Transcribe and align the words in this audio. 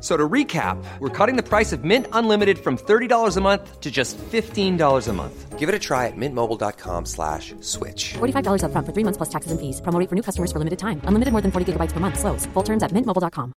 F- 0.00 0.04
So 0.08 0.16
to 0.16 0.28
recap, 0.28 0.76
we're 1.00 1.26
cutting 1.26 1.36
the 1.36 1.48
price 1.48 1.76
of 1.76 1.84
Mint 1.84 2.06
Unlimited 2.12 2.58
from 2.58 2.76
$30 2.78 3.36
a 3.36 3.40
month 3.40 3.64
to 3.80 3.90
just 3.90 4.16
$15 4.32 5.08
a 5.08 5.12
month. 5.12 5.58
Give 5.58 5.68
it 5.68 5.74
a 5.74 5.78
try 5.78 6.06
at 6.06 6.16
mintmobile.com 6.16 7.04
slash 7.06 7.54
switch. 7.60 8.02
$45 8.18 8.62
upfront 8.66 8.86
for 8.86 8.92
three 8.94 9.04
months 9.04 9.18
plus 9.18 9.28
taxes 9.34 9.52
and 9.52 9.60
fees. 9.60 9.80
Promo 9.82 10.08
for 10.08 10.14
new 10.14 10.22
customers 10.22 10.50
for 10.52 10.58
limited 10.58 10.78
time. 10.78 10.98
Unlimited 11.08 11.32
more 11.32 11.42
than 11.42 11.52
40 11.52 11.64
gigabytes 11.72 11.92
per 11.92 12.00
month. 12.00 12.16
Slows. 12.18 12.46
Full 12.54 12.64
terms 12.64 12.82
at 12.82 12.92
mintmobile.com. 12.96 13.52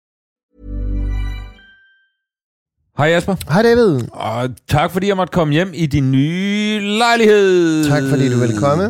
Hej 2.99 3.09
Jasper, 3.11 3.35
Hej 3.53 3.63
David. 3.63 4.01
og 4.13 4.51
tak 4.69 4.91
fordi 4.91 5.09
jeg 5.09 5.17
måtte 5.17 5.31
komme 5.33 5.53
hjem 5.55 5.71
i 5.75 5.87
din 5.87 6.11
nye 6.13 6.81
lejlighed. 6.99 7.85
Tak 7.89 8.03
fordi 8.11 8.33
du 8.33 8.39
ville 8.39 8.59
komme. 8.59 8.85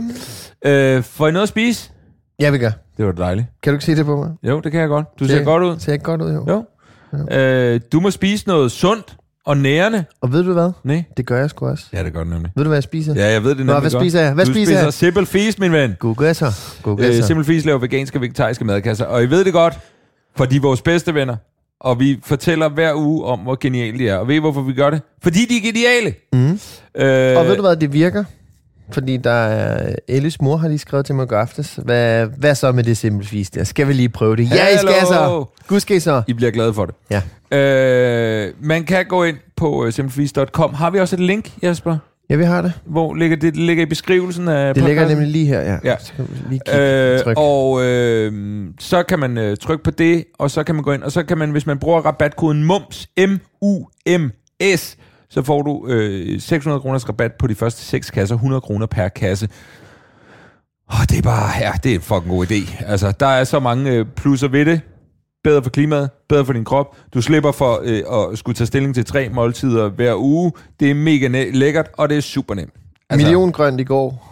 Øh, 0.67 1.03
får 1.03 1.29
I 1.29 1.33
noget 1.33 1.43
at 1.43 1.49
spise? 1.49 1.91
Ja, 2.41 2.51
vi 2.51 2.59
gør. 2.59 2.71
Det 2.97 3.07
var 3.07 3.13
dejligt. 3.13 3.47
Kan 3.63 3.73
du 3.73 3.75
ikke 3.75 3.85
sige 3.85 3.97
det 3.97 4.05
på 4.07 4.17
mig? 4.17 4.31
Jo, 4.43 4.61
det 4.61 4.73
kan 4.73 4.81
jeg 4.81 4.89
godt. 4.89 5.07
Du 5.21 5.25
ser 5.27 5.37
Det 5.37 5.45
godt 5.45 5.63
ud. 5.63 5.79
Ser 5.79 5.93
ikke 5.93 6.05
godt 6.05 6.23
ud, 6.23 6.33
jo. 6.33 6.45
Jo. 6.49 6.65
Øh, 7.31 7.81
du 7.93 8.01
må 8.01 8.11
spise 8.11 8.49
noget 8.49 8.73
sundt 8.73 9.17
og 9.47 9.57
nærende. 9.57 10.05
Og 10.21 10.33
ved 10.33 10.45
du 10.45 10.53
hvad? 10.53 10.71
Nej. 10.85 11.05
Det 11.17 11.27
gør 11.27 11.39
jeg 11.41 11.51
sgu 11.51 11.67
også. 11.69 11.85
Ja, 11.93 12.05
det 12.05 12.13
gør 12.13 12.21
det 12.21 12.33
nemlig. 12.33 12.53
Ved 12.57 12.65
du, 12.65 12.69
hvad 12.69 12.77
jeg 12.77 12.83
spiser? 12.83 13.15
Ja, 13.15 13.27
jeg 13.33 13.43
ved 13.43 13.51
det 13.51 13.59
nemlig 13.59 13.75
Nå, 13.75 13.81
hvad 13.81 13.91
godt. 13.91 14.03
spiser 14.03 14.21
jeg? 14.21 14.33
Hvad 14.35 14.47
du 14.47 14.53
spiser 14.53 14.81
jeg? 14.83 14.93
Simple 14.93 15.27
Feast, 15.27 15.59
min 15.59 15.73
ven. 15.73 15.95
Google 15.99 16.35
så. 16.35 16.53
Google 16.83 17.07
Øh, 17.07 17.15
så. 17.15 17.27
Simple 17.27 17.45
Feast 17.45 17.67
laver 17.67 17.79
veganske 17.79 18.19
og 18.19 18.23
vegetariske 18.23 18.65
madkasser. 18.65 19.05
Og 19.05 19.23
I 19.23 19.27
ved 19.27 19.45
det 19.45 19.53
godt, 19.53 19.79
for 20.37 20.45
de 20.45 20.57
er 20.57 20.61
vores 20.61 20.83
bedste 20.83 21.15
venner. 21.15 21.37
Og 21.81 22.01
vi 22.01 22.21
fortæller 22.25 22.69
hver 22.69 22.95
uge 22.95 23.25
om, 23.25 23.39
hvor 23.39 23.57
geniale 23.61 23.99
de 23.99 24.09
er. 24.09 24.17
Og 24.17 24.29
ved 24.29 24.35
I, 24.35 24.39
hvorfor 24.39 24.61
vi 24.63 24.73
gør 24.73 24.91
det? 24.91 25.03
Fordi 25.23 25.39
de 25.47 25.57
er 25.57 25.61
geniale. 25.73 26.15
Mhm. 26.33 26.61
Øh, 26.97 27.39
Og 27.39 27.47
ved 27.47 27.57
du 27.57 27.63
hvad, 27.63 27.77
det 27.77 27.93
virker? 27.93 28.25
Fordi 28.93 29.17
der 29.17 29.31
er... 29.31 29.95
Ellis 30.09 30.41
mor 30.41 30.57
har 30.57 30.69
lige 30.69 30.79
skrevet 30.79 31.07
til 31.07 31.15
mig 31.15 31.29
går 31.29 31.37
aftes. 31.37 31.79
Hvad, 31.85 32.27
hvad 32.39 32.55
så 32.55 32.73
med 32.73 32.85
det 32.85 32.97
simple 32.97 33.27
feast 33.27 33.55
der? 33.55 33.65
Skal 33.65 33.89
vi 33.89 33.93
lige 33.93 34.09
prøve 34.09 34.37
det? 34.37 34.51
Ja, 34.51 34.69
I 34.75 34.77
skal 34.79 35.07
så. 35.07 35.45
Gud 35.67 35.81
skal 35.81 35.97
I 35.97 36.01
så. 36.01 36.23
I 36.27 36.33
bliver 36.33 36.51
glade 36.53 36.75
for 36.75 36.87
det. 36.87 36.95
Ja. 37.11 37.23
Øh, 37.59 38.53
man 38.61 38.85
kan 38.85 39.07
gå 39.07 39.25
ind 39.25 39.37
på 39.57 39.85
uh, 39.87 39.91
simplefeast.com. 39.91 40.75
Har 40.75 40.91
vi 40.91 40.99
også 41.01 41.17
et 41.17 41.21
link, 41.21 41.51
Jesper? 41.63 41.97
Ja, 42.31 42.37
vi 42.37 42.45
har 42.45 42.63
det. 42.63 42.73
Hvor 42.87 43.15
ligger 43.15 43.37
det? 43.37 43.55
Det 43.55 43.63
ligger 43.63 43.83
i 43.83 43.87
beskrivelsen 43.87 44.49
af 44.49 44.75
Det 44.75 44.83
ligger 44.85 45.03
podcasten. 45.03 45.19
nemlig 45.19 45.33
lige 45.33 45.47
her, 45.47 45.61
ja. 45.61 45.79
Ja. 45.85 45.95
Så 46.01 46.13
kan 46.17 46.29
vi 46.31 46.37
lige 46.51 46.61
kigge, 46.67 46.81
Øh, 46.81 47.21
tryk. 47.21 47.37
og 47.39 47.83
øh, 47.85 48.33
så 48.81 49.03
kan 49.03 49.19
man 49.19 49.39
øh, 49.39 49.57
trykke 49.57 49.85
på 49.85 49.91
det, 49.91 50.25
og 50.39 50.51
så 50.51 50.63
kan 50.65 50.75
man 50.75 50.85
gå 50.85 50.93
ind, 50.93 51.03
og 51.03 51.13
så 51.13 51.23
kan 51.23 51.39
man, 51.39 51.51
hvis 51.51 51.67
man 51.67 51.79
bruger 51.79 52.01
rabatkoden 52.01 52.65
MUMS, 52.65 53.09
M-U-M-S, 53.19 54.97
så 55.33 55.43
får 55.43 55.63
du 55.63 55.87
øh, 55.89 56.41
600 56.41 56.81
kroners 56.81 57.09
rabat 57.09 57.33
på 57.39 57.47
de 57.47 57.55
første 57.55 57.83
6 57.83 58.11
kasser, 58.11 58.35
100 58.35 58.61
kroner 58.61 58.87
per 58.87 59.09
kasse. 59.09 59.49
Og 60.89 61.11
det 61.11 61.19
er 61.19 61.23
bare, 61.23 61.51
ja, 61.61 61.73
det 61.83 61.91
er 61.91 61.95
en 61.95 62.01
fucking 62.01 62.29
god 62.31 62.47
idé. 62.47 62.85
Altså, 62.87 63.13
der 63.21 63.27
er 63.27 63.45
så 63.45 63.61
mange 63.61 63.91
øh, 63.91 64.07
plusser 64.17 64.49
ved 64.49 64.65
det. 64.65 64.81
Bedre 65.45 65.63
for 65.63 65.71
klimaet, 65.71 66.11
bedre 66.29 66.45
for 66.45 66.53
din 66.53 66.65
krop. 66.65 66.97
Du 67.15 67.23
slipper 67.23 67.53
for 67.53 67.81
øh, 67.85 68.31
at 68.33 68.39
skulle 68.39 68.57
tage 68.57 68.67
stilling 68.67 68.95
til 68.95 69.05
tre 69.05 69.29
måltider 69.29 69.89
hver 69.89 70.15
uge. 70.17 70.53
Det 70.81 70.91
er 70.91 70.95
mega 70.95 71.29
næ- 71.29 71.51
lækkert, 71.51 71.89
og 71.99 72.09
det 72.09 72.17
er 72.17 72.21
super 72.21 72.55
nemt. 72.55 72.73
Milliongrønt 73.17 73.81
i 73.81 73.85
går. 73.85 74.29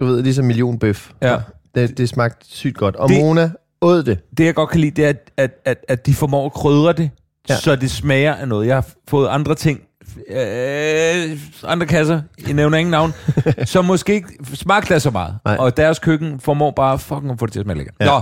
Du 0.00 0.04
ved, 0.06 0.22
ligesom 0.22 0.44
millionbøf. 0.44 1.10
Ja. 1.22 1.36
Det, 1.74 1.98
det 1.98 2.08
smagte 2.08 2.46
sygt 2.48 2.76
godt. 2.76 2.96
Og 2.96 3.08
Det- 3.08 3.18
Mona 3.20 3.50
åd 3.80 4.02
det. 4.02 4.18
det 4.38 4.44
jeg 4.44 4.54
godt 4.54 4.70
kan 4.70 4.80
lide, 4.80 4.90
det 4.90 5.04
er, 5.04 5.08
at, 5.08 5.30
at, 5.36 5.50
at, 5.64 5.84
at 5.88 6.06
de 6.06 6.14
formår 6.14 6.46
at 6.46 6.52
krydre 6.52 6.92
det. 6.92 7.10
Ja. 7.48 7.56
så 7.56 7.76
det 7.76 7.90
smager 7.90 8.34
af 8.34 8.48
noget. 8.48 8.66
Jeg 8.66 8.76
har 8.76 8.86
fået 9.08 9.28
andre 9.28 9.54
ting, 9.54 9.80
øh, 10.28 11.38
andre 11.64 11.86
kasser, 11.86 12.20
jeg 12.46 12.54
nævner 12.54 12.78
ingen 12.78 12.90
navn, 12.90 13.14
som 13.64 13.84
måske 13.84 14.14
ikke 14.14 14.28
smagte 14.54 14.94
af 14.94 15.02
så 15.02 15.10
meget. 15.10 15.34
Nej. 15.44 15.56
Og 15.56 15.76
deres 15.76 15.98
køkken 15.98 16.40
formår 16.40 16.70
bare 16.70 16.98
fucking 16.98 17.30
at 17.30 17.38
få 17.38 17.46
det 17.46 17.52
til 17.52 17.60
at 17.60 17.64
smage 17.66 17.76
lækkert. 17.76 17.94
Ja. 18.00 18.06
Nå, 18.06 18.20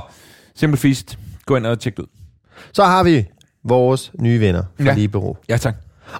Simple 0.54 0.78
Feast. 0.78 1.18
Gå 1.46 1.56
ind 1.56 1.66
og 1.66 1.78
tjek 1.80 1.96
det 1.96 2.02
ud. 2.02 2.06
Så 2.72 2.84
har 2.84 3.02
vi 3.04 3.26
vores 3.64 4.12
nye 4.20 4.40
venner 4.40 4.62
fra 4.76 4.84
Ja. 4.84 4.94
Libero. 4.94 5.36
Ja, 5.48 5.56
tak. 5.56 5.74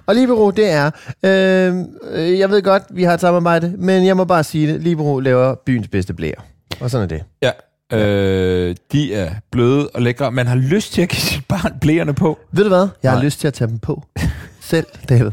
Og 0.05 0.15
Libero, 0.15 0.51
det 0.51 0.71
er... 0.71 0.91
Øh, 1.23 1.75
øh, 2.11 2.39
jeg 2.39 2.49
ved 2.49 2.61
godt, 2.61 2.83
vi 2.91 3.03
har 3.03 3.13
et 3.13 3.21
samarbejde, 3.21 3.73
men 3.77 4.05
jeg 4.05 4.17
må 4.17 4.25
bare 4.25 4.43
sige 4.43 4.73
det. 4.73 4.81
Libero 4.81 5.19
laver 5.19 5.55
byens 5.65 5.87
bedste 5.87 6.13
blæer. 6.13 6.41
Og 6.79 6.89
sådan 6.91 7.03
er 7.03 7.07
det. 7.07 7.23
Ja. 7.41 7.51
Øh, 7.93 8.75
de 8.91 9.13
er 9.13 9.31
bløde 9.51 9.89
og 9.93 10.01
lækre. 10.01 10.31
Man 10.31 10.47
har 10.47 10.55
lyst 10.55 10.93
til 10.93 11.01
at 11.01 11.09
give 11.09 11.19
sit 11.21 11.45
barn 11.47 11.73
blæerne 11.81 12.13
på. 12.13 12.39
Ved 12.51 12.63
du 12.63 12.69
hvad? 12.69 12.87
Jeg 13.03 13.11
har 13.11 13.17
Nej. 13.17 13.25
lyst 13.25 13.39
til 13.39 13.47
at 13.47 13.53
tage 13.53 13.67
dem 13.69 13.79
på. 13.79 14.03
Selv, 14.65 14.85
David. 15.09 15.31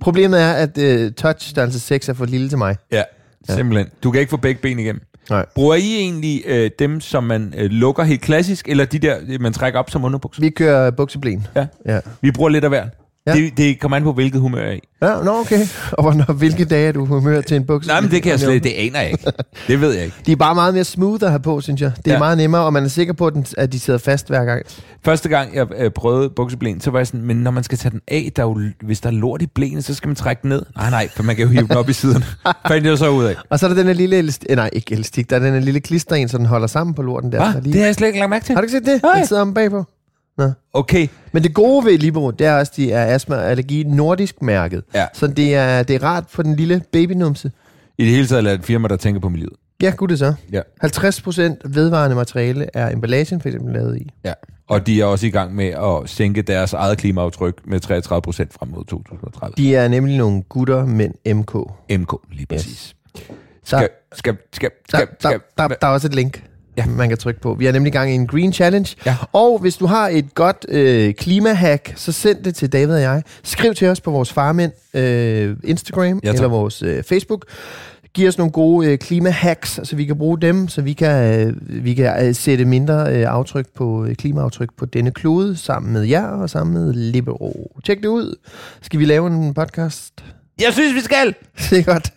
Problemet 0.00 0.40
er, 0.40 0.52
at 0.52 0.78
øh, 0.78 1.12
touch 1.12 1.50
størrelse 1.50 1.80
6 1.80 2.08
er 2.08 2.12
for 2.12 2.24
lille 2.24 2.48
til 2.48 2.58
mig. 2.58 2.76
Ja, 2.92 3.02
simpelthen. 3.48 3.86
Du 4.02 4.10
kan 4.10 4.20
ikke 4.20 4.30
få 4.30 4.36
begge 4.36 4.60
ben 4.62 4.78
igennem. 4.78 5.02
Nej. 5.30 5.46
Bruger 5.54 5.74
I 5.74 5.96
egentlig 5.96 6.42
øh, 6.46 6.70
dem, 6.78 7.00
som 7.00 7.24
man 7.24 7.54
øh, 7.56 7.70
lukker 7.70 8.02
helt 8.02 8.20
klassisk, 8.20 8.68
eller 8.68 8.84
de 8.84 8.98
der, 8.98 9.16
øh, 9.28 9.40
man 9.40 9.52
trækker 9.52 9.78
op 9.78 9.90
som 9.90 10.04
underbukser? 10.04 10.42
Vi 10.42 10.50
kører 10.50 10.90
bukseblen. 10.90 11.46
Ja. 11.56 11.66
Ja. 11.86 12.00
Vi 12.20 12.30
bruger 12.30 12.50
lidt 12.50 12.64
af 12.64 12.70
hver. 12.70 12.84
Ja. 13.26 13.32
Det, 13.34 13.56
det 13.56 13.80
kommer 13.80 13.96
an 13.96 14.02
på, 14.02 14.12
hvilket 14.12 14.40
humør 14.40 14.58
jeg 14.60 14.68
er 14.68 14.72
i. 14.72 14.80
Ja, 15.02 15.22
nå 15.24 15.40
okay. 15.40 15.60
Og 15.92 16.02
hvornår, 16.02 16.32
hvilke 16.32 16.64
dage 16.64 16.88
er 16.88 16.92
du 16.92 17.04
humør 17.04 17.40
til 17.40 17.56
en 17.56 17.64
bukse? 17.64 17.88
Nej, 17.88 18.00
men 18.00 18.10
det 18.10 18.22
kan 18.22 18.30
jeg 18.32 18.40
slet 18.40 18.64
det 18.64 18.70
aner 18.76 19.00
jeg 19.00 19.10
ikke. 19.10 19.32
Det 19.68 19.80
ved 19.80 19.92
jeg 19.94 20.04
ikke. 20.04 20.16
De 20.26 20.32
er 20.32 20.36
bare 20.36 20.54
meget 20.54 20.74
mere 20.74 20.84
smooth 20.84 21.24
at 21.24 21.30
have 21.30 21.40
på, 21.40 21.60
synes 21.60 21.80
jeg. 21.80 21.92
Det 21.96 22.06
er 22.06 22.12
Ja. 22.12 22.18
meget 22.18 22.38
nemmere, 22.38 22.62
og 22.62 22.72
man 22.72 22.84
er 22.84 22.88
sikker 22.88 23.12
på, 23.12 23.26
at, 23.26 23.34
den, 23.34 23.46
at 23.58 23.72
de 23.72 23.80
sidder 23.80 23.98
fast 23.98 24.28
hver 24.28 24.44
gang. 24.44 24.62
Første 25.04 25.28
gang, 25.28 25.54
jeg 25.54 25.66
øh, 25.78 25.90
prøvede 25.90 26.30
bukseblæen, 26.36 26.80
så 26.80 26.90
var 26.90 26.98
jeg 26.98 27.06
sådan, 27.06 27.22
men 27.22 27.36
når 27.36 27.50
man 27.50 27.64
skal 27.64 27.78
tage 27.78 27.90
den 27.92 28.00
af, 28.08 28.32
der 28.36 28.42
er 28.42 28.46
jo, 28.46 28.60
hvis 28.82 29.00
der 29.00 29.08
er 29.08 29.12
lort 29.12 29.42
i 29.42 29.46
blæene, 29.46 29.82
så 29.82 29.94
skal 29.94 30.08
man 30.08 30.16
trække 30.16 30.42
den 30.42 30.48
ned. 30.48 30.62
Nej, 30.76 30.90
nej, 30.90 31.08
for 31.16 31.22
man 31.22 31.36
kan 31.36 31.42
jo 31.44 31.50
hive 31.50 31.66
den 31.68 31.76
op 31.76 31.88
i 31.88 31.92
siden. 31.92 32.24
Fandt 32.68 32.86
jeg 32.86 32.98
så 32.98 33.08
ud 33.10 33.24
af. 33.24 33.34
Og 33.50 33.58
så 33.58 33.66
er 33.66 33.68
der 33.68 33.76
den 33.76 33.86
her 33.86 33.94
lille 33.94 34.16
elastik, 34.16 34.46
eh, 34.50 34.56
nej, 34.56 34.70
ikke 34.72 34.92
elastik, 34.94 35.30
der 35.30 35.36
er 35.36 35.40
den 35.40 35.52
her 35.52 35.60
lille 35.60 35.80
klister 35.80 36.16
en, 36.16 36.28
så 36.28 36.38
den 36.38 36.46
holder 36.46 36.66
sammen 36.66 36.94
på 36.94 37.02
lorten 37.02 37.32
der. 37.32 37.38
Hva? 37.38 37.52
der 37.52 37.60
lige... 37.60 37.72
Det 37.72 37.80
har 37.80 37.86
jeg 37.86 37.94
slet 37.94 38.06
ikke 38.08 38.18
lagt 38.18 38.30
mærke 38.30 38.44
til. 38.44 38.54
Har 38.54 38.62
du 38.62 38.64
ikke 38.64 38.72
set 38.72 38.86
det? 38.86 39.02
Nej. 39.02 39.16
Den 39.18 39.26
sidder 39.26 39.42
om 39.42 39.54
bagpå. 39.54 39.84
Okay, 40.72 41.08
Men 41.32 41.42
det 41.42 41.54
gode 41.54 41.84
ved 41.86 41.98
Libero, 41.98 42.30
det 42.30 42.46
er 42.46 42.58
også, 42.58 42.72
at 42.72 42.76
de 42.76 42.92
er 42.92 43.14
astma 43.14 43.36
og 43.36 43.50
allergi 43.50 43.82
nordisk 43.82 44.42
mærket. 44.42 44.82
Ja. 44.94 45.06
Så 45.12 45.26
det 45.26 45.54
er, 45.54 45.82
det 45.82 45.96
er 45.96 46.02
rart 46.02 46.24
for 46.28 46.42
den 46.42 46.56
lille 46.56 46.82
babynumse. 46.92 47.50
i 47.98 48.04
det 48.04 48.12
hele 48.12 48.26
taget 48.26 48.44
er 48.46 48.50
det 48.50 48.58
et 48.58 48.64
firma, 48.64 48.88
der 48.88 48.96
tænker 48.96 49.20
på 49.20 49.28
miljøet. 49.28 49.52
Ja, 49.82 49.90
gud 49.96 50.08
det 50.08 50.18
så. 50.18 50.34
Ja. 50.52 50.60
50% 50.84 51.40
vedvarende 51.64 52.16
materiale 52.16 52.66
er 52.74 52.90
emballagen 52.92 53.40
for 53.40 53.48
eksempel 53.48 53.72
lavet 53.72 53.98
i. 53.98 54.10
Ja. 54.24 54.32
Og 54.68 54.86
de 54.86 55.00
er 55.00 55.04
også 55.04 55.26
i 55.26 55.30
gang 55.30 55.54
med 55.54 55.66
at 55.66 56.10
sænke 56.10 56.42
deres 56.42 56.72
eget 56.72 56.98
klimaaftryk 56.98 57.60
med 57.64 57.80
33 57.80 58.22
procent 58.22 58.52
frem 58.52 58.68
mod 58.68 58.84
2030. 58.84 59.54
De 59.56 59.74
er 59.74 59.88
nemlig 59.88 60.16
nogle 60.18 60.42
gutter, 60.42 60.86
men 60.86 61.14
MK. 61.26 61.54
MK, 61.90 62.14
lige 62.32 62.46
præcis. 62.46 62.94
Der, 63.14 63.22
Skal, 63.64 63.88
skal, 64.12 64.36
skal, 64.52 64.70
der, 64.92 64.98
skal, 64.98 65.08
der, 65.22 65.28
skal, 65.28 65.40
der, 65.58 65.68
der 65.68 65.86
er 65.86 65.90
også 65.92 66.06
et 66.06 66.14
link, 66.14 66.44
Ja. 66.76 66.86
man 66.86 67.08
kan 67.08 67.18
trykke 67.18 67.40
på. 67.40 67.54
Vi 67.54 67.66
er 67.66 67.72
nemlig 67.72 67.90
i 67.90 67.96
gang 67.96 68.10
i 68.10 68.14
en 68.14 68.26
Green 68.26 68.52
Challenge. 68.52 68.96
Ja. 69.06 69.16
Og 69.32 69.58
hvis 69.58 69.76
du 69.76 69.86
har 69.86 70.08
et 70.08 70.34
godt 70.34 70.66
øh, 70.68 71.14
klimahack, 71.14 71.92
så 71.96 72.12
send 72.12 72.44
det 72.44 72.54
til 72.54 72.72
David 72.72 72.94
og 72.94 73.00
jeg. 73.00 73.22
Skriv 73.42 73.74
til 73.74 73.88
os 73.88 74.00
på 74.00 74.10
vores 74.10 74.32
farmænd 74.32 74.72
øh, 74.94 75.56
Instagram 75.64 76.20
Ja, 76.24 76.28
tak. 76.28 76.34
eller 76.34 76.48
vores 76.48 76.82
øh, 76.82 77.02
Facebook. 77.02 77.44
Giv 78.14 78.28
os 78.28 78.38
nogle 78.38 78.52
gode 78.52 78.86
øh, 78.92 78.98
klimahacks, 78.98 79.80
så 79.84 79.96
vi 79.96 80.04
kan 80.04 80.18
bruge 80.18 80.40
dem, 80.40 80.68
så 80.68 80.82
vi 80.82 80.92
kan, 80.92 81.40
øh, 81.48 81.84
vi 81.84 81.94
kan 81.94 82.26
øh, 82.26 82.34
sætte 82.34 82.64
mindre 82.64 83.14
øh, 83.16 83.26
aftryk 83.28 83.66
på 83.74 84.04
øh, 84.04 84.14
klimaaftryk 84.14 84.68
på 84.78 84.86
denne 84.86 85.10
klode, 85.10 85.56
sammen 85.56 85.92
med 85.92 86.02
jer 86.02 86.26
og 86.26 86.50
sammen 86.50 86.74
med 86.74 86.92
Libero. 86.94 87.76
Tjek 87.84 87.98
det 88.02 88.08
ud. 88.08 88.34
Skal 88.82 89.00
vi 89.00 89.04
lave 89.04 89.26
en 89.26 89.54
podcast? 89.54 90.24
Jeg 90.60 90.72
synes, 90.72 90.94
vi 90.94 91.00
skal! 91.00 91.34
Det 91.70 91.78
er 91.78 91.82
godt. 91.82 92.12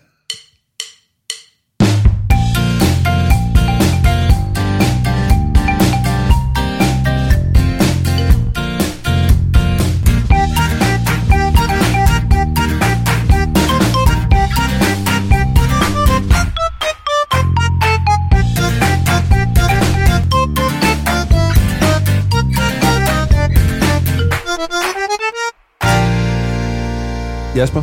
Jasper, 27.56 27.82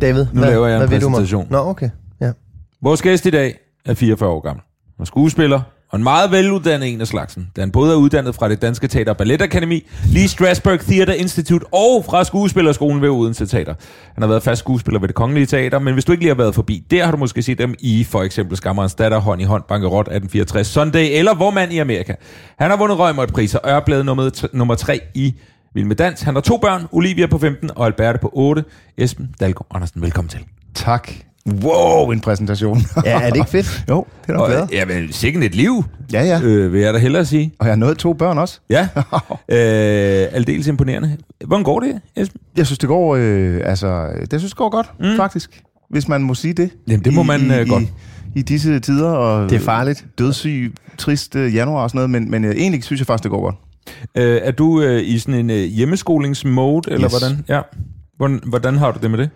David, 0.00 0.26
Nu 0.32 0.40
laver 0.40 0.66
jeg 0.66 0.76
en 0.76 0.82
du 0.82 0.90
mig? 0.90 1.00
præsentation. 1.00 1.46
Nå, 1.50 1.58
okay. 1.58 1.90
Ja. 2.20 2.30
vores 2.82 3.02
gæst 3.02 3.26
i 3.26 3.30
dag 3.30 3.54
er 3.84 3.94
44 3.94 4.30
år 4.30 4.40
gammel. 4.40 4.62
Han 4.96 5.02
er 5.02 5.04
skuespiller 5.04 5.60
og 5.90 5.96
en 5.98 6.02
meget 6.04 6.30
veluddannet 6.30 6.92
en 6.92 7.00
af 7.00 7.06
slagsen, 7.06 7.48
da 7.56 7.60
han 7.60 7.70
både 7.70 7.92
er 7.92 7.96
uddannet 7.96 8.34
fra 8.34 8.48
det 8.48 8.62
Danske 8.62 8.88
Teater 8.88 9.12
og 9.12 9.16
Balletakademi, 9.16 9.86
Lee 10.06 10.28
Strasberg 10.28 10.80
Theater 10.80 11.12
Institute 11.12 11.66
og 11.72 12.04
fra 12.04 12.24
Skuespillerskolen 12.24 13.02
ved 13.02 13.08
Odense 13.08 13.46
Teater. 13.46 13.74
Han 14.14 14.22
har 14.22 14.28
været 14.28 14.42
fast 14.42 14.58
skuespiller 14.58 15.00
ved 15.00 15.08
det 15.08 15.14
Kongelige 15.16 15.46
Teater, 15.46 15.78
men 15.78 15.94
hvis 15.94 16.04
du 16.04 16.12
ikke 16.12 16.24
lige 16.24 16.30
har 16.34 16.36
været 16.42 16.54
forbi, 16.54 16.84
der 16.90 17.04
har 17.04 17.10
du 17.10 17.16
måske 17.16 17.42
set 17.42 17.58
dem 17.58 17.74
i 17.78 18.04
for 18.04 18.22
eksempel 18.22 18.56
Skammerens 18.56 18.94
Datter, 18.94 19.18
Hånd 19.18 19.40
i 19.40 19.44
Hånd, 19.44 19.62
Bankerot 19.68 20.00
1864, 20.06 20.66
Sunday 20.66 21.06
eller 21.18 21.34
Hvor 21.34 21.50
mand 21.50 21.72
i 21.72 21.78
Amerika. 21.78 22.14
Han 22.58 22.70
har 22.70 22.76
vundet 22.76 22.98
Røgmøjt-priser 22.98 23.58
og 23.58 23.70
er 23.70 23.80
blevet 23.80 24.06
nummer, 24.06 24.46
nummer 24.52 24.74
3 24.74 25.00
i 25.14 25.34
Vild 25.76 25.86
med 25.86 25.96
Dans. 25.96 26.22
Han 26.22 26.34
har 26.34 26.40
to 26.40 26.56
børn, 26.56 26.82
Olivia 26.92 27.26
på 27.26 27.38
15 27.38 27.70
og 27.76 27.86
Alberte 27.86 28.18
på 28.18 28.30
8. 28.32 28.64
Esben 28.98 29.34
Dalgaard 29.40 29.66
Andersen, 29.74 30.02
velkommen 30.02 30.28
til. 30.28 30.40
Tak. 30.74 31.10
Wow, 31.62 32.10
en 32.10 32.20
præsentation. 32.20 32.78
ja, 33.04 33.20
er 33.20 33.30
det 33.30 33.36
ikke 33.36 33.50
fedt? 33.50 33.84
jo, 33.88 34.06
det 34.26 34.32
er 34.32 34.36
nok 34.36 34.48
glad. 34.48 34.66
ja, 34.72 34.84
men 34.84 35.12
sikkert 35.12 35.44
et 35.44 35.54
liv, 35.54 35.84
Ja, 36.12 36.24
ja. 36.24 36.40
øh, 36.42 36.72
vil 36.72 36.80
jeg 36.80 36.94
da 36.94 36.98
hellere 36.98 37.24
sige. 37.24 37.52
Og 37.58 37.66
jeg 37.66 37.72
har 37.72 37.76
nået 37.76 37.98
to 37.98 38.12
børn 38.12 38.38
også. 38.38 38.60
Ja, 38.70 38.88
øh, 39.48 40.28
aldeles 40.32 40.66
imponerende. 40.66 41.16
Hvordan 41.46 41.64
går 41.64 41.80
det, 41.80 42.00
Esben? 42.16 42.40
Jeg 42.56 42.66
synes, 42.66 42.78
det 42.78 42.88
går, 42.88 43.16
øh, 43.16 43.60
altså, 43.64 44.08
det 44.30 44.40
synes, 44.40 44.52
det 44.52 44.56
går 44.56 44.70
godt, 44.70 44.92
mm. 45.00 45.16
faktisk. 45.16 45.62
Hvis 45.90 46.08
man 46.08 46.22
må 46.22 46.34
sige 46.34 46.54
det. 46.54 46.70
Jamen, 46.88 47.04
det 47.04 47.14
må 47.14 47.22
man, 47.22 47.50
øh, 47.50 47.68
godt. 47.68 47.82
I, 47.82 48.38
I 48.38 48.42
disse 48.42 48.80
tider. 48.80 49.10
Og 49.10 49.50
Det 49.50 49.56
er 49.56 49.60
farligt. 49.60 50.06
Dødssyg, 50.18 50.74
trist 50.98 51.36
øh, 51.36 51.54
januar 51.54 51.82
og 51.82 51.90
sådan 51.90 51.98
noget, 51.98 52.10
men, 52.10 52.30
men 52.30 52.44
øh, 52.44 52.54
egentlig 52.56 52.84
synes 52.84 53.00
jeg 53.00 53.06
faktisk, 53.06 53.22
det 53.22 53.30
går 53.30 53.40
godt. 53.40 53.54
Øh, 54.14 54.40
er 54.42 54.50
du 54.50 54.80
øh, 54.82 55.02
i 55.04 55.18
sådan 55.18 55.34
en 55.40 55.50
øh, 55.50 55.56
hjemmeskolingsmode, 55.56 56.90
eller 56.92 57.04
Yes. 57.04 57.18
hvordan? 57.18 57.44
Ja. 57.48 57.60
Hvordan, 58.16 58.40
hvordan 58.46 58.76
har 58.76 58.90
du 58.90 58.98
det 59.02 59.10
med 59.10 59.18
det? 59.18 59.30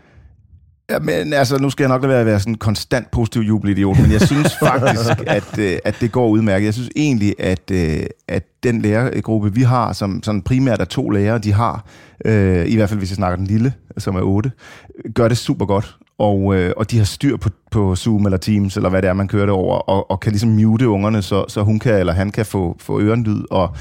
Ja, 0.91 0.99
men 0.99 1.32
altså, 1.32 1.58
nu 1.58 1.70
skal 1.70 1.85
jeg 1.85 1.88
nok 1.88 2.02
lade 2.02 2.11
være 2.11 2.20
at 2.20 2.26
være 2.26 2.41
sådan 2.41 2.52
en 2.52 2.58
konstant 2.58 3.11
positiv 3.11 3.41
jubelidiot, 3.43 3.99
men 3.99 4.12
jeg 4.12 4.20
synes 4.20 4.52
faktisk, 4.67 5.11
at, 5.26 5.58
øh, 5.58 5.79
at 5.85 5.97
det 6.00 6.12
går 6.12 6.29
udmærket. 6.29 6.64
Jeg 6.67 6.75
synes 6.75 6.91
egentlig, 6.97 7.35
at, 7.38 7.70
øh, 7.73 8.02
at 8.29 8.43
den 8.62 8.82
lærergruppe, 8.82 9.55
vi 9.55 9.62
har, 9.62 9.93
som 9.93 10.23
sådan 10.23 10.43
primært 10.43 10.81
er 10.81 10.85
to 10.85 11.11
lærere, 11.11 11.38
de 11.38 11.53
har, 11.53 11.85
øh, 12.25 12.67
i 12.69 12.76
hvert 12.76 12.88
fald 12.88 12.99
hvis 12.99 13.11
jeg 13.11 13.17
snakker 13.17 13.37
den 13.37 13.46
lille, 13.46 13.73
som 13.99 14.17
er 14.17 14.20
otte, 14.23 14.53
gør 15.14 15.29
det 15.29 15.38
super 15.38 15.67
godt. 15.67 15.96
Og, 16.19 16.55
øh, 16.56 16.73
og 16.76 16.91
de 16.91 16.99
har 16.99 17.05
styr 17.05 17.37
på, 17.37 17.49
på 17.70 17.96
Zoom 17.96 18.25
eller 18.26 18.38
Teams, 18.38 18.76
eller 18.76 18.88
hvad 18.91 19.03
det 19.03 19.08
er, 19.08 19.12
man 19.12 19.29
kører 19.29 19.46
det 19.46 19.55
over, 19.55 19.75
og, 19.76 20.11
og 20.11 20.20
kan 20.20 20.32
ligesom 20.32 20.50
mute 20.50 20.88
ungerne, 20.88 21.23
så, 21.23 21.44
så 21.49 21.62
hun 21.62 21.79
kan 21.79 21.94
eller 21.94 22.12
han 22.12 22.31
kan 22.31 22.46
få, 22.46 22.76
få 22.81 23.00
ørenlyd, 23.00 23.43
og, 23.50 23.75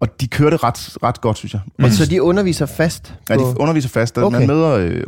og 0.00 0.20
de 0.20 0.26
kører 0.28 0.50
det 0.50 0.64
ret, 0.64 0.88
ret 1.02 1.20
godt, 1.20 1.38
synes 1.38 1.52
jeg. 1.52 1.60
Men 1.78 1.92
så 1.92 2.06
de 2.06 2.22
underviser 2.22 2.66
fast? 2.66 3.14
Ja, 3.28 3.34
de 3.34 3.38
på- 3.38 3.54
underviser 3.58 3.88
fast. 3.88 4.18
Okay. 4.18 4.38
Man 4.38 4.46
møder 4.46 4.70
øh, 4.70 5.00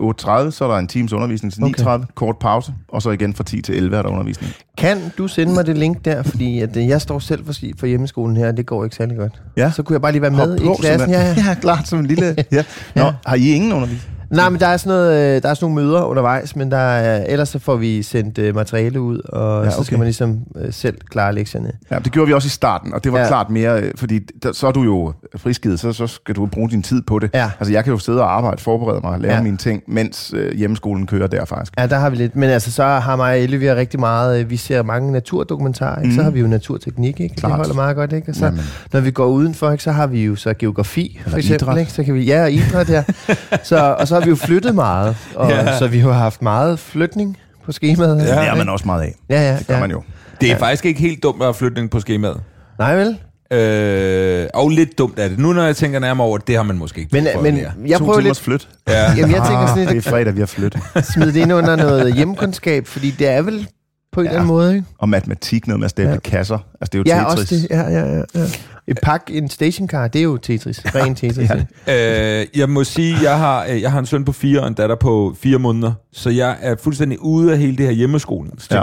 8.30, 0.47 0.51
så 0.51 0.65
er 0.65 0.69
der 0.73 0.77
en 0.79 0.89
times 0.89 1.13
undervisning 1.13 1.53
til 1.53 1.61
9.30, 1.61 1.89
Okay. 1.89 2.05
kort 2.15 2.37
pause, 2.39 2.73
og 2.89 3.03
så 3.03 3.11
igen 3.11 3.35
fra 3.35 3.45
10 3.45 3.63
til 3.63 3.75
11 3.77 3.97
er 3.97 4.03
der 4.03 4.09
undervisning. 4.09 4.53
Kan 4.79 5.13
du 5.19 5.29
sende 5.29 5.55
mig 5.55 5.67
det 5.67 5.79
link 5.79 6.05
der? 6.05 6.23
Fordi 6.23 6.61
at, 6.61 6.77
øh, 6.77 6.89
jeg 6.89 7.01
står 7.01 7.19
selv 7.19 7.47
for, 7.47 7.53
for 7.79 7.87
hjemmeskolen 7.87 8.37
her, 8.37 8.49
og 8.49 8.57
det 8.57 8.67
går 8.67 8.85
ikke 8.85 8.97
særlig 8.97 9.17
godt. 9.17 9.43
Ja. 9.57 9.71
Så 9.71 9.83
kunne 9.83 9.95
jeg 9.95 10.03
bare 10.03 10.13
lige 10.13 10.23
være 10.23 10.31
med 10.31 10.39
Hop 10.39 10.61
i 10.61 10.65
på, 10.65 10.77
klassen. 10.81 11.11
Ja, 11.11 11.21
ja. 11.21 11.35
ja, 11.49 11.55
klart, 11.55 11.89
som 11.89 11.99
en 11.99 12.07
lille... 12.07 12.27
ja. 12.53 12.65
Nå, 12.97 13.03
Ja. 13.03 13.13
har 13.27 13.35
I 13.37 13.51
ingen 13.51 13.73
undervisning? 13.73 14.12
Nej, 14.33 14.49
men 14.49 14.61
der 14.61 14.67
er, 14.67 14.77
sådan 14.77 14.91
noget, 14.99 15.37
øh, 15.37 15.43
der 15.43 15.49
er 15.49 15.55
sådan 15.55 15.71
nogle 15.73 15.87
møder 15.87 16.03
undervejs, 16.03 16.57
men 16.57 16.71
der 16.71 16.77
er, 16.77 17.25
ellers 17.29 17.49
så 17.49 17.59
får 17.59 17.77
vi 17.77 18.03
sendt 18.03 18.39
uh, 18.39 18.55
materiale 18.55 19.01
ud, 19.01 19.19
og 19.29 19.63
Ja, 19.63 19.69
okay. 19.69 19.71
så 19.77 19.85
skal 19.85 19.99
man 19.99 20.05
ligesom 20.05 20.39
uh, 20.55 20.61
selv 20.71 20.97
klare 21.11 21.35
lektierne. 21.35 21.73
Ja, 21.91 21.99
det 21.99 22.13
gjorde 22.13 22.27
vi 22.29 22.35
også 22.35 22.47
i 22.47 22.51
starten, 22.51 22.95
og 22.95 23.05
det 23.05 23.13
var 23.13 23.19
ja. 23.19 23.27
Klart 23.29 23.51
mere, 23.51 23.81
øh, 23.83 23.93
fordi 23.97 24.19
der, 24.43 24.53
så 24.53 24.67
er 24.67 24.73
du 24.73 24.83
jo 24.83 25.13
friskidet, 25.37 25.81
så, 25.81 25.93
så 25.93 26.07
skal 26.07 26.35
du 26.35 26.47
bruge 26.47 26.71
din 26.71 26.83
tid 26.83 27.03
på 27.03 27.19
det. 27.19 27.31
Ja. 27.35 27.51
Altså, 27.61 27.73
jeg 27.73 27.85
kan 27.85 27.93
jo 27.93 27.99
sidde 27.99 28.21
og 28.23 28.37
arbejde, 28.37 28.63
forberede 28.63 29.01
mig, 29.05 29.21
lave 29.21 29.35
ja. 29.35 29.43
Mine 29.43 29.57
ting, 29.57 29.83
mens 29.87 30.33
øh, 30.37 30.55
hjemmeskolen 30.57 31.07
kører 31.07 31.27
der 31.27 31.45
faktisk. 31.45 31.73
Ja, 31.79 31.87
der 31.87 31.99
har 31.99 32.11
vi 32.11 32.17
lidt. 32.17 32.37
Men 32.37 32.51
altså, 32.51 32.73
så 32.73 32.85
har 32.85 33.17
mig 33.17 33.33
og 33.33 33.41
Elle, 33.41 33.57
vi 33.57 33.67
har 33.67 33.77
rigtig 33.77 34.01
meget, 34.01 34.41
øh, 34.41 34.51
vi 34.51 34.57
ser 34.57 34.83
mange 34.83 35.13
naturdokumentarer, 35.13 36.03
ikke? 36.03 36.15
Så 36.15 36.21
Mhm. 36.21 36.25
har 36.25 36.31
vi 36.31 36.41
jo 36.41 36.47
naturteknik, 36.47 37.21
ikke? 37.21 37.35
Klart. 37.37 37.51
Det 37.51 37.57
holder 37.57 37.75
meget 37.75 37.97
godt, 37.97 38.13
ikke? 38.13 38.29
Og 38.31 38.35
så, 38.35 38.45
Jamen. 38.45 38.61
når 38.93 39.01
vi 39.01 39.11
går 39.11 39.27
udenfor, 39.27 39.71
ikke, 39.71 39.85
så 39.85 39.93
har 39.93 40.07
vi 40.07 40.25
jo 40.25 40.37
så 40.37 40.55
geografi, 40.59 41.19
for 41.23 41.27
Eller 41.29 41.39
eksempel, 41.39 41.65
idræt. 41.69 41.79
ikke? 41.81 41.93
Så 41.93 42.03
kan 42.05 42.15
vi, 42.15 42.25
ja, 42.25 42.43
og 42.43 42.53
idræt, 42.53 42.91
ja. 42.91 43.05
så, 43.63 43.97
og 43.99 44.09
så 44.09 44.22
vi 44.25 44.31
jo 44.31 44.37
flyttet 44.37 44.75
meget, 44.75 45.17
og, 45.37 45.51
Ja. 45.51 45.79
så 45.79 45.87
vi 45.87 45.99
har 45.99 46.13
haft 46.13 46.43
meget 46.43 46.79
flytning 46.79 47.37
på 47.65 47.73
skemaet. 47.73 48.19
Ja, 48.19 48.41
det 48.41 48.49
er 48.49 48.55
man 48.57 48.69
også 48.69 48.87
meget 48.87 49.03
af. 49.03 49.15
Ja, 49.31 49.41
ja, 49.51 49.57
Det 49.59 49.67
gør 49.67 49.75
ja. 49.75 49.81
man 49.81 49.91
jo. 49.91 50.03
Det 50.41 50.47
er 50.51 50.53
ja. 50.55 50.59
faktisk 50.61 50.85
ikke 50.85 51.01
helt 51.01 51.23
dumt 51.23 51.41
at 51.41 51.47
have 51.47 51.55
flytning 51.55 51.91
på 51.91 52.01
skemaet. 52.01 52.41
Nej, 52.79 52.97
vel? 52.97 53.19
Øh, 53.53 54.47
og 54.55 54.69
lidt 54.71 54.99
dumt 54.99 55.19
er 55.19 55.29
det. 55.29 55.39
Nu 55.39 55.53
når 55.53 55.63
jeg 55.63 55.77
tænker 55.77 55.99
nærmere 55.99 56.27
over 56.27 56.39
det, 56.39 56.47
det 56.47 56.57
har 56.57 56.63
man 56.63 56.79
måske 56.79 57.01
ikke 57.01 57.11
Men, 57.13 57.43
men 57.43 57.55
mere. 57.55 57.71
jeg 57.87 57.99
prøver 57.99 58.21
lidt 58.21 58.41
flyt. 58.41 58.69
Ja. 58.89 58.95
Jamen, 59.17 59.35
jeg 59.35 59.43
tænker 59.47 59.67
sådan 59.67 59.83
det 59.83 59.89
er 59.89 59.93
lidt 59.93 60.05
fredag, 60.09 60.35
vi 60.35 60.41
har 60.41 60.47
flyttet. 60.47 60.81
at 60.95 61.07
smide 61.07 61.33
det 61.33 61.37
ind 61.41 61.53
under 61.53 61.77
noget 61.77 62.15
hjemkundskab, 62.15 62.87
fordi 62.87 63.11
det 63.11 63.29
er 63.29 63.43
vel 63.43 63.69
på 64.13 64.21
en 64.21 64.25
Ja. 64.27 64.31
eller 64.31 64.41
anden 64.41 64.55
måde, 64.55 64.75
ikke? 64.75 64.87
Og 64.99 65.09
matematik, 65.09 65.67
noget 65.67 65.81
med 65.81 65.85
at 65.85 65.91
stable 65.91 66.11
ja. 66.13 66.19
Kasser. 66.19 66.59
Altså, 66.81 66.91
det 66.93 66.95
er 67.09 67.15
jo 67.15 67.19
Ja, 67.19 67.25
Tetris. 67.31 67.43
også 67.53 67.55
det. 67.55 67.67
Ja, 67.71 67.81
ja, 67.91 68.15
ja. 68.17 68.23
ja. 68.35 68.47
Et 68.87 68.99
pak, 69.03 69.23
en 69.31 69.49
stationcar, 69.49 70.09
det 70.09 70.19
er 70.19 70.23
jo 70.23 70.37
Tetris. 70.37 70.83
Ren 70.95 71.15
Tetris. 71.21 71.51
ja. 71.87 72.41
Øh, 72.41 72.47
jeg 72.57 72.69
må 72.71 72.85
sige, 72.85 73.17
jeg 73.23 73.39
har, 73.39 73.67
øh, 73.71 73.81
jeg 73.83 73.93
har 73.93 73.99
en 73.99 74.07
søn 74.07 74.25
på 74.25 74.33
fire 74.33 74.61
og 74.61 74.69
en 74.69 74.75
datter 74.75 74.97
på 74.97 75.37
fire 75.41 75.59
måneder, 75.59 75.93
så 76.13 76.31
jeg 76.31 76.57
er 76.61 76.77
fuldstændig 76.83 77.23
ude 77.23 77.53
af 77.53 77.59
hele 77.59 77.77
det 77.77 77.87
her 77.87 77.93
hjemmeskolen. 77.93 78.53
Ja. 78.71 78.83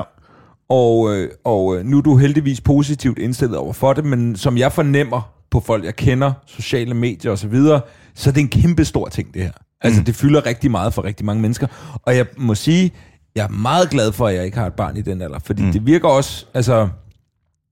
Og, 0.70 1.16
øh, 1.16 1.30
og 1.46 1.78
øh, 1.78 1.86
nu 1.86 1.98
er 1.98 2.02
du 2.02 2.18
heldigvis 2.18 2.62
positivt 2.62 3.20
indstillet 3.20 3.58
over 3.58 3.74
for 3.74 3.94
det, 3.94 4.06
men 4.06 4.36
som 4.36 4.58
jeg 4.58 4.72
fornemmer 4.72 5.32
på 5.52 5.60
folk, 5.60 5.86
jeg 5.86 5.96
kender, 5.96 6.32
sociale 6.48 6.94
medier 6.94 7.32
osv., 7.32 7.56
så, 7.56 7.80
så 8.16 8.30
er 8.30 8.34
det 8.34 8.42
en 8.42 8.48
kæmpe 8.50 8.86
stor 8.86 9.08
ting, 9.08 9.34
det 9.34 9.42
her. 9.42 9.52
Altså, 9.82 10.00
Mm. 10.02 10.06
det 10.06 10.16
fylder 10.16 10.46
rigtig 10.46 10.72
meget 10.72 10.94
for 10.94 11.04
rigtig 11.04 11.26
mange 11.26 11.42
mennesker. 11.42 11.68
Og 12.04 12.16
jeg 12.18 12.26
må 12.38 12.56
sige, 12.56 12.92
jeg 13.40 13.46
er 13.46 13.50
meget 13.50 13.90
glad 13.90 14.12
for, 14.12 14.28
at 14.28 14.36
jeg 14.36 14.46
ikke 14.46 14.58
har 14.58 14.68
et 14.68 14.74
barn 14.74 14.98
i 14.98 15.02
den 15.02 15.22
alder, 15.22 15.40
fordi 15.40 15.64
mm. 15.64 15.72
det 15.72 15.86
virker 15.86 16.08
også, 16.08 16.46
altså... 16.54 16.90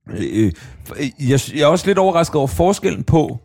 Øh, 0.09 0.45
øh, 0.45 0.51
jeg, 1.29 1.39
jeg 1.55 1.61
er 1.61 1.67
også 1.67 1.87
lidt 1.87 1.97
overrasket 1.97 2.35
over 2.35 2.47
forskellen 2.47 3.03
på, 3.03 3.39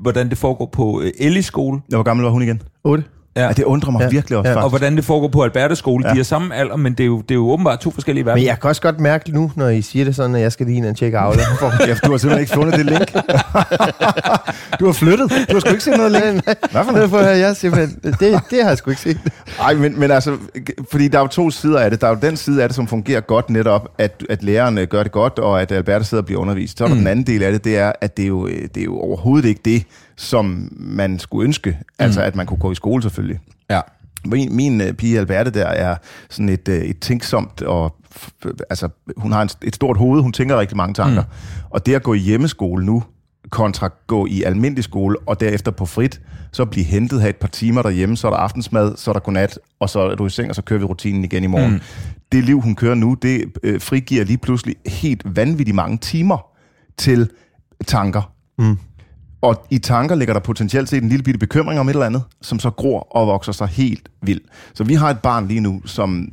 hvordan 0.00 0.30
det 0.30 0.38
foregår 0.38 0.66
på 0.66 1.00
øh, 1.00 1.12
Ellis 1.18 1.44
skole, 1.44 1.80
Hvor 1.88 2.02
gammel 2.02 2.24
var 2.24 2.30
hun 2.30 2.42
igen? 2.42 2.62
8. 2.84 3.04
Ja. 3.38 3.46
Ja, 3.46 3.52
det 3.52 3.64
undrer 3.64 3.90
mig 3.90 4.00
ja. 4.00 4.08
Virkelig 4.08 4.38
også, 4.38 4.48
Ja. 4.48 4.54
faktisk. 4.54 4.64
og 4.64 4.70
hvordan 4.70 4.96
det 4.96 5.04
foregår 5.04 5.28
på 5.28 5.42
Albertes 5.42 5.78
skole. 5.78 6.08
Ja. 6.08 6.14
De 6.14 6.18
er 6.18 6.22
samme 6.24 6.54
alder, 6.54 6.76
men 6.76 6.92
det 6.92 7.00
er, 7.00 7.06
jo, 7.06 7.20
det 7.20 7.30
er 7.30 7.34
jo 7.34 7.50
åbenbart 7.50 7.80
to 7.80 7.90
forskellige 7.90 8.24
verdener. 8.24 8.40
Men 8.40 8.46
jeg 8.46 8.60
kan 8.60 8.68
også 8.68 8.82
godt 8.82 9.00
mærke 9.00 9.30
nu, 9.32 9.52
når 9.56 9.68
I 9.68 9.82
siger 9.82 10.04
det 10.04 10.16
sådan, 10.16 10.34
at 10.36 10.42
jeg 10.42 10.52
skal 10.52 10.66
lige 10.66 10.76
ind 10.76 10.86
og 10.86 10.96
tjekke 10.96 11.18
Aula. 11.18 11.42
Ja, 11.86 11.94
du 12.04 12.10
har 12.10 12.18
simpelthen 12.18 12.40
ikke 12.40 12.52
fundet 12.52 12.74
det 12.74 12.86
link. 12.86 13.12
du 14.80 14.86
har 14.86 14.92
flyttet. 14.92 15.30
Du 15.50 15.52
har 15.54 15.60
sgu 15.60 15.70
ikke 15.70 15.84
set 15.84 15.96
noget 15.96 16.12
link. 16.12 16.44
Hvad 16.72 16.84
for 16.84 16.92
noget? 16.92 17.10
Har 17.10 17.20
jeg 17.20 17.56
simpelthen... 17.56 17.98
Det, 18.02 18.20
det 18.20 18.62
har 18.62 18.68
jeg 18.68 18.78
sgu 18.78 18.90
ikke 18.90 19.02
set. 19.02 19.18
Ej, 19.60 19.74
men, 19.74 20.00
men 20.00 20.10
altså, 20.10 20.36
fordi 20.90 21.08
der 21.08 21.18
er 21.18 21.22
jo 21.22 21.28
to 21.28 21.50
sider 21.50 21.78
af 21.80 21.90
det. 21.90 22.00
Der 22.00 22.06
er 22.06 22.10
jo 22.10 22.18
den 22.22 22.36
side 22.36 22.62
af 22.62 22.68
det, 22.68 22.76
som 22.76 22.86
fungerer 22.86 23.20
godt 23.20 23.50
netop, 23.50 23.88
at, 23.98 24.24
at 24.30 24.42
lærerne 24.42 24.86
gør 24.86 25.02
det 25.02 25.12
godt, 25.12 25.38
og 25.38 25.62
at 25.62 25.72
Albert 25.72 26.06
sidder 26.06 26.22
og 26.22 26.26
bliver 26.26 26.40
undervist. 26.40 26.78
Så 26.78 26.84
er 26.84 26.88
der 26.88 26.94
mm. 26.94 26.98
den 27.00 27.08
anden 27.08 27.26
del 27.26 27.42
af 27.42 27.52
det, 27.52 27.64
det 27.64 27.78
er, 27.78 27.92
at 28.00 28.16
det 28.16 28.22
er, 28.22 28.28
jo, 28.28 28.46
øh, 28.46 28.62
det 28.74 28.80
er 28.80 28.84
jo 28.84 28.98
overhovedet 28.98 29.48
ikke 29.48 29.60
det, 29.64 29.84
som 30.18 30.68
man 30.76 31.18
skulle 31.18 31.44
ønske. 31.44 31.78
Altså, 31.98 32.22
at 32.22 32.36
man 32.36 32.46
kunne 32.46 32.58
gå 32.58 32.72
i 32.72 32.74
skole 32.74 33.02
selvfølgelig. 33.02 33.40
Ja. 33.70 33.80
Min, 34.24 34.56
min 34.56 34.80
uh, 34.80 34.92
pige 34.92 35.18
Alberte 35.18 35.50
der 35.50 35.66
er 35.66 35.96
sådan 36.30 36.48
et, 36.48 36.68
uh, 36.68 36.74
et 36.74 37.00
tænksomt, 37.00 37.62
og 37.62 37.96
altså, 38.70 38.88
hun 39.16 39.32
har 39.32 39.42
en, 39.42 39.48
et 39.62 39.74
stort 39.74 39.96
hoved, 39.96 40.22
hun 40.22 40.32
tænker 40.32 40.60
rigtig 40.60 40.76
mange 40.76 40.94
tanker. 40.94 41.22
Mm. 41.22 41.28
Og 41.70 41.86
det 41.86 41.94
at 41.94 42.02
gå 42.02 42.14
i 42.14 42.18
hjemmeskole 42.18 42.86
nu, 42.86 43.04
kontra 43.50 43.90
gå 44.06 44.26
i 44.26 44.42
almindelig 44.42 44.84
skole, 44.84 45.16
og 45.26 45.40
derefter 45.40 45.70
på 45.70 45.86
frit, 45.86 46.20
så 46.52 46.64
blive 46.64 46.84
hentet, 46.84 47.20
have 47.20 47.30
et 47.30 47.36
par 47.36 47.48
timer 47.48 47.82
derhjemme, 47.82 48.16
så 48.16 48.26
er 48.26 48.30
der 48.30 48.38
aftensmad, 48.38 48.96
så 48.96 49.10
er 49.10 49.12
der 49.12 49.20
godnat, 49.20 49.58
og 49.80 49.90
så 49.90 50.00
er 50.00 50.14
du 50.14 50.26
i 50.26 50.30
seng, 50.30 50.48
og 50.48 50.54
så 50.54 50.62
kører 50.62 50.78
vi 50.78 50.84
rutinen 50.84 51.24
igen 51.24 51.44
i 51.44 51.46
morgen. 51.46 51.72
Mm. 51.72 51.80
Det 52.32 52.44
liv, 52.44 52.60
hun 52.60 52.74
kører 52.74 52.94
nu, 52.94 53.14
det 53.22 53.44
øh, 53.62 53.80
frigiver 53.80 54.24
lige 54.24 54.38
pludselig 54.38 54.76
helt 54.86 55.36
vanvittigt 55.36 55.74
mange 55.74 55.98
timer 55.98 56.46
til 56.96 57.30
tanker. 57.86 58.32
Mm. 58.58 58.76
Og 59.40 59.66
i 59.70 59.78
tanker 59.78 60.14
ligger 60.14 60.34
der 60.34 60.40
potentielt 60.40 60.88
set 60.88 61.02
en 61.02 61.08
lille 61.08 61.22
bitte 61.22 61.38
bekymring 61.38 61.80
om 61.80 61.88
et 61.88 61.92
eller 61.92 62.06
andet, 62.06 62.22
som 62.42 62.58
så 62.58 62.70
gror 62.70 63.00
og 63.10 63.26
vokser 63.26 63.52
sig 63.52 63.68
helt 63.68 64.08
vildt. 64.22 64.46
Så 64.74 64.84
vi 64.84 64.94
har 64.94 65.10
et 65.10 65.18
barn 65.18 65.48
lige 65.48 65.60
nu, 65.60 65.82
som 65.84 66.28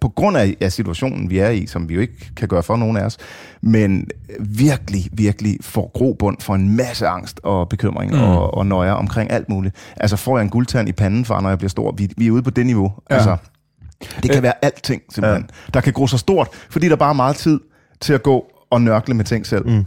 på 0.00 0.08
grund 0.08 0.36
af, 0.36 0.56
af 0.60 0.72
situationen, 0.72 1.30
vi 1.30 1.38
er 1.38 1.48
i, 1.48 1.66
som 1.66 1.88
vi 1.88 1.94
jo 1.94 2.00
ikke 2.00 2.34
kan 2.36 2.48
gøre 2.48 2.62
for 2.62 2.76
nogen 2.76 2.96
af 2.96 3.04
os, 3.04 3.18
men 3.60 4.08
virkelig, 4.40 5.08
virkelig 5.12 5.58
får 5.60 5.90
grobund 5.94 6.36
for 6.40 6.54
en 6.54 6.76
masse 6.76 7.06
angst 7.06 7.40
og 7.42 7.68
bekymring 7.68 8.12
mm. 8.12 8.20
og, 8.20 8.54
og 8.54 8.66
nøjer 8.66 8.92
omkring 8.92 9.30
alt 9.30 9.48
muligt. 9.48 9.74
Altså 9.96 10.16
får 10.16 10.38
jeg 10.38 10.42
en 10.44 10.50
guldtand 10.50 10.88
i 10.88 10.92
panden, 10.92 11.24
far, 11.24 11.40
når 11.40 11.48
jeg 11.48 11.58
bliver 11.58 11.68
stor? 11.68 11.94
Vi, 11.96 12.10
vi 12.16 12.26
er 12.26 12.30
ude 12.30 12.42
på 12.42 12.50
det 12.50 12.66
niveau. 12.66 12.92
Ja. 13.10 13.14
Altså, 13.14 13.36
det 14.22 14.30
kan 14.30 14.42
være 14.42 14.54
alting, 14.62 15.02
simpelthen. 15.10 15.42
Ja. 15.42 15.70
Der 15.74 15.80
kan 15.80 15.92
gro 15.92 16.06
så 16.06 16.18
stort, 16.18 16.48
fordi 16.70 16.88
der 16.88 16.96
bare 16.96 17.10
er 17.10 17.14
meget 17.14 17.36
tid 17.36 17.60
til 18.00 18.12
at 18.12 18.22
gå 18.22 18.46
og 18.70 18.82
nørkle 18.82 19.14
med 19.14 19.24
ting 19.24 19.46
selv. 19.46 19.68
Mm. 19.68 19.84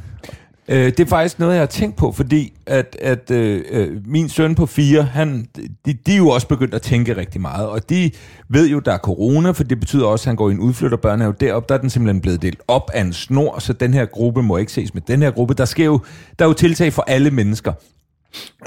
Øh, 0.70 0.86
det 0.86 1.00
er 1.00 1.06
faktisk 1.06 1.40
noget, 1.40 1.54
jeg 1.54 1.62
har 1.62 1.66
tænkt 1.66 1.96
på, 1.96 2.12
fordi 2.12 2.54
at, 2.66 2.98
at 3.02 3.32
øh, 3.32 3.64
øh, 3.70 4.02
min 4.06 4.30
søn 4.30 4.56
på 4.56 4.66
fire, 4.66 5.04
han, 5.04 5.48
de, 5.86 5.94
de 5.94 6.14
er 6.14 6.18
jo 6.18 6.30
også 6.30 6.48
begyndt 6.48 6.74
at 6.74 6.82
tænke 6.82 7.18
rigtig 7.18 7.42
meget, 7.42 7.68
og 7.68 7.90
de 7.90 8.12
ved 8.50 8.70
jo, 8.70 8.80
der 8.80 8.94
er 8.94 8.98
corona, 8.98 9.52
for 9.52 9.64
det 9.64 9.80
betyder 9.80 10.06
også, 10.06 10.24
at 10.24 10.26
han 10.28 10.36
går 10.36 10.50
i 10.50 10.52
en 10.52 10.60
udflytterbørnehave. 10.60 11.34
Deroppe, 11.40 11.68
der 11.70 11.76
er 11.76 11.82
den 11.82 11.90
simpelthen 11.90 12.22
blevet 12.22 12.42
delt 12.42 12.62
op 12.68 12.92
af 12.94 13.02
en 13.02 13.14
snor, 13.14 13.60
så 13.60 13.74
den 13.74 13.94
her 13.94 14.06
gruppe 14.06 14.44
må 14.44 14.58
ikke 14.58 14.72
ses 14.72 14.94
med 14.94 15.02
den 15.08 15.22
her 15.22 15.32
gruppe. 15.32 15.54
Der 15.54 15.66
sker 15.66 15.86
jo, 15.86 16.00
der 16.40 16.46
er 16.46 16.50
jo 16.50 16.54
tiltag 16.54 16.94
for 16.94 17.04
alle 17.08 17.32
mennesker. 17.32 17.74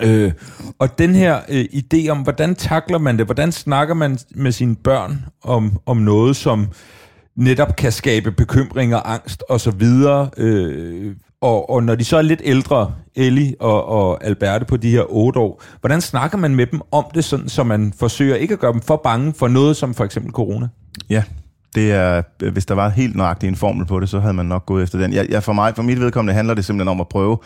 Øh, 0.02 0.32
og 0.78 0.98
den 0.98 1.14
her 1.14 1.40
øh, 1.48 1.64
idé 1.64 2.08
om, 2.08 2.18
hvordan 2.18 2.54
takler 2.54 2.98
man 2.98 3.18
det? 3.18 3.26
Hvordan 3.26 3.52
snakker 3.52 3.94
man 3.94 4.18
med 4.34 4.52
sine 4.52 4.76
børn 4.76 5.24
om, 5.42 5.78
om 5.86 5.96
noget, 5.96 6.36
som 6.36 6.68
netop 7.36 7.76
kan 7.76 7.92
skabe 7.92 8.32
bekymring 8.32 8.94
og 8.94 9.12
angst 9.12 9.44
og 9.48 9.60
så 9.60 9.70
videre. 9.70 10.30
Øh, 10.36 11.16
og, 11.40 11.71
og 11.71 11.83
når 11.83 11.95
de 11.95 12.04
så 12.04 12.16
er 12.16 12.23
lidt 12.23 12.40
ældre, 12.45 12.92
Ellie 13.16 13.54
og, 13.61 13.87
og 13.87 14.25
Alberte 14.25 14.64
på 14.64 14.76
de 14.76 14.90
her 14.90 15.02
otte 15.09 15.40
år, 15.40 15.62
hvordan 15.80 16.00
snakker 16.00 16.38
man 16.38 16.54
med 16.54 16.66
dem 16.66 16.80
om 16.92 17.04
det, 17.14 17.25
sådan, 17.25 17.49
så 17.49 17.64
man 17.64 17.92
forsøger 17.99 18.37
ikke 18.37 18.54
at 18.54 18.61
gøre 18.61 18.73
dem 18.73 18.80
for 18.80 19.00
bange 19.04 19.35
for 19.35 19.49
noget 19.49 19.76
som 19.76 19.95
for 19.95 20.04
eksempel 20.04 20.33
corona? 20.33 20.68
Ja, 21.11 21.23
det 21.75 21.92
er, 21.92 22.23
hvis 22.50 22.66
der 22.66 22.75
var 22.75 22.88
helt 22.88 23.16
nøjagtig 23.16 23.49
en 23.49 23.57
formel 23.57 23.87
på 23.87 24.00
det, 24.00 24.09
så 24.09 24.21
havde 24.21 24.35
man 24.35 24.47
nok 24.47 24.66
gået 24.66 24.83
efter 24.83 24.99
den. 24.99 25.12
Jeg, 25.12 25.26
jeg, 25.30 25.42
for, 25.42 25.52
mig, 25.52 25.76
for 25.76 25.83
mit 25.83 26.00
vedkommende 26.00 26.35
handler 26.35 26.54
det 26.54 26.64
simpelthen 26.64 26.88
om 26.88 27.00
at 27.00 27.09
prøve 27.09 27.38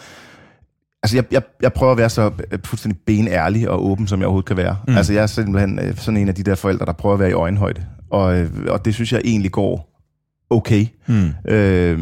Altså, 1.03 1.17
jeg, 1.17 1.25
jeg, 1.31 1.43
jeg 1.63 1.73
prøver 1.73 1.93
at 1.93 1.99
være 1.99 2.11
så 2.11 2.31
øh, 2.53 2.59
fuldstændig 2.65 3.01
benærlig 3.07 3.71
og 3.71 3.87
åben, 3.87 4.07
som 4.07 4.21
jeg 4.21 4.27
overhovedet 4.27 4.47
kan 4.47 4.57
være. 4.57 4.77
Mm. 4.89 4.97
Altså, 4.97 5.13
jeg 5.13 5.23
er 5.23 5.27
simpelthen 5.27 5.79
øh, 5.79 5.97
sådan 5.97 6.21
en 6.21 6.29
af 6.29 6.35
de 6.35 6.43
der 6.43 6.55
forældre, 6.55 6.87
der 6.87 6.93
prøver 6.93 7.15
at 7.15 7.21
være 7.21 7.31
i 7.31 7.33
øjenhøjde. 7.33 7.85
Og, 8.11 8.39
øh, 8.39 8.51
og 8.69 8.85
det 8.85 8.95
synes 8.95 9.13
jeg 9.13 9.21
egentlig 9.25 9.51
går 9.51 10.03
okay. 10.51 10.87
Mm. 11.07 11.31
Øh, 11.49 11.99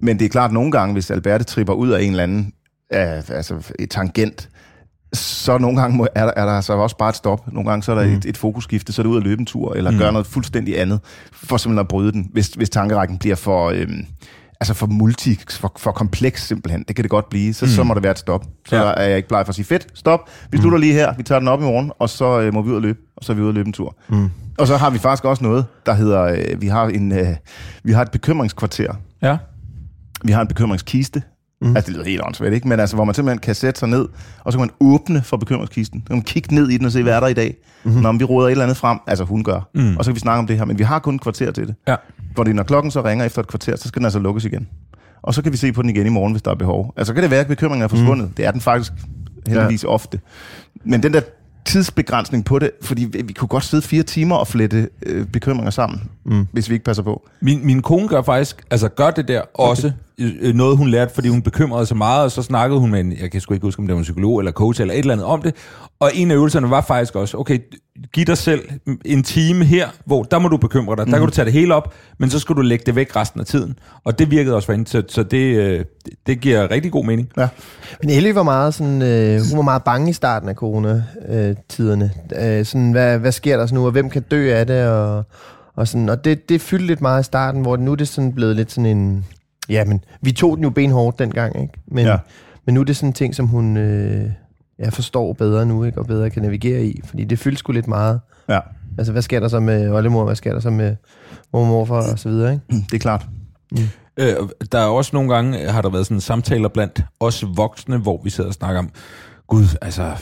men 0.00 0.18
det 0.18 0.24
er 0.24 0.28
klart, 0.28 0.50
at 0.50 0.54
nogle 0.54 0.72
gange, 0.72 0.92
hvis 0.92 1.10
Alberte 1.10 1.44
tripper 1.44 1.72
ud 1.72 1.88
af 1.88 2.02
en 2.02 2.10
eller 2.10 2.22
anden 2.22 2.52
uh, 2.94 3.30
altså 3.36 3.72
et 3.78 3.90
tangent, 3.90 4.48
så 5.12 5.58
nogle 5.58 5.80
gange 5.80 5.96
må, 5.96 6.06
er, 6.14 6.24
der, 6.24 6.32
er 6.36 6.46
der 6.46 6.60
så 6.60 6.72
også 6.72 6.96
bare 6.96 7.08
et 7.08 7.16
stop. 7.16 7.52
Nogle 7.52 7.70
gange 7.70 7.82
så 7.82 7.92
er 7.92 7.96
der 7.96 8.06
mm. 8.06 8.12
et, 8.12 8.24
et 8.24 8.36
fokusskifte, 8.36 8.92
så 8.92 9.02
er 9.02 9.04
det 9.04 9.10
ud 9.10 9.16
at 9.16 9.22
løbe 9.22 9.40
en 9.40 9.46
tur, 9.46 9.74
eller 9.74 9.90
mm. 9.90 9.98
gøre 9.98 10.12
noget 10.12 10.26
fuldstændig 10.26 10.80
andet, 10.80 11.00
for 11.32 11.56
simpelthen 11.56 11.78
at 11.78 11.88
bryde 11.88 12.12
den, 12.12 12.28
hvis, 12.32 12.48
hvis 12.48 12.70
tankerækken 12.70 13.18
bliver 13.18 13.36
for... 13.36 13.70
Øh, 13.70 13.88
altså 14.60 14.74
for 14.74 14.86
multi, 14.86 15.40
for, 15.50 15.72
for 15.76 15.92
kompleks 15.92 16.46
simpelthen. 16.46 16.84
Det 16.88 16.96
kan 16.96 17.02
det 17.02 17.10
godt 17.10 17.28
blive. 17.28 17.54
Så, 17.54 17.64
mm. 17.64 17.70
så 17.70 17.84
må 17.84 17.94
der 17.94 18.00
være 18.00 18.12
et 18.12 18.18
stop. 18.18 18.44
Så 18.68 18.76
ja. 18.76 18.92
er 18.96 19.02
jeg 19.02 19.16
ikke 19.16 19.28
bleg 19.28 19.46
for 19.46 19.48
at 19.48 19.54
sige, 19.54 19.64
fedt, 19.64 19.86
stop. 19.94 20.30
Vi 20.50 20.58
slutter 20.58 20.78
mm. 20.78 20.80
lige 20.80 20.92
her. 20.92 21.14
Vi 21.16 21.22
tager 21.22 21.38
den 21.38 21.48
op 21.48 21.60
i 21.60 21.64
morgen, 21.64 21.92
og 21.98 22.08
så 22.08 22.40
øh, 22.40 22.54
må 22.54 22.62
vi 22.62 22.70
ud 22.70 22.76
og 22.76 22.82
løbe. 22.82 22.98
Og 23.16 23.24
så 23.24 23.32
er 23.32 23.36
vi 23.36 23.42
ude 23.42 23.50
og 23.50 23.54
løbe 23.54 23.66
en 23.66 23.72
tur. 23.72 23.96
Mm. 24.08 24.30
Og 24.58 24.66
så 24.66 24.76
har 24.76 24.90
vi 24.90 24.98
faktisk 24.98 25.24
også 25.24 25.44
noget, 25.44 25.64
der 25.86 25.94
hedder, 25.94 26.22
øh, 26.22 26.60
vi, 26.62 26.66
har 26.66 26.86
en, 26.86 27.12
øh, 27.12 27.28
vi 27.84 27.92
har 27.92 28.02
et 28.02 28.10
bekymringskvarter. 28.10 28.94
Ja. 29.22 29.36
Vi 30.24 30.32
har 30.32 30.40
en 30.40 30.48
bekymringskiste. 30.48 31.22
Mm. 31.60 31.76
Altså, 31.76 31.86
det 31.86 31.96
lyder 31.96 32.04
helt 32.04 32.22
åndssvagt, 32.22 32.54
ikke? 32.54 32.68
Men 32.68 32.80
altså, 32.80 32.96
hvor 32.96 33.04
man 33.04 33.14
simpelthen 33.14 33.38
kan 33.38 33.54
sætte 33.54 33.80
sig 33.80 33.88
ned, 33.88 34.08
og 34.44 34.52
så 34.52 34.58
kan 34.58 34.60
man 34.60 34.94
åbne 34.94 35.22
for 35.22 35.36
bekymringskisten. 35.36 36.00
Så 36.00 36.06
kan 36.06 36.16
man 36.16 36.22
kigge 36.22 36.54
ned 36.54 36.68
i 36.70 36.76
den 36.78 36.86
og 36.86 36.92
se, 36.92 37.02
hvad 37.02 37.12
er 37.12 37.20
der 37.20 37.26
i 37.26 37.34
dag? 37.34 37.56
Mm-hmm. 37.84 38.02
Når 38.02 38.12
vi 38.12 38.24
råder 38.24 38.48
et 38.48 38.50
eller 38.50 38.64
andet 38.64 38.76
frem, 38.76 38.98
altså 39.06 39.24
hun 39.24 39.44
gør. 39.44 39.70
Mm. 39.74 39.96
Og 39.96 40.04
så 40.04 40.10
kan 40.10 40.14
vi 40.14 40.20
snakke 40.20 40.38
om 40.38 40.46
det 40.46 40.58
her, 40.58 40.64
men 40.64 40.78
vi 40.78 40.84
har 40.84 40.98
kun 40.98 41.14
et 41.14 41.20
kvarter 41.20 41.50
til 41.50 41.66
det. 41.66 41.74
Ja. 41.88 41.96
Fordi 42.36 42.52
når 42.52 42.62
klokken 42.62 42.90
så 42.90 43.04
ringer 43.04 43.24
efter 43.24 43.40
et 43.42 43.48
kvarter, 43.48 43.76
så 43.76 43.88
skal 43.88 44.00
den 44.00 44.04
altså 44.04 44.18
lukkes 44.18 44.44
igen. 44.44 44.68
Og 45.22 45.34
så 45.34 45.42
kan 45.42 45.52
vi 45.52 45.56
se 45.56 45.72
på 45.72 45.82
den 45.82 45.90
igen 45.90 46.06
i 46.06 46.10
morgen, 46.10 46.32
hvis 46.32 46.42
der 46.42 46.50
er 46.50 46.54
behov. 46.54 46.94
Altså 46.96 47.14
kan 47.14 47.22
det 47.22 47.30
være, 47.30 47.40
at 47.40 47.46
bekymringen 47.46 47.84
er 47.84 47.88
forsvundet. 47.88 48.28
Mm. 48.28 48.34
Det 48.34 48.46
er 48.46 48.50
den 48.50 48.60
faktisk 48.60 48.92
heldigvis 49.46 49.84
ja. 49.84 49.88
ofte. 49.88 50.20
Men 50.84 51.02
den 51.02 51.12
der 51.12 51.20
tidsbegrænsning 51.64 52.44
på 52.44 52.58
det, 52.58 52.70
fordi 52.82 53.04
vi, 53.04 53.22
vi 53.22 53.32
kunne 53.32 53.48
godt 53.48 53.64
sidde 53.64 53.82
fire 53.82 54.02
timer 54.02 54.36
og 54.36 54.48
flette 54.48 54.88
øh, 55.06 55.26
bekymringer 55.26 55.70
sammen, 55.70 56.02
mm. 56.26 56.46
hvis 56.52 56.68
vi 56.68 56.74
ikke 56.74 56.84
passer 56.84 57.02
på. 57.02 57.28
Min, 57.40 57.66
min 57.66 57.82
kone 57.82 58.08
gør 58.08 58.22
faktisk, 58.22 58.64
altså 58.70 58.88
gør 58.88 59.10
det 59.10 59.28
der 59.28 59.40
okay. 59.54 59.70
også, 59.70 59.92
øh, 60.18 60.54
noget 60.54 60.76
hun 60.76 60.88
lærte, 60.88 61.14
fordi 61.14 61.28
hun 61.28 61.42
bekymrede 61.42 61.86
sig 61.86 61.96
meget, 61.96 62.24
og 62.24 62.30
så 62.30 62.42
snakkede 62.42 62.80
hun 62.80 62.90
med 62.90 63.00
en, 63.00 63.12
jeg 63.20 63.30
kan 63.30 63.40
sgu 63.40 63.54
ikke 63.54 63.66
huske, 63.66 63.80
om 63.80 63.86
det 63.86 63.94
var 63.94 63.98
en 63.98 64.02
psykolog 64.02 64.38
eller 64.38 64.52
coach 64.52 64.80
eller 64.80 64.94
et 64.94 64.98
eller 64.98 65.12
andet 65.12 65.26
om 65.26 65.42
det, 65.42 65.54
og 66.00 66.10
en 66.14 66.30
af 66.30 66.34
øvelserne 66.34 66.70
var 66.70 66.80
faktisk 66.80 67.16
også, 67.16 67.36
okay, 67.36 67.58
giv 68.12 68.24
dig 68.24 68.38
selv 68.38 68.68
en 69.04 69.22
time 69.22 69.64
her, 69.64 69.88
hvor 70.04 70.22
der 70.22 70.38
må 70.38 70.48
du 70.48 70.56
bekymre 70.56 70.96
dig, 70.96 71.04
mm. 71.04 71.10
der 71.10 71.18
kan 71.18 71.22
mhm. 71.22 71.30
du 71.30 71.34
tage 71.34 71.44
det 71.44 71.52
hele 71.52 71.74
op, 71.74 71.94
men 72.18 72.30
så 72.30 72.38
skal 72.38 72.56
du 72.56 72.60
lægge 72.60 72.82
det 72.86 72.96
væk 72.96 73.16
resten 73.16 73.40
af 73.40 73.46
tiden. 73.46 73.78
Og 74.04 74.18
det 74.18 74.30
virkede 74.30 74.54
også 74.54 74.66
for 74.66 74.72
hende, 74.72 74.88
så, 74.88 75.02
så 75.08 75.22
det, 75.22 75.56
øh, 75.56 75.84
det 76.26 76.40
giver 76.40 76.70
rigtig 76.70 76.92
god 76.92 77.04
mening. 77.04 77.28
Ja. 77.36 77.48
Men 78.02 78.10
Ellie 78.10 78.34
var 78.34 78.42
meget, 78.42 78.74
sådan, 78.74 79.02
øh, 79.02 79.40
hun 79.50 79.56
var 79.56 79.62
meget 79.62 79.84
bange 79.84 80.10
i 80.10 80.12
starten 80.12 80.48
af 80.48 80.54
corona-tiderne. 80.54 82.10
Øh, 82.40 82.64
sådan, 82.64 82.92
hvad, 82.92 83.18
hvad 83.18 83.32
sker 83.32 83.56
der 83.56 83.66
så 83.66 83.74
nu, 83.74 83.86
og 83.86 83.92
hvem 83.92 84.10
kan 84.10 84.22
dø 84.22 84.54
af 84.54 84.66
det, 84.66 84.88
og, 84.88 85.24
og, 85.76 85.88
sådan, 85.88 86.08
og 86.08 86.24
det, 86.24 86.48
det 86.48 86.60
fyldte 86.60 86.86
lidt 86.86 87.00
meget 87.00 87.20
i 87.20 87.24
starten, 87.24 87.62
hvor 87.62 87.76
nu 87.76 87.92
er 87.92 87.96
det 87.96 88.08
sådan 88.08 88.32
blevet 88.32 88.56
lidt 88.56 88.72
sådan 88.72 88.98
en... 88.98 89.24
Ja, 89.68 89.84
men 89.84 90.04
vi 90.20 90.32
tog 90.32 90.56
den 90.56 90.64
jo 90.64 90.70
benhårdt 90.70 91.18
dengang, 91.18 91.62
ikke? 91.62 91.74
Men, 91.86 92.06
ja. 92.06 92.18
men 92.64 92.74
nu 92.74 92.80
er 92.80 92.84
det 92.84 92.96
sådan 92.96 93.08
en 93.08 93.12
ting, 93.12 93.34
som 93.34 93.46
hun... 93.46 93.76
Øh, 93.76 94.30
jeg 94.78 94.92
forstår 94.92 95.32
bedre 95.32 95.66
nu, 95.66 95.84
ikke? 95.84 95.98
og 95.98 96.06
bedre 96.06 96.30
kan 96.30 96.42
navigere 96.42 96.84
i. 96.84 97.00
Fordi 97.04 97.24
det 97.24 97.38
fyldes 97.38 97.58
sgu 97.58 97.72
lidt 97.72 97.88
meget. 97.88 98.20
Ja. 98.48 98.60
Altså, 98.98 99.12
hvad 99.12 99.22
sker 99.22 99.40
der 99.40 99.48
så 99.48 99.60
med 99.60 99.90
oldemor, 99.90 100.24
hvad 100.24 100.36
sker 100.36 100.52
der 100.52 100.60
så 100.60 100.70
med 100.70 100.96
mor 101.52 101.60
og 101.60 101.66
morfar 101.66 102.12
og 102.12 102.18
så 102.18 102.28
videre, 102.28 102.52
ikke? 102.52 102.64
Det 102.90 102.94
er 102.94 102.98
klart. 102.98 103.26
Mm. 103.72 103.78
Øh, 104.16 104.34
der 104.72 104.78
er 104.78 104.86
også 104.86 105.10
nogle 105.12 105.34
gange, 105.34 105.70
har 105.70 105.82
der 105.82 105.90
været 105.90 106.06
sådan 106.06 106.20
samtaler 106.20 106.68
blandt 106.68 107.04
os 107.20 107.44
voksne, 107.56 107.98
hvor 107.98 108.20
vi 108.24 108.30
sidder 108.30 108.48
og 108.48 108.54
snakker 108.54 108.78
om, 108.78 108.90
gud, 109.46 109.64
altså, 109.82 110.12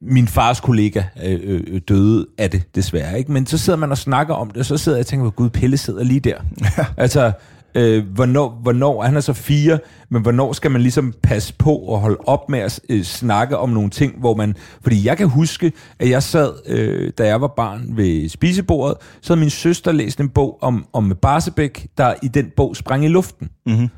min 0.00 0.28
fars 0.28 0.60
kollega 0.60 1.02
øh, 1.24 1.40
øh, 1.42 1.80
døde 1.88 2.26
af 2.38 2.50
det, 2.50 2.74
desværre, 2.74 3.18
ikke? 3.18 3.32
Men 3.32 3.46
så 3.46 3.58
sidder 3.58 3.78
man 3.78 3.90
og 3.90 3.98
snakker 3.98 4.34
om 4.34 4.50
det, 4.50 4.56
og 4.56 4.64
så 4.64 4.76
sidder 4.76 4.98
jeg 4.98 5.02
og 5.02 5.06
tænker, 5.06 5.30
gud, 5.30 5.50
Pelle 5.50 5.76
sidder 5.76 6.04
lige 6.04 6.20
der. 6.20 6.36
Altså, 6.96 7.32
øh, 7.74 8.06
hvornår, 8.06 8.58
hvornår, 8.62 9.02
han 9.02 9.16
er 9.16 9.20
så 9.20 9.32
fire, 9.32 9.78
men 10.10 10.22
hvornår 10.22 10.52
skal 10.52 10.70
man 10.70 10.82
ligesom 10.82 11.14
passe 11.22 11.54
på 11.54 11.76
og 11.76 12.00
holde 12.00 12.16
op 12.26 12.48
med 12.48 12.58
at 12.58 12.80
øh, 12.88 13.02
snakke 13.02 13.58
om 13.58 13.68
nogle 13.68 13.90
ting, 13.90 14.18
hvor 14.18 14.34
man, 14.34 14.54
fordi 14.82 15.06
jeg 15.06 15.16
kan 15.16 15.28
huske, 15.28 15.72
at 15.98 16.10
jeg 16.10 16.22
sad, 16.22 16.52
øh, 16.66 17.12
da 17.18 17.26
jeg 17.26 17.40
var 17.40 17.52
barn 17.56 17.96
ved 17.96 18.28
spisebordet, 18.28 18.96
så 19.20 19.32
havde 19.32 19.40
min 19.40 19.50
søster 19.50 19.92
læst 19.92 20.20
en 20.20 20.28
bog 20.28 20.58
om, 20.62 20.86
om 20.92 21.12
Barsebæk, 21.22 21.86
der 21.98 22.14
i 22.22 22.28
den 22.28 22.50
bog 22.56 22.76
sprang 22.76 23.04
i 23.04 23.08
luften. 23.08 23.48
Mm-hmm. 23.66 23.88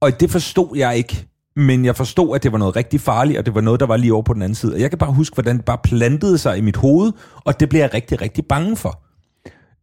Og 0.00 0.20
det 0.20 0.30
forstod 0.30 0.76
jeg 0.76 0.96
ikke. 0.96 1.26
Men 1.56 1.84
jeg 1.84 1.96
forstod, 1.96 2.36
at 2.36 2.42
det 2.42 2.52
var 2.52 2.58
noget 2.58 2.76
rigtig 2.76 3.00
farligt, 3.00 3.38
og 3.38 3.46
det 3.46 3.54
var 3.54 3.60
noget, 3.60 3.80
der 3.80 3.86
var 3.86 3.96
lige 3.96 4.12
over 4.12 4.22
på 4.22 4.34
den 4.34 4.42
anden 4.42 4.54
side. 4.54 4.74
Og 4.74 4.80
jeg 4.80 4.90
kan 4.90 4.98
bare 4.98 5.12
huske, 5.12 5.34
hvordan 5.34 5.56
det 5.56 5.64
bare 5.64 5.78
plantede 5.82 6.38
sig 6.38 6.58
i 6.58 6.60
mit 6.60 6.76
hoved, 6.76 7.12
og 7.44 7.60
det 7.60 7.68
blev 7.68 7.80
jeg 7.80 7.94
rigtig, 7.94 8.20
rigtig 8.20 8.44
bange 8.46 8.76
for. 8.76 9.00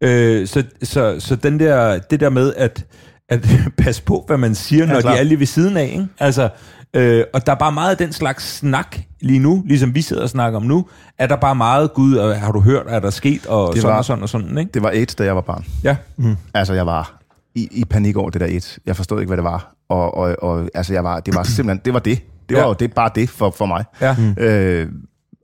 Øh, 0.02 0.48
så, 0.48 0.64
så, 0.84 1.16
så 1.20 1.36
den 1.36 1.60
der, 1.60 2.00
det 2.00 2.20
der 2.20 2.30
med, 2.30 2.54
at 2.54 2.86
at 3.32 3.50
passe 3.84 4.04
på, 4.04 4.24
hvad 4.28 4.38
man 4.38 4.56
siger, 4.56 4.86
når 4.86 4.94
ja, 4.94 5.02
de 5.02 5.20
er 5.20 5.24
lige 5.24 5.40
ved 5.40 5.46
siden 5.46 5.78
af. 5.78 5.84
Ikke? 5.84 6.08
Altså, 6.20 6.50
øh, 6.94 7.24
og 7.34 7.46
der 7.46 7.52
er 7.52 7.56
bare 7.56 7.72
meget 7.72 7.92
af 7.92 7.98
den 7.98 8.14
slags 8.14 8.58
snak 8.58 8.98
lige 9.22 9.40
nu, 9.40 9.64
ligesom 9.66 9.96
vi 9.96 10.02
sidder 10.02 10.24
og 10.24 10.30
snakker 10.30 10.60
om 10.60 10.66
nu, 10.66 10.86
er 11.18 11.28
der 11.28 11.36
bare 11.36 11.56
meget, 11.56 11.94
gud, 11.94 12.34
har 12.34 12.52
du 12.52 12.60
hørt, 12.60 12.86
er 12.88 13.00
der 13.00 13.10
sket, 13.10 13.46
og 13.46 13.74
det 13.74 13.82
sådan 13.82 13.92
var, 13.92 13.98
og 13.98 14.06
sådan 14.06 14.24
og 14.24 14.30
sådan, 14.30 14.58
ikke? 14.58 14.72
Det 14.74 14.84
var 14.84 14.90
AIDS, 14.90 15.16
da 15.16 15.24
jeg 15.24 15.36
var 15.36 15.42
barn. 15.42 15.66
Ja. 15.84 15.96
Mm. 16.18 16.36
Altså, 16.54 16.74
jeg 16.74 16.86
var 16.86 17.22
i, 17.56 17.68
i 17.72 17.86
panik 17.86 18.18
over 18.18 18.30
det 18.30 18.42
der 18.42 18.48
AIDS. 18.48 18.80
Jeg 18.86 18.96
forstod 18.96 19.20
ikke, 19.20 19.30
hvad 19.30 19.38
det 19.38 19.44
var. 19.44 19.76
Og, 19.92 20.18
og, 20.18 20.36
og 20.42 20.70
altså, 20.74 20.94
jeg 20.94 21.04
var, 21.04 21.20
det 21.20 21.36
var 21.36 21.44
simpelthen, 21.44 21.82
det 21.86 21.94
var 21.94 22.00
det. 22.00 22.20
Det 22.50 22.58
var 22.58 22.64
ja. 22.64 22.68
jo 22.68 22.74
det, 22.74 22.94
bare 22.94 23.10
det 23.16 23.30
for, 23.30 23.50
for 23.50 23.66
mig. 23.66 23.86
Ja. 24.02 24.16
Mm. 24.16 24.44
Øh, 24.44 24.88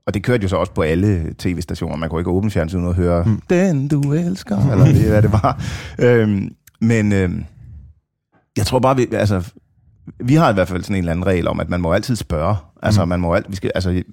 og 0.08 0.14
det 0.14 0.24
kørte 0.24 0.44
jo 0.44 0.48
så 0.48 0.56
også 0.56 0.74
på 0.74 0.82
alle 0.82 1.34
tv-stationer. 1.38 1.96
Man 1.96 2.10
kunne 2.10 2.22
ikke 2.22 2.32
åbne 2.32 2.52
fjernsynet 2.52 2.88
og 2.88 2.96
høre, 2.96 3.24
mm. 3.24 3.42
den 3.50 3.88
du 3.88 4.14
elsker, 4.14 4.72
eller 4.72 4.86
det, 4.86 5.10
hvad 5.10 5.22
det 5.22 5.32
var. 5.32 5.62
Øhm, 6.00 6.50
men... 6.82 7.14
Øhm, 7.14 7.44
jeg 8.58 8.66
tror 8.66 8.80
bare, 8.80 8.96
vi, 8.96 9.08
altså, 9.12 9.52
vi 10.20 10.36
har 10.36 10.50
i 10.50 10.54
hvert 10.54 10.68
fald 10.68 10.84
sådan 10.84 10.96
en 10.96 11.00
eller 11.00 11.12
anden 11.12 11.26
regel 11.26 11.48
om, 11.48 11.60
at 11.60 11.70
man 11.70 11.82
må 11.82 11.94
altid 11.94 12.16
spørge. 12.16 12.56
Altså, 12.84 13.06
mm. 13.06 13.10
man 13.10 13.20
må 13.20 13.34
alt, 13.34 13.46
vi 13.50 13.56
skal, 13.56 13.72
altså, 13.76 14.04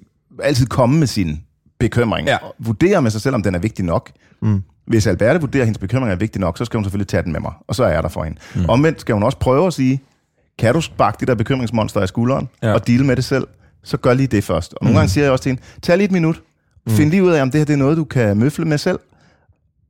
altid 0.43 0.65
komme 0.65 0.99
med 0.99 1.07
sin 1.07 1.41
bekymring. 1.79 2.27
Ja. 2.27 2.37
Og 2.37 2.55
vurdere 2.59 3.01
med 3.01 3.11
sig 3.11 3.21
selv, 3.21 3.35
om 3.35 3.43
den 3.43 3.55
er 3.55 3.59
vigtig 3.59 3.85
nok. 3.85 4.11
Mm. 4.41 4.63
Hvis 4.87 5.07
Alberte 5.07 5.41
vurderer, 5.41 5.63
at 5.63 5.67
hendes 5.67 5.77
bekymring 5.77 6.11
er 6.11 6.15
vigtig 6.15 6.41
nok, 6.41 6.57
så 6.57 6.65
skal 6.65 6.77
hun 6.77 6.83
selvfølgelig 6.83 7.07
tage 7.07 7.23
den 7.23 7.31
med 7.31 7.39
mig, 7.39 7.51
og 7.67 7.75
så 7.75 7.83
er 7.83 7.89
jeg 7.89 8.03
der 8.03 8.09
for 8.09 8.23
hende. 8.23 8.37
Mm. 8.55 8.65
Omvendt 8.69 9.01
skal 9.01 9.13
hun 9.13 9.23
også 9.23 9.37
prøve 9.37 9.67
at 9.67 9.73
sige, 9.73 10.01
kan 10.59 10.73
du 10.73 10.81
sparke 10.81 11.17
det 11.19 11.27
der 11.27 11.35
bekymringsmonster 11.35 12.01
af 12.01 12.07
skulderen, 12.07 12.49
ja. 12.63 12.73
og 12.73 12.87
deal 12.87 13.05
med 13.05 13.15
det 13.15 13.23
selv, 13.23 13.47
så 13.83 13.97
gør 13.97 14.13
lige 14.13 14.27
det 14.27 14.43
først. 14.43 14.73
Og 14.73 14.79
nogle 14.81 14.93
mm. 14.93 14.97
gange 14.97 15.09
siger 15.09 15.23
jeg 15.23 15.31
også 15.31 15.43
til 15.43 15.49
hende, 15.49 15.61
tag 15.81 15.97
lige 15.97 16.05
et 16.05 16.11
minut, 16.11 16.41
mm. 16.87 16.93
find 16.93 17.09
lige 17.09 17.23
ud 17.23 17.31
af, 17.31 17.41
om 17.41 17.51
det 17.51 17.59
her 17.59 17.65
det 17.65 17.73
er 17.73 17.77
noget, 17.77 17.97
du 17.97 18.03
kan 18.03 18.37
møfle 18.37 18.65
med 18.65 18.77
selv, 18.77 18.99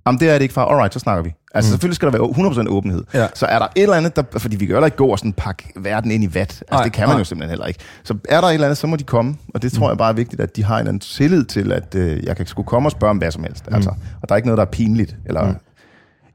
Jamen, 0.08 0.20
det 0.20 0.30
er 0.30 0.34
det 0.34 0.42
ikke, 0.42 0.54
far. 0.54 0.66
Alright, 0.66 0.94
så 0.94 1.00
snakker 1.00 1.24
vi. 1.24 1.34
Altså, 1.54 1.70
mm. 1.70 1.72
selvfølgelig 1.72 1.96
skal 1.96 2.12
der 2.12 2.18
være 2.18 2.66
100% 2.66 2.68
åbenhed. 2.70 3.04
Ja. 3.14 3.28
Så 3.36 3.46
er 3.46 3.60
der 3.60 3.66
et 3.76 3.84
eller 3.84 3.96
andet, 3.96 4.16
der, 4.16 4.24
fordi 4.38 4.56
vi 4.56 4.66
kan 4.66 4.70
jo 4.70 4.76
heller 4.76 4.86
ikke 4.86 4.98
gå 4.98 5.08
og 5.08 5.20
sådan 5.20 5.34
pakke 5.34 5.74
verden 5.76 6.12
ind 6.12 6.24
i 6.24 6.28
vat. 6.34 6.40
Altså, 6.42 6.64
Ej, 6.72 6.84
det 6.84 6.94
kan 6.94 7.08
man 7.08 7.16
ej. 7.16 7.20
jo 7.20 7.24
simpelthen 7.24 7.50
heller 7.50 7.66
ikke. 7.66 7.80
Så 8.04 8.18
er 8.30 8.42
der 8.42 8.48
et 8.48 8.54
eller 8.54 8.68
andet, 8.68 8.78
så 8.78 8.88
må 8.88 8.96
de 8.96 9.04
komme. 9.04 9.36
Og 9.54 9.62
det 9.62 9.72
tror 9.72 9.88
mm. 9.88 9.90
jeg 9.90 9.98
bare 9.98 10.10
er 10.10 10.14
vigtigt, 10.14 10.42
at 10.42 10.56
de 10.56 10.64
har 10.64 10.80
en 10.80 10.88
anden 10.88 11.00
tillid 11.00 11.46
til, 11.46 11.72
at 11.72 11.96
øh, 11.96 12.24
jeg 12.24 12.38
kan 12.38 12.46
skulle 12.46 12.66
komme 12.66 12.88
og 12.88 12.92
spørge 12.92 13.12
om 13.12 13.18
hvad 13.18 13.32
som 13.32 13.44
helst. 13.44 13.68
Mm. 13.70 13.76
Altså, 13.76 13.90
og 14.22 14.30
der 14.30 14.36
er 14.36 14.38
ikke 14.38 14.48
noget, 14.48 14.58
der 14.58 14.66
er 14.66 14.72
pinligt. 14.72 15.16
Eller, 15.26 15.44
mm. 15.44 15.56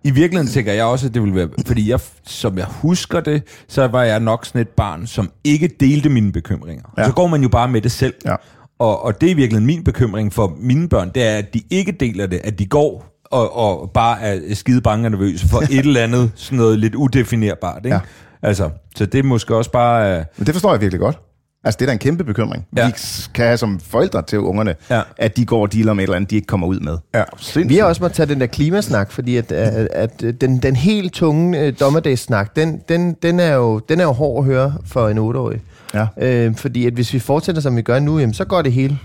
I 0.04 0.10
virkeligheden 0.10 0.52
tænker 0.52 0.72
jeg 0.72 0.84
også, 0.84 1.06
at 1.06 1.14
det 1.14 1.22
vil 1.22 1.34
være, 1.34 1.48
fordi 1.66 1.90
jeg, 1.90 2.00
som 2.26 2.58
jeg 2.58 2.66
husker 2.68 3.20
det, 3.20 3.42
så 3.68 3.86
var 3.86 4.02
jeg 4.02 4.20
nok 4.20 4.46
sådan 4.46 4.60
et 4.60 4.68
barn, 4.68 5.06
som 5.06 5.30
ikke 5.44 5.70
delte 5.80 6.08
mine 6.08 6.32
bekymringer. 6.32 6.84
Ja. 6.98 7.06
Så 7.06 7.12
går 7.12 7.26
man 7.26 7.42
jo 7.42 7.48
bare 7.48 7.68
med 7.68 7.80
det 7.80 7.92
selv. 7.92 8.14
Ja. 8.24 8.34
Og, 8.78 9.04
og 9.04 9.20
det 9.20 9.30
er 9.30 9.34
virkelig 9.34 9.62
min 9.62 9.84
bekymring 9.84 10.32
for 10.32 10.56
mine 10.60 10.88
børn, 10.88 11.10
det 11.14 11.22
er, 11.22 11.36
at 11.36 11.54
de 11.54 11.62
ikke 11.70 11.92
deler 11.92 12.26
det, 12.26 12.40
at 12.44 12.58
de 12.58 12.66
går 12.66 13.06
og, 13.24 13.56
og 13.56 13.90
bare 13.90 14.20
er 14.20 14.54
skide 14.54 14.80
bange 14.80 15.06
og 15.06 15.10
nervøse 15.10 15.48
for 15.48 15.60
et 15.60 15.78
eller 15.78 16.02
andet, 16.02 16.32
sådan 16.34 16.58
noget 16.58 16.78
lidt 16.78 16.94
udefinerbart. 16.94 17.84
Ikke? 17.84 17.94
Ja. 17.94 18.00
Altså, 18.42 18.70
så 18.96 19.06
det 19.06 19.18
er 19.18 19.22
måske 19.22 19.56
også 19.56 19.70
bare... 19.70 20.18
Uh... 20.18 20.24
Men 20.36 20.46
det 20.46 20.54
forstår 20.54 20.72
jeg 20.72 20.80
virkelig 20.80 21.00
godt. 21.00 21.18
Altså, 21.64 21.78
det 21.78 21.84
er 21.84 21.86
da 21.86 21.92
en 21.92 21.98
kæmpe 21.98 22.24
bekymring. 22.24 22.66
Ja. 22.76 22.86
Vi 22.86 22.92
kan 23.34 23.44
have 23.44 23.56
som 23.56 23.80
forældre 23.80 24.22
til 24.22 24.38
ungerne, 24.38 24.74
ja. 24.90 25.02
at 25.16 25.36
de 25.36 25.46
går 25.46 25.62
og 25.62 25.72
dealer 25.72 25.92
med 25.92 26.04
et 26.04 26.06
eller 26.06 26.16
andet, 26.16 26.30
de 26.30 26.36
ikke 26.36 26.46
kommer 26.46 26.66
ud 26.66 26.80
med. 26.80 26.98
Ja. 27.14 27.24
Vi 27.66 27.76
har 27.76 27.84
også 27.84 28.02
måttet 28.02 28.16
tage 28.16 28.26
den 28.26 28.40
der 28.40 28.46
klimasnak, 28.46 29.12
fordi 29.12 29.36
at, 29.36 29.52
at, 29.52 29.86
at 29.92 30.40
den, 30.40 30.58
den 30.58 30.76
helt 30.76 31.12
tunge 31.12 31.68
uh, 31.68 31.74
dommerdagssnak, 31.80 32.56
den, 32.56 32.80
den, 32.88 33.16
den, 33.22 33.40
er 33.40 33.54
jo, 33.54 33.78
den 33.78 34.00
er 34.00 34.04
jo 34.04 34.12
hård 34.12 34.38
at 34.38 34.44
høre 34.44 34.74
for 34.84 35.08
en 35.08 35.18
otteårig. 35.18 35.60
Ja. 35.94 36.06
Øh, 36.18 36.56
fordi 36.56 36.86
at 36.86 36.92
hvis 36.92 37.14
vi 37.14 37.18
fortsætter, 37.18 37.62
som 37.62 37.76
vi 37.76 37.82
gør 37.82 37.98
nu, 37.98 38.18
jamen, 38.18 38.34
så 38.34 38.44
går 38.44 38.62
det 38.62 38.72
hele 38.72 38.98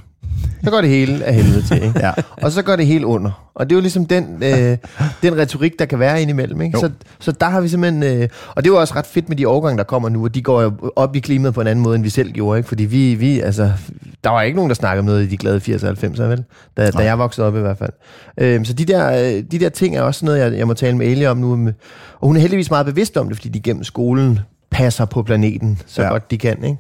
så 0.64 0.72
går 0.72 0.82
det 0.82 0.90
hele 0.90 1.26
af 1.26 1.34
helvede 1.34 1.62
til, 1.62 1.84
ikke? 1.84 2.00
Ja. 2.00 2.12
Og 2.42 2.52
så 2.52 2.62
går 2.62 2.76
det 2.76 2.88
helt 2.88 3.04
under. 3.04 3.52
Og 3.56 3.70
det 3.70 3.76
er 3.76 3.78
jo 3.78 3.82
ligesom 3.82 4.06
den, 4.06 4.44
øh, 4.44 4.78
den 5.24 5.38
retorik, 5.38 5.80
der 5.80 5.86
kan 5.86 6.00
være 6.00 6.22
indimellem, 6.22 6.62
ikke? 6.62 6.78
Jo. 6.78 6.88
Så, 6.88 6.92
så 7.20 7.32
der 7.32 7.46
har 7.46 7.62
vi 7.62 7.68
simpelthen... 7.68 8.04
Øh, 8.04 8.30
og 8.56 8.64
det 8.64 8.70
er 8.70 8.74
jo 8.74 8.80
også 8.80 8.96
ret 8.96 9.06
fedt 9.06 9.30
med 9.30 9.38
de 9.38 9.48
årgange, 9.48 9.78
der 9.78 9.84
kommer 9.84 10.10
nu, 10.10 10.24
og 10.24 10.36
de 10.36 10.42
går 10.42 10.62
jo 10.62 10.72
op 10.96 11.16
i 11.16 11.20
klimaet 11.20 11.54
på 11.54 11.62
en 11.62 11.68
anden 11.68 11.84
måde, 11.84 11.96
end 11.96 12.04
vi 12.04 12.10
selv 12.10 12.32
gjorde, 12.32 12.58
ikke? 12.60 12.70
Fordi 12.70 12.86
vi, 12.86 13.16
vi 13.16 13.40
altså... 13.40 13.72
Der 14.24 14.30
var 14.30 14.42
ikke 14.42 14.56
nogen, 14.56 14.70
der 14.70 14.76
snakkede 14.76 15.00
om 15.00 15.06
noget 15.06 15.24
i 15.24 15.28
de 15.28 15.38
glade 15.38 15.58
80'er 15.58 15.88
og 15.88 15.98
90'er, 16.04 16.24
vel? 16.24 16.44
Da, 16.78 16.92
da 16.92 17.04
jeg 17.04 17.20
voksede 17.20 17.48
op 17.48 17.56
i 17.56 17.60
hvert 17.60 17.78
fald. 17.78 17.92
Øh, 18.38 18.66
så 18.66 18.74
de 18.74 18.86
der, 18.86 19.12
øh, 19.12 19.44
de 19.52 19.60
der 19.60 19.70
ting 19.70 19.98
er 19.98 20.02
også 20.02 20.26
noget, 20.26 20.40
jeg, 20.40 20.58
jeg 20.58 20.68
må 20.68 20.74
tale 20.74 20.98
med 20.98 21.08
Elie 21.08 21.30
om 21.30 21.38
nu. 21.38 21.56
Med, 21.56 21.74
og 22.20 22.28
hun 22.28 22.36
er 22.36 22.42
heldigvis 22.42 22.70
meget 22.70 22.86
bevidst 22.86 23.18
om 23.18 23.28
det, 23.28 23.38
fordi 23.38 23.50
de 23.50 23.60
gennem 23.60 23.84
skolen 23.84 24.40
passer 24.72 25.06
på 25.06 25.24
planeten 25.24 25.80
så 25.86 26.02
ja. 26.02 26.10
godt 26.10 26.32
de 26.32 26.38
kan, 26.38 26.64
ikke? 26.64 26.78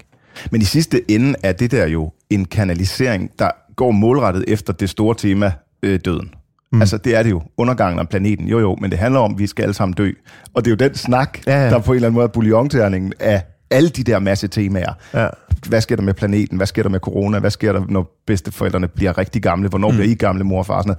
Men 0.52 0.62
i 0.62 0.64
sidste 0.64 1.12
ende 1.12 1.36
er 1.44 1.52
det 1.52 1.72
der 1.72 1.88
jo 1.88 2.12
en 2.30 2.46
kanalisering, 2.46 3.32
der 3.40 3.50
går 3.76 3.92
målrettet 3.92 4.46
efter 4.48 4.74
det 4.74 4.90
store 4.90 5.16
tema, 5.16 5.52
øh, 5.84 6.00
døden. 6.06 6.34
Mm. 6.72 6.82
Altså, 6.82 6.98
det 6.98 7.16
er 7.16 7.24
det 7.24 7.32
jo. 7.32 7.42
Undergangen 7.58 8.00
af 8.00 8.10
planeten. 8.10 8.48
Jo, 8.48 8.60
jo, 8.60 8.78
men 8.82 8.92
det 8.92 9.00
handler 9.00 9.20
om, 9.20 9.34
at 9.34 9.40
vi 9.40 9.48
skal 9.48 9.64
alle 9.64 9.74
sammen 9.74 9.94
dø. 9.94 10.12
Og 10.54 10.66
det 10.66 10.72
er 10.72 10.76
jo 10.86 10.90
den 10.90 10.96
snak, 10.96 11.40
ja, 11.48 11.64
Ja, 11.64 11.70
der 11.70 11.80
på 11.80 11.92
en 11.92 11.96
eller 11.96 12.08
anden 12.08 12.16
måde 12.16 12.24
er 12.24 12.28
bouillonterningen 12.28 13.14
af 13.20 13.44
alle 13.72 13.90
de 13.90 14.04
der 14.04 14.20
masse 14.20 14.48
temaer. 14.48 14.94
Ja. 15.14 15.28
Hvad 15.68 15.82
sker 15.82 15.96
der 15.96 16.04
med 16.04 16.14
planeten? 16.14 16.58
Hvad 16.58 16.68
sker 16.68 16.84
der 16.84 16.90
med 16.90 17.00
corona? 17.00 17.40
Hvad 17.40 17.52
sker 17.52 17.74
der, 17.74 17.86
når 17.90 18.22
bedsteforældrene 18.28 18.88
bliver 18.88 19.18
rigtig 19.18 19.42
gamle? 19.42 19.70
Hvornår 19.70 19.92
mm. 19.92 19.98
bliver 19.98 20.12
I 20.12 20.14
gamle, 20.14 20.44
mor 20.44 20.60
og 20.60 20.66
far? 20.66 20.82
Sådan 20.82 20.96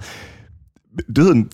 noget. 0.97 1.15
Døden 1.15 1.49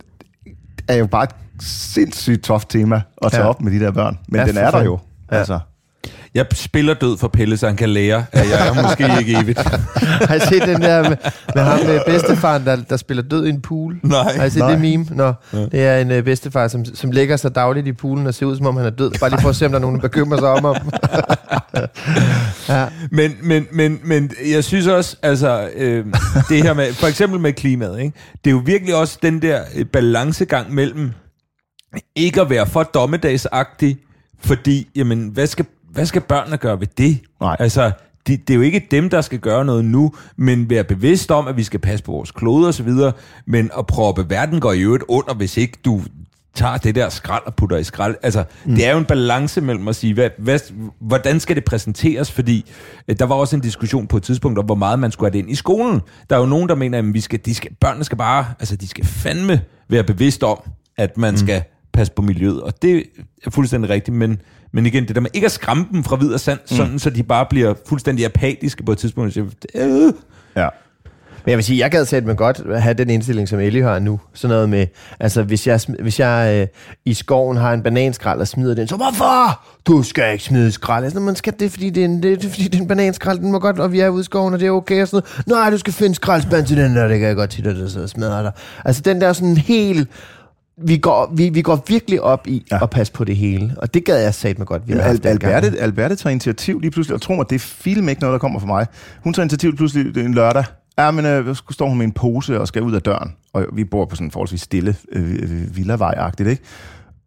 er 0.87 0.95
jo 0.95 1.07
bare 1.07 1.23
et 1.23 1.35
sindssygt 1.61 2.43
toft 2.43 2.69
tema 2.69 3.01
at 3.25 3.31
tage 3.31 3.43
ja. 3.43 3.49
Op 3.49 3.61
med 3.61 3.71
de 3.71 3.79
der 3.79 3.91
børn. 3.91 4.17
Men 4.27 4.39
Ja, 4.39 4.47
den 4.47 4.57
er 4.57 4.71
der 4.71 4.83
jo. 4.83 4.99
Ja. 5.31 5.37
Altså. 5.37 5.59
Jeg 6.35 6.45
spiller 6.53 6.93
død 6.93 7.17
for 7.17 7.27
Pelle, 7.27 7.57
så 7.57 7.67
han 7.67 7.75
kan 7.75 7.89
lære, 7.89 8.25
at 8.31 8.49
jeg 8.49 8.67
er 8.67 8.81
måske 8.81 9.19
ikke 9.19 9.41
evigt. 9.41 9.59
Har 10.29 10.35
I 10.35 10.39
set 10.39 10.61
den 10.61 10.81
der 10.81 11.09
med, 11.09 11.17
med 11.55 11.63
ham 11.63 11.85
med 11.85 11.99
bedstefaren, 12.05 12.65
der, 12.65 12.75
der 12.75 12.97
spiller 12.97 13.23
død 13.23 13.45
i 13.45 13.49
en 13.49 13.61
pool? 13.61 13.99
Nej. 14.03 14.37
Har 14.37 14.45
I 14.45 14.49
set 14.49 14.59
Nej. 14.59 14.71
det 14.71 14.81
meme? 14.81 15.05
Nå, 15.11 15.33
det 15.51 15.85
er 15.85 15.97
en 15.97 16.11
uh, 16.11 16.23
bedstefar, 16.23 16.67
som, 16.67 16.85
som 16.85 17.11
lægger 17.11 17.37
sig 17.37 17.55
dagligt 17.55 17.87
i 17.87 17.93
poolen 17.93 18.27
og 18.27 18.33
ser 18.33 18.45
ud, 18.45 18.57
som 18.57 18.65
om 18.65 18.77
han 18.77 18.85
er 18.85 18.89
død. 18.89 19.11
Bare 19.19 19.29
lige 19.29 19.41
for 19.41 19.49
at 19.49 19.55
se, 19.55 19.65
om 19.65 19.71
der 19.71 19.79
er 19.79 19.81
nogen, 19.81 19.95
der 19.95 20.01
bekymrer 20.01 20.37
sig 20.37 20.49
om 20.49 20.63
ham. 20.63 20.75
ja. 22.69 22.87
Men, 23.11 23.31
men, 23.43 23.67
men, 23.71 23.99
men 24.03 24.31
jeg 24.51 24.63
synes 24.63 24.87
også, 24.87 25.17
altså, 25.21 25.69
øh, 25.75 26.05
det 26.49 26.63
her 26.63 26.73
med, 26.73 26.93
for 26.93 27.07
eksempel 27.07 27.39
med 27.39 27.53
klimaet, 27.53 27.99
ikke? 27.99 28.13
det 28.43 28.49
er 28.49 28.53
jo 28.53 28.61
virkelig 28.65 28.95
også 28.95 29.19
den 29.21 29.41
der 29.41 29.61
øh, 29.75 29.85
balancegang 29.85 30.73
mellem 30.73 31.11
ikke 32.15 32.41
at 32.41 32.49
være 32.49 32.67
for 32.67 32.83
dommedagsagtig, 32.83 33.97
fordi, 34.43 34.87
jamen, 34.95 35.27
hvad 35.27 35.47
skal, 35.47 35.65
hvad 35.93 36.05
skal 36.05 36.21
børnene 36.21 36.57
gøre 36.57 36.79
ved 36.79 36.87
det? 36.97 37.19
Nej. 37.41 37.55
Altså, 37.59 37.91
de, 38.27 38.37
det 38.37 38.49
er 38.49 38.55
jo 38.55 38.61
ikke 38.61 38.87
dem, 38.91 39.09
der 39.09 39.21
skal 39.21 39.39
gøre 39.39 39.65
noget 39.65 39.85
nu, 39.85 40.13
men 40.37 40.69
være 40.69 40.83
bevidst 40.83 41.31
om, 41.31 41.47
at 41.47 41.57
vi 41.57 41.63
skal 41.63 41.79
passe 41.79 42.05
på 42.05 42.11
vores 42.11 42.31
klode 42.31 42.67
og 42.67 42.73
så 42.73 42.83
videre, 42.83 43.11
men 43.45 43.71
at 43.77 43.87
proppe 43.87 44.29
verden 44.29 44.59
går 44.59 44.73
i 44.73 44.81
øvrigt 44.81 45.03
under, 45.07 45.33
hvis 45.33 45.57
ikke 45.57 45.77
du 45.85 46.01
tager 46.55 46.77
det 46.77 46.95
der 46.95 47.09
skrald 47.09 47.43
og 47.45 47.55
putter 47.55 47.77
i 47.77 47.83
skrald. 47.83 48.15
Altså, 48.23 48.43
mm. 48.65 48.75
det 48.75 48.85
er 48.85 48.91
jo 48.91 48.97
en 48.97 49.05
balance 49.05 49.61
mellem 49.61 49.87
at 49.87 49.95
sige, 49.95 50.13
hvad, 50.13 50.29
hvad, 50.37 50.59
hvordan 50.99 51.39
skal 51.39 51.55
det 51.55 51.65
præsenteres? 51.65 52.31
Fordi 52.31 52.71
øh, 53.07 53.15
der 53.19 53.25
var 53.25 53.35
også 53.35 53.55
en 53.55 53.61
diskussion 53.61 54.07
på 54.07 54.17
et 54.17 54.23
tidspunkt 54.23 54.59
om, 54.59 54.65
hvor 54.65 54.75
meget 54.75 54.99
man 54.99 55.11
skulle 55.11 55.27
have 55.27 55.33
det 55.33 55.39
ind 55.39 55.51
i 55.51 55.55
skolen. 55.55 56.01
Der 56.29 56.35
er 56.35 56.39
jo 56.39 56.45
nogen, 56.45 56.69
der 56.69 56.75
mener, 56.75 56.97
at 56.97 57.13
vi 57.13 57.19
skal, 57.19 57.39
de 57.45 57.55
skal, 57.55 57.71
børnene 57.79 58.03
skal 58.03 58.17
bare, 58.17 58.45
altså 58.59 58.75
de 58.75 58.87
skal 58.87 59.05
fandme 59.05 59.61
være 59.89 60.03
bevidst 60.03 60.43
om, 60.43 60.59
at 60.97 61.17
man 61.17 61.33
mm. 61.33 61.37
skal 61.37 61.63
passe 61.93 62.13
på 62.13 62.21
miljøet. 62.21 62.61
Og 62.61 62.81
det 62.81 63.03
er 63.45 63.49
fuldstændig 63.49 63.89
rigtigt, 63.89 64.17
men, 64.17 64.41
men 64.71 64.85
igen, 64.85 65.07
det 65.07 65.15
der 65.15 65.21
med 65.21 65.29
ikke 65.33 65.45
at 65.45 65.51
skræmme 65.51 65.85
dem 65.91 66.03
fra 66.03 66.15
vid 66.15 66.33
og 66.33 66.39
sand, 66.39 66.59
mm. 66.71 66.77
sådan 66.77 66.99
så 66.99 67.09
de 67.09 67.23
bare 67.23 67.45
bliver 67.49 67.73
fuldstændig 67.87 68.25
apatiske 68.25 68.83
på 68.83 68.91
et 68.91 68.97
tidspunkt. 68.97 69.27
og 69.27 69.33
siger, 69.33 69.45
Øh, 69.75 70.13
Ja. 70.55 70.67
Men 71.45 71.49
jeg 71.49 71.57
vil 71.57 71.65
sige, 71.65 71.79
jeg 71.79 71.91
gad 71.91 72.05
sætte 72.05 72.27
mig 72.27 72.37
godt 72.37 72.81
have 72.81 72.93
den 72.93 73.09
indstilling, 73.09 73.49
som 73.49 73.59
Ellie 73.59 73.83
har 73.83 73.99
nu. 73.99 74.19
Sådan 74.33 74.53
noget 74.53 74.69
med, 74.69 74.87
altså 75.19 75.43
hvis 75.43 75.67
jeg, 75.67 75.79
hvis 75.99 76.19
jeg 76.19 76.59
øh, 76.61 76.67
i 77.05 77.13
skoven 77.13 77.57
har 77.57 77.73
en 77.73 77.83
bananskrald 77.83 78.39
og 78.39 78.47
smider 78.47 78.75
den, 78.75 78.87
så 78.87 78.95
hvorfor? 78.95 79.65
Du 79.87 80.03
skal 80.03 80.31
ikke 80.31 80.43
smide 80.43 80.71
skrald. 80.71 81.03
Altså, 81.03 81.19
man 81.19 81.35
skal 81.35 81.53
det, 81.59 81.65
er, 81.65 81.69
fordi 81.69 81.89
det 81.89 82.01
er, 82.01 82.05
en, 82.05 82.23
det, 82.23 82.45
er, 82.45 82.49
fordi 82.49 82.63
det 82.63 82.75
er 82.75 82.81
en 82.81 82.87
bananskrald, 82.87 83.39
den 83.39 83.51
må 83.51 83.59
godt, 83.59 83.79
og 83.79 83.91
vi 83.91 83.99
er 83.99 84.09
ude 84.09 84.21
i 84.21 84.23
skoven, 84.23 84.53
og 84.53 84.59
det 84.59 84.67
er 84.67 84.71
okay. 84.71 85.01
Og 85.01 85.07
sådan 85.07 85.27
noget. 85.47 85.61
Nej, 85.61 85.69
du 85.69 85.77
skal 85.77 85.93
finde 85.93 86.15
skraldspand 86.15 86.65
til 86.65 86.77
den 86.77 86.95
der, 86.95 87.07
det 87.07 87.19
kan 87.19 87.27
jeg 87.27 87.35
godt 87.35 87.49
til, 87.49 87.67
at 87.67 87.75
det 87.75 87.91
så 87.91 88.07
smadrer 88.07 88.41
dig. 88.41 88.51
Altså 88.85 89.01
den 89.01 89.21
der 89.21 89.33
sådan 89.33 89.57
helt... 89.57 90.09
Vi 90.81 90.97
går, 90.97 91.31
vi, 91.35 91.49
vi 91.49 91.61
går 91.61 91.83
virkelig 91.87 92.21
op 92.21 92.47
i 92.47 92.65
Ja. 92.71 92.83
at 92.83 92.89
passe 92.89 93.13
på 93.13 93.23
det 93.23 93.35
hele, 93.35 93.73
og 93.77 93.93
det 93.93 94.05
gad 94.05 94.21
jeg 94.23 94.33
sagt 94.33 94.57
mig 94.57 94.67
godt. 94.67 94.87
Vi 94.87 94.93
Al-. 94.93 95.21
Alberte, 95.27 95.79
Alberte 95.79 96.15
tager 96.15 96.31
initiativ 96.31 96.79
lige 96.79 96.91
pludselig, 96.91 97.15
og 97.15 97.21
tro 97.21 97.33
mig, 97.33 97.49
det 97.49 97.55
er 97.55 97.59
film 97.59 98.09
ikke 98.09 98.21
noget, 98.21 98.33
der 98.33 98.39
kommer 98.39 98.59
fra 98.59 98.67
mig. 98.67 98.87
Hun 99.23 99.33
tager 99.33 99.43
initiativ 99.43 99.69
lige 99.69 99.77
pludselig 99.77 100.25
en 100.25 100.33
lørdag. 100.33 100.63
Ja, 100.97 101.11
men 101.11 101.25
øh, 101.25 101.55
så 101.55 101.63
står 101.71 101.87
hun 101.89 101.97
med 101.97 102.05
en 102.05 102.11
pose 102.11 102.59
og 102.59 102.67
skal 102.67 102.81
ud 102.81 102.93
af 102.93 103.01
døren. 103.01 103.31
Og 103.53 103.65
vi 103.73 103.83
bor 103.83 104.05
på 104.05 104.15
sådan 104.15 104.27
en 104.27 104.31
forholdsvis 104.31 104.61
stille 104.61 104.95
øh, 105.11 105.33
øh, 105.43 105.75
villavej-agtigt, 105.77 106.49
ikke? 106.49 106.63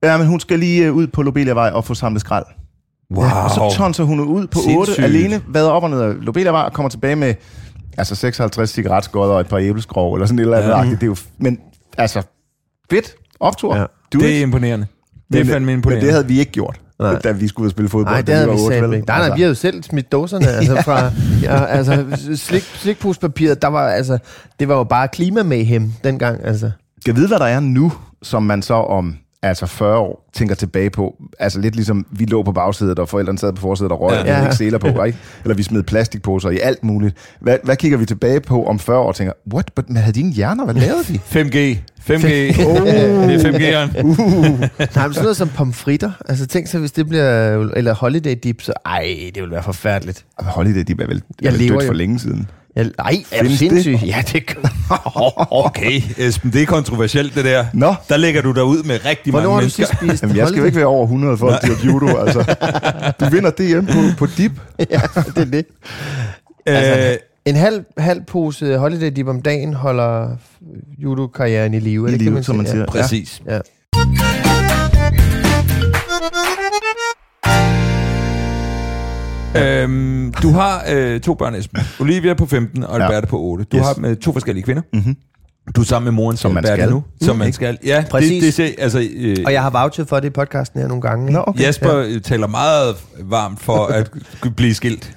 Ja, 0.02 0.16
men 0.18 0.26
hun 0.26 0.40
skal 0.40 0.58
lige 0.58 0.86
øh, 0.86 0.92
ud 0.94 1.06
på 1.06 1.22
Lobeliavej 1.22 1.70
og 1.70 1.84
få 1.84 1.94
samlet 1.94 2.20
skrald. 2.20 2.44
wow. 3.14 3.24
Ja, 3.24 3.44
og 3.44 3.50
så 3.50 3.76
tonser 3.78 4.04
hun 4.04 4.20
ud 4.20 4.46
på 4.46 4.58
Sindssygt. 4.58 4.98
8 4.98 5.02
alene, 5.02 5.42
vader 5.48 5.70
op 5.70 5.82
og 5.82 5.90
ned 5.90 6.00
af 6.00 6.14
Lobeliavej 6.20 6.62
og 6.62 6.72
kommer 6.72 6.90
tilbage 6.90 7.16
med 7.16 7.34
altså 7.98 8.14
56 8.14 8.70
cigaretskodder 8.70 9.34
og 9.34 9.40
et 9.40 9.48
par 9.48 9.58
æbleskrog, 9.58 10.14
eller 10.14 10.26
sådan 10.26 10.38
et 10.38 10.42
eller 10.42 10.56
andet. 10.58 10.90
Ja. 10.90 10.94
Det 10.96 11.02
er 11.02 11.06
jo, 11.06 11.16
men 11.38 11.58
altså, 11.98 12.22
fedt. 12.90 13.14
Optur. 13.40 13.76
Ja. 13.76 13.84
Du 14.12 14.18
det 14.18 14.38
er 14.38 14.42
imponerende. 14.42 14.86
Det 15.32 15.40
er 15.40 15.44
men, 15.44 15.52
fandme 15.52 15.66
Men 15.66 15.74
imponerende. 15.78 16.06
det 16.06 16.12
havde 16.12 16.26
vi 16.26 16.38
ikke 16.38 16.52
gjort, 16.52 16.80
Nej. 16.98 17.18
da 17.18 17.32
vi 17.32 17.48
skulle 17.48 17.64
ud 17.64 17.68
og 17.68 17.70
spille 17.70 17.88
fodbold. 17.88 18.14
Nej, 18.14 18.22
det 18.22 18.34
havde 18.34 18.48
var 18.48 18.54
vi 18.54 18.60
selv 18.60 18.92
ikke. 18.92 19.06
Nej, 19.06 19.18
nej, 19.18 19.36
vi 19.36 19.40
havde 19.40 19.48
jo 19.48 19.54
selv 19.54 19.82
smidt 19.82 20.12
dåserne, 20.12 20.48
altså 20.58 20.82
fra, 20.82 21.10
ja, 21.42 21.64
altså 21.64 22.04
slik, 22.34 22.62
slikpuspapiret, 22.62 23.62
der 23.62 23.68
var, 23.68 23.88
altså, 23.88 24.18
det 24.60 24.68
var 24.68 24.76
jo 24.76 24.84
bare 24.84 25.08
klimamayhem 25.08 25.92
dengang, 26.04 26.44
altså. 26.44 26.70
Skal 27.00 27.16
vide, 27.16 27.28
hvad 27.28 27.38
der 27.38 27.46
er 27.46 27.60
nu, 27.60 27.92
som 28.22 28.42
man 28.42 28.62
så 28.62 28.74
om 28.74 29.16
altså 29.42 29.66
40 29.66 29.98
år 29.98 30.28
tænker 30.32 30.54
tilbage 30.54 30.90
på. 30.90 31.14
Altså 31.38 31.60
lidt 31.60 31.74
ligesom, 31.74 32.06
vi 32.10 32.24
lå 32.24 32.42
på 32.42 32.52
bagsædet, 32.52 32.98
og 32.98 33.08
forældrene 33.08 33.38
sad 33.38 33.52
på 33.52 33.60
forsædet 33.60 33.92
og 33.92 34.00
røg, 34.00 34.12
ja. 34.12 34.18
og 34.20 34.24
vi 34.24 34.30
havde 34.30 34.42
Ja. 34.42 34.46
ikke 34.48 34.56
seler 34.56 34.78
på, 34.78 35.02
ikke? 35.04 35.18
Eller 35.44 35.54
vi 35.54 35.62
smed 35.62 35.82
plastikposer 35.82 36.50
i 36.50 36.58
alt 36.58 36.84
muligt. 36.84 37.16
Hvad, 37.40 37.58
hvad 37.64 37.76
kigger 37.76 37.98
vi 37.98 38.06
tilbage 38.06 38.40
på 38.40 38.64
om 38.66 38.78
40 38.78 38.98
år 38.98 39.08
og 39.08 39.14
tænker, 39.14 39.32
what, 39.54 39.72
but 39.76 39.88
men 39.88 39.96
havde 39.96 40.12
de 40.12 40.20
en 40.20 40.32
hjerner? 40.32 40.64
Hvad 40.64 40.74
lavede 40.74 41.04
de? 41.08 41.18
5G. 41.18 41.78
5G. 42.10 42.66
Oh. 42.66 42.86
Det 42.86 43.44
er 43.46 43.52
5G'eren. 43.52 44.02
Nej, 44.96 45.06
men 45.06 45.14
sådan 45.14 45.22
noget 45.22 45.36
som 45.36 45.48
pomfritter, 45.48 46.10
altså 46.28 46.46
tænk 46.46 46.66
så, 46.66 46.78
hvis 46.78 46.92
det 46.92 47.08
bliver, 47.08 47.52
eller 47.76 47.94
holiday 47.94 48.34
dip, 48.42 48.62
så 48.62 48.72
ej, 48.86 49.30
det 49.34 49.42
vil 49.42 49.50
være 49.50 49.62
forfærdeligt. 49.62 50.24
Holiday, 50.38 50.80
de 50.82 50.92
er 51.02 51.06
vel, 51.06 51.22
Jeg 51.42 51.46
er 51.48 51.50
vel 51.52 51.60
lever 51.60 51.72
dødt 51.72 51.82
jo. 51.82 51.86
for 51.88 51.94
længe 51.94 52.18
siden. 52.18 52.48
Jeg, 52.76 52.90
ej, 52.98 53.22
er 53.32 53.42
du 53.42 53.48
Findes 53.48 53.58
det? 53.58 53.84
sindssyg? 53.84 54.06
Ja, 54.06 54.22
det 54.32 54.46
gør 54.46 54.68
Okay, 55.66 56.02
Esben, 56.18 56.52
det 56.52 56.62
er 56.62 56.66
kontroversielt, 56.66 57.34
det 57.34 57.44
der. 57.44 57.66
Nå. 57.74 57.94
Der 58.08 58.16
lægger 58.16 58.42
du 58.42 58.52
dig 58.52 58.64
ud 58.64 58.82
med 58.82 59.04
rigtig 59.04 59.30
Hvornår 59.30 59.48
mange 59.50 59.54
har 59.54 59.60
du 59.60 59.62
mennesker. 59.62 59.86
sidst 59.86 59.98
spist 59.98 60.22
Jamen, 60.22 60.36
jeg 60.36 60.48
skal 60.48 60.58
jo 60.58 60.64
ikke 60.64 60.76
være 60.76 60.86
over 60.86 61.02
100 61.04 61.36
for 61.38 61.48
at 61.48 61.62
dyrke 61.66 61.86
judo, 61.86 62.06
altså. 62.16 62.54
Du 63.20 63.24
vinder 63.30 63.50
det 63.50 63.66
hjemme 63.66 63.88
på, 63.92 63.98
på 64.18 64.26
dip. 64.36 64.52
ja, 64.90 65.00
det 65.34 65.38
er 65.38 65.44
det. 65.44 67.12
Øh, 67.12 67.16
En 67.44 67.56
halv, 67.56 67.84
halv 67.98 68.20
pose 68.26 68.76
holiday 68.78 69.12
dip 69.16 69.26
om 69.28 69.42
dagen 69.42 69.74
holder 69.74 70.28
judo-karrieren 70.98 71.74
i 71.74 71.80
live. 71.80 72.12
I 72.12 72.16
livet, 72.16 72.44
som 72.46 72.56
man 72.56 72.66
siger? 72.66 72.74
siger. 72.74 72.86
præcis. 73.02 73.42
Ja. 73.50 73.58
Øhm, 79.62 80.34
du 80.42 80.50
har 80.50 80.84
øh, 80.90 81.20
to 81.20 81.34
børn, 81.34 81.54
Esben. 81.54 81.80
Olivia 82.00 82.34
på 82.34 82.46
15 82.46 82.84
og 82.84 82.98
Ja. 82.98 83.04
Alberte 83.04 83.26
på 83.26 83.40
8. 83.40 83.64
Du 83.64 83.76
Yes. 83.76 83.86
har 83.86 83.94
med 83.98 84.16
to 84.16 84.32
forskellige 84.32 84.64
kvinder. 84.64 84.82
Mhm. 84.92 85.16
Du 85.76 85.80
er 85.80 85.84
sammen 85.84 86.04
med 86.04 86.12
moren 86.12 86.36
Som 86.36 86.54
man 86.54 86.66
skal. 86.66 86.90
nu. 86.90 87.04
Som 87.20 87.36
Mm. 87.36 87.38
man 87.38 87.52
skal. 87.52 87.78
Ja, 87.84 88.04
Præcis. 88.10 88.56
Det, 88.56 88.66
det, 88.68 88.74
altså, 88.78 89.06
øh, 89.16 89.36
Og 89.46 89.52
jeg 89.52 89.62
har 89.62 89.70
vouchet 89.70 90.08
for 90.08 90.20
det 90.20 90.26
i 90.26 90.30
podcasten 90.30 90.80
her 90.80 90.88
nogle 90.88 91.02
gange. 91.02 91.32
Nå, 91.32 91.44
okay. 91.46 91.60
Jasper 91.60 91.98
ja. 91.98 92.18
taler 92.18 92.46
meget 92.46 92.96
varmt 93.22 93.60
for 93.62 93.86
at 93.96 94.10
blive 94.56 94.74
skilt. 94.74 95.12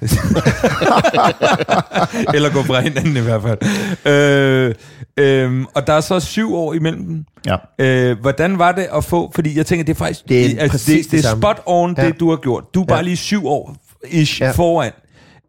Eller 2.34 2.50
gå 2.52 2.62
fra 2.62 2.80
hinanden 2.80 3.16
i 3.16 3.20
hvert 3.20 3.42
fald. 3.42 3.58
Øh, 4.06 4.74
øh, 5.16 5.64
og 5.74 5.86
der 5.86 5.92
er 5.92 6.00
så 6.00 6.20
syv 6.20 6.54
år 6.54 6.74
imellem 6.74 7.04
dem. 7.04 7.24
Ja. 7.46 7.56
Øh, 7.78 8.20
hvordan 8.20 8.58
var 8.58 8.72
det 8.72 8.86
at 8.96 9.04
få, 9.04 9.30
fordi 9.34 9.56
jeg 9.56 9.66
tænker, 9.66 9.84
det 9.84 9.92
er 9.92 9.98
faktisk 9.98 10.28
Det 10.28 10.40
er 10.56 10.60
altså, 10.62 10.92
det, 10.92 11.04
det 11.04 11.10
det 11.12 11.24
er 11.32 11.36
spot 11.36 11.62
on, 11.66 11.94
Ja. 11.98 12.06
det 12.06 12.20
du 12.20 12.30
har 12.30 12.36
gjort. 12.36 12.64
Du 12.74 12.82
er 12.82 12.86
bare 12.86 12.98
Ja. 12.98 13.02
lige 13.04 13.16
syv 13.16 13.46
år 13.46 13.76
ish 14.08 14.40
Ja. 14.42 14.50
foran. 14.50 14.90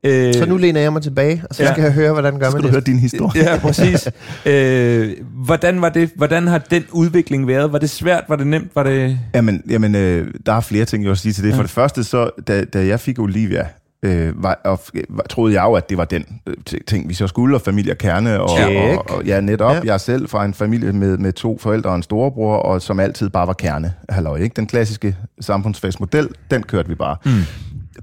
Øh, 0.06 0.34
Så 0.34 0.46
nu 0.46 0.58
læner 0.58 0.82
jeg 0.82 0.94
mig 0.94 1.02
tilbage, 1.02 1.44
og 1.50 1.56
så 1.56 1.64
Ja. 1.64 1.72
skal 1.72 1.84
jeg 1.84 1.94
høre, 1.94 2.12
hvordan 2.14 2.40
gør 2.40 2.40
Så 2.40 2.44
man 2.46 2.52
skal 2.52 2.62
du 2.62 2.68
det. 2.68 2.72
høre 2.72 2.82
din 2.82 3.00
historie. 3.00 3.44
Ja, 3.44 3.58
præcis. 3.60 4.08
øh, 4.46 5.12
hvordan 5.46 5.82
var 5.82 5.90
det? 5.90 6.10
Hvordan 6.16 6.48
har 6.48 6.58
den 6.58 6.84
udvikling 6.92 7.48
været? 7.48 7.72
Var 7.74 7.80
det 7.80 7.90
svært? 7.90 8.24
Var 8.30 8.36
det 8.36 8.48
nemt? 8.48 8.72
Var 8.76 8.84
det... 8.84 9.20
Jamen, 9.36 9.64
jamen 9.70 9.96
øh, 9.96 10.28
der 10.46 10.54
er 10.54 10.62
flere 10.62 10.86
ting, 10.86 11.04
jeg 11.04 11.10
vil 11.10 11.18
sige 11.18 11.34
til 11.34 11.44
det. 11.44 11.50
Ja. 11.52 11.56
For 11.56 11.62
det 11.62 11.72
første, 11.72 12.04
så, 12.04 12.30
da, 12.48 12.64
da 12.66 12.86
jeg 12.86 13.00
fik 13.00 13.20
Olivia, 13.20 13.68
øh, 14.04 14.44
var, 14.44 14.62
og, 14.66 14.80
var, 15.10 15.24
troede 15.30 15.54
jeg 15.54 15.64
jo, 15.64 15.74
at 15.74 15.90
det 15.90 15.98
var 15.98 16.06
den 16.06 16.26
øh, 16.48 16.54
ti- 16.66 16.84
ting, 16.88 17.10
vi 17.10 17.14
så 17.14 17.28
skulle, 17.28 17.56
og 17.58 17.62
familie 17.62 17.92
og 17.94 17.98
kerne. 17.98 18.42
Og, 18.42 18.50
Check. 18.58 18.76
og, 19.10 19.10
og, 19.18 19.26
ja, 19.26 19.42
netop. 19.42 19.72
Ja. 19.72 19.76
Ja. 19.76 19.82
Jeg 19.86 19.94
er 19.94 19.98
selv 19.98 20.30
fra 20.30 20.46
en 20.46 20.54
familie 20.54 20.94
med, 20.94 21.18
med 21.18 21.34
to 21.34 21.58
forældre 21.62 21.90
og 21.90 21.96
en 21.96 22.04
storebror, 22.04 22.56
og 22.56 22.82
som 22.82 23.00
altid 23.00 23.30
bare 23.30 23.48
var 23.48 23.54
kerne. 23.54 23.94
Halløj, 24.10 24.38
ikke? 24.38 24.54
Den 24.56 24.68
klassiske 24.68 25.16
samfundsfagsmodel, 25.42 26.28
den 26.52 26.64
kørte 26.64 26.90
vi 26.90 26.96
bare. 26.96 27.16
Mm. 27.26 27.32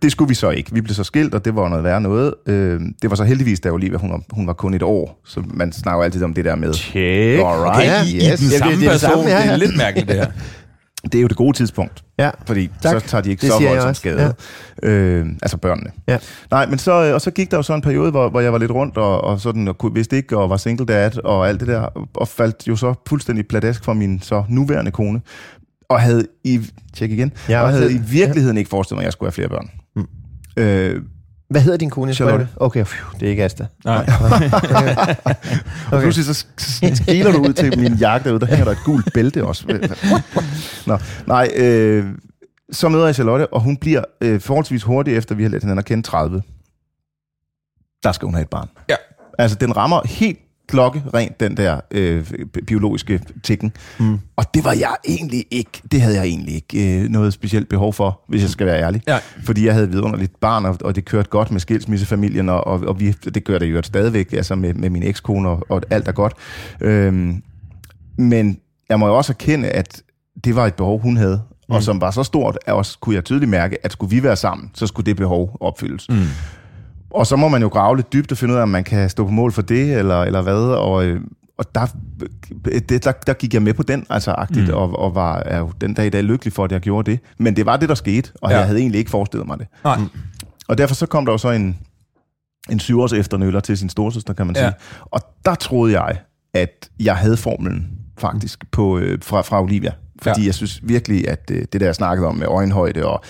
Det 0.03 0.13
skulle 0.13 0.29
vi 0.29 0.35
så 0.35 0.51
ikke. 0.51 0.73
Vi 0.75 0.81
blev 0.81 0.95
så 0.95 1.05
skilt, 1.05 1.35
og 1.35 1.45
det 1.45 1.57
var 1.57 1.69
noget 1.69 1.85
værre 1.85 2.01
noget. 2.01 2.35
Øh, 2.47 2.81
det 3.03 3.11
var 3.11 3.17
så 3.17 3.25
heldigvis, 3.25 3.61
da 3.61 3.71
Olivia, 3.71 3.99
hun 3.99 4.11
var, 4.11 4.21
hun 4.31 4.47
var 4.47 4.53
kun 4.53 4.75
et 4.75 4.83
år. 4.83 5.21
Så 5.27 5.43
man 5.55 5.73
snakker 5.73 6.05
altid 6.05 6.23
om 6.25 6.35
det 6.35 6.45
der 6.45 6.55
med... 6.57 6.75
Check. 6.75 7.39
Alright. 7.41 7.77
Okay, 7.77 8.05
I, 8.07 8.17
yes. 8.17 8.43
I 8.43 8.45
den 8.45 8.51
Ja, 8.53 8.59
samme 8.59 8.77
det 8.77 8.87
er 8.87 8.91
det 8.93 9.01
person. 9.01 9.11
samme, 9.11 9.25
ja, 9.31 9.39
Det 9.39 9.45
ja. 9.47 9.53
er 9.53 9.57
lidt 9.57 9.77
mærkeligt, 9.77 10.09
det 10.09 10.17
her. 10.17 10.27
Det 11.13 11.15
er 11.15 11.23
jo 11.23 11.29
det 11.29 11.37
gode 11.37 11.57
tidspunkt. 11.57 12.05
Ja. 12.19 12.31
Fordi 12.47 12.71
Tak. 12.83 13.01
så 13.01 13.07
tager 13.09 13.23
de 13.23 13.31
ikke 13.31 13.41
Det 13.41 13.51
så 13.53 13.69
voldsomt 13.69 13.97
skade. 13.97 14.35
Ja. 14.83 14.89
Øh, 14.89 15.27
altså 15.43 15.57
børnene. 15.57 15.91
Ja. 16.09 16.19
Nej, 16.51 16.67
men 16.67 16.79
så, 16.79 17.05
øh, 17.05 17.15
og 17.15 17.21
så 17.21 17.31
gik 17.31 17.51
der 17.51 17.57
jo 17.57 17.63
så 17.63 17.75
en 17.75 17.81
periode, 17.81 18.11
hvor, 18.11 18.29
hvor 18.31 18.41
jeg 18.41 18.53
var 18.53 18.59
lidt 18.59 18.71
rundt 18.71 18.97
og, 18.97 19.25
og 19.25 19.41
sådan, 19.41 19.69
og 19.69 19.79
kunne, 19.79 19.95
vidste 19.95 20.17
ikke, 20.17 20.39
og 20.39 20.51
var 20.51 20.57
single 20.57 20.87
dad 20.87 21.25
og 21.25 21.49
alt 21.49 21.61
det 21.61 21.69
der, 21.69 22.07
og 22.15 22.29
faldt 22.29 22.69
jo 22.69 22.77
så 22.77 22.95
fuldstændig 23.09 23.49
pladask 23.49 23.85
for 23.85 23.93
min 23.93 24.21
så 24.23 24.45
nuværende 24.49 24.91
kone, 24.91 25.21
og 25.89 26.01
havde 26.01 26.27
i, 26.45 26.61
tjek 26.97 27.11
igen, 27.11 27.33
Ja, 27.49 27.53
ja, 27.55 27.63
og 27.63 27.69
havde 27.71 27.85
også- 27.85 27.97
i 27.97 28.01
virkeligheden 28.11 28.59
ikke 28.59 28.71
forestillet 28.71 28.97
mig, 28.99 29.03
at 29.03 29.07
jeg 29.07 29.13
skulle 29.13 29.27
have 29.27 29.33
flere 29.33 29.49
børn. 29.49 29.71
Øh, 30.59 31.03
Hvad 31.51 31.61
hedder 31.61 31.79
din 31.79 31.91
kone? 31.91 32.15
Charlotte. 32.15 32.49
Okay, 32.57 32.85
phew, 32.85 33.19
det 33.21 33.27
er 33.27 33.31
ikke 33.31 33.45
Asta. 33.45 33.67
Nej. 33.85 34.07
Og 35.93 36.01
pludselig 36.01 36.25
så 36.37 36.45
sk- 36.47 36.95
skiler 36.95 37.33
du 37.33 37.39
ud 37.49 37.53
til 37.53 37.79
min 37.79 37.95
jakke 37.95 38.25
derude, 38.29 38.41
der 38.41 38.47
hænger 38.47 38.65
der 38.65 38.73
et 38.73 38.79
gult 38.85 39.13
bælte 39.15 39.45
også. 39.45 39.65
Nå, 40.87 40.99
nej, 41.27 41.51
øh, 41.57 42.07
så 42.73 42.89
møder 42.89 43.05
jeg 43.07 43.15
Charlotte, 43.15 43.47
og 43.53 43.61
hun 43.61 43.77
bliver 43.77 44.05
øh, 44.21 44.41
forholdsvis 44.41 44.83
hurtigt 44.83 45.17
efter, 45.19 45.35
vi 45.35 45.43
har 45.43 45.51
lært 45.51 45.63
hinanden 45.63 45.79
at 45.79 45.85
kende 45.85 46.03
30. 46.03 46.43
Der 48.03 48.13
skal 48.13 48.27
hun 48.27 48.35
have 48.35 48.43
et 48.43 48.49
barn. 48.51 48.69
Ja. 48.91 48.97
Altså, 49.39 49.57
den 49.61 49.77
rammer 49.77 50.01
helt 50.07 50.39
klokke 50.69 51.03
rent 51.15 51.41
den 51.41 51.57
der 51.57 51.81
øh, 51.91 52.31
bi- 52.53 52.65
biologiske 52.67 53.21
tikken. 53.43 53.73
Mm. 53.99 54.19
Og 54.37 54.55
det 54.55 54.65
var 54.65 54.73
jeg 54.73 54.97
egentlig 55.05 55.45
ikke, 55.51 55.83
det 55.93 56.01
havde 56.01 56.17
jeg 56.17 56.25
egentlig 56.25 56.55
ikke 56.55 57.03
øh, 57.03 57.09
noget 57.09 57.33
specielt 57.33 57.69
behov 57.69 57.93
for, 57.93 58.21
hvis 58.29 58.43
jeg 58.43 58.51
skal 58.51 58.67
være 58.67 58.83
ærlig. 58.83 59.03
Ja. 59.07 59.19
Fordi 59.45 59.67
jeg 59.67 59.75
havde 59.75 59.91
vidunderligt 59.91 60.41
barn, 60.41 60.65
og, 60.65 60.77
og 60.81 60.97
det 60.97 61.05
kørte 61.05 61.31
godt 61.31 61.51
med 61.51 61.61
skilsmissefamilien, 61.61 62.49
og, 62.49 62.67
og, 62.67 62.81
og 62.81 63.01
vi, 63.01 63.11
det 63.11 63.45
gør 63.45 63.59
det 63.59 63.67
jo 63.67 63.83
stadigvæk, 63.83 64.33
altså 64.33 64.55
med, 64.55 64.75
med 64.75 64.91
min 64.91 65.03
ekskone, 65.03 65.49
og, 65.49 65.67
og 65.69 65.83
alt 65.91 66.09
er 66.09 66.13
godt. 66.13 66.33
Øhm, 66.81 67.43
men 68.17 68.59
jeg 68.89 68.99
må 68.99 69.07
jo 69.07 69.17
også 69.17 69.33
erkende, 69.33 69.69
at 69.69 70.03
det 70.45 70.57
var 70.57 70.67
et 70.67 70.75
behov, 70.75 71.01
hun 71.01 71.17
havde, 71.17 71.43
mm. 71.69 71.75
og 71.75 71.83
som 71.83 72.01
var 72.01 72.11
så 72.11 72.23
stort, 72.23 72.59
at 72.67 72.75
også 72.75 72.99
kunne 72.99 73.15
jeg 73.15 73.25
tydeligt 73.25 73.51
mærke, 73.51 73.77
at 73.85 73.93
skulle 73.93 74.11
vi 74.17 74.23
være 74.23 74.37
sammen, 74.37 74.71
så 74.75 74.87
skulle 74.87 75.07
det 75.07 75.17
behov 75.17 75.57
opfyldes. 75.61 76.09
Mm. 76.09 76.17
Og 77.11 77.27
så 77.27 77.37
må 77.37 77.49
man 77.49 77.63
jo 77.63 77.69
grave 77.69 77.97
lidt 77.97 78.13
dybt 78.13 78.33
og 78.33 78.39
finde 78.39 78.55
ud 78.55 78.59
af, 78.59 78.63
om 78.63 78.69
man 78.69 78.85
kan 78.85 79.11
stå 79.11 79.25
på 79.25 79.31
mål 79.31 79.53
for 79.53 79.63
det, 79.63 79.93
eller, 79.99 80.23
eller 80.23 80.43
hvad, 80.43 80.55
og, 80.55 81.05
øh, 81.07 81.21
og 81.59 81.75
der, 81.75 81.87
det, 82.89 83.05
der, 83.05 83.13
der 83.13 83.33
gik 83.33 83.55
jeg 83.55 83.63
med 83.63 83.75
på 83.75 83.83
den, 83.83 84.07
altså 84.11 84.31
agtigt, 84.31 84.69
mm. 84.69 84.75
og, 84.75 84.99
og 84.99 85.15
var 85.15 85.37
er 85.37 85.59
jo 85.59 85.73
den 85.81 85.95
dag 85.95 86.07
i 86.07 86.11
dag 86.11 86.23
lykkelig 86.23 86.53
for, 86.53 86.65
at 86.65 86.73
jeg 86.73 86.81
gjorde 86.81 87.11
det. 87.11 87.21
Men 87.39 87.57
det 87.57 87.67
var 87.67 87.77
det, 87.77 87.89
der 87.89 87.95
skete, 87.95 88.31
og 88.43 88.51
Ja. 88.51 88.57
jeg 88.59 88.67
havde 88.67 88.79
egentlig 88.81 88.99
ikke 88.99 89.11
forestillet 89.11 89.47
mig 89.47 89.59
det. 89.59 89.67
Nej. 89.85 89.99
Og 90.69 90.79
derfor 90.79 90.95
så 90.95 91.07
kom 91.07 91.25
der 91.27 91.33
jo 91.33 91.39
så 91.39 91.51
en, 91.51 91.79
en 92.71 92.81
syvårs 92.81 93.13
efternøller 93.13 93.61
til 93.61 93.79
sin 93.79 93.89
storsøster, 93.89 94.33
kan 94.35 94.47
man 94.47 94.57
Ja. 94.57 94.63
sige. 94.63 94.73
Og 95.05 95.21
der 95.45 95.55
troede 95.55 96.01
jeg, 96.03 96.17
at 96.55 96.89
jeg 97.01 97.17
havde 97.17 97.37
formlen 97.37 97.91
faktisk 98.19 98.71
på, 98.71 98.99
øh, 98.99 99.19
fra, 99.23 99.41
fra 99.43 99.63
Olivia. 99.63 99.93
Fordi 100.23 100.41
Ja. 100.41 100.43
ja. 100.43 100.47
jeg 100.47 100.55
synes 100.55 100.81
virkelig, 100.83 101.29
at 101.29 101.51
øh, 101.53 101.65
det 101.73 101.81
der 101.81 101.87
jeg 101.87 101.95
snakkede 101.95 102.29
om 102.29 102.35
med 102.37 102.47
øjenhøjde 102.47 103.07
og 103.07 103.23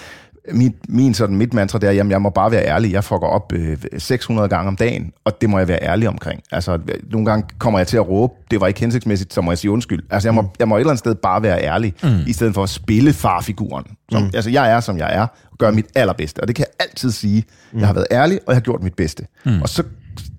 min, 0.52 0.74
min 0.88 1.14
sådan, 1.14 1.36
mit 1.36 1.54
mantra, 1.54 1.78
det 1.78 1.88
er, 1.88 1.92
jamen 1.92 2.10
jeg 2.10 2.22
må 2.22 2.30
bare 2.30 2.50
være 2.50 2.64
ærlig. 2.64 2.92
Jeg 2.92 3.04
fucker 3.04 3.26
op 3.26 3.52
øh, 3.52 3.76
600 3.98 4.48
gange 4.48 4.68
om 4.68 4.76
dagen, 4.76 5.12
og 5.24 5.40
det 5.40 5.50
må 5.50 5.58
jeg 5.58 5.68
være 5.68 5.82
ærlig 5.82 6.08
omkring. 6.08 6.42
Altså, 6.52 6.78
nogle 7.10 7.26
gange 7.26 7.46
kommer 7.58 7.78
jeg 7.78 7.86
til 7.86 7.96
at 7.96 8.08
råbe, 8.08 8.34
det 8.50 8.60
var 8.60 8.66
ikke 8.66 8.80
hensigtsmæssigt, 8.80 9.34
så 9.34 9.40
må 9.40 9.50
jeg 9.50 9.58
sige 9.58 9.70
undskyld. 9.70 10.02
Altså, 10.10 10.28
jeg 10.28 10.34
må, 10.34 10.44
jeg 10.58 10.68
må 10.68 10.76
et 10.76 10.80
eller 10.80 10.90
andet 10.90 10.98
sted 10.98 11.14
bare 11.14 11.42
være 11.42 11.62
ærlig, 11.62 11.94
mm. 12.02 12.08
i 12.26 12.32
stedet 12.32 12.54
for 12.54 12.62
at 12.62 12.68
spille 12.68 13.12
farfiguren. 13.12 13.84
Som, 14.12 14.22
mm. 14.22 14.30
Altså, 14.34 14.50
jeg 14.50 14.70
er, 14.70 14.80
som 14.80 14.98
jeg 14.98 15.16
er, 15.16 15.26
og 15.50 15.58
gør 15.58 15.70
mit 15.70 15.86
allerbedste. 15.94 16.40
Og 16.40 16.48
det 16.48 16.56
kan 16.56 16.64
jeg 16.68 16.86
altid 16.88 17.10
sige. 17.10 17.44
Mm. 17.72 17.78
Jeg 17.78 17.86
har 17.86 17.94
været 17.94 18.06
ærlig, 18.10 18.38
og 18.46 18.52
jeg 18.52 18.56
har 18.56 18.60
gjort 18.60 18.82
mit 18.82 18.94
bedste. 18.94 19.26
Mm. 19.44 19.62
Og 19.62 19.68
så 19.68 19.82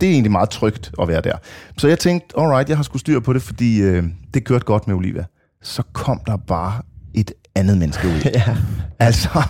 det 0.02 0.08
er 0.08 0.12
egentlig 0.12 0.32
meget 0.32 0.50
trygt 0.50 0.92
at 1.02 1.08
være 1.08 1.22
der. 1.22 1.34
Så 1.78 1.88
jeg 1.88 2.00
tænkte, 2.00 2.40
alright, 2.40 2.70
jeg 2.70 2.78
har 2.78 2.84
sgu 2.84 2.98
styr 2.98 3.20
på 3.20 3.34
det, 3.34 3.42
fordi 3.42 3.82
øh, 3.82 4.04
det 4.34 4.44
kørte 4.44 4.66
godt 4.66 4.88
med 4.88 4.96
Olivia. 4.96 5.24
Så 5.62 5.84
kom 5.94 6.22
der 6.28 6.38
bare 6.38 6.82
et 7.14 7.32
andet 7.60 7.78
menneske 7.78 8.08
ud. 8.08 8.32
ja. 8.34 8.56
Altså, 9.00 9.44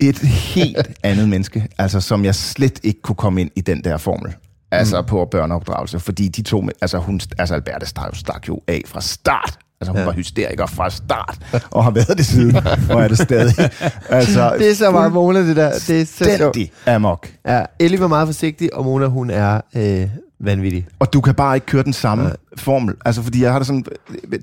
et 0.00 0.18
helt 0.18 0.90
andet 1.02 1.28
menneske, 1.28 1.68
altså, 1.78 2.00
som 2.00 2.24
jeg 2.24 2.34
slet 2.34 2.80
ikke 2.82 3.02
kunne 3.02 3.16
komme 3.16 3.40
ind 3.40 3.50
i 3.56 3.60
den 3.60 3.84
der 3.84 3.96
formel. 3.96 4.34
Altså 4.70 5.00
mm. 5.00 5.06
på 5.06 5.28
børneopdragelse, 5.30 6.00
fordi 6.00 6.28
de 6.28 6.42
to, 6.42 6.68
altså, 6.80 6.98
hun, 6.98 7.20
altså 7.38 7.54
Alberte 7.54 7.86
stak 7.86 8.16
stak 8.16 8.48
jo 8.48 8.60
af 8.68 8.82
fra 8.86 9.00
start. 9.00 9.58
Altså 9.80 9.92
hun 9.92 9.98
ja. 9.98 10.04
var 10.04 10.12
hysteriker 10.12 10.66
fra 10.66 10.90
start, 10.90 11.62
og 11.70 11.84
har 11.84 11.90
været 11.90 12.18
det 12.18 12.26
siden, 12.26 12.56
og 12.90 13.02
er 13.02 13.08
det 13.08 13.18
stadig. 13.18 13.54
Altså, 14.08 14.54
Det 14.58 14.70
er 14.70 14.74
så 14.74 14.90
meget 14.90 15.12
Mona, 15.12 15.40
det 15.40 15.56
der. 15.56 15.70
Det 15.86 16.00
er 16.00 16.04
så 16.06 16.36
sjovt. 16.38 16.56
amok. 16.86 17.28
Ja, 17.46 17.64
Ellie 17.78 18.00
var 18.00 18.06
meget 18.06 18.28
forsigtig, 18.28 18.74
og 18.74 18.84
Mona, 18.84 19.06
hun 19.06 19.30
er 19.30 19.60
øh, 19.76 20.08
vanvittig. 20.40 20.86
Og 20.98 21.12
du 21.12 21.20
kan 21.20 21.34
bare 21.34 21.56
ikke 21.56 21.66
køre 21.66 21.82
den 21.82 21.92
samme 21.92 22.24
Nej. 22.24 22.36
formel. 22.56 22.94
Altså, 23.04 23.22
fordi 23.22 23.42
jeg 23.42 23.52
har 23.52 23.58
det 23.58 23.66
sådan... 23.66 23.84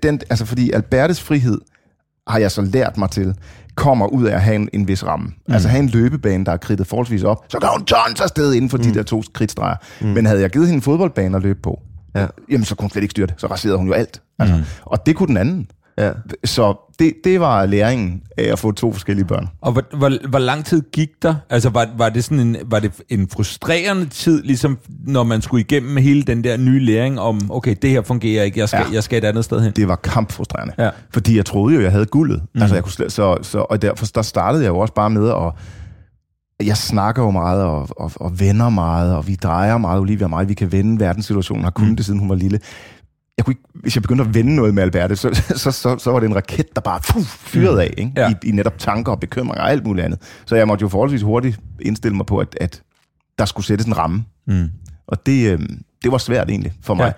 Den, 0.04 0.22
altså, 0.30 0.46
fordi 0.46 0.72
Albertes 0.72 1.22
frihed 1.22 1.58
har 2.28 2.40
jeg 2.40 2.52
så 2.52 2.62
lært 2.62 2.98
mig 2.98 3.10
til, 3.12 3.36
kommer 3.76 4.08
ud 4.08 4.26
af 4.26 4.36
at 4.36 4.42
have 4.42 4.56
en, 4.56 4.70
en 4.74 4.88
vis 4.88 5.06
ramme. 5.06 5.26
Mm. 5.48 5.54
Altså 5.54 5.68
have 5.70 5.84
en 5.84 5.90
løbebane, 5.90 6.46
der 6.46 6.52
er 6.52 6.58
kridtet 6.58 6.88
forholdsvis 6.88 7.24
op, 7.24 7.46
så 7.50 7.60
kan 7.60 7.70
hun 7.78 7.86
tons 7.86 8.22
afsted 8.22 8.54
inden 8.54 8.70
for 8.70 8.78
mm. 8.78 8.84
de 8.84 8.94
der 8.94 9.04
to 9.04 9.24
kridtstreger. 9.34 9.76
Mm. 10.02 10.08
Men 10.08 10.26
havde 10.26 10.42
jeg 10.42 10.50
givet 10.50 10.68
hende 10.68 10.76
en 10.78 10.82
fodboldbane 10.82 11.38
at 11.38 11.44
løbe 11.44 11.60
på, 11.64 11.80
Ja. 12.16 12.28
jamen 12.50 12.66
så 12.66 12.76
kunne 12.76 12.84
hun 12.84 12.90
slet 12.90 13.02
ikke 13.04 13.12
styre 13.12 13.28
det. 13.28 13.34
Så 13.38 13.48
raserede 13.48 13.78
hun 13.78 13.88
jo 13.88 13.94
alt. 13.94 14.22
Altså, 14.40 14.56
mm. 14.56 14.64
Og 14.82 15.06
det 15.06 15.16
kunne 15.16 15.28
den 15.28 15.38
anden. 15.38 15.68
Ja. 15.98 16.12
Så 16.46 16.76
det, 17.00 17.14
det 17.24 17.40
var 17.40 17.66
læringen 17.66 18.22
af 18.38 18.52
at 18.52 18.60
få 18.60 18.72
to 18.72 18.94
forskellige 18.94 19.26
børn. 19.26 19.48
Og 19.62 19.72
hvor, 19.72 19.84
hvor, 19.98 20.28
hvor 20.30 20.40
lang 20.40 20.66
tid 20.66 20.82
gik 20.94 21.10
der? 21.22 21.36
Altså, 21.50 21.70
var, 21.70 21.90
var, 21.98 22.10
det 22.10 22.24
sådan 22.24 22.40
en, 22.40 22.58
var 22.66 22.80
det 22.80 22.92
en 23.10 23.30
frustrerende 23.30 24.06
tid, 24.06 24.44
ligesom 24.44 24.78
når 25.08 25.24
man 25.24 25.42
skulle 25.42 25.62
igennem 25.62 25.98
hele 25.98 26.24
den 26.24 26.44
der 26.44 26.58
nye 26.58 26.80
læring 26.80 27.20
om, 27.20 27.52
okay, 27.52 27.76
det 27.82 27.90
her 27.90 28.02
fungerer 28.02 28.44
ikke, 28.44 28.60
jeg 28.60 28.70
skal, 28.70 28.86
ja. 28.90 28.94
Jeg 28.94 29.04
skal 29.04 29.18
et 29.18 29.28
andet 29.28 29.46
sted 29.46 29.62
hen? 29.62 29.72
det 29.72 29.88
var 29.88 29.96
kampfrustrerende. 29.96 30.74
Ja. 30.78 30.90
Fordi 31.14 31.38
jeg 31.38 31.46
troede 31.46 31.76
jo, 31.76 31.82
jeg 31.82 31.92
havde 31.92 32.06
guldet. 32.06 32.42
Mm. 32.56 32.62
Altså, 32.62 32.76
jeg 32.76 32.84
kunne 32.84 32.94
slet, 32.94 33.12
så, 33.12 33.38
så, 33.42 33.60
og 33.60 33.82
derfor 33.82 34.06
der 34.06 34.22
startede 34.22 34.64
jeg 34.64 34.70
jo 34.70 34.80
også 34.80 34.94
bare 34.94 35.10
med 35.10 35.30
at... 35.30 35.54
Jeg 36.68 36.78
snakker 36.78 37.24
jo 37.24 37.32
meget 37.32 37.64
og, 37.64 37.88
og, 37.98 38.12
og 38.16 38.40
vender 38.40 38.70
meget, 38.70 39.16
og 39.16 39.28
vi 39.28 39.36
drejer 39.36 39.78
meget, 39.78 40.00
Olivia 40.02 40.26
og 40.26 40.30
mig. 40.30 40.50
Vi 40.50 40.54
kan 40.54 40.72
vende 40.72 41.00
verdenssituationen, 41.00 41.64
har 41.64 41.72
kunnet 41.72 41.90
mm. 41.90 41.96
det, 41.96 42.06
siden 42.06 42.20
hun 42.20 42.30
var 42.30 42.36
lille. 42.36 42.60
Jeg 43.42 43.46
kunne 43.46 43.52
ikke, 43.52 43.64
hvis 43.74 43.96
jeg 43.96 44.02
begyndte 44.02 44.24
at 44.24 44.34
vende 44.34 44.56
noget 44.56 44.74
med 44.74 44.84
Alberte, 44.84 45.16
så, 45.16 45.44
så, 45.56 45.72
så, 45.72 45.98
så 45.98 46.12
var 46.12 46.20
det 46.20 46.28
en 46.28 46.36
raket, 46.36 46.76
der 46.76 46.82
bare 46.82 47.00
fuh, 47.04 47.24
fyrede 47.24 47.82
af, 47.82 47.94
ikke? 47.98 48.12
Ja. 48.16 48.30
I, 48.30 48.34
i 48.44 48.52
netop 48.52 48.78
tanker 48.78 49.12
og 49.12 49.20
bekymringer 49.20 49.62
og 49.62 49.72
alt 49.72 49.86
muligt 49.86 50.06
andet. 50.06 50.20
Så 50.46 50.56
jeg 50.56 50.68
måtte 50.68 50.82
jo 50.84 50.90
forholdsvis 50.90 51.22
hurtigt 51.22 51.60
indstille 51.80 52.18
mig 52.18 52.26
på, 52.26 52.38
at, 52.38 52.58
at 52.62 52.82
der 53.40 53.46
skulle 53.46 53.66
sættes 53.66 53.88
en 53.88 53.98
ramme. 53.98 54.26
Mm. 54.48 54.70
Og 55.08 55.26
det, 55.26 55.52
øh, 55.52 55.60
det 56.04 56.12
var 56.12 56.18
svært 56.18 56.50
egentlig 56.50 56.74
for 56.84 56.94
mig. 56.94 57.06
Ja. 57.06 57.12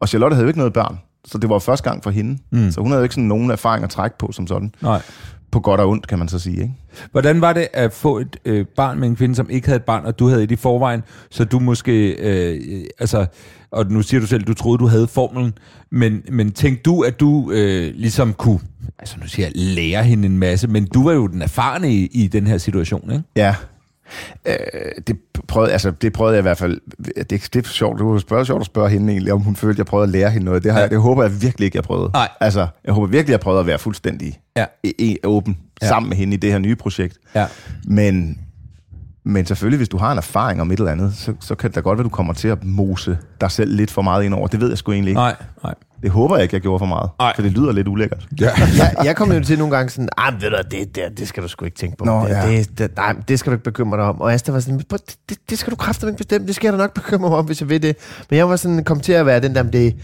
Og 0.00 0.08
Charlotte 0.08 0.34
havde 0.34 0.44
jo 0.44 0.48
ikke 0.48 0.58
noget 0.58 0.72
børn, 0.72 0.98
så 1.24 1.38
det 1.38 1.50
var 1.50 1.58
første 1.58 1.90
gang 1.90 2.02
for 2.02 2.10
hende. 2.10 2.38
Mm. 2.50 2.70
Så 2.70 2.80
hun 2.80 2.90
havde 2.90 3.00
jo 3.00 3.02
ikke 3.02 3.14
sådan 3.14 3.28
nogen 3.28 3.50
erfaring 3.50 3.84
at 3.84 3.90
trække 3.90 4.18
på 4.18 4.32
som 4.32 4.46
sådan. 4.46 4.72
Nej. 4.82 5.02
På 5.50 5.60
godt 5.60 5.80
og 5.80 5.88
ondt, 5.88 6.06
kan 6.06 6.18
man 6.18 6.28
så 6.28 6.38
sige. 6.38 6.62
Ikke? 6.62 6.74
Hvordan 7.12 7.40
var 7.40 7.52
det 7.52 7.68
at 7.72 7.92
få 7.92 8.18
et 8.18 8.36
øh, 8.44 8.66
barn 8.76 9.00
med 9.00 9.08
en 9.08 9.16
kvinde, 9.16 9.34
som 9.34 9.50
ikke 9.50 9.66
havde 9.66 9.76
et 9.76 9.84
barn, 9.84 10.04
og 10.04 10.18
du 10.18 10.28
havde 10.28 10.42
et 10.42 10.50
i 10.50 10.56
forvejen, 10.56 11.02
så 11.30 11.44
du 11.44 11.58
måske, 11.58 12.12
øh, 12.12 12.60
øh, 12.68 12.84
altså, 12.98 13.26
og 13.70 13.86
nu 13.90 14.02
siger 14.02 14.20
du 14.20 14.26
selv, 14.26 14.44
du 14.44 14.54
troede, 14.54 14.78
du 14.78 14.86
havde 14.86 15.06
formelen, 15.06 15.52
men, 15.90 16.22
men 16.32 16.52
tænkte 16.52 16.82
du, 16.82 17.00
at 17.02 17.20
du 17.20 17.50
øh, 17.52 17.94
ligesom 17.94 18.32
kunne, 18.32 18.60
altså 18.98 19.16
nu 19.20 19.26
siger 19.26 19.46
jeg, 19.46 19.52
lære 19.54 20.04
hende 20.04 20.26
en 20.26 20.38
masse, 20.38 20.68
men 20.68 20.86
du 20.86 21.04
var 21.04 21.12
jo 21.12 21.26
den 21.26 21.42
erfarne 21.42 21.94
i, 21.94 22.06
i 22.12 22.26
den 22.26 22.46
her 22.46 22.58
situation, 22.58 23.10
ikke? 23.12 23.24
Ja. 23.36 23.54
Øh, 24.46 24.54
det, 25.06 25.16
prøvede, 25.48 25.72
altså, 25.72 25.90
det 25.90 26.12
prøvede 26.12 26.34
jeg 26.34 26.40
i 26.40 26.42
hvert 26.42 26.58
fald. 26.58 26.80
Det, 27.30 27.30
det 27.54 27.56
er 27.56 27.68
sjovt, 27.68 27.98
det 27.98 28.06
var 28.06 28.18
spørge, 28.18 28.46
sjovt 28.46 28.60
at 28.60 28.66
spørge 28.66 28.90
hende 28.90 29.12
egentlig, 29.12 29.32
om 29.32 29.40
hun 29.40 29.56
følte, 29.56 29.72
at 29.74 29.78
jeg 29.78 29.86
prøvede 29.86 30.04
at 30.04 30.10
lære 30.12 30.30
hende 30.30 30.44
noget. 30.44 30.62
Det, 30.64 30.72
har, 30.72 30.78
Ja. 30.78 30.84
ja. 30.84 30.88
det 30.90 31.00
håber 31.00 31.22
jeg 31.22 31.42
virkelig 31.42 31.64
ikke, 31.64 31.76
jeg 31.76 31.84
prøvede. 31.84 32.10
Nej. 32.12 32.28
Altså, 32.40 32.66
jeg 32.84 32.94
håber 32.94 33.06
virkelig, 33.06 33.32
jeg 33.32 33.40
prøvede 33.40 33.60
at 33.60 33.66
være 33.66 33.78
fuldstændig 33.78 34.38
Ja. 34.56 34.64
e- 34.86 34.90
e- 35.02 35.16
åben 35.24 35.58
ja. 35.82 35.88
sammen 35.88 36.08
med 36.08 36.16
hende 36.16 36.34
i 36.34 36.36
det 36.36 36.52
her 36.52 36.58
nye 36.58 36.76
projekt. 36.76 37.18
Ja. 37.34 37.46
Men, 37.84 38.38
men 39.26 39.46
selvfølgelig, 39.46 39.76
hvis 39.76 39.88
du 39.88 39.98
har 39.98 40.12
en 40.12 40.18
erfaring 40.18 40.60
om 40.60 40.70
et 40.70 40.78
eller 40.78 40.92
andet, 40.92 41.14
så, 41.14 41.34
så 41.40 41.54
kan 41.54 41.70
det 41.70 41.74
da 41.74 41.80
godt 41.80 41.98
være, 41.98 42.04
du 42.04 42.08
kommer 42.08 42.32
til 42.32 42.48
at 42.48 42.64
mose 42.64 43.18
dig 43.40 43.50
selv 43.50 43.74
lidt 43.76 43.90
for 43.90 44.02
meget 44.02 44.24
ind 44.24 44.34
over. 44.34 44.46
Det 44.46 44.60
ved 44.60 44.68
jeg 44.68 44.78
sgu 44.78 44.92
egentlig 44.92 45.10
ikke. 45.10 45.18
Nej, 45.20 45.34
nej. 45.62 45.74
Det 46.02 46.10
håber 46.10 46.36
jeg 46.36 46.42
ikke, 46.42 46.54
jeg 46.54 46.62
gjorde 46.62 46.78
for 46.78 46.86
meget. 46.86 47.10
Nej. 47.18 47.32
For 47.34 47.42
det 47.42 47.52
lyder 47.52 47.72
lidt 47.72 47.88
ulækkert. 47.88 48.28
Ja. 48.40 48.50
jeg, 48.78 48.94
jeg 49.04 49.16
kom 49.16 49.32
jo 49.32 49.40
til 49.44 49.58
nogle 49.58 49.76
gange 49.76 49.90
sådan, 49.90 50.08
ah, 50.16 50.42
ved 50.42 50.50
du, 50.50 50.56
det, 50.70 50.96
det, 50.96 51.18
det 51.18 51.28
skal 51.28 51.42
du 51.42 51.48
sgu 51.48 51.64
ikke 51.64 51.76
tænke 51.76 51.96
på. 51.96 52.04
Nå, 52.04 52.20
det, 52.24 52.28
ja. 52.28 52.48
det, 52.50 52.78
det, 52.78 52.96
nej, 52.96 53.14
det 53.28 53.38
skal 53.38 53.50
du 53.50 53.54
ikke 53.54 53.64
bekymre 53.64 53.98
dig 53.98 54.06
om. 54.06 54.20
Og 54.20 54.32
Asta 54.32 54.52
var 54.52 54.60
sådan, 54.60 54.80
"Prøv, 54.88 54.98
det, 55.06 55.16
det, 55.28 55.38
det 55.50 55.58
skal 55.58 55.70
du 55.70 55.76
kraftigt 55.76 56.08
ikke 56.08 56.18
bestemme, 56.18 56.46
det 56.46 56.54
skal 56.54 56.66
jeg 56.68 56.72
da 56.72 56.78
nok 56.78 56.94
bekymre 56.94 57.28
mig 57.30 57.38
om, 57.38 57.44
hvis 57.44 57.60
jeg 57.60 57.68
vil 57.68 57.82
det. 57.82 57.96
Men 58.30 58.36
jeg 58.36 58.48
var 58.48 58.56
sådan, 58.56 58.84
kom 58.84 59.00
til 59.00 59.12
at 59.12 59.26
være 59.26 59.40
den 59.40 59.54
der, 59.54 59.62
"Men 59.62 59.72
det, 59.72 59.96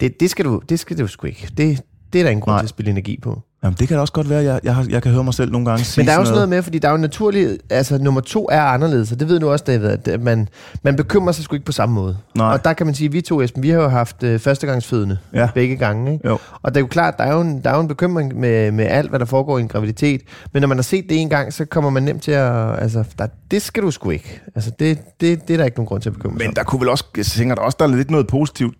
det, 0.00 0.20
det, 0.20 0.30
skal 0.30 0.44
du, 0.44 0.62
det 0.68 0.80
skal 0.80 0.98
du 0.98 1.06
sgu 1.06 1.26
ikke. 1.26 1.48
Det, 1.56 1.80
Det 2.12 2.18
er 2.18 2.22
der 2.22 2.30
ingen 2.30 2.40
grund 2.42 2.52
Nej. 2.52 2.60
til 2.60 2.66
at 2.66 2.68
spille 2.70 2.90
energi 2.90 3.18
på. 3.22 3.42
Jamen, 3.64 3.76
det 3.80 3.88
kan 3.88 3.94
da 3.96 4.00
også 4.00 4.12
godt 4.12 4.30
være, 4.30 4.42
jeg, 4.42 4.60
jeg, 4.64 4.74
har, 4.74 4.86
jeg 4.90 5.02
kan 5.02 5.12
høre 5.12 5.24
mig 5.24 5.34
selv 5.34 5.52
nogle 5.52 5.66
gange 5.66 5.84
sige 5.84 6.00
Men 6.00 6.06
der 6.06 6.12
er 6.12 6.16
sådan 6.16 6.24
noget 6.24 6.34
noget. 6.36 6.48
med, 6.48 6.62
fordi 6.62 6.78
der 6.78 6.88
er 6.88 6.92
jo 6.92 6.98
naturligt, 6.98 7.62
altså 7.70 7.98
nummer 7.98 8.20
to 8.20 8.48
er 8.52 8.60
anderledes, 8.62 9.12
og 9.12 9.20
det 9.20 9.28
ved 9.28 9.40
du 9.40 9.50
også, 9.50 9.64
David, 9.64 10.08
at 10.08 10.20
man, 10.20 10.48
man 10.82 10.96
bekymrer 10.96 11.32
sig 11.32 11.44
sgu 11.44 11.54
ikke 11.54 11.66
på 11.66 11.72
samme 11.72 11.94
måde. 11.94 12.16
Nej. 12.36 12.52
Og 12.52 12.64
der 12.64 12.72
kan 12.72 12.86
man 12.86 12.94
sige, 12.94 13.06
at 13.06 13.12
vi 13.12 13.20
to, 13.20 13.42
Esben, 13.42 13.62
vi 13.62 13.70
har 13.70 13.76
jo 13.82 13.88
haft 13.88 14.22
øh, 14.22 14.40
førstegangsfødende 14.40 15.18
Ja. 15.34 15.48
begge 15.54 15.76
gange. 15.76 16.12
Ikke? 16.12 16.28
Jo. 16.28 16.38
Og 16.62 16.70
det 16.74 16.76
er 16.76 16.80
jo 16.80 16.86
klart, 16.86 17.18
der 17.18 17.24
er 17.24 17.34
jo 17.34 17.40
en, 17.40 17.60
der 17.64 17.70
er 17.70 17.74
jo 17.74 17.80
en 17.80 17.88
bekymring 17.88 18.40
med, 18.40 18.70
med 18.70 18.84
alt, 18.84 19.10
hvad 19.10 19.18
der 19.18 19.26
foregår 19.26 19.58
i 19.58 19.60
en 19.60 19.68
graviditet. 19.68 20.20
Men 20.52 20.60
når 20.60 20.68
man 20.68 20.78
har 20.78 20.82
set 20.82 21.04
det 21.08 21.20
en 21.20 21.28
gang, 21.28 21.52
så 21.52 21.64
kommer 21.64 21.90
man 21.90 22.02
nemt 22.02 22.22
til 22.22 22.32
at... 22.32 22.82
Altså, 22.82 23.04
der, 23.18 23.26
det 23.50 23.62
skal 23.62 23.82
du 23.82 23.90
sgu 23.90 24.10
ikke. 24.10 24.40
Altså, 24.54 24.70
det, 24.78 24.98
det, 25.20 25.48
det 25.48 25.54
er 25.54 25.58
der 25.58 25.64
ikke 25.64 25.76
nogen 25.76 25.86
grund 25.86 26.02
til 26.02 26.08
at 26.08 26.12
bekymre 26.14 26.38
sig 26.38 26.46
Men 26.48 26.56
der 26.56 26.62
kunne 26.62 26.80
vel 26.80 26.88
også, 26.88 27.04
jeg 27.16 27.26
tænker 27.26 27.54
der 27.54 27.62
også, 27.62 27.76
der 27.80 27.86
er 27.86 27.96
lidt 27.96 28.10
noget 28.10 28.26
positivt, 28.26 28.74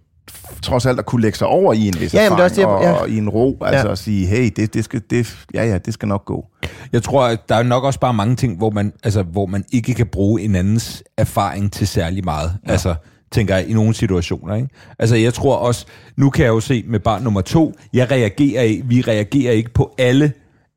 trods 0.62 0.87
alt 0.87 0.99
at 0.99 1.07
kunne 1.07 1.23
lægge 1.23 1.38
sig 1.38 1.47
over 1.47 1.73
i 1.73 1.88
en 1.88 1.95
vis 2.01 2.14
Ja, 2.14 2.18
det 2.18 2.25
erfaring, 2.25 2.42
også 2.45 2.57
det, 2.57 2.64
og, 2.66 2.83
ja. 2.83 2.92
og 2.92 3.09
i 3.09 3.18
en 3.18 3.29
ro, 3.29 3.59
altså 3.64 3.87
Ja. 3.87 3.92
at 3.92 3.99
sige, 3.99 4.27
hey, 4.27 4.51
det, 4.57 4.75
det 4.75 4.85
skal, 4.85 5.03
det, 5.11 5.37
ja, 5.55 5.64
ja, 5.64 5.79
det 5.79 5.95
skal 5.95 6.09
nok 6.09 6.25
gå. 6.25 6.47
Jeg 6.92 7.03
tror, 7.03 7.25
at 7.25 7.38
der 7.49 7.55
er 7.55 7.62
nok 7.62 7.85
også 7.85 8.01
bare 8.01 8.14
mange 8.14 8.37
ting, 8.37 8.57
hvor 8.59 8.71
man, 8.71 8.92
altså, 9.05 9.23
hvor 9.23 9.47
man 9.47 9.64
ikke 9.73 9.95
kan 9.95 10.07
bruge 10.07 10.42
en 10.42 10.55
andens 10.55 11.03
erfaring 11.18 11.73
til 11.73 11.87
særlig 11.87 12.25
meget. 12.25 12.53
Ja. 12.66 12.73
Altså, 12.73 12.95
tænker 13.33 13.57
jeg, 13.57 13.68
i 13.68 13.73
nogle 13.73 13.95
situationer. 13.95 14.55
Ikke? 14.55 14.68
Altså, 14.99 15.16
jeg 15.16 15.35
tror 15.35 15.57
også, 15.57 15.87
nu 16.16 16.31
kan 16.31 16.45
jeg 16.45 16.51
jo 16.51 16.61
se 16.61 16.85
med 16.88 17.01
barn 17.01 17.23
nummer 17.23 17.40
to, 17.40 17.75
jeg 17.92 18.11
reagerer 18.11 18.83
vi 18.85 19.01
reagerer 19.01 19.53
ikke 19.53 19.71
på 19.75 19.95
alle 19.99 20.33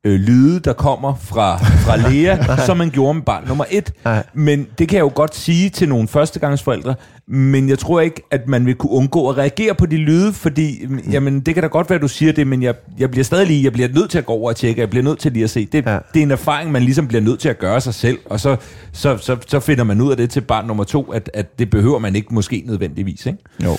øh, 0.06 0.20
lyde, 0.20 0.60
der 0.60 0.72
kommer 0.72 1.14
fra, 1.14 1.56
fra 1.58 1.96
Lea, 2.10 2.56
som 2.66 2.76
man 2.76 2.90
gjorde 2.90 3.14
med 3.14 3.22
barn 3.22 3.44
nummer 3.48 3.64
et. 3.70 3.92
Nej. 4.04 4.22
Men 4.34 4.66
det 4.78 4.88
kan 4.88 4.96
jeg 4.96 5.02
jo 5.02 5.12
godt 5.14 5.34
sige 5.34 5.70
til 5.70 5.88
nogle 5.88 6.08
førstegangsforældre, 6.08 6.94
men 7.28 7.68
jeg 7.68 7.78
tror 7.78 8.00
ikke, 8.00 8.22
at 8.30 8.48
man 8.48 8.66
vil 8.66 8.74
kunne 8.74 8.90
undgå 8.90 9.28
at 9.28 9.36
reagere 9.38 9.74
på 9.74 9.86
de 9.86 9.96
lyde, 9.96 10.32
fordi, 10.32 10.86
mm. 10.88 10.98
jamen, 11.10 11.40
det 11.40 11.54
kan 11.54 11.62
da 11.62 11.68
godt 11.68 11.90
være, 11.90 11.94
at 11.94 12.02
du 12.02 12.08
siger 12.08 12.32
det, 12.32 12.46
men 12.46 12.62
jeg, 12.62 12.74
jeg 12.98 13.10
bliver 13.10 13.24
stadig 13.24 13.46
lige, 13.46 13.64
jeg 13.64 13.72
bliver 13.72 13.88
nødt 13.94 14.10
til 14.10 14.18
at 14.18 14.26
gå 14.26 14.32
over 14.32 14.48
og 14.50 14.56
tjekke, 14.56 14.80
jeg 14.80 14.90
bliver 14.90 15.02
nødt 15.04 15.18
til 15.18 15.32
lige 15.32 15.44
at 15.44 15.50
se. 15.50 15.68
Det, 15.72 15.84
Ja. 15.86 15.92
ja. 15.92 15.98
det 16.14 16.20
er 16.20 16.22
en 16.22 16.30
erfaring, 16.30 16.72
man 16.72 16.82
ligesom 16.82 17.08
bliver 17.08 17.20
nødt 17.22 17.40
til 17.40 17.48
at 17.48 17.58
gøre 17.58 17.80
sig 17.80 17.94
selv, 17.94 18.18
og 18.26 18.40
så, 18.40 18.56
så, 18.92 19.16
så, 19.16 19.36
så 19.46 19.60
finder 19.60 19.84
man 19.84 20.00
ud 20.00 20.10
af 20.10 20.16
det 20.16 20.30
til 20.30 20.40
barn 20.40 20.66
nummer 20.66 20.84
to, 20.84 21.02
at, 21.02 21.30
at 21.34 21.58
det 21.58 21.70
behøver 21.70 21.98
man 21.98 22.16
ikke 22.16 22.34
måske 22.34 22.62
nødvendigvis. 22.66 23.26
Ikke? 23.26 23.38
Jo. 23.64 23.76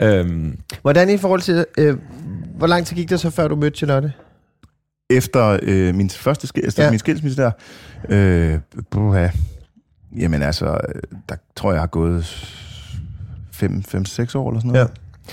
Øhm, 0.00 0.58
Hvordan 0.82 1.10
i 1.10 1.16
forhold 1.16 1.40
til... 1.40 1.64
Øh, 1.78 1.96
hvor 2.58 2.66
lang 2.66 2.86
tid 2.86 2.96
gik 2.96 3.10
det 3.10 3.20
så, 3.20 3.30
før 3.30 3.48
du 3.48 3.56
mødte 3.56 3.76
Charlotte? 3.76 4.12
Efter 5.10 5.58
øh, 5.62 5.94
min 5.94 6.10
første 6.10 6.46
sk- 6.46 6.66
efter 6.66 6.84
Ja. 6.84 6.90
min 6.90 6.98
skilsmisse 6.98 7.42
der, 7.42 7.50
øh, 8.08 8.58
buha, 8.90 9.28
jamen 10.18 10.42
altså, 10.42 10.78
der 11.28 11.34
tror 11.56 11.70
jeg, 11.70 11.74
jeg 11.74 11.82
har 11.82 11.86
gået 11.86 12.24
5-6 12.24 13.64
år 14.36 14.50
eller 14.50 14.60
sådan 14.60 14.62
noget. 14.64 14.74
Ja. 14.74 14.84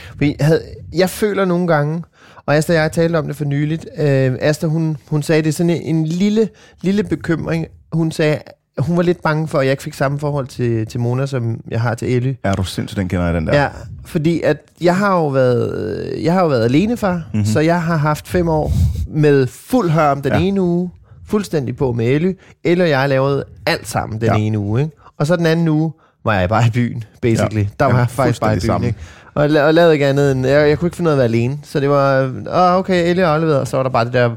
Fordi 0.10 0.36
jeg, 0.40 0.46
havde, 0.48 0.62
jeg 0.94 1.10
føler 1.10 1.46
nogle 1.46 1.68
gange, 1.68 2.04
og 2.46 2.56
Asta 2.56 2.74
og 2.74 2.80
jeg 2.80 2.92
talte 2.92 3.18
om 3.18 3.28
det 3.28 3.36
for 3.36 3.46
nyligt, 3.46 3.86
øh, 3.98 4.36
Asta 4.42 4.68
hun, 4.68 4.98
hun 5.08 5.24
sagde, 5.24 5.42
det 5.42 5.50
er 5.50 5.54
sådan 5.54 5.70
en, 5.70 5.82
en 5.96 6.06
lille, 6.06 6.50
lille 6.82 7.04
bekymring. 7.04 7.66
Hun 7.94 8.12
sagde, 8.12 8.38
hun 8.78 8.98
var 8.98 9.04
lidt 9.04 9.22
bange 9.24 9.48
for, 9.48 9.60
at 9.60 9.66
jeg 9.66 9.72
ikke 9.72 9.84
fik 9.84 9.94
samme 9.94 10.20
forhold 10.20 10.48
til, 10.48 10.86
til 10.88 11.00
Mona, 11.00 11.26
som 11.26 11.62
jeg 11.72 11.82
har 11.82 11.96
til 11.96 12.16
Elly. 12.16 12.34
Er 12.44 12.54
du 12.54 12.64
sindssygt, 12.64 12.98
den 12.98 13.08
kender 13.10 13.26
jeg, 13.26 13.34
den 13.34 13.48
der. 13.48 13.62
Ja, 13.62 13.70
fordi 14.06 14.42
at 14.42 14.58
jeg 14.82 14.98
har 14.98 15.16
jo 15.16 15.28
været, 15.28 16.14
jeg 16.24 16.34
har 16.34 16.42
jo 16.42 16.48
været 16.48 16.64
alenefar, 16.64 17.14
Mhm. 17.14 17.24
mm-hmm. 17.34 17.46
så 17.46 17.60
jeg 17.60 17.82
har 17.82 17.98
haft 17.98 18.28
fem 18.28 18.48
år 18.50 18.72
med 19.08 19.48
fuld 19.48 19.90
hørm 19.90 20.22
den 20.22 20.32
Ja. 20.32 20.38
ja. 20.38 20.44
ene 20.44 20.62
uge, 20.62 20.92
fuldstændig 21.28 21.76
på 21.78 21.92
med 21.92 22.06
Elly. 22.08 22.34
Elly 22.64 22.82
og 22.82 22.90
jeg 22.90 23.10
lavede 23.10 23.44
alt 23.66 23.88
sammen 23.88 24.20
den 24.20 24.28
Ja. 24.28 24.34
ja. 24.38 24.40
ene 24.44 24.60
uge, 24.60 24.82
ikke? 24.82 24.96
Og 25.18 25.28
så 25.28 25.36
den 25.36 25.46
anden 25.46 25.68
uge 25.68 25.92
var 26.26 26.34
jeg 26.40 26.50
bare 26.50 26.68
i 26.68 26.70
byen, 26.70 27.04
basically. 27.22 27.56
Ja. 27.56 27.62
Ja. 27.62 27.68
Der 27.80 27.86
var 27.86 27.98
jeg 27.98 28.10
faktisk 28.10 28.42
bare 28.42 28.52
i 28.54 28.56
byen, 28.56 28.62
fuldstændig 28.62 28.74
samme. 28.74 28.88
ikke? 28.88 29.00
Og, 29.34 29.46
la- 29.46 29.62
og 29.68 29.74
lavede 29.74 29.94
ikke 29.94 30.08
andet 30.08 30.32
end, 30.32 30.48
jeg, 30.48 30.70
jeg 30.70 30.80
kunne 30.80 30.88
ikke 30.88 30.98
finde 30.98 31.08
ud 31.08 31.12
af 31.12 31.16
at 31.16 31.18
være 31.18 31.26
alene. 31.28 31.58
Så 31.64 31.80
det 31.80 31.90
var, 31.90 32.22
åh, 32.54 32.80
okay, 32.80 33.10
Ellie 33.10 33.24
er 33.24 33.28
afleveret, 33.28 33.60
og 33.60 33.68
så 33.68 33.78
var 33.78 33.84
der 33.84 33.90
bare 33.90 34.06
det 34.06 34.14
der 34.14 34.30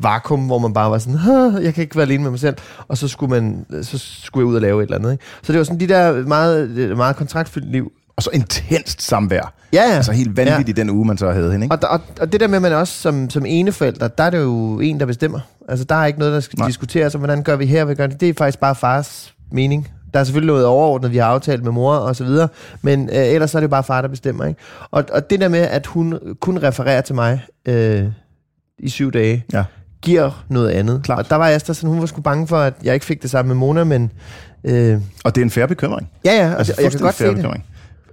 vakuum, 0.00 0.46
hvor 0.46 0.58
man 0.58 0.72
bare 0.72 0.90
var 0.90 0.98
sådan, 0.98 1.18
"Åh, 1.30 1.64
jeg 1.64 1.74
kan 1.74 1.82
ikke 1.82 1.96
være 1.96 2.06
alene 2.06 2.22
med 2.22 2.30
mig 2.30 2.40
selv. 2.40 2.56
Og 2.88 2.98
så 2.98 3.08
skulle, 3.08 3.30
man, 3.40 3.66
så 3.82 3.98
skulle 3.98 4.42
jeg 4.42 4.50
ud 4.50 4.54
og 4.54 4.60
lave 4.60 4.82
et 4.82 4.86
eller 4.86 4.96
andet. 4.98 5.12
Ikke? 5.12 5.24
Så 5.42 5.52
det 5.52 5.58
var 5.58 5.64
sådan 5.64 5.80
de 5.80 5.88
der 5.88 6.26
meget, 6.26 6.70
meget 6.96 7.16
kontraktfyldt 7.16 7.72
liv. 7.72 7.92
Og 8.18 8.22
så 8.22 8.30
intenst 8.32 9.02
samvær. 9.02 9.52
Ja, 9.72 9.82
ja. 9.82 9.96
Altså 9.96 10.12
helt 10.12 10.36
vanvittigt 10.36 10.78
ja. 10.78 10.82
den 10.82 10.90
uge, 10.90 11.06
man 11.06 11.18
så 11.18 11.30
havde 11.32 11.52
hende, 11.52 11.64
ikke? 11.64 11.74
Og, 11.74 11.90
og, 11.90 12.00
og 12.20 12.32
det 12.32 12.40
der 12.40 12.46
med, 12.48 12.56
at 12.56 12.62
man 12.62 12.72
også 12.72 12.94
som, 12.94 13.30
som 13.30 13.46
ene 13.46 13.72
forælder, 13.72 14.08
der 14.08 14.24
er 14.24 14.30
det 14.30 14.38
jo 14.38 14.80
en, 14.80 15.00
der 15.00 15.06
bestemmer. 15.06 15.40
Altså, 15.68 15.84
der 15.84 15.94
er 15.94 16.06
ikke 16.06 16.18
noget, 16.18 16.34
der 16.34 16.40
skal 16.40 16.58
Nej. 16.58 16.68
Diskuteres, 16.68 17.14
om 17.14 17.20
hvordan 17.20 17.42
gør 17.42 17.56
vi 17.56 17.66
her, 17.66 17.84
hvad 17.84 17.94
gør 17.94 18.06
det. 18.06 18.20
Det 18.20 18.28
er 18.28 18.34
faktisk 18.38 18.58
bare 18.58 18.74
fars 18.74 19.34
mening. 19.52 19.88
Der 20.14 20.20
er 20.20 20.24
selvfølgelig 20.24 20.52
noget 20.52 20.66
overordnet, 20.66 21.12
vi 21.12 21.16
har 21.16 21.24
aftalt 21.26 21.64
med 21.64 21.72
mor 21.72 21.94
og 21.94 22.16
så 22.16 22.24
videre, 22.24 22.48
men 22.82 23.08
øh, 23.08 23.16
ellers 23.16 23.50
så 23.50 23.58
er 23.58 23.60
det 23.60 23.66
jo 23.66 23.70
bare 23.70 23.84
far, 23.84 24.00
der 24.00 24.08
bestemmer. 24.08 24.44
Ikke? 24.44 24.60
Og, 24.90 25.04
og 25.12 25.30
det 25.30 25.40
der 25.40 25.48
med, 25.48 25.60
at 25.60 25.86
hun 25.86 26.18
kun 26.40 26.62
refererer 26.62 27.00
til 27.00 27.14
mig 27.14 27.40
øh, 27.66 28.04
i 28.78 28.88
syv 28.88 29.12
dage, 29.12 29.44
Ja. 29.52 29.64
giver 30.02 30.44
noget 30.48 30.70
andet. 30.70 31.00
Klart. 31.04 31.18
Og 31.18 31.30
der 31.30 31.36
var 31.36 31.48
Asta 31.48 31.72
sådan, 31.72 31.90
hun 31.90 32.00
var 32.00 32.06
sgu 32.06 32.20
bange 32.20 32.46
for, 32.46 32.58
at 32.58 32.74
jeg 32.84 32.94
ikke 32.94 33.06
fik 33.06 33.22
det 33.22 33.30
samme 33.30 33.48
med 33.48 33.56
Mona, 33.56 33.84
men 33.84 34.12
øh, 34.64 35.00
Og 35.24 35.34
det 35.34 35.40
er 35.40 35.44
en 35.44 35.50
færre 35.50 35.68
bekymring. 35.68 36.10
ja, 36.24 36.32
ja, 36.48 36.54
altså, 36.54 36.74
og 36.78 36.82
jeg 36.82 36.90
kan 36.90 37.00
godt 37.00 37.14
se 37.14 37.26
det. 37.26 37.34
bekymring. 37.36 37.64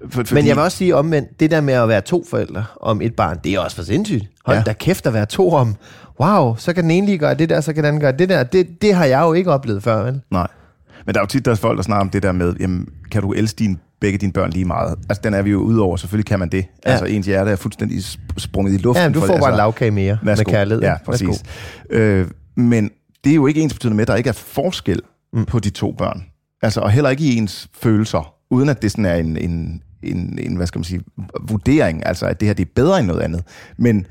For, 0.04 0.10
fordi, 0.12 0.34
Men 0.34 0.48
jeg 0.48 0.56
vil 0.56 0.64
også 0.64 0.78
sige 0.78 0.96
omvendt, 0.96 1.40
det 1.40 1.52
der 1.52 1.62
med 1.62 1.74
at 1.74 1.88
være 1.88 2.02
to 2.02 2.26
forældre 2.30 2.66
om 2.82 3.02
et 3.02 3.16
barn, 3.16 3.38
det 3.44 3.54
er 3.54 3.60
også 3.60 3.76
for 3.76 3.84
sindssygt. 3.84 4.26
Hold 4.46 4.58
Ja. 4.58 4.64
da 4.64 4.74
kæft 4.74 5.08
at 5.08 5.14
være 5.14 5.26
to 5.26 5.52
om, 5.54 5.76
wow, 6.22 6.56
så 6.58 6.74
kan 6.74 6.84
den 6.84 6.92
ene 6.92 7.06
lige 7.06 7.18
gøre 7.18 7.34
det 7.34 7.50
der, 7.50 7.62
så 7.62 7.74
kan 7.74 7.84
den 7.84 7.88
anden 7.88 8.02
gøre 8.02 8.12
det 8.12 8.30
der. 8.30 8.44
Det, 8.44 8.82
det 8.82 8.94
har 8.96 9.06
jeg 9.06 9.22
jo 9.22 9.34
ikke 9.34 9.52
oplevet 9.52 9.84
før, 9.84 10.04
vel? 10.04 10.22
Nej. 10.32 10.48
Men 11.06 11.16
der 11.16 11.20
er 11.20 11.24
jo 11.24 11.28
tit, 11.28 11.46
der 11.46 11.52
er 11.52 11.56
folk, 11.56 11.78
der 11.78 11.84
snakker 11.84 12.02
om 12.02 12.10
det 12.10 12.24
der 12.24 12.32
med, 12.32 12.54
jamen, 12.60 12.88
kan 13.12 13.22
du 13.22 13.32
elske 13.34 13.60
din, 13.60 13.80
begge 14.02 14.18
dine 14.18 14.32
børn 14.32 14.50
lige 14.50 14.66
meget? 14.66 14.96
Altså, 15.10 15.22
den 15.24 15.34
er 15.34 15.42
vi 15.42 15.52
jo 15.52 15.60
ude 15.60 15.82
over. 15.82 15.98
Selvfølgelig 15.98 16.26
kan 16.26 16.40
man 16.40 16.50
det. 16.50 16.66
Ja. 16.86 16.92
Altså, 16.92 17.06
ens 17.06 17.26
hjerte 17.26 17.52
er 17.52 17.56
fuldstændig 17.56 17.98
sp- 18.00 18.18
sprunget 18.38 18.74
i 18.74 18.78
luften. 18.78 19.04
Ja, 19.04 19.10
du 19.10 19.20
for- 19.20 19.28
får 19.28 19.28
bare 19.28 19.36
altså, 19.38 19.50
en 19.50 19.58
lavkage 19.58 19.92
mere 19.92 20.18
Værsgo. 20.24 20.40
med 20.48 20.54
kærlighed. 20.54 20.82
Ja, 20.84 20.96
præcis. 21.06 21.44
Øh, 21.90 22.28
men 22.56 22.92
det 23.24 23.32
er 23.32 23.36
jo 23.36 23.48
ikke 23.48 23.62
ens 23.62 23.74
betydende 23.74 23.96
med, 23.96 24.02
at 24.02 24.08
der 24.08 24.16
ikke 24.16 24.28
er 24.30 24.34
forskel 24.34 25.02
mm. 25.34 25.46
på 25.46 25.60
de 25.60 25.70
to 25.70 25.92
børn. 25.92 26.24
Altså, 26.62 26.80
og 26.82 26.92
heller 26.92 27.10
ikke 27.10 27.24
i 27.24 27.36
ens 27.38 27.68
følelser, 27.82 28.34
uden 28.50 28.70
at 28.70 28.82
det 28.82 28.92
sådan 28.92 29.06
er 29.06 29.16
en, 29.16 29.38
en, 29.38 29.82
en, 30.04 30.40
en 30.42 30.56
hvad 30.56 30.68
skal 30.68 30.80
man 30.80 30.84
sige, 30.84 31.02
vurdering, 31.50 32.06
altså 32.06 32.26
at 32.26 32.40
det 32.40 32.48
her 32.48 32.54
det 32.54 32.66
er 32.66 32.72
bedre 32.76 33.00
end 33.00 33.08
noget 33.08 33.22
andet. 33.22 33.44
Men 33.78 34.06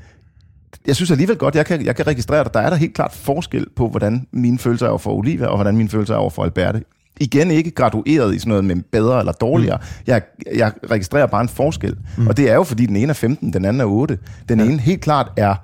jeg 0.87 0.95
synes 0.95 1.11
alligevel 1.11 1.37
godt, 1.37 1.55
jeg 1.55 1.65
kan, 1.65 1.85
jeg 1.85 1.95
kan 1.95 2.07
registrere, 2.07 2.39
at 2.45 2.53
der 2.53 2.59
er 2.59 2.69
der 2.69 2.77
helt 2.77 2.93
klart 2.93 3.13
forskel 3.13 3.65
på, 3.75 3.89
hvordan 3.89 4.27
mine 4.31 4.59
følelser 4.59 4.85
er 4.85 4.89
over 4.89 4.99
for 4.99 5.13
Olivia, 5.13 5.45
og 5.45 5.57
hvordan 5.57 5.77
mine 5.77 5.89
følelser 5.89 6.13
er 6.13 6.17
over 6.17 6.29
for 6.29 6.43
Alberte. 6.43 6.83
Igen 7.19 7.51
ikke 7.51 7.71
gradueret 7.71 8.35
i 8.35 8.39
sådan 8.39 8.49
noget 8.49 8.65
med 8.65 8.75
bedre 8.91 9.19
eller 9.19 9.31
dårligere. 9.31 9.77
Mm. 9.77 10.03
Jeg, 10.07 10.21
jeg 10.55 10.71
registrerer 10.91 11.25
bare 11.25 11.41
en 11.41 11.49
forskel. 11.49 11.97
Mm. 12.17 12.27
Og 12.27 12.37
det 12.37 12.49
er 12.49 12.55
jo, 12.55 12.63
fordi 12.63 12.85
den 12.85 12.95
ene 12.95 13.09
er 13.09 13.13
15, 13.13 13.53
den 13.53 13.65
anden 13.65 13.81
er 13.81 13.85
8. 13.85 14.17
Den 14.49 14.59
ja. 14.59 14.65
ene 14.65 14.79
helt 14.79 15.01
klart 15.01 15.31
er, 15.37 15.55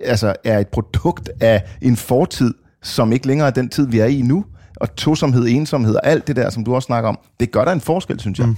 altså, 0.00 0.34
er 0.44 0.58
et 0.58 0.68
produkt 0.68 1.30
af 1.40 1.62
en 1.82 1.96
fortid, 1.96 2.54
som 2.82 3.12
ikke 3.12 3.26
længere 3.26 3.46
er 3.46 3.52
den 3.52 3.68
tid, 3.68 3.86
vi 3.86 3.98
er 3.98 4.06
i 4.06 4.22
nu. 4.22 4.44
Og 4.82 4.96
tosomhed, 4.96 5.46
ensomhed 5.48 5.94
og 5.94 6.06
alt 6.06 6.26
det 6.26 6.36
der, 6.36 6.50
som 6.50 6.64
du 6.64 6.74
også 6.74 6.86
snakker 6.86 7.08
om, 7.08 7.18
det 7.40 7.50
gør 7.50 7.64
der 7.64 7.72
en 7.72 7.80
forskel, 7.80 8.20
synes 8.20 8.38
jeg. 8.38 8.46
Mm. 8.46 8.56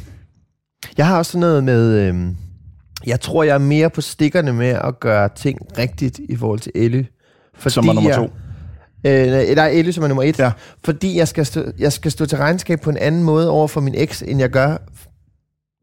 Jeg 0.97 1.07
har 1.07 1.19
også 1.19 1.33
sådan 1.33 1.41
noget 1.41 1.65
med, 1.65 1.93
øh, 1.93 2.15
jeg 3.07 3.21
tror, 3.21 3.43
jeg 3.43 3.55
er 3.55 3.59
mere 3.59 3.91
på 3.91 4.01
stikkerne 4.01 4.53
med 4.53 4.69
at 4.69 5.01
gøre 5.01 5.29
ting 5.37 5.59
rigtigt 5.79 6.21
i 6.29 6.37
forhold 6.37 6.61
til 6.61 6.73
Elly. 6.75 7.05
Fordi 7.55 7.73
Som 7.73 7.87
var 7.87 7.93
nummer 7.93 8.11
jeg, 8.11 8.19
to. 8.19 8.25
Øh, 9.07 9.27
nej, 9.27 9.55
der 9.55 9.63
er 9.63 9.69
Elly, 9.69 9.91
som 9.91 10.05
er 10.05 10.09
nummer 10.09 10.23
et. 10.23 10.39
Ja. 10.39 10.53
Fordi 10.85 11.19
jeg 11.19 11.29
skal, 11.29 11.47
stå, 11.47 11.65
jeg 11.79 11.93
skal 11.93 12.11
stå 12.11 12.27
til 12.27 12.39
regnskab 12.39 12.81
på 12.81 12.91
en 12.91 12.97
anden 12.97 13.23
måde 13.23 13.51
over 13.51 13.69
for 13.69 13.81
min 13.81 13.95
eks, 13.97 14.23
end 14.23 14.41
jeg 14.41 14.51
gør... 14.51 14.77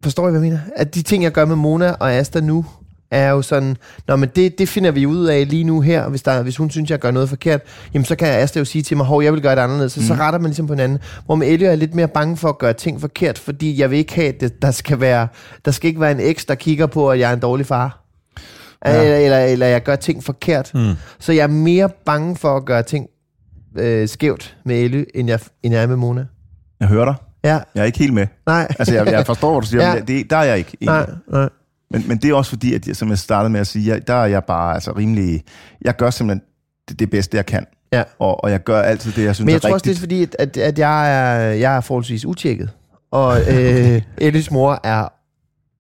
Forstår 0.04 0.28
I, 0.28 0.32
hvad 0.32 0.42
jeg 0.42 0.50
mener? 0.50 0.60
At 0.76 0.96
de 0.96 1.02
ting, 1.02 1.24
jeg 1.24 1.32
gør 1.32 1.46
med 1.46 1.56
Mona 1.56 1.92
og 1.92 2.12
Asta 2.12 2.40
nu, 2.40 2.66
er 3.12 3.30
jo 3.30 3.42
sådan, 3.42 3.78
Nå, 4.08 4.16
men 4.16 4.30
det, 4.36 4.60
det 4.60 4.70
finder 4.70 4.92
vi 4.92 5.06
ud 5.06 5.26
af 5.26 5.50
lige 5.50 5.64
nu 5.64 5.82
her. 5.82 6.10
Hvis, 6.10 6.22
der, 6.22 6.44
hvis 6.44 6.58
hun 6.58 6.70
synes, 6.70 6.90
jeg 6.92 7.00
gør 7.00 7.12
noget 7.12 7.30
forkert, 7.30 7.62
jamen 7.94 8.06
så 8.06 8.16
kan 8.16 8.28
Asta 8.28 8.60
jo 8.60 8.66
sige 8.66 8.82
til 8.82 8.98
mig, 8.98 9.06
hov, 9.06 9.24
jeg 9.24 9.34
vil 9.34 9.42
gøre 9.42 9.56
det 9.56 9.62
anderledes. 9.62 9.92
Så, 9.92 10.00
mm. 10.00 10.06
så 10.06 10.14
retter 10.14 10.40
man 10.40 10.50
ligesom 10.50 10.68
på 10.68 10.74
hinanden. 10.74 11.00
Hvor 11.26 11.36
med 11.36 11.48
Ellie 11.48 11.68
er 11.68 11.76
lidt 11.76 11.96
mere 11.96 12.08
bange 12.08 12.38
for 12.38 12.50
at 12.50 12.58
gøre 12.58 12.74
ting 12.74 13.02
forkert, 13.02 13.38
fordi 13.40 13.80
jeg 13.82 13.92
vil 13.92 13.98
ikke 14.00 14.16
have, 14.16 14.44
at 14.44 14.62
der 14.62 14.72
skal 14.72 15.00
være, 15.00 15.28
der 15.66 15.72
skal 15.72 15.88
ikke 15.88 16.02
være 16.02 16.12
en 16.12 16.20
eks, 16.20 16.46
der 16.46 16.56
kigger 16.56 16.86
på, 16.86 17.10
at 17.12 17.20
jeg 17.20 17.30
er 17.30 17.34
en 17.34 17.40
dårlig 17.40 17.66
far. 17.66 17.98
Ja. 18.86 19.02
Eller, 19.02 19.18
eller, 19.18 19.40
eller 19.40 19.66
jeg 19.68 19.84
gør 19.84 19.96
ting 19.96 20.24
forkert. 20.24 20.72
Mm. 20.74 20.94
Så 21.20 21.32
jeg 21.34 21.44
er 21.44 21.48
mere 21.48 21.90
bange 22.06 22.36
for 22.36 22.58
at 22.58 22.66
gøre 22.66 22.84
ting 22.84 23.08
øh, 23.78 24.08
skævt 24.08 24.56
med 24.66 24.76
Ellie, 24.80 25.06
end 25.18 25.30
jeg, 25.30 25.40
end 25.64 25.74
jeg 25.74 25.84
er 25.84 25.88
med 25.88 25.96
Mona. 25.96 26.26
Jeg 26.80 26.88
hører 26.88 27.06
dig. 27.06 27.16
Ja, 27.44 27.60
Jeg 27.76 27.82
er 27.82 27.86
ikke 27.86 28.00
helt 28.00 28.14
med. 28.14 28.28
nej. 28.48 28.68
Altså, 28.80 28.94
jeg, 28.96 29.08
jeg 29.08 29.26
forstår, 29.26 29.52
hvad 29.52 29.62
du 29.62 29.68
siger, 29.68 29.84
Ja. 29.84 29.90
ja. 29.94 29.96
men 29.96 30.08
det, 30.08 30.30
der 30.30 30.38
er 30.38 30.44
jeg 30.44 30.58
ikke. 30.58 30.78
egentlig. 30.82 31.16
nej, 31.30 31.40
nej. 31.42 31.50
Men, 31.92 32.08
men 32.08 32.18
det 32.18 32.30
er 32.30 32.34
også 32.34 32.50
fordi, 32.50 32.74
at 32.74 32.88
jeg, 32.88 32.96
som 32.96 33.10
jeg 33.10 33.18
startede 33.18 33.50
med 33.50 33.60
at 33.60 33.68
sige, 33.68 33.88
jeg, 33.88 34.08
der 34.08 34.14
er 34.14 34.26
jeg 34.26 34.44
bare 34.44 34.74
altså, 34.74 34.92
rimelig... 34.92 35.44
Jeg 35.82 35.96
gør 35.96 36.10
simpelthen 36.10 36.42
det, 36.90 37.00
det 37.00 37.10
bedste, 37.10 37.38
jeg 37.38 37.46
kan. 37.46 37.66
Ja. 37.94 38.04
Og, 38.20 38.44
og 38.44 38.52
jeg 38.52 38.64
gør 38.64 38.82
altid 38.82 39.12
det, 39.12 39.24
jeg 39.24 39.36
synes 39.36 39.46
Men 39.46 39.50
jeg 39.50 39.56
er 39.56 39.60
tror 39.60 39.74
også, 39.74 39.84
det 39.84 39.90
er 39.90 40.04
rigtigt. 40.04 40.30
fordi, 40.30 40.44
at, 40.44 40.58
at, 40.58 40.80
jeg, 40.80 41.12
er, 41.12 41.52
jeg 41.52 41.76
er 41.76 41.82
forholdsvis 41.82 42.26
utjekket. 42.26 42.70
Og 43.12 43.40
øh, 43.42 44.02
Ellies 44.18 44.52
mor 44.52 44.80
er 44.84 45.08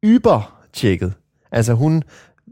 yber-tjekket. 0.05 1.13
Altså 1.51 1.73
hun 1.73 2.03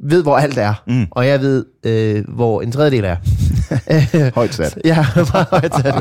ved, 0.04 0.24
hvor 0.24 0.38
alt 0.38 0.58
er. 0.58 0.84
Mm. 0.88 1.08
Og 1.12 1.28
jeg 1.28 1.42
ved, 1.42 1.66
øh, 1.86 2.24
hvor 2.28 2.62
en 2.62 2.72
tredjedel 2.72 3.04
er. 3.04 3.16
Højt 4.36 4.54
sat. 4.54 4.80
Ja, 4.86 5.06
meget 5.16 5.48
højt 5.52 5.76
sat, 5.76 5.96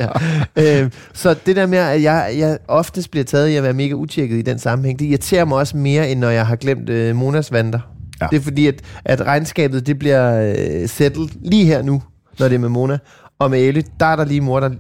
ja. 0.57 0.83
øh, 0.83 0.91
så 1.13 1.35
det 1.47 1.57
der 1.57 1.67
med, 1.67 1.79
at 1.79 2.03
jeg, 2.03 2.35
jeg 2.39 2.59
oftest 2.69 3.11
bliver 3.11 3.25
taget 3.25 3.49
i 3.49 3.57
at 3.57 3.63
være 3.63 3.73
mega 3.73 3.95
utjekket 3.95 4.39
i 4.39 4.43
den 4.43 4.59
sammenhæng, 4.59 4.99
det 4.99 5.05
irriterer 5.05 5.45
mig 5.45 5.59
også 5.59 5.77
mere, 5.77 6.11
end 6.11 6.21
når 6.21 6.31
jeg 6.31 6.47
har 6.47 6.57
glemt 6.57 6.89
øh, 6.89 7.17
Monas 7.17 7.53
vanter. 7.53 7.81
Ja. 8.21 8.27
Det 8.31 8.37
er 8.37 8.41
fordi, 8.41 8.67
at, 8.67 8.83
at 9.05 9.27
regnskabet 9.27 9.87
det 9.87 9.99
bliver 9.99 10.55
øh, 10.59 10.89
settled 10.89 11.29
lige 11.43 11.65
her 11.65 11.83
nu, 11.83 12.03
når 12.39 12.49
det 12.49 12.55
er 12.55 12.59
med 12.59 12.69
Mona. 12.69 12.99
Og 13.39 13.51
med 13.51 13.61
Ellie, 13.61 13.85
der 14.01 14.07
er 14.07 14.17
der 14.17 14.25
lige 14.25 14.41
mor, 14.41 14.61
der, 14.61 14.71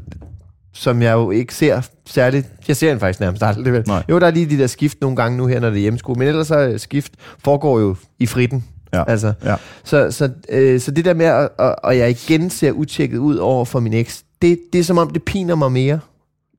som 0.72 1.02
jeg 1.02 1.12
jo 1.12 1.30
ikke 1.30 1.54
ser 1.54 1.80
særligt. 2.06 2.46
Jeg 2.68 2.76
ser 2.76 2.88
hende 2.88 3.00
faktisk 3.00 3.20
nærmest 3.20 3.42
aldrig. 3.42 3.72
Vel? 3.72 3.84
Nej. 3.86 4.02
Jo, 4.10 4.18
der 4.18 4.26
er 4.26 4.30
lige 4.30 4.50
de 4.50 4.58
der 4.58 4.66
skift 4.66 5.00
nogle 5.00 5.16
gange 5.16 5.38
nu 5.38 5.46
her, 5.46 5.60
når 5.60 5.68
det 5.70 5.76
er 5.76 5.80
hjemmeskole. 5.80 6.18
Men 6.18 6.28
ellers 6.28 6.46
så 6.46 6.58
øh, 6.58 6.80
skift 6.80 7.12
foregår 7.38 7.80
jo 7.80 7.96
i 8.18 8.26
fritten. 8.26 8.64
Ja. 8.92 9.10
Altså, 9.10 9.32
Ja. 9.44 9.54
så, 9.84 10.10
så, 10.10 10.30
øh, 10.48 10.80
så 10.80 10.90
det 10.90 11.04
der 11.04 11.14
med, 11.14 11.26
at, 11.26 11.48
at, 11.58 11.74
at 11.84 11.98
jeg 11.98 12.10
igen 12.10 12.50
ser 12.50 12.72
utjekket 12.72 13.18
ud 13.18 13.36
over 13.36 13.64
for 13.64 13.80
min 13.80 13.92
eks, 13.92 14.22
det, 14.42 14.58
det 14.72 14.78
er 14.78 14.84
som 14.84 14.98
om, 14.98 15.10
det 15.10 15.22
piner 15.22 15.54
mig 15.54 15.72
mere. 15.72 16.00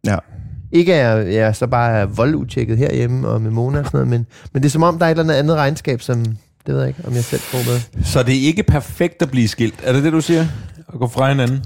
Ja. 0.05 0.17
Ikke 0.71 0.95
at 0.95 1.27
jeg, 1.27 1.33
jeg 1.33 1.55
så 1.55 1.67
bare 1.67 1.91
er 1.91 2.05
voldutjekket 2.05 2.77
herhjemme 2.77 3.27
og 3.27 3.41
med 3.41 3.51
Mona 3.51 3.79
og 3.79 3.85
sådan 3.85 3.97
noget, 3.97 4.07
men, 4.07 4.25
men 4.53 4.63
det 4.63 4.69
er 4.69 4.71
som 4.71 4.83
om, 4.83 4.99
der 4.99 5.05
er 5.05 5.09
et 5.09 5.19
eller 5.19 5.23
andet 5.23 5.39
andet 5.39 5.55
regnskab, 5.55 6.01
som, 6.01 6.25
det 6.65 6.73
ved 6.73 6.79
jeg 6.79 6.87
ikke, 6.87 7.01
om 7.07 7.13
jeg 7.13 7.23
selv 7.23 7.41
får 7.41 7.57
med. 7.71 8.03
Så 8.05 8.23
det 8.23 8.35
er 8.37 8.41
ikke 8.47 8.63
perfekt 8.63 9.21
at 9.21 9.31
blive 9.31 9.47
skilt. 9.47 9.75
Er 9.83 9.93
det 9.93 10.03
det, 10.03 10.13
du 10.13 10.21
siger? 10.21 10.45
At 10.93 10.99
gå 10.99 11.07
fra 11.07 11.29
hinanden? 11.29 11.63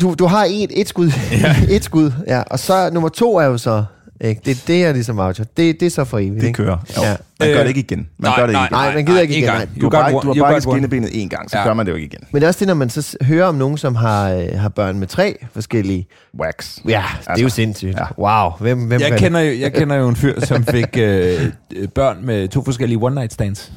Du, 0.00 0.14
du 0.18 0.26
har 0.26 0.46
et, 0.50 0.80
et 0.80 0.88
skud, 0.88 1.10
ja. 1.32 1.56
et 1.76 1.84
skud, 1.84 2.12
ja, 2.26 2.42
og 2.42 2.58
så 2.58 2.90
nummer 2.92 3.08
to 3.08 3.36
er 3.36 3.44
jo 3.44 3.58
så, 3.58 3.84
ikke? 4.20 4.40
det 4.44 4.50
er 4.50 4.56
det, 4.66 4.80
jeg 4.80 4.92
ligesom 4.92 5.16
voucher. 5.16 5.44
Det, 5.56 5.80
det 5.80 5.86
er 5.86 5.90
så 5.90 6.04
for 6.04 6.18
evigt, 6.18 6.34
Det 6.40 6.46
ikke? 6.46 6.56
kører. 6.56 6.76
Jo. 6.96 7.02
Ja. 7.02 7.16
Man 7.40 7.48
gør 7.48 7.54
Øh, 7.54 7.60
det 7.62 7.68
ikke 7.68 7.80
igen. 7.80 7.98
Man 7.98 8.08
nej, 8.30 8.36
gør 8.36 8.46
det 8.46 8.52
nej, 8.52 8.64
ikke. 8.64 8.72
Nej, 8.74 8.94
man 8.94 9.04
gider 9.06 9.20
ikke 9.20 9.36
igen, 9.36 9.48
nej. 9.48 9.66
Du 9.80 9.88
bare, 9.90 10.12
du 10.12 10.18
har 10.34 10.34
bare 10.42 10.52
ikke 10.52 10.60
skinnebenet 10.62 11.08
én 11.08 11.28
gang, 11.28 11.50
så 11.50 11.58
Ja. 11.58 11.64
gør 11.64 11.74
man 11.74 11.86
det 11.86 11.92
jo 11.92 11.96
ikke 11.96 12.06
igen. 12.06 12.26
Men 12.32 12.40
det 12.40 12.46
er 12.46 12.48
også 12.48 12.58
det, 12.60 12.66
når 12.68 12.74
man 12.74 12.90
så 12.90 13.16
hører 13.22 13.46
om 13.46 13.54
nogen, 13.54 13.78
som 13.78 13.94
har, 13.94 14.30
øh, 14.30 14.48
har 14.60 14.68
børn 14.68 14.98
med 14.98 15.06
tre 15.06 15.36
forskellige. 15.52 16.06
Wax. 16.40 16.78
Ja, 16.88 16.90
det 16.90 17.26
er 17.26 17.32
jo 17.38 17.44
Altså, 17.44 17.54
sindssygt. 17.56 17.96
ja. 17.98 18.04
Wow, 18.18 18.50
hvem, 18.60 18.78
hvem 18.86 19.00
Jeg 19.00 19.18
kender, 19.18 19.40
jo, 19.40 19.58
jeg 19.60 19.72
kender 19.74 19.96
jo 19.96 20.08
en 20.08 20.16
fyr, 20.16 20.40
som 20.40 20.64
fik 20.64 20.96
øh, 20.98 21.52
børn 21.94 22.16
med 22.22 22.48
to 22.48 22.64
forskellige 22.64 22.98
one-night 22.98 23.28
stands. 23.34 23.72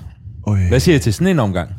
Øj. 0.47 0.57
Hvad 0.69 0.79
siger 0.79 0.93
jeg 0.95 1.01
til 1.01 1.13
sådan 1.13 1.27
en 1.27 1.39
omgang? 1.39 1.69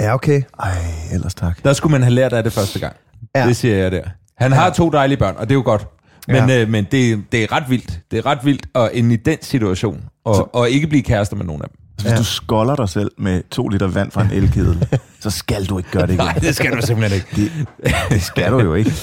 Ja, 0.00 0.14
okay. 0.14 0.42
Ej, 0.62 0.70
ellers 1.12 1.34
tak. 1.34 1.64
Der 1.64 1.72
skulle 1.72 1.90
man 1.92 2.02
have 2.02 2.14
lært 2.14 2.32
af 2.32 2.42
det 2.44 2.52
første 2.52 2.78
gang. 2.78 2.96
Ja. 3.34 3.40
Ja. 3.40 3.46
Det 3.48 3.56
siger 3.56 3.76
jeg 3.76 3.92
der. 3.92 4.02
Han 4.38 4.52
har 4.52 4.70
to 4.70 4.90
dejlige 4.90 5.18
børn, 5.18 5.34
og 5.38 5.48
det 5.48 5.50
er 5.50 5.54
jo 5.58 5.62
godt. 5.64 5.86
Men, 6.28 6.36
Ja. 6.36 6.46
ja. 6.46 6.62
øh, 6.62 6.68
men 6.68 6.86
det, 6.92 7.24
det 7.32 7.42
er 7.42 7.52
ret 7.52 7.64
vildt. 7.68 8.00
Det 8.10 8.18
er 8.18 8.26
ret 8.26 8.38
vildt 8.44 8.66
at 8.74 8.90
ende 8.92 9.14
i 9.14 9.16
den 9.16 9.38
situation, 9.42 10.04
og, 10.24 10.54
og 10.54 10.70
ikke 10.70 10.86
blive 10.86 11.02
kærester 11.02 11.36
med 11.36 11.44
nogen 11.44 11.62
af 11.62 11.68
dem. 11.68 11.78
Hvis 12.02 12.12
du 12.18 12.24
skolder 12.24 12.76
dig 12.76 12.88
selv 12.88 13.10
med 13.18 13.42
to 13.50 13.68
liter 13.68 13.86
vand 13.88 14.10
fra 14.10 14.22
en 14.22 14.30
elkedel, 14.42 14.86
så 15.20 15.30
skal 15.30 15.64
du 15.64 15.78
ikke 15.78 15.90
gøre 15.90 16.02
det 16.02 16.08
igen. 16.12 16.24
Nej, 16.24 16.32
det 16.32 16.56
skal 16.56 16.72
du 16.76 16.86
simpelthen 16.86 17.16
ikke. 17.36 17.50
Det, 17.82 17.92
det 18.10 18.22
skal 18.22 18.52
du 18.52 18.60
jo 18.60 18.74
ikke. 18.74 18.92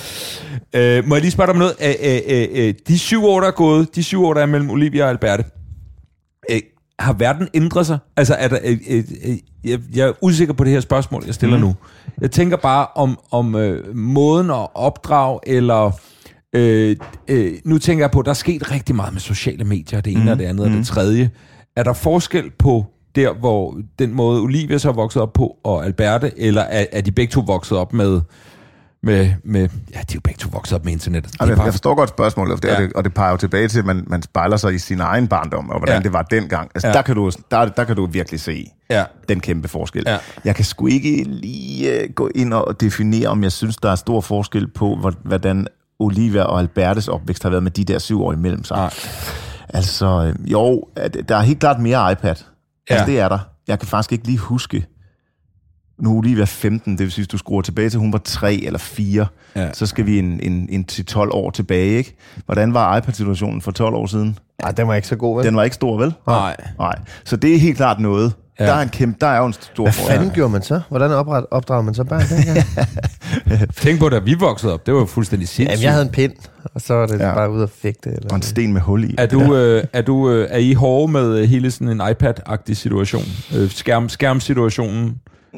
Øh, 0.73 1.07
må 1.07 1.15
jeg 1.15 1.21
lige 1.21 1.31
spørge 1.31 1.47
dig 1.47 1.53
om 1.53 1.59
noget? 1.59 1.73
Øh, 1.81 2.15
øh, 2.29 2.67
øh, 2.67 2.73
de 2.87 2.99
syv 2.99 3.25
år, 3.25 3.39
der 3.39 3.47
er 3.47 3.51
gået, 3.51 3.95
de 3.95 4.03
syv 4.03 4.25
år, 4.25 4.33
der 4.33 4.41
er 4.41 4.45
mellem 4.45 4.69
Olivia 4.69 5.03
og 5.03 5.09
Alberte, 5.09 5.43
øh, 6.51 6.59
har 6.99 7.13
verden 7.13 7.47
ændret 7.53 7.85
sig? 7.85 7.97
Altså, 8.17 8.33
er 8.35 8.47
der, 8.47 8.59
øh, 8.63 8.77
øh, 8.89 9.03
øh, 9.25 9.37
jeg, 9.63 9.79
jeg 9.95 10.07
er 10.07 10.13
usikker 10.21 10.53
på 10.53 10.63
det 10.63 10.71
her 10.71 10.79
spørgsmål, 10.79 11.23
jeg 11.25 11.33
stiller 11.33 11.57
mm. 11.57 11.63
nu. 11.63 11.75
Jeg 12.21 12.31
tænker 12.31 12.57
bare 12.57 12.87
om, 12.95 13.19
om 13.31 13.55
øh, 13.55 13.95
måden 13.95 14.49
at 14.51 14.67
opdrage, 14.75 15.39
eller... 15.47 15.91
Øh, 16.55 16.95
øh, 17.27 17.53
nu 17.65 17.77
tænker 17.77 18.03
jeg 18.03 18.11
på, 18.11 18.19
at 18.19 18.25
der 18.25 18.29
er 18.31 18.33
sket 18.35 18.71
rigtig 18.71 18.95
meget 18.95 19.13
med 19.13 19.21
sociale 19.21 19.63
medier, 19.63 20.01
det 20.01 20.13
ene 20.13 20.23
mm. 20.23 20.27
og 20.29 20.39
det 20.39 20.45
andet 20.45 20.67
mm. 20.67 20.73
og 20.73 20.77
det 20.77 20.87
tredje. 20.87 21.29
Er 21.75 21.83
der 21.83 21.93
forskel 21.93 22.51
på 22.59 22.85
der, 23.15 23.33
hvor 23.33 23.77
den 23.99 24.13
måde 24.13 24.41
Olivia 24.41 24.77
så 24.77 24.89
er 24.89 24.93
vokset 24.93 25.21
op 25.21 25.33
på, 25.33 25.55
og 25.63 25.85
Alberte, 25.85 26.39
eller 26.39 26.61
er, 26.61 26.85
er 26.91 27.01
de 27.01 27.11
begge 27.11 27.31
to 27.31 27.41
vokset 27.41 27.77
op 27.77 27.93
med, 27.93 28.21
med, 29.03 29.29
med 29.43 29.61
ja, 29.61 29.67
de 29.99 29.99
er 29.99 30.05
jo 30.15 30.19
begge 30.23 30.37
to 30.37 30.49
vokset 30.53 30.75
op 30.75 30.85
med 30.85 30.93
internettet. 30.93 31.29
Er 31.31 31.35
Altså, 31.39 31.51
jeg, 31.51 31.57
bare- 31.57 31.65
jeg 31.65 31.73
forstår 31.73 31.95
godt 31.95 32.09
spørgsmålet, 32.09 32.53
og 32.55 32.63
det, 32.63 32.67
Ja. 32.69 32.75
og, 32.75 32.81
det, 32.81 32.93
og 32.93 33.03
det 33.03 33.13
peger 33.13 33.31
jo 33.31 33.37
tilbage 33.37 33.67
til, 33.67 33.79
at 33.79 33.85
man, 33.85 34.03
man 34.07 34.21
spejler 34.21 34.57
sig 34.57 34.73
i 34.73 34.77
sin 34.77 34.99
egen 34.99 35.27
barndom, 35.27 35.69
og 35.69 35.77
hvordan 35.79 35.95
Ja. 35.95 36.03
det 36.03 36.13
var 36.13 36.21
dengang. 36.21 36.71
Altså, 36.75 36.87
Ja. 36.87 36.93
der, 36.93 37.01
kan 37.01 37.15
du, 37.15 37.31
der, 37.51 37.65
der 37.65 37.83
kan 37.83 37.95
du 37.95 38.05
virkelig 38.05 38.39
se 38.39 38.65
Ja. 38.89 39.03
den 39.29 39.39
kæmpe 39.39 39.67
forskel. 39.67 40.03
Ja. 40.07 40.17
Jeg 40.45 40.55
kan 40.55 40.65
sgu 40.65 40.87
ikke 40.87 41.23
lige 41.23 42.03
uh, 42.03 42.13
gå 42.15 42.29
ind 42.35 42.53
og 42.53 42.81
definere, 42.81 43.27
om 43.27 43.43
jeg 43.43 43.51
synes, 43.51 43.75
der 43.77 43.91
er 43.91 43.95
stor 43.95 44.21
forskel 44.21 44.67
på, 44.67 44.95
hvor- 44.95 45.13
hvordan 45.23 45.67
Olivia 45.99 46.43
og 46.43 46.59
Albertes 46.59 47.07
opvækst 47.07 47.43
har 47.43 47.49
været 47.49 47.63
med 47.63 47.71
de 47.71 47.83
der 47.83 47.99
syv 47.99 48.21
år 48.23 48.33
imellem 48.33 48.63
sig. 48.63 48.77
Nej. 48.77 48.93
Altså, 49.69 50.33
jo, 50.45 50.83
der 51.29 51.35
er 51.35 51.41
helt 51.41 51.59
klart 51.59 51.79
mere 51.81 52.11
iPad. 52.11 52.29
Altså, 52.29 52.45
Ja. 52.89 53.05
det 53.05 53.19
er 53.19 53.29
der. 53.29 53.39
Jeg 53.67 53.79
kan 53.79 53.87
faktisk 53.87 54.11
ikke 54.11 54.25
lige 54.25 54.37
huske, 54.37 54.85
nu 55.99 56.13
er 56.13 56.17
Olivia 56.17 56.43
15, 56.43 56.91
det 56.91 56.99
vil 56.99 57.11
sige, 57.11 57.21
hvis 57.23 57.27
du 57.27 57.37
skruer 57.37 57.61
tilbage 57.61 57.89
til, 57.89 57.99
hun 57.99 58.13
var 58.13 58.19
3 58.23 58.55
eller 58.55 58.79
4, 58.79 59.27
Ja. 59.55 59.73
så 59.73 59.85
skal 59.85 60.05
vi 60.05 60.19
en, 60.19 60.39
en, 60.43 60.67
en 60.69 60.83
til 60.83 61.05
12 61.05 61.29
år 61.33 61.49
tilbage, 61.51 61.97
ikke? 61.97 62.15
Hvordan 62.45 62.73
var 62.73 62.97
iPad-situationen 62.97 63.61
for 63.61 63.71
12 63.71 63.95
år 63.95 64.05
siden? 64.05 64.37
Ej, 64.59 64.71
den 64.71 64.87
var 64.87 64.93
ikke 64.95 65.07
så 65.07 65.15
god, 65.15 65.35
vel? 65.37 65.45
Den 65.45 65.55
var 65.55 65.63
ikke 65.63 65.73
stor, 65.75 65.97
vel? 65.97 66.13
Nej. 66.27 66.55
Nej. 66.79 66.95
Så 67.25 67.35
det 67.35 67.55
er 67.55 67.59
helt 67.59 67.77
klart 67.77 67.99
noget. 67.99 68.33
Ja. 68.59 68.65
Der, 68.65 68.73
er 68.73 68.81
en 68.81 68.89
kæmpe, 68.89 69.17
der 69.21 69.27
er 69.27 69.37
jo 69.37 69.45
en 69.45 69.53
stor 69.53 69.83
Hvad 69.83 69.93
fanden 69.93 70.31
gjorde 70.31 70.51
man 70.51 70.61
så? 70.61 70.81
Hvordan 70.89 71.11
opret, 71.11 71.45
opdrager 71.51 71.81
man 71.81 71.93
så 71.93 72.03
børn 72.03 72.21
dengang? 72.29 72.65
Tænk 73.81 73.99
på, 73.99 74.09
da 74.09 74.19
vi 74.19 74.33
voksede 74.33 74.73
op, 74.73 74.85
det 74.85 74.93
var 74.93 74.99
jo 74.99 75.05
fuldstændig 75.05 75.47
sindssygt. 75.47 75.71
Jamen, 75.71 75.83
jeg 75.83 75.91
havde 75.91 76.05
en 76.05 76.11
pind, 76.11 76.33
og 76.73 76.81
så 76.81 76.93
var 76.93 77.05
det 77.05 77.19
ja. 77.19 77.33
Bare 77.33 77.51
ud 77.51 77.61
og 77.61 77.69
fægte. 77.69 78.09
Eller 78.09 78.29
Og 78.29 78.35
en 78.35 78.41
sten 78.41 78.73
med 78.73 78.81
hul 78.81 79.03
i. 79.03 79.15
Er 79.17 79.25
du, 79.25 79.55
øh, 79.55 79.83
er 79.93 80.01
du 80.01 80.31
øh, 80.31 80.47
er 80.51 80.57
I 80.57 80.73
hårde 80.73 81.11
med 81.11 81.37
øh, 81.37 81.49
hele 81.49 81.71
sådan 81.71 81.89
en 81.89 82.01
iPad-agtig 82.01 82.73
situation? 82.75 83.23
Øh, 83.55 83.69
skærm, 83.69 84.09
skærmsituationen? 84.09 85.15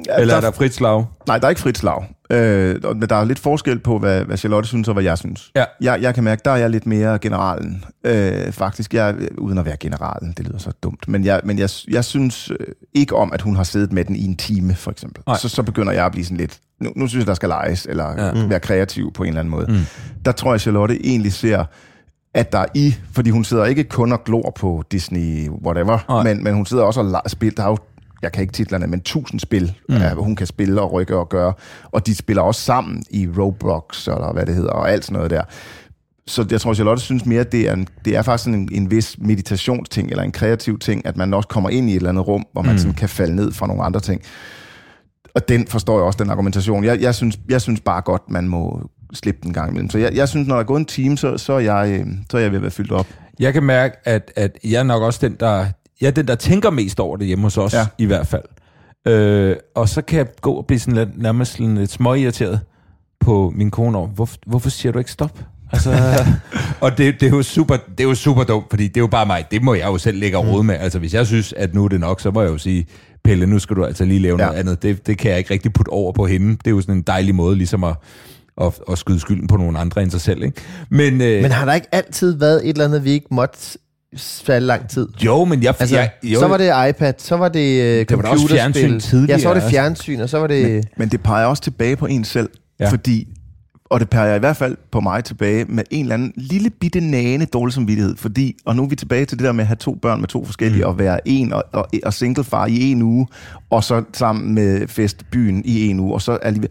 Ja, 0.07 0.15
Eller 0.21 0.35
er 0.35 0.41
der- 0.41 0.49
der 0.49 0.57
frit 0.57 0.73
slag? 0.73 1.05
Nej, 1.27 1.37
der 1.37 1.45
er 1.45 1.49
ikke 1.49 1.61
frit 1.61 1.77
slag. 1.77 2.03
Øh, 2.29 2.75
men 2.95 3.01
der 3.09 3.15
er 3.15 3.25
lidt 3.25 3.39
forskel 3.39 3.79
på, 3.79 3.99
hvad, 3.99 4.23
hvad 4.23 4.37
Charlotte 4.37 4.67
synes 4.69 4.87
og 4.87 4.93
hvad 4.93 5.03
jeg 5.03 5.17
synes. 5.17 5.51
Ja. 5.55 5.63
Jeg, 5.81 6.01
jeg 6.01 6.15
kan 6.15 6.23
mærke, 6.23 6.41
der 6.45 6.51
er 6.51 6.55
jeg 6.57 6.69
lidt 6.69 6.85
mere 6.85 7.19
generalen. 7.19 7.85
Øh, 8.03 8.51
faktisk, 8.51 8.93
jeg, 8.93 9.15
uden 9.37 9.57
at 9.57 9.65
være 9.65 9.77
generalen, 9.79 10.33
det 10.37 10.47
lyder 10.47 10.57
så 10.57 10.71
dumt. 10.83 11.07
Men 11.07 11.25
jeg, 11.25 11.41
men 11.43 11.59
jeg, 11.59 11.69
jeg 11.89 12.05
synes 12.05 12.51
øh, 12.51 12.67
ikke 12.93 13.15
om, 13.15 13.33
at 13.33 13.41
hun 13.41 13.55
har 13.55 13.63
siddet 13.63 13.91
med 13.93 14.05
den 14.05 14.15
i 14.15 14.25
en 14.25 14.35
time, 14.35 14.75
for 14.75 14.91
eksempel. 14.91 15.23
Nej. 15.27 15.37
Så, 15.37 15.49
så 15.49 15.63
begynder 15.63 15.93
jeg 15.93 16.05
at 16.05 16.11
blive 16.11 16.25
sådan 16.25 16.37
lidt, 16.37 16.57
nu, 16.81 16.89
nu 16.95 17.07
synes 17.07 17.21
jeg, 17.21 17.27
der 17.27 17.33
skal 17.33 17.49
leges, 17.49 17.85
eller 17.89 18.13
Ja. 18.17 18.25
ja. 18.39 18.47
være 18.47 18.59
kreativ 18.59 19.13
på 19.13 19.23
en 19.23 19.27
eller 19.29 19.39
anden 19.39 19.51
måde. 19.51 19.65
Mm. 19.71 19.77
Der 20.25 20.31
tror 20.31 20.53
jeg, 20.53 20.59
Charlotte 20.61 21.05
egentlig 21.05 21.33
ser, 21.33 21.65
at 22.33 22.51
der 22.51 22.59
er 22.59 22.65
i, 22.73 22.95
fordi 23.11 23.29
hun 23.29 23.43
sidder 23.43 23.65
ikke 23.65 23.83
kun 23.83 24.11
og 24.11 24.23
glor 24.23 24.53
på 24.55 24.83
Disney, 24.91 25.49
whatever, 25.49 25.99
Nej. 26.09 26.23
men, 26.23 26.43
men 26.43 26.53
hun 26.53 26.65
sidder 26.65 26.83
også 26.83 27.21
og 27.25 27.31
spiller, 27.31 27.55
der 27.55 27.63
er 27.63 27.67
jo 27.69 27.77
jeg 28.21 28.31
kan 28.31 28.41
ikke 28.41 28.53
titlerne, 28.53 28.87
men 28.87 29.01
tusind 29.01 29.39
spil, 29.39 29.73
mm. 29.89 29.95
uh, 29.95 30.23
hun 30.23 30.35
kan 30.35 30.47
spille 30.47 30.81
og 30.81 30.93
rykke 30.93 31.17
og 31.17 31.29
gøre. 31.29 31.53
Og 31.91 32.07
de 32.07 32.15
spiller 32.15 32.43
også 32.43 32.61
sammen 32.61 33.03
i 33.09 33.27
Roblox, 33.37 34.07
eller 34.07 34.33
hvad 34.33 34.45
det 34.45 34.55
hedder, 34.55 34.71
og 34.71 34.91
alt 34.91 35.05
sådan 35.05 35.15
noget 35.15 35.31
der. 35.31 35.41
Så 36.27 36.45
jeg 36.51 36.61
tror, 36.61 36.73
Charlotte 36.73 37.03
synes 37.03 37.25
mere, 37.25 37.41
at 37.41 37.51
det 37.51 37.69
er, 37.69 37.73
en, 37.73 37.87
det 38.05 38.15
er 38.15 38.21
faktisk 38.21 38.43
sådan 38.43 38.59
en, 38.59 38.69
en 38.71 38.91
vis 38.91 39.15
meditationsting, 39.19 40.09
eller 40.09 40.23
en 40.23 40.31
kreativ 40.31 40.79
ting, 40.79 41.05
at 41.05 41.17
man 41.17 41.33
også 41.33 41.49
kommer 41.49 41.69
ind 41.69 41.89
i 41.89 41.91
et 41.91 41.95
eller 41.95 42.09
andet 42.09 42.27
rum, 42.27 42.45
hvor 42.51 42.61
man 42.61 42.71
mm. 42.71 42.77
sådan 42.77 42.93
kan 42.93 43.09
falde 43.09 43.35
ned 43.35 43.51
fra 43.51 43.67
nogle 43.67 43.83
andre 43.83 43.99
ting. 43.99 44.21
Og 45.35 45.49
den 45.49 45.67
forstår 45.67 45.97
jeg 45.97 46.03
også, 46.03 46.23
den 46.23 46.29
argumentation. 46.29 46.83
Jeg, 46.83 47.01
jeg, 47.01 47.15
synes, 47.15 47.39
jeg 47.49 47.61
synes 47.61 47.81
bare 47.81 48.01
godt, 48.01 48.29
man 48.29 48.47
må 48.47 48.89
slippe 49.13 49.41
den 49.43 49.53
gang 49.53 49.69
imellem. 49.69 49.89
Så 49.89 49.97
jeg, 49.97 50.15
jeg 50.15 50.29
synes, 50.29 50.47
når 50.47 50.55
der 50.55 50.61
er 50.61 50.65
gået 50.65 50.79
en 50.79 50.85
time, 50.85 51.17
så, 51.17 51.37
så, 51.37 51.53
er 51.53 51.59
jeg, 51.59 51.99
øh, 51.99 52.07
så 52.31 52.37
er 52.37 52.41
jeg 52.41 52.51
ved 52.51 52.57
at 52.57 52.61
være 52.61 52.71
fyldt 52.71 52.91
op. 52.91 53.07
Jeg 53.39 53.53
kan 53.53 53.63
mærke, 53.63 53.95
at, 54.03 54.31
at 54.35 54.57
jeg 54.63 54.79
er 54.79 54.83
nok 54.83 55.03
også 55.03 55.19
den, 55.21 55.35
der, 55.39 55.65
jeg 56.01 56.07
er 56.07 56.11
den, 56.11 56.27
der 56.27 56.35
tænker 56.35 56.69
mest 56.69 56.99
over 56.99 57.17
det 57.17 57.27
hjemme 57.27 57.43
hos 57.43 57.57
os, 57.57 57.73
ja. 57.73 57.85
I 57.97 58.05
hvert 58.05 58.27
fald. 58.27 58.43
Øh, 59.07 59.55
og 59.75 59.89
så 59.89 60.01
kan 60.01 60.17
jeg 60.17 60.27
gå 60.41 60.53
og 60.53 60.65
blive 60.65 60.79
sådan 60.79 60.93
lidt, 60.93 61.21
nærmest 61.21 61.51
sådan 61.51 61.77
lidt 61.77 61.91
småirriteret 61.91 62.59
på 63.19 63.53
min 63.55 63.71
kone 63.71 63.97
over, 63.97 64.07
Hvor, 64.07 64.29
hvorfor 64.45 64.69
siger 64.69 64.91
du 64.91 64.99
ikke 64.99 65.11
stop? 65.11 65.39
Altså, 65.71 65.91
og 66.81 66.97
det, 66.97 67.19
det, 67.19 67.27
er 67.27 67.29
jo 67.29 67.43
super, 67.43 67.77
det 67.77 67.99
er 67.99 68.03
jo 68.03 68.15
super 68.15 68.43
dumt, 68.43 68.65
fordi 68.69 68.87
det 68.87 68.97
er 68.97 69.01
jo 69.01 69.07
bare 69.07 69.25
mig. 69.25 69.45
Det 69.51 69.63
må 69.63 69.73
jeg 69.73 69.85
jo 69.85 69.97
selv 69.97 70.19
lægge 70.19 70.37
og 70.37 70.47
rode 70.47 70.63
med. 70.63 70.75
Altså, 70.75 70.99
hvis 70.99 71.13
jeg 71.13 71.27
synes, 71.27 71.53
at 71.53 71.73
nu 71.73 71.85
er 71.85 71.87
det 71.87 71.99
nok, 71.99 72.21
så 72.21 72.31
må 72.31 72.41
jeg 72.41 72.51
jo 72.51 72.57
sige, 72.57 72.85
Pelle, 73.23 73.45
nu 73.45 73.59
skal 73.59 73.75
du 73.75 73.85
altså 73.85 74.05
lige 74.05 74.19
lave 74.19 74.39
ja. 74.39 74.45
noget 74.45 74.59
andet. 74.59 74.83
Det, 74.83 75.07
det 75.07 75.17
kan 75.17 75.31
jeg 75.31 75.37
ikke 75.37 75.53
rigtig 75.53 75.73
putte 75.73 75.89
over 75.89 76.11
på 76.11 76.25
hende. 76.25 76.51
Det 76.51 76.67
er 76.67 76.71
jo 76.71 76.81
sådan 76.81 76.95
en 76.95 77.01
dejlig 77.01 77.35
måde 77.35 77.55
ligesom 77.55 77.83
at, 77.83 77.95
at, 78.61 78.79
at 78.91 78.97
skyde 78.97 79.19
skylden 79.19 79.47
på 79.47 79.57
nogle 79.57 79.79
andre 79.79 80.03
end 80.03 80.11
sig 80.11 80.21
selv. 80.21 80.43
Ikke? 80.43 80.61
Men, 80.89 81.21
øh, 81.21 81.41
Men 81.41 81.51
har 81.51 81.65
der 81.65 81.73
ikke 81.73 81.87
altid 81.91 82.37
været 82.37 82.63
et 82.63 82.69
eller 82.69 82.85
andet, 82.85 83.03
vi 83.03 83.11
ikke 83.11 83.27
måtte 83.31 83.77
falde 84.17 84.67
lang 84.67 84.89
tid? 84.89 85.07
jo, 85.25 85.45
men 85.45 85.63
jeg... 85.63 85.75
Altså, 85.79 85.95
jeg 85.95 86.11
jo, 86.23 86.39
så 86.39 86.47
var 86.47 86.57
det 86.57 86.89
iPad, 86.89 87.13
så 87.17 87.37
var 87.37 87.49
det 87.49 87.59
uh, 87.59 87.85
Det 87.85 88.11
var 88.11 88.17
også 88.17 88.29
computerspil. 88.29 88.57
fjernsyn 88.57 88.99
tidligere, 88.99 89.37
Ja, 89.37 89.41
så 89.41 89.47
var 89.47 89.53
det 89.53 89.61
altså. 89.61 89.69
fjernsyn, 89.69 90.19
og 90.19 90.29
så 90.29 90.39
var 90.39 90.47
det... 90.47 90.87
Men 90.97 91.09
det 91.09 91.21
peger 91.21 91.45
også 91.45 91.63
tilbage 91.63 91.95
på 91.95 92.05
en 92.05 92.23
selv, 92.23 92.49
Ja. 92.79 92.89
fordi, 92.89 93.27
og 93.85 93.99
det 93.99 94.09
peger 94.09 94.35
i 94.35 94.39
hvert 94.39 94.57
fald 94.57 94.77
på 94.91 94.99
mig 94.99 95.23
tilbage 95.23 95.65
med 95.65 95.83
en 95.91 96.01
eller 96.05 96.13
anden 96.13 96.33
lille 96.35 96.69
bitte 96.69 96.99
nane 96.99 97.45
dårlig 97.45 97.73
samvittighed, 97.73 98.15
fordi, 98.17 98.55
og 98.65 98.75
nu 98.75 98.83
er 98.83 98.87
vi 98.87 98.95
tilbage 98.95 99.25
til 99.25 99.37
det 99.37 99.45
der 99.45 99.51
med 99.51 99.61
at 99.63 99.67
have 99.67 99.75
to 99.75 99.95
børn 100.01 100.19
med 100.19 100.27
to 100.27 100.45
forskellige, 100.45 100.83
mm. 100.83 100.87
og 100.89 100.99
være 100.99 101.27
en 101.27 101.53
og, 101.53 101.63
og, 101.73 101.87
og 102.03 102.13
singlefar 102.13 102.65
i 102.65 102.91
en 102.91 103.01
uge, 103.01 103.27
og 103.69 103.83
så 103.83 104.03
sammen 104.13 104.53
med 104.55 104.87
festbyen 104.87 105.61
i 105.65 105.87
en 105.87 105.99
uge, 105.99 106.13
og 106.13 106.21
så 106.21 106.31
alligevel... 106.31 106.69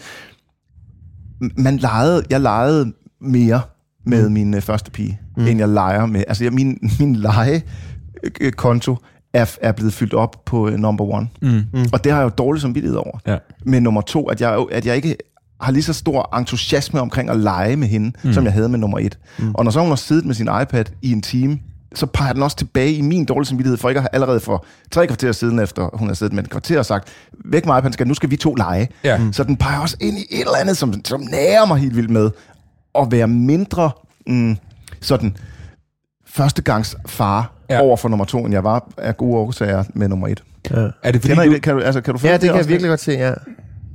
Man 1.57 1.77
legede, 1.77 2.23
jeg 2.31 2.41
legede 2.41 2.93
mere 3.21 3.61
med 4.07 4.29
mm. 4.29 4.35
min 4.35 4.55
øh, 4.55 4.61
første 4.61 4.91
pige, 4.91 5.21
mm. 5.37 5.47
end 5.47 5.59
jeg 5.59 5.69
leger 5.69 6.07
med. 6.07 6.25
Altså, 6.29 6.45
jeg, 6.45 6.53
min, 6.53 6.79
min 7.01 7.17
legekonto 7.17 8.97
er, 9.33 9.57
er 9.61 9.73
blevet 9.73 9.93
fyldt 9.93 10.15
op 10.15 10.45
på 10.45 10.67
uh, 10.67 10.73
number 10.73 11.05
one. 11.05 11.29
Mm. 11.43 11.65
Og 11.93 12.05
det 12.05 12.13
har 12.13 12.19
jeg 12.19 12.25
jo 12.25 12.31
dårligt 12.39 12.63
samvittighed 12.63 12.99
over. 12.99 13.19
Ja. 13.27 13.37
Men 13.65 13.83
nummer 13.83 14.01
to, 14.01 14.29
at 14.29 14.41
jeg, 14.41 14.65
at 14.73 14.87
jeg 14.87 14.97
ikke 14.97 15.17
har 15.61 15.73
lige 15.73 15.83
så 15.83 15.93
stor 15.93 16.37
entusiasme 16.37 17.01
omkring 17.01 17.31
at 17.31 17.37
lege 17.37 17.77
med 17.77 17.89
hende, 17.89 18.13
mm. 18.25 18.33
som 18.33 18.45
jeg 18.45 18.53
havde 18.53 18.69
med 18.69 18.79
nummer 18.79 18.99
et. 18.99 19.19
Mm. 19.39 19.55
Og 19.55 19.65
når 19.65 19.71
så 19.71 19.81
hun 19.81 19.89
har 19.89 19.97
siddet 19.97 20.25
med 20.25 20.35
sin 20.35 20.49
iPad 20.63 20.85
i 21.03 21.13
en 21.13 21.23
time, 21.23 21.59
så 21.95 22.07
peger 22.07 22.33
den 22.33 22.43
også 22.43 22.57
tilbage 22.57 22.93
i 22.93 23.01
min 23.01 23.25
dårlige 23.25 23.49
samvittighed, 23.49 23.79
for 23.79 23.89
ikke 23.89 23.99
at 23.99 24.03
have 24.03 24.15
allerede 24.15 24.41
for 24.41 24.65
tre 24.91 25.07
kvarter 25.07 25.33
siden, 25.33 25.59
efter 25.59 25.91
hun 25.93 26.09
har 26.09 26.15
siddet 26.15 26.35
med 26.35 26.45
et 26.45 26.51
kvarter 26.51 26.79
og 26.79 26.87
sagt, 26.87 27.09
væk 27.45 27.67
mig, 27.67 27.93
skal, 27.93 28.09
nu 28.09 28.15
skal 28.15 28.31
vi 28.31 28.37
to 28.37 28.55
lege. 28.55 28.89
Ja. 29.05 29.21
Så 29.33 29.45
den 29.45 29.57
peger 29.57 29.81
også 29.81 29.97
ind 30.01 30.19
i 30.19 30.27
et 30.31 30.41
eller 30.41 30.57
andet, 30.61 30.77
som, 30.77 31.05
som 31.05 31.21
nærer 31.31 31.67
mig 31.67 31.79
helt 31.79 31.97
vildt 31.97 32.11
med, 32.11 32.31
at 33.03 33.13
være 33.13 33.27
mindre 33.29 33.91
mm, 34.27 34.57
sådan 35.01 35.37
førstegangs 36.27 36.97
far 37.07 37.53
Ja. 37.71 37.81
over 37.81 37.97
for 37.97 38.09
nummer 38.09 38.25
to, 38.25 38.39
end 38.39 38.53
jeg 38.55 38.65
var 38.65 38.89
af 38.99 39.17
gode 39.17 39.37
årsager 39.37 39.85
med 39.95 40.09
nummer 40.09 40.29
et. 40.29 40.43
Ja. 40.71 40.77
Er 41.03 41.13
det 41.13 41.21
fordi, 41.21 41.29
Kender 41.29 41.45
du, 41.45 41.53
det? 41.53 41.63
Kan 41.63 41.75
du, 41.75 41.81
altså, 41.81 42.01
kan 42.01 42.15
du 42.15 42.21
Ja, 42.25 42.33
det 42.33 42.41
kan 42.41 42.57
jeg 42.57 42.69
virkelig 42.69 42.89
godt 42.89 43.01
se, 43.01 43.13
ja. 43.13 43.33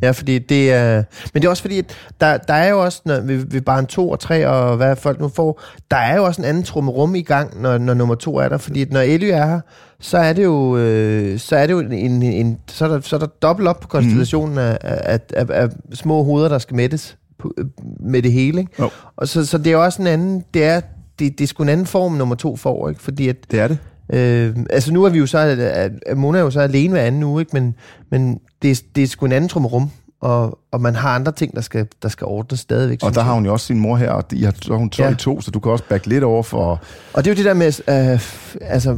Ja, 0.02 0.12
fordi 0.12 0.40
det 0.40 0.74
er... 0.74 1.04
Men 1.34 1.42
det 1.42 1.46
er 1.46 1.50
også 1.50 1.64
fordi, 1.64 1.80
at 1.80 1.86
der, 2.22 2.38
der 2.38 2.54
er 2.54 2.70
jo 2.70 2.84
også, 2.84 3.02
når 3.06 3.20
vi, 3.22 3.38
vi 3.38 3.60
barn 3.60 3.86
to 3.86 4.10
og 4.10 4.20
tre, 4.20 4.48
og 4.48 4.78
hvad 4.78 4.96
folk 4.96 5.20
nu 5.20 5.28
får, 5.30 5.62
der 5.92 5.98
er 5.98 6.16
jo 6.16 6.24
også 6.26 6.42
en 6.42 6.46
anden 6.48 6.64
trummerum 6.64 7.16
i 7.16 7.22
gang, 7.22 7.62
når, 7.62 7.78
når 7.78 7.94
nummer 7.94 8.16
to 8.16 8.38
er 8.38 8.50
der. 8.50 8.58
Fordi 8.58 8.82
at 8.82 8.92
når 8.92 9.00
Elly 9.00 9.26
er 9.26 9.46
her, 9.46 9.60
så 10.00 10.18
er 10.18 10.34
det 10.34 10.44
jo, 10.44 10.78
øh, 10.78 11.40
så 11.40 11.56
er 11.56 11.68
det 11.68 11.74
jo 11.74 11.80
en, 11.80 11.92
en, 11.92 12.24
en 12.24 12.58
så, 12.68 12.86
er 12.86 12.90
der, 12.90 13.00
så 13.02 13.16
er 13.16 13.20
der 13.20 13.28
dobbelt 13.28 13.68
op 13.68 13.80
på 13.80 13.88
konstellationen 13.88 14.58
af, 14.58 14.78
af, 14.82 15.20
af, 15.34 15.46
af, 15.50 15.70
små 15.94 16.24
hoveder, 16.24 16.50
der 16.50 16.58
skal 16.60 16.76
mættes 16.76 17.18
med 18.00 18.22
det 18.22 18.32
hele. 18.32 18.60
Ikke? 18.60 18.72
Jo. 18.80 18.90
Og 19.16 19.28
så, 19.28 19.46
så 19.46 19.58
det 19.58 19.72
er 19.72 19.78
også 19.78 20.02
en 20.02 20.08
anden, 20.08 20.44
det 20.54 20.64
er, 20.64 20.82
det, 21.20 21.38
det 21.38 21.44
er 21.44 21.48
sgu 21.48 21.64
en 21.64 21.70
anden 21.70 21.86
form, 21.86 22.12
nummer 22.14 22.36
to 22.36 22.56
får, 22.56 22.90
ikke? 22.90 23.02
Fordi 23.02 23.28
at, 23.30 23.36
Det 23.52 23.60
er 23.60 23.68
det. 23.68 23.78
Øh, 24.14 24.56
altså 24.70 24.94
nu 24.94 25.04
er 25.04 25.10
vi 25.10 25.18
jo 25.18 25.26
så, 25.26 25.38
at, 25.38 25.60
at 26.06 26.18
Mona 26.18 26.38
er 26.38 26.42
jo 26.42 26.52
så 26.52 26.60
alene 26.60 26.92
hver 26.94 27.02
anden 27.02 27.24
uge, 27.24 27.42
ikke? 27.42 27.50
men, 27.54 27.76
men 28.12 28.40
det, 28.62 28.72
er- 28.72 28.84
det 28.96 29.04
er 29.04 29.08
sgu 29.08 29.26
en 29.26 29.32
anden 29.32 29.48
trummerum, 29.50 29.90
og, 30.22 30.60
og 30.72 30.82
man 30.82 30.96
har 30.96 31.16
andre 31.16 31.32
ting, 31.32 31.56
der 31.56 31.62
skal, 31.62 31.88
der 32.04 32.10
skal 32.10 32.26
ordnes 32.26 32.60
stadigvæk. 32.60 33.00
Og 33.04 33.16
der 33.16 33.22
har 33.22 33.34
hun 33.34 33.46
jo 33.46 33.54
også 33.54 33.66
sin 33.66 33.80
mor 33.80 33.98
her, 33.98 34.12
og 34.12 34.32
de 34.32 34.46
har, 34.46 34.54
så 34.62 34.74
hun 34.78 34.92
så 34.92 35.04
Ja. 35.04 35.12
i 35.12 35.16
to, 35.16 35.42
så 35.42 35.52
du 35.52 35.60
kan 35.60 35.72
også 35.72 35.84
back 35.90 36.06
lidt 36.06 36.24
over 36.24 36.44
for... 36.44 36.82
Og 37.14 37.26
det 37.26 37.32
er 37.32 37.34
jo 37.36 37.38
det 37.38 37.46
der 37.46 37.54
med, 37.54 37.68
øh, 38.14 38.22
altså, 38.72 38.98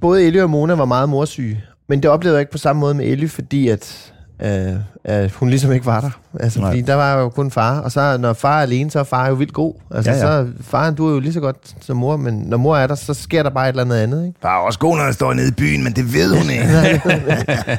både 0.00 0.22
Ellie 0.22 0.42
og 0.42 0.50
Mona 0.50 0.74
var 0.74 0.84
meget 0.84 1.08
morsyge, 1.08 1.60
men 1.88 2.02
det 2.02 2.10
oplevede 2.10 2.36
jeg 2.36 2.40
ikke 2.40 2.52
på 2.52 2.58
samme 2.58 2.80
måde 2.80 2.94
med 2.94 3.06
Ellie, 3.06 3.28
fordi 3.28 3.68
at, 3.68 4.12
øh, 4.42 4.74
at 5.04 5.30
hun 5.32 5.50
ligesom 5.50 5.72
ikke 5.72 5.86
var 5.86 6.00
der. 6.00 6.10
Altså, 6.40 6.60
Nej. 6.60 6.70
fordi 6.70 6.80
der 6.80 6.94
var 6.94 7.18
jo 7.20 7.28
kun 7.28 7.50
far, 7.50 7.80
og 7.80 7.92
så 7.92 8.16
når 8.20 8.32
far 8.32 8.58
er 8.58 8.62
alene, 8.62 8.90
så 8.90 8.98
er 8.98 9.04
far 9.04 9.28
jo 9.28 9.34
vildt 9.34 9.52
god. 9.52 9.74
Altså, 9.90 10.10
Ja, 10.10 10.16
ja, 10.16 10.22
så 10.22 10.48
faren, 10.60 10.94
du 10.94 11.08
er 11.08 11.12
jo 11.12 11.20
lige 11.20 11.32
så 11.32 11.40
godt 11.40 11.56
som 11.80 11.96
mor, 11.96 12.16
men 12.16 12.34
når 12.34 12.56
mor 12.56 12.76
er 12.76 12.86
der, 12.86 12.94
så 12.94 13.14
sker 13.14 13.42
der 13.42 13.50
bare 13.50 13.68
et 13.68 13.72
eller 13.72 13.82
andet 13.82 13.96
andet, 13.96 14.26
ikke? 14.26 14.38
Der 14.42 14.48
er 14.48 14.52
også 14.52 14.78
god, 14.78 14.96
når 14.96 15.04
jeg 15.04 15.14
står 15.14 15.32
nede 15.32 15.48
i 15.48 15.52
byen, 15.52 15.84
men 15.84 15.92
det 15.92 16.14
ved 16.14 16.38
hun 16.38 16.50
ikke. 16.50 16.68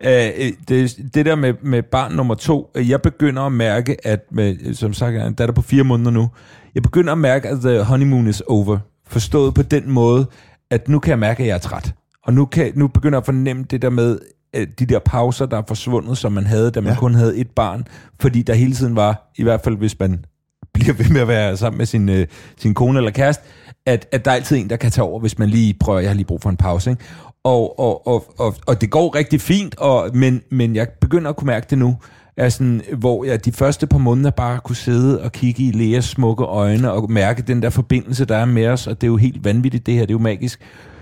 Øh, 0.00 0.30
øh, 0.38 0.52
det, 0.68 0.96
det 1.14 1.26
der 1.26 1.34
med, 1.34 1.54
med 1.62 1.82
barn 1.82 2.12
nummer 2.12 2.34
to, 2.34 2.70
øh, 2.74 2.90
jeg 2.90 3.02
begynder 3.02 3.42
at 3.42 3.52
mærke, 3.52 4.06
at 4.06 4.20
med, 4.32 4.74
som 4.74 4.92
sagt, 4.92 5.14
jeg 5.14 5.22
er 5.22 5.26
en 5.26 5.34
datter 5.34 5.54
på 5.54 5.62
fire 5.62 5.84
måneder 5.84 6.10
nu, 6.10 6.30
jeg 6.74 6.82
begynder 6.82 7.12
at 7.12 7.18
mærke, 7.18 7.48
at 7.48 7.58
the 7.60 7.82
honeymoon 7.82 8.26
is 8.26 8.40
over. 8.40 8.78
Forstået 9.06 9.54
på 9.54 9.62
den 9.62 9.90
måde, 9.90 10.26
at 10.70 10.88
nu 10.88 10.98
kan 10.98 11.10
jeg 11.10 11.18
mærke, 11.18 11.42
at 11.42 11.48
jeg 11.48 11.54
er 11.54 11.58
træt. 11.58 11.94
Og 12.24 12.32
nu, 12.34 12.44
kan, 12.44 12.72
nu 12.74 12.88
begynder 12.88 13.16
jeg 13.16 13.22
at 13.22 13.24
fornemme 13.24 13.64
det 13.70 13.82
der 13.82 13.90
med, 13.90 14.18
de 14.54 14.86
der 14.86 14.98
pauser, 14.98 15.46
der 15.46 15.56
er 15.56 15.62
forsvundet, 15.68 16.18
som 16.18 16.32
man 16.32 16.46
havde, 16.46 16.70
da 16.70 16.80
man 16.80 16.86
ja. 16.86 16.92
Ja. 16.92 16.98
kun 16.98 17.14
havde 17.14 17.36
et 17.36 17.50
barn. 17.50 17.86
Fordi 18.20 18.42
der 18.42 18.54
hele 18.54 18.74
tiden 18.74 18.96
var, 18.96 19.32
i 19.36 19.42
hvert 19.42 19.60
fald 19.64 19.76
hvis 19.76 19.98
man 20.00 20.24
bliver 20.74 20.92
ved 20.92 21.10
med 21.10 21.20
at 21.20 21.28
være 21.28 21.56
sammen 21.56 21.78
med 21.78 21.86
sin, 21.86 22.08
øh, 22.08 22.26
sin 22.56 22.74
kone 22.74 22.98
eller 22.98 23.10
kæreste, 23.10 23.44
at, 23.86 24.06
at 24.12 24.24
der 24.24 24.30
er 24.30 24.34
altid 24.34 24.56
en, 24.56 24.70
der 24.70 24.76
kan 24.76 24.90
tage 24.90 25.04
over, 25.04 25.20
hvis 25.20 25.38
man 25.38 25.48
lige 25.48 25.74
prøver, 25.80 26.00
jeg 26.00 26.10
har 26.10 26.14
lige 26.14 26.26
brug 26.26 26.42
for 26.42 26.50
en 26.50 26.56
pause. 26.56 26.90
Ikke? 26.90 27.02
Og, 27.44 27.78
og, 27.78 28.06
og, 28.06 28.34
og, 28.38 28.54
og 28.66 28.80
det 28.80 28.90
går 28.90 29.14
rigtig 29.14 29.40
fint, 29.40 29.78
og, 29.78 30.10
men, 30.14 30.42
men 30.50 30.76
jeg 30.76 30.88
begynder 31.00 31.30
at 31.30 31.36
kunne 31.36 31.46
mærke 31.46 31.66
det 31.70 31.78
nu, 31.78 31.96
er 32.36 32.48
sådan, 32.48 32.82
hvor 32.98 33.24
jeg 33.24 33.44
de 33.44 33.52
første 33.52 33.86
par 33.86 33.98
måneder 33.98 34.30
bare 34.30 34.60
kunne 34.60 34.76
sidde 34.76 35.22
og 35.22 35.32
kigge 35.32 35.62
i 35.62 35.70
Leas 35.70 36.04
smukke 36.04 36.44
øjne 36.44 36.92
og 36.92 37.10
mærke 37.10 37.42
den 37.42 37.62
der 37.62 37.70
forbindelse, 37.70 38.24
der 38.24 38.36
er 38.36 38.44
med 38.44 38.66
os, 38.66 38.86
og 38.86 39.00
det 39.00 39.06
er 39.06 39.10
jo 39.10 39.16
helt 39.16 39.44
vanvittigt, 39.44 39.86
det 39.86 39.94
her, 39.94 40.00
det 40.00 40.10
er 40.10 40.14
jo 40.14 40.18
magisk. 40.18 40.60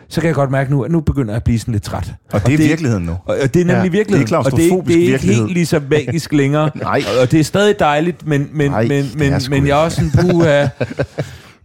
Så 0.09 0.21
kan 0.21 0.29
jeg 0.29 0.35
godt 0.35 0.51
mærke 0.51 0.71
nu, 0.71 0.83
at 0.83 0.91
nu 0.91 1.01
begynder 1.01 1.31
jeg 1.33 1.37
at 1.37 1.45
blive 1.45 1.59
sådan 1.59 1.73
lidt 1.73 1.85
træt. 1.85 2.13
Og 2.33 2.47
det 2.47 2.55
er 2.55 2.59
virkeligheden 2.59 3.05
nu. 3.05 3.13
Og, 3.13 3.37
og 3.43 3.55
det 3.55 3.61
er 3.61 3.65
nemlig 3.65 3.85
Ja, 3.85 3.89
virkeligheden. 3.91 4.27
det 4.27 4.33
er 4.33 4.39
og 4.39 4.57
det 4.57 4.73
er, 4.73 4.81
det 4.83 5.09
er 5.09 5.13
ikke 5.13 5.27
helt 5.27 5.53
lige 5.53 5.67
så 5.67 5.81
magisk 5.91 6.33
længere. 6.33 6.71
Nej. 6.83 7.03
Og, 7.15 7.23
og 7.23 7.31
det 7.31 7.41
er 7.41 7.45
stadig 7.45 7.79
dejligt, 7.79 8.27
men, 8.27 8.49
men, 8.53 8.71
Nej, 8.71 8.83
men, 8.83 9.05
det 9.05 9.19
men, 9.19 9.33
er 9.33 9.47
men 9.51 9.67
jeg 9.67 9.73
er 9.73 9.77
også 9.85 10.11
sådan, 10.13 10.31
puha, 10.31 10.67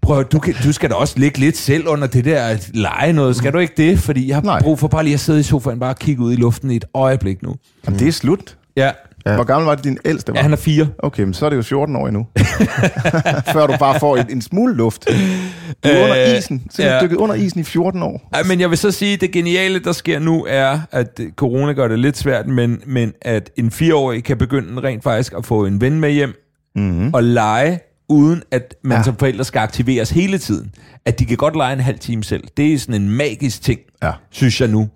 prøv, 0.02 0.24
du, 0.24 0.40
kan, 0.40 0.56
du 0.64 0.72
skal 0.72 0.90
da 0.90 0.96
også 0.96 1.14
ligge 1.18 1.40
lidt 1.40 1.58
selv 1.58 1.88
under 1.88 2.08
det 2.08 2.26
der 2.26 2.44
at 2.44 2.70
lege 2.74 3.14
noget. 3.14 3.36
Skal 3.36 3.54
du 3.54 3.58
ikke 3.58 3.74
det? 3.78 4.00
Fordi 4.00 4.28
jeg 4.28 4.36
har 4.36 4.42
Nej. 4.44 4.62
brug 4.62 4.80
for 4.80 4.88
bare 4.88 5.04
lige 5.04 5.14
at 5.14 5.20
sidde 5.20 5.40
i 5.40 5.44
sofaen 5.44 5.80
bare 5.80 5.90
og 5.90 6.00
kigge 6.00 6.24
ud 6.24 6.34
i 6.34 6.36
luften 6.36 6.72
i 6.72 6.76
et 6.76 6.86
øjeblik 6.94 7.44
nu. 7.44 7.56
Jamen, 7.86 8.00
det 8.00 8.08
er 8.08 8.12
slut. 8.12 8.58
Ja, 8.78 8.92
Ja. 9.26 9.36
Hvor 9.36 9.44
gammel 9.44 9.66
var 9.66 9.76
det, 9.76 9.84
din 9.84 9.98
ældste 10.06 10.32
var? 10.32 10.38
ja 10.40 10.44
han 10.44 10.52
er 10.52 10.58
fire. 10.58 10.88
Okay, 11.00 11.24
men 11.24 11.34
så 11.34 11.46
er 11.46 11.50
det 11.50 11.58
jo 11.58 11.62
14 11.62 11.96
år 11.96 12.08
endnu. 12.08 12.28
Før 13.54 13.68
du 13.68 13.74
bare 13.80 14.00
får 14.00 14.18
en, 14.18 14.26
en 14.30 14.42
smule 14.42 14.76
luft. 14.76 15.06
Du 15.84 15.90
er 15.90 15.98
Øh, 15.98 16.04
under 16.04 16.38
isen. 16.38 16.64
Så 16.72 16.84
ja. 16.84 16.96
ja. 16.96 17.02
dykket 17.02 17.16
under 17.18 17.36
isen 17.36 17.60
i 17.60 17.64
14 17.64 18.04
år. 18.04 18.30
Ej, 18.34 18.44
men 18.44 18.60
jeg 18.60 18.70
vil 18.70 18.78
så 18.78 18.92
sige, 18.92 19.14
at 19.14 19.22
det 19.22 19.32
geniale, 19.32 19.80
der 19.80 19.92
sker 19.92 20.20
nu, 20.20 20.46
er, 20.50 20.80
at 20.92 21.20
øh, 21.20 21.32
corona 21.32 21.74
gør 21.74 21.88
det 21.88 22.00
lidt 22.00 22.18
svært, 22.18 22.48
men, 22.48 22.82
men 22.86 23.14
at 23.22 23.50
en 23.58 23.72
fireårig 23.72 24.24
kan 24.24 24.38
begynde 24.38 24.82
rent 24.84 25.04
faktisk 25.04 25.34
at 25.38 25.46
få 25.46 25.66
en 25.66 25.82
ven 25.82 26.00
med 26.00 26.12
hjem 26.12 26.34
Mm-hmm. 26.76 27.14
og 27.14 27.24
lege, 27.24 27.80
uden 28.10 28.44
at 28.52 28.76
man 28.84 28.92
ja. 28.92 28.98
Ja. 28.98 29.04
som 29.04 29.16
forældre 29.18 29.44
skal 29.44 29.60
aktiveres 29.60 30.10
hele 30.10 30.38
tiden. 30.38 30.72
At 31.06 31.20
de 31.20 31.26
kan 31.26 31.38
godt 31.38 31.56
lege 31.56 31.74
en 31.74 31.80
halv 31.80 32.00
time 32.00 32.24
selv. 32.24 32.44
Det 32.58 32.74
er 32.74 32.80
sådan 32.80 33.02
en 33.02 33.10
magisk 33.10 33.62
ting, 33.62 33.80
Ja. 34.04 34.12
synes 34.32 34.62
jeg 34.62 34.70
nu. 34.70 34.90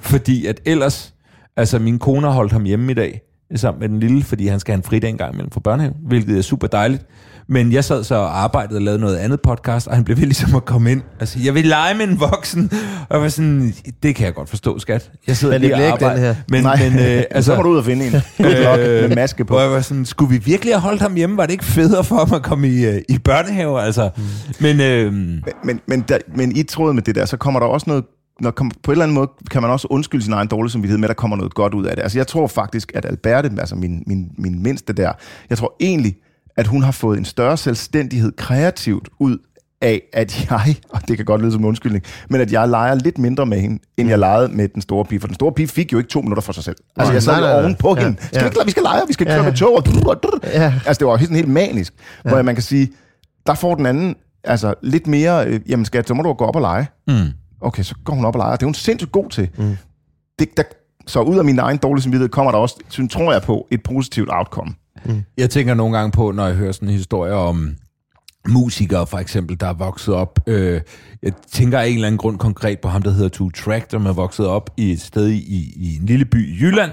Fordi 0.00 0.46
at 0.46 0.60
ellers, 0.64 1.14
altså 1.56 1.78
min 1.78 1.98
kone 1.98 2.26
har 2.26 2.30
holdt 2.34 2.52
ham 2.52 2.64
hjemme 2.64 2.92
i 2.92 2.94
dag, 2.94 3.20
sammen 3.58 3.80
med 3.80 3.88
den 3.88 4.00
lille, 4.00 4.22
fordi 4.22 4.46
han 4.46 4.60
skal 4.60 4.72
have 4.72 4.76
en 4.78 4.82
fridag 4.82 5.10
en 5.10 5.16
gang 5.16 5.32
imellem 5.34 5.50
fra 5.50 5.60
børnehave, 5.60 5.94
hvilket 6.06 6.38
er 6.38 6.42
super 6.42 6.66
dejligt. 6.66 7.06
Men 7.48 7.72
jeg 7.72 7.84
sad 7.84 8.04
så 8.04 8.14
og 8.14 8.42
arbejdede 8.42 8.78
og 8.78 8.82
lavede 8.82 9.00
noget 9.00 9.16
andet 9.16 9.40
podcast, 9.40 9.86
og 9.88 9.94
han 9.94 10.04
blev 10.04 10.16
ved 10.16 10.24
ligesom 10.24 10.54
at 10.54 10.64
komme 10.64 10.92
ind 10.92 11.02
og 11.20 11.28
sige, 11.28 11.46
jeg 11.46 11.54
vil 11.54 11.64
lege 11.64 11.94
med 11.94 12.08
en 12.08 12.20
voksen. 12.20 12.70
Og 13.08 13.14
jeg 13.16 13.20
var 13.22 13.28
sådan, 13.28 13.74
det 14.02 14.14
kan 14.14 14.26
jeg 14.26 14.34
godt 14.34 14.48
forstå, 14.48 14.78
skat. 14.78 15.10
Jeg 15.26 15.36
sidder 15.36 15.58
lige 15.58 15.74
og 15.74 15.80
ikke 15.80 15.86
den 15.86 15.92
arbejder. 15.92 16.20
her. 16.20 16.34
Men, 16.48 16.62
Nej, 16.62 16.90
men, 16.90 16.98
øh, 16.98 17.22
altså, 17.30 17.52
så 17.52 17.56
må 17.56 17.62
du 17.62 17.68
ud 17.68 17.76
og 17.76 17.84
finde 17.84 18.06
en. 18.06 18.12
Good 18.38 18.54
luck 18.54 19.08
med 19.08 19.14
maske 19.14 19.44
på. 19.44 19.54
Hvor 19.54 19.60
jeg 19.60 19.70
var 19.70 19.80
sådan, 19.80 20.04
skulle 20.04 20.30
vi 20.30 20.38
virkelig 20.44 20.74
have 20.74 20.80
holdt 20.80 21.02
ham 21.02 21.14
hjemme? 21.14 21.36
Var 21.36 21.46
det 21.46 21.52
ikke 21.52 21.64
federe 21.64 22.04
for 22.04 22.16
ham 22.16 22.32
at 22.34 22.42
komme 22.42 22.68
i, 22.68 22.86
øh, 22.86 23.02
i 23.08 23.18
børnehave? 23.18 23.82
Altså, 23.82 24.10
mm. 24.16 24.22
Men 24.60 24.80
øh, 24.80 25.12
Men, 25.12 25.40
men, 25.64 25.80
men, 25.86 26.04
der, 26.08 26.18
men 26.36 26.56
i 26.56 26.62
tråd 26.62 26.92
med 26.92 27.02
det 27.02 27.14
der, 27.14 27.24
så 27.24 27.36
kommer 27.36 27.60
der 27.60 27.66
også 27.66 27.84
noget... 27.88 28.04
Når 28.42 28.50
på 28.50 28.62
en 28.64 28.70
eller 28.90 29.02
anden 29.04 29.14
måde 29.14 29.30
kan 29.50 29.62
man 29.62 29.70
også 29.70 29.86
undskylde 29.90 30.24
sin 30.24 30.32
egen 30.32 30.48
dårlige 30.48 30.72
samvittighed 30.72 30.98
med, 30.98 31.04
at 31.04 31.08
der 31.08 31.20
kommer 31.20 31.36
noget 31.36 31.54
godt 31.54 31.74
ud 31.74 31.84
af 31.84 31.96
det. 31.96 32.02
Altså 32.02 32.18
jeg 32.18 32.26
tror 32.26 32.46
faktisk, 32.46 32.92
at 32.94 33.04
Alberte, 33.04 33.50
altså 33.58 33.74
min, 33.74 34.02
min, 34.06 34.30
min 34.38 34.62
mindste 34.62 34.92
der, 34.92 35.12
jeg 35.50 35.58
tror 35.58 35.76
egentlig, 35.80 36.16
at 36.56 36.66
hun 36.66 36.82
har 36.82 36.92
fået 36.92 37.18
en 37.18 37.24
større 37.24 37.56
selvstændighed 37.56 38.32
kreativt 38.36 39.08
ud 39.20 39.38
af, 39.82 40.02
at 40.12 40.46
jeg, 40.50 40.76
og 40.94 41.00
det 41.08 41.16
kan 41.16 41.26
godt 41.26 41.40
lyde 41.40 41.52
som 41.52 41.64
undskyldning, 41.64 42.04
men 42.30 42.40
at 42.40 42.52
jeg 42.52 42.68
leger 42.68 42.94
lidt 42.94 43.18
mindre 43.18 43.46
med 43.46 43.60
hende, 43.60 43.78
end 43.96 44.08
jeg 44.08 44.18
legede 44.18 44.48
med 44.48 44.68
den 44.68 44.82
store 44.82 45.04
pige. 45.04 45.20
For 45.20 45.26
den 45.26 45.34
store 45.34 45.52
pige 45.52 45.68
fik 45.68 45.92
jo 45.92 45.98
ikke 45.98 46.10
to 46.10 46.20
minutter 46.20 46.42
for 46.42 46.52
sig 46.52 46.64
selv. 46.64 46.76
Altså 46.96 47.12
jeg 47.12 47.22
sad 47.22 47.38
jo 47.38 47.46
oven 47.60 47.74
på 47.74 47.94
Ja, 47.98 48.02
hende. 48.04 48.16
Skal 48.22 48.36
ja. 48.36 48.42
vi 48.42 48.46
ikke 48.46 48.60
vi 48.64 48.70
skal 48.70 48.82
lege, 48.82 49.00
vi 49.06 49.12
skal 49.12 49.26
Ja. 49.26 49.34
køre 49.34 49.44
med 49.44 49.52
tog. 49.52 49.76
Og 49.76 49.84
Ja. 50.44 50.74
Altså 50.86 50.98
det 50.98 51.06
var 51.06 51.16
sådan 51.18 51.36
helt 51.36 51.48
manisk. 51.48 51.92
Hvor 52.24 52.42
man 52.42 52.54
kan 52.54 52.62
sige, 52.62 52.90
der 53.46 53.54
får 53.54 53.74
den 53.74 53.86
anden 53.86 54.14
altså 54.44 54.74
lidt 54.82 55.06
mere, 55.06 55.46
øh, 55.46 55.60
jamen 55.68 55.84
skat, 55.84 56.08
så 56.08 56.14
må 56.14 56.22
du 56.22 56.32
gå 56.32 56.44
op 56.44 56.56
og 56.56 56.62
lege. 56.62 56.86
mm. 57.08 57.26
Okay, 57.62 57.82
så 57.82 57.94
går 58.04 58.14
hun 58.14 58.24
op 58.24 58.34
og 58.34 58.38
leger. 58.38 58.56
Det 58.56 58.62
er 58.62 58.66
hun 58.66 58.74
sindssygt 58.74 59.12
god 59.12 59.30
til. 59.30 59.48
Mm. 59.58 59.76
Det, 60.38 60.56
der, 60.56 60.62
så 61.06 61.20
ud 61.20 61.38
af 61.38 61.44
min 61.44 61.58
egen 61.58 61.76
dårlige 61.76 62.02
samvittighed 62.02 62.28
kommer 62.28 62.52
der 62.52 62.58
også, 62.58 62.76
synes, 62.88 63.12
tror 63.12 63.32
jeg 63.32 63.42
på, 63.42 63.66
et 63.70 63.82
positivt 63.82 64.28
outcome. 64.32 64.74
Jeg 65.38 65.50
tænker 65.50 65.74
nogle 65.74 65.98
gange 65.98 66.12
på, 66.12 66.30
når 66.30 66.46
jeg 66.46 66.56
hører 66.56 66.72
sådan 66.72 66.88
en 66.88 66.94
historie 66.94 67.32
om 67.32 67.74
musikere 68.48 69.06
for 69.06 69.18
eksempel, 69.18 69.60
der 69.60 69.66
er 69.66 69.72
vokset 69.72 70.14
op. 70.14 70.38
Øh, 70.46 70.80
jeg 71.22 71.32
tænker 71.52 71.78
af 71.78 71.86
en 71.86 71.94
eller 71.94 72.06
anden 72.06 72.18
grund 72.18 72.38
konkret 72.38 72.80
på 72.80 72.88
ham, 72.88 73.02
der 73.02 73.10
hedder 73.10 73.28
Two 73.28 73.50
Track, 73.50 73.90
der 73.90 74.08
er 74.08 74.12
vokset 74.12 74.46
op 74.46 74.70
i 74.76 74.92
et 74.92 75.00
sted 75.00 75.28
i, 75.28 75.72
i 75.76 75.96
en 75.96 76.06
lille 76.06 76.24
by 76.24 76.48
i 76.48 76.62
Jylland, 76.62 76.90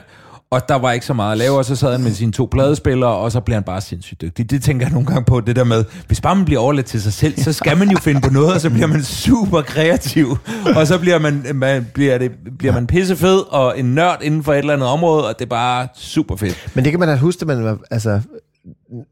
og 0.51 0.69
der 0.69 0.75
var 0.75 0.91
ikke 0.91 1.05
så 1.05 1.13
meget 1.13 1.31
at 1.31 1.37
lave, 1.37 1.57
og 1.57 1.65
så 1.65 1.75
sad 1.75 1.91
han 1.91 2.03
med 2.03 2.11
sine 2.11 2.31
to 2.31 2.47
pladespillere, 2.51 3.09
og 3.09 3.31
så 3.31 3.39
blev 3.39 3.53
han 3.53 3.63
bare 3.63 3.81
sindssygt 3.81 4.21
dygtig. 4.21 4.51
Det 4.51 4.63
tænker 4.63 4.85
jeg 4.85 4.93
nogle 4.93 5.07
gange 5.07 5.25
på, 5.25 5.41
det 5.41 5.55
der 5.55 5.63
med, 5.63 5.85
hvis 6.07 6.21
bare 6.21 6.35
man 6.35 6.45
bliver 6.45 6.61
overladt 6.61 6.85
til 6.85 7.01
sig 7.01 7.13
selv, 7.13 7.37
så 7.37 7.53
skal 7.53 7.77
man 7.77 7.89
jo 7.89 7.97
finde 7.97 8.21
på 8.21 8.29
noget, 8.29 8.53
og 8.53 8.61
så 8.61 8.69
bliver 8.69 8.87
man 8.87 9.03
super 9.03 9.61
kreativ, 9.61 10.37
og 10.75 10.87
så 10.87 10.99
bliver 10.99 11.19
man, 11.19 11.45
man, 11.53 11.87
bliver 11.93 12.17
det, 12.17 12.31
bliver 12.57 12.73
man 12.73 12.87
pissefed 12.87 13.39
og 13.49 13.79
en 13.79 13.85
nørd 13.95 14.19
inden 14.23 14.43
for 14.43 14.53
et 14.53 14.57
eller 14.57 14.73
andet 14.73 14.87
område, 14.87 15.27
og 15.27 15.39
det 15.39 15.45
er 15.45 15.49
bare 15.49 15.87
super 15.95 16.35
fedt. 16.35 16.71
Men 16.73 16.83
det 16.83 16.91
kan 16.91 16.99
man 16.99 17.09
da 17.09 17.15
huske, 17.15 17.41
at 17.41 17.47
man 17.47 17.63
var, 17.63 17.77
altså, 17.91 18.21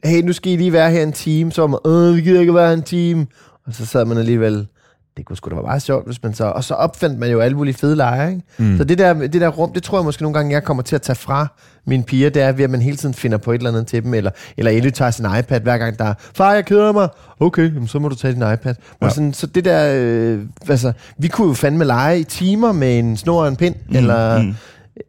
hey, 0.04 0.22
nu 0.22 0.34
skal 0.34 0.52
I 0.52 0.56
lige 0.56 0.74
være 0.74 0.92
her 0.92 1.04
en 1.04 1.14
time, 1.14 1.52
så 1.52 1.62
var 1.62 1.68
man, 1.68 1.80
øh, 1.86 2.16
vi 2.16 2.22
gider 2.22 2.40
ikke 2.40 2.56
være 2.56 2.74
en 2.74 2.84
time. 2.84 3.28
Og 3.68 3.74
så 3.74 3.86
sad 3.86 4.06
man 4.06 4.18
alligevel, 4.18 4.68
det 5.18 5.26
kunne 5.26 5.38
sgu 5.38 5.50
da 5.50 5.56
være 5.56 5.64
meget 5.64 5.82
sjovt, 5.82 6.06
hvis 6.06 6.24
man 6.24 6.34
så... 6.34 6.46
Og 6.46 6.64
så 6.64 6.74
opfandt 6.74 7.20
man 7.20 7.32
jo 7.32 7.40
alle 7.40 7.58
mulige 7.58 7.74
fede 7.74 7.96
lege, 7.96 8.30
ikke? 8.30 8.42
Mm. 8.58 8.78
Så 8.78 8.84
det 8.84 8.98
der, 8.98 9.14
det 9.14 9.34
der 9.34 9.48
rum, 9.48 9.74
det 9.74 9.84
tror 9.84 9.98
jeg 9.98 10.06
måske 10.06 10.22
nogle 10.22 10.34
gange, 10.34 10.54
jeg 10.54 10.64
kommer 10.64 10.84
til 10.84 10.96
at 10.96 11.02
tage 11.02 11.16
fra 11.16 11.48
mine 11.86 12.04
piger, 12.04 12.30
det 12.30 12.42
er 12.42 12.52
ved, 12.52 12.64
at 12.64 12.70
man 12.70 12.82
hele 12.82 12.98
tiden 12.98 13.14
finder 13.14 13.38
på 13.38 13.52
et 13.52 13.56
eller 13.56 13.70
andet 13.70 13.88
til 13.88 14.04
dem, 14.04 14.14
eller, 14.14 14.32
eller 14.58 14.72
Ellie 14.72 14.92
tager 14.92 15.12
sin 15.12 15.26
iPad, 15.40 15.62
hver 15.62 15.78
gang 15.78 16.00
der 16.00 16.06
er, 16.06 16.14
far, 16.20 16.54
jeg 16.54 16.66
keder 16.66 16.92
mig. 16.92 17.08
Okay, 17.40 17.74
jamen, 17.74 17.88
så 17.88 18.00
må 18.00 18.10
du 18.10 18.16
tage 18.16 18.34
din 18.34 18.54
iPad. 18.54 18.76
Ja. 19.02 19.10
Sådan, 19.10 19.34
så 19.34 19.48
det 19.48 19.66
der, 19.66 19.94
øh, 19.96 20.40
altså, 20.70 20.92
vi 21.18 21.28
kunne 21.28 21.48
jo 21.48 21.54
fandme 21.54 21.86
lege 21.86 22.20
i 22.20 22.24
timer 22.24 22.72
med 22.72 23.00
en 23.00 23.18
snor 23.18 23.42
og 23.42 23.48
en 23.48 23.56
pind, 23.56 23.76
mm. 23.90 23.96
eller... 23.96 24.42
Mm 24.42 24.56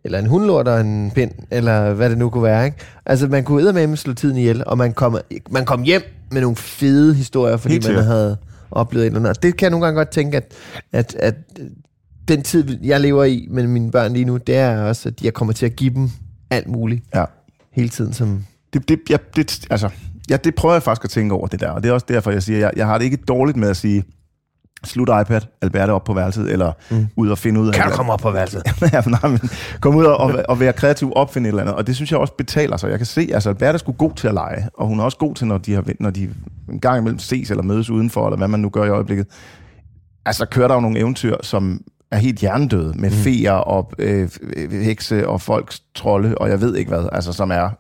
eller 0.05 0.19
en 0.19 0.27
hundlort 0.27 0.69
og 0.69 0.81
en 0.81 1.11
pind, 1.15 1.31
eller 1.51 1.93
hvad 1.95 2.11
det 2.11 2.19
nu 2.19 2.31
kunne 2.31 2.43
være. 2.43 2.65
Ikke? 2.65 2.77
Altså, 3.07 3.27
man 3.27 3.45
kunne 3.45 3.73
med 3.73 3.97
slå 3.97 4.15
tiden 4.15 4.37
ihjel, 4.37 4.63
og 4.67 4.79
man 4.79 4.93
kom, 4.93 5.19
man 5.51 5.65
kom 5.65 5.83
hjem 5.83 6.03
med 6.31 6.41
nogle 6.41 6.57
fede 6.57 7.15
historier, 7.15 7.57
fordi 7.57 7.93
man 7.93 8.05
havde 8.05 8.37
oplevet 8.71 9.03
et 9.03 9.07
eller 9.07 9.19
andet. 9.19 9.37
Og 9.37 9.43
det 9.43 9.57
kan 9.57 9.65
jeg 9.65 9.71
nogle 9.71 9.87
gange 9.87 9.99
godt 9.99 10.09
tænke, 10.11 10.37
at, 10.37 10.55
at, 10.93 11.15
at 11.15 11.35
den 12.29 12.43
tid, 12.43 12.79
jeg 12.85 13.01
lever 13.01 13.25
i 13.25 13.47
med 13.51 13.67
mine 13.67 13.91
børn 13.91 14.13
lige 14.13 14.25
nu, 14.25 14.37
det 14.37 14.57
er 14.57 14.83
også, 14.83 15.09
at 15.09 15.23
jeg 15.23 15.35
kommer 15.35 15.53
til 15.55 15.67
at 15.67 15.77
give 15.77 15.95
dem 15.95 16.11
alt 16.51 16.69
muligt 16.69 17.05
Ja. 17.15 17.25
hele 17.73 17.89
tiden. 17.89 18.13
Som, 18.13 18.45
Det, 18.73 18.89
det, 18.89 18.99
jeg, 19.11 19.19
det, 19.37 19.67
altså, 19.71 19.89
ja, 20.31 20.37
det 20.37 20.55
prøver 20.55 20.75
jeg 20.75 20.83
faktisk 20.83 21.05
at 21.05 21.11
tænke 21.11 21.35
over, 21.35 21.47
det 21.47 21.61
der. 21.61 21.71
Og 21.71 21.83
det 21.83 21.89
er 21.89 21.93
også 21.93 22.07
derfor, 22.09 22.31
jeg 22.31 22.43
siger, 22.43 22.59
jeg, 22.59 22.71
jeg 22.77 22.87
har 22.87 22.99
det 22.99 23.05
ikke 23.05 23.17
dårligt 23.17 23.57
med 23.59 23.69
at 23.69 23.77
sige, 23.77 24.05
slut 24.85 25.09
iPad, 25.09 25.41
Alberte 25.63 25.91
op 25.91 26.05
på 26.05 26.15
værelset, 26.15 26.51
eller 26.53 26.73
mm. 26.91 27.07
ud 27.17 27.29
og 27.29 27.39
finde 27.39 27.61
ud 27.61 27.69
af... 27.69 27.75
kan 27.75 27.91
du 27.91 27.97
komme 27.97 28.13
op 28.13 28.19
på 28.21 28.31
værelset? 28.31 28.63
ja, 28.93 29.01
nej, 29.07 29.31
men 29.31 29.41
kom 29.81 29.97
ud 29.97 30.05
og, 30.05 30.17
og, 30.17 30.45
og 30.49 30.61
være 30.61 30.73
kreativ, 30.73 31.13
opfinde 31.17 31.49
et 31.49 31.51
eller 31.51 31.63
andet. 31.63 31.75
Og 31.75 31.87
det 31.87 31.97
synes 31.97 32.11
jeg 32.11 32.19
også 32.21 32.33
betaler 32.39 32.77
sig. 32.77 32.91
Jeg 32.91 32.99
kan 32.99 33.07
se, 33.07 33.29
altså 33.35 33.49
Albert 33.49 33.75
er 33.75 33.79
sgu 33.79 33.93
god 33.93 34.13
til 34.17 34.29
at 34.29 34.35
lege, 34.35 34.69
og 34.75 34.87
hun 34.87 35.01
er 35.01 35.05
også 35.05 35.19
god 35.19 35.35
til, 35.35 35.47
når 35.47 35.59
de, 35.59 35.75
har, 35.75 35.85
når 36.01 36.11
de 36.11 36.31
en 36.71 36.81
gang 36.81 36.99
imellem 36.99 37.19
ses 37.19 37.51
eller 37.51 37.63
mødes 37.63 37.91
udenfor, 37.91 38.27
eller 38.27 38.37
hvad 38.37 38.49
man 38.49 38.61
nu 38.61 38.69
gør 38.69 38.85
i 38.85 38.89
øjeblikket. 38.89 39.27
Altså, 40.27 40.47
kører 40.47 40.69
der 40.69 40.75
jo 40.75 40.81
nogle 40.81 40.99
eventyr, 40.99 41.37
som 41.43 41.81
er 42.11 42.17
helt 42.17 42.39
hjernedøde, 42.39 42.93
med 42.97 43.11
mm. 43.11 43.17
feer 43.17 43.53
og 43.53 43.93
øh, 43.99 44.31
hekse 44.71 45.29
og 45.29 45.41
folks 45.41 45.83
trolde, 45.95 46.39
og 46.39 46.49
jeg 46.49 46.61
ved 46.61 46.77
ikke 46.77 46.89
hvad, 46.89 47.09
altså 47.13 47.33
som 47.33 47.51
er 47.51 47.71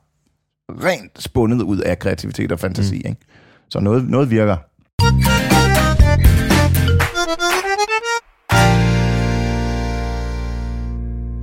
rent 0.70 1.22
spundet 1.22 1.62
ud 1.62 1.78
af 1.78 1.98
kreativitet 1.98 2.52
og 2.52 2.58
fantasi. 2.58 2.94
Mm. 2.94 3.10
Ikke? 3.10 3.20
Så 3.68 3.80
noget, 3.80 4.08
noget 4.10 4.30
virker. 4.30 4.56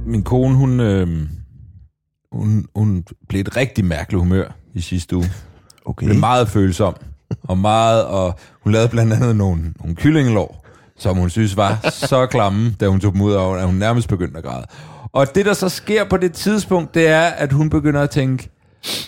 Min 0.10 0.24
kone, 0.24 0.56
hun, 0.56 0.80
øh, 0.80 1.08
hun, 2.32 2.66
hun 2.76 3.06
blev 3.30 3.42
et 3.42 3.58
rigtig 3.58 3.86
mærkeligt 3.86 4.20
humør 4.20 4.58
i 4.74 4.82
sidste 4.82 5.16
uge. 5.16 5.26
Okay. 5.86 6.06
Blev 6.06 6.20
meget 6.20 6.48
følsom. 6.48 6.96
Og 7.44 7.58
meget, 7.58 8.06
og 8.06 8.40
hun 8.64 8.74
lavede 8.74 8.90
blandt 8.90 9.14
andet 9.14 9.36
nogle, 9.36 9.62
nogle 9.80 9.96
kyllingelår, 9.96 10.66
som 11.00 11.18
hun 11.18 11.30
synes 11.30 11.58
var 11.58 11.90
så 11.92 12.26
klamme, 12.26 12.76
da 12.80 12.88
hun 12.88 13.00
tog 13.00 13.14
dem 13.14 13.22
ud 13.22 13.34
af, 13.34 13.54
at 13.58 13.66
hun 13.66 13.76
nærmest 13.76 14.08
begyndte 14.10 14.38
at 14.38 14.44
græde. 14.44 14.66
Og 15.14 15.36
det, 15.36 15.46
der 15.46 15.54
så 15.54 15.70
sker 15.70 16.04
på 16.04 16.18
det 16.18 16.34
tidspunkt, 16.34 16.94
det 16.94 17.08
er, 17.08 17.22
at 17.22 17.52
hun 17.52 17.70
begynder 17.70 18.02
at 18.02 18.10
tænke, 18.10 18.50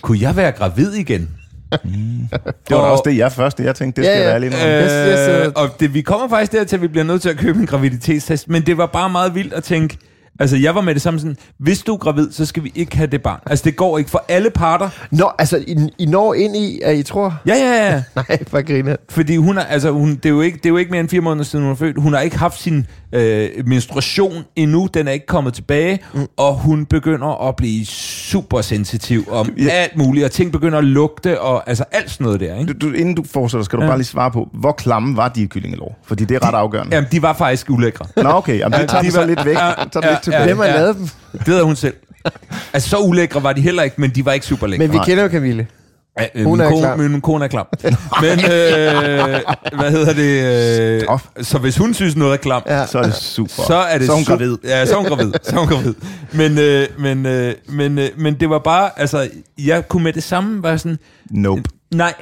kunne 0.02 0.18
jeg 0.20 0.36
være 0.36 0.52
gravid 0.52 0.92
igen? 0.92 1.28
Det 1.70 2.28
var 2.70 2.76
da 2.76 2.82
Og- 2.82 2.90
også 2.92 3.02
det, 3.06 3.16
jeg 3.16 3.32
først, 3.32 3.60
jeg 3.60 3.74
tænkte, 3.74 4.00
det 4.02 4.08
skal 4.10 4.20
ja. 4.20 4.26
være 4.26 4.40
lige 4.40 4.50
nu. 4.50 5.44
Øh, 5.46 5.52
og 5.56 5.80
det, 5.80 5.94
vi 5.94 6.00
kommer 6.00 6.28
faktisk 6.28 6.52
dertil, 6.52 6.76
at 6.76 6.82
vi 6.82 6.88
bliver 6.88 7.04
nødt 7.04 7.22
til 7.22 7.28
at 7.28 7.36
købe 7.36 7.58
en 7.58 7.66
graviditetstest, 7.66 8.48
men 8.48 8.66
det 8.66 8.76
var 8.78 8.86
bare 8.86 9.10
meget 9.10 9.34
vildt 9.34 9.52
at 9.52 9.64
tænke, 9.64 9.98
altså 10.38 10.56
jeg 10.56 10.74
var 10.74 10.80
med 10.80 10.94
det 10.94 11.02
samme 11.02 11.20
sådan, 11.20 11.36
hvis 11.58 11.82
du 11.82 11.94
er 11.94 11.98
gravid, 11.98 12.32
så 12.32 12.46
skal 12.46 12.64
vi 12.64 12.72
ikke 12.74 12.96
have 12.96 13.06
det 13.06 13.22
barn. 13.22 13.40
Altså 13.46 13.64
det 13.64 13.76
går 13.76 13.98
ikke 13.98 14.10
for 14.10 14.24
alle 14.28 14.50
parter. 14.50 14.90
Nå, 15.10 15.30
altså, 15.38 15.56
I, 15.66 15.76
I 15.98 16.06
når 16.06 16.34
ind 16.34 16.56
i, 16.56 16.80
at 16.84 16.96
I 16.96 17.02
tror... 17.02 17.40
Ja, 17.46 17.54
ja, 17.54 17.92
ja. 17.92 18.02
Nej, 18.28 18.44
for 18.46 18.62
griner. 18.62 18.96
Fordi 19.08 19.36
hun 19.36 19.58
er, 19.58 19.62
altså, 19.62 19.90
hun, 19.90 20.10
det, 20.10 20.26
er 20.26 20.30
jo 20.30 20.40
ikke, 20.40 20.56
det 20.56 20.66
er 20.66 20.70
jo 20.70 20.76
ikke 20.76 20.90
mere 20.90 21.00
end 21.00 21.08
fire 21.08 21.20
måneder 21.20 21.44
siden, 21.44 21.64
hun 21.64 21.72
er 21.72 21.76
født. 21.76 22.02
Hun 22.02 22.12
har 22.12 22.20
ikke 22.20 22.38
haft 22.38 22.60
sin 22.60 22.86
øh, 23.12 23.48
menstruation 23.66 24.44
endnu. 24.56 24.88
Den 24.94 25.08
er 25.08 25.12
ikke 25.12 25.26
kommet 25.26 25.54
tilbage. 25.54 25.98
Mm. 26.14 26.26
Og 26.36 26.54
hun 26.54 26.86
begynder 26.86 27.48
at 27.48 27.56
blive 27.56 27.86
super 27.86 28.60
sensitiv 28.60 29.24
om 29.30 29.50
Ja. 29.58 29.68
alt 29.68 29.96
muligt. 29.96 30.24
Og 30.24 30.30
ting 30.30 30.52
begynder 30.52 30.78
at 30.78 30.84
lugte, 30.84 31.40
og 31.40 31.68
altså 31.68 31.84
alt 31.92 32.10
sådan 32.10 32.24
noget 32.24 32.40
der. 32.40 32.58
Ikke? 32.60 32.72
Du, 32.72 32.88
du, 32.88 32.92
inden 32.94 33.14
du 33.14 33.24
fortsætter, 33.32 33.64
skal 33.64 33.76
du 33.78 33.82
Ja. 33.82 33.88
bare 33.88 33.98
lige 33.98 34.06
svare 34.06 34.30
på, 34.30 34.48
hvor 34.54 34.72
klamme 34.72 35.16
var 35.16 35.28
de 35.28 35.46
kyllingelår? 35.46 35.98
Fordi 36.04 36.24
det 36.24 36.34
er 36.34 36.48
ret 36.48 36.54
afgørende. 36.54 36.94
Jamen, 36.96 37.08
de 37.12 37.22
var 37.22 37.32
faktisk 37.32 37.70
ulækre. 37.70 38.06
Nå, 38.16 38.28
okay. 38.30 38.58
Jamen, 38.58 38.80
det 38.80 38.88
tager 38.88 39.00
de 39.02 39.06
vi 39.06 39.12
så 39.12 39.18
var- 39.20 39.26
lidt 39.26 39.44
væk. 39.44 39.54
Ja, 39.56 39.72
Så 39.92 40.00
ja, 40.04 40.10
lidt 40.10 40.22
tilbage. 40.22 40.44
Hvem 40.44 40.56
har 40.58 40.64
ja. 40.64 40.76
lavet 40.76 40.96
dem? 40.96 41.08
Det 41.32 41.46
havde 41.46 41.64
hun 41.64 41.76
selv. 41.76 41.94
Altså, 42.72 42.88
så 42.88 42.98
ulækre 42.98 43.42
var 43.42 43.52
de 43.52 43.60
heller 43.60 43.82
ikke, 43.82 44.00
men 44.00 44.10
de 44.10 44.24
var 44.24 44.32
ikke 44.32 44.46
super 44.46 44.66
lækre. 44.66 44.86
Men 44.86 44.92
vi 44.92 44.98
kender 45.04 45.22
jo 45.22 45.28
Camille. 45.30 45.66
Ja, 46.18 46.26
øh, 46.34 46.44
Hun 46.44 46.58
min, 46.58 46.66
er 46.66 46.70
kone, 46.70 46.80
klam. 46.80 46.98
min, 46.98 47.20
kone 47.20 47.44
er 47.44 47.48
klam. 47.48 47.66
Men, 48.22 48.38
øh, 48.38 49.40
hvad 49.80 49.90
hedder 49.90 50.12
det? 50.12 51.02
Øh, 51.38 51.44
så 51.44 51.58
hvis 51.58 51.76
hun 51.76 51.94
synes 51.94 52.16
noget 52.16 52.32
er 52.32 52.36
klam, 52.36 52.62
Ja. 52.66 52.86
Så 52.86 52.98
er 52.98 53.02
det 53.02 53.14
super. 53.14 53.62
så 53.66 53.74
er 53.76 53.98
det 53.98 54.06
så 54.06 54.12
hun 54.12 54.22
su- 54.22 54.30
gravid. 54.30 54.56
Ja, 54.64 54.86
så 54.86 54.94
er 54.94 54.98
hun 54.98 55.06
gravid. 55.08 55.32
Så 55.42 55.56
er 55.56 55.60
hun 55.60 55.68
gravid. 55.68 55.94
Men, 56.32 56.58
øh, 56.58 56.86
men, 56.98 57.26
øh, 57.26 57.54
men, 57.68 57.98
øh, 57.98 58.08
men 58.18 58.34
det 58.34 58.50
var 58.50 58.58
bare, 58.58 58.90
altså, 58.96 59.28
jeg 59.58 59.88
kunne 59.88 60.04
med 60.04 60.12
det 60.12 60.22
samme 60.22 60.62
være 60.62 60.78
sådan, 60.78 60.98
Nope. 61.30 61.62
nej, 61.94 62.14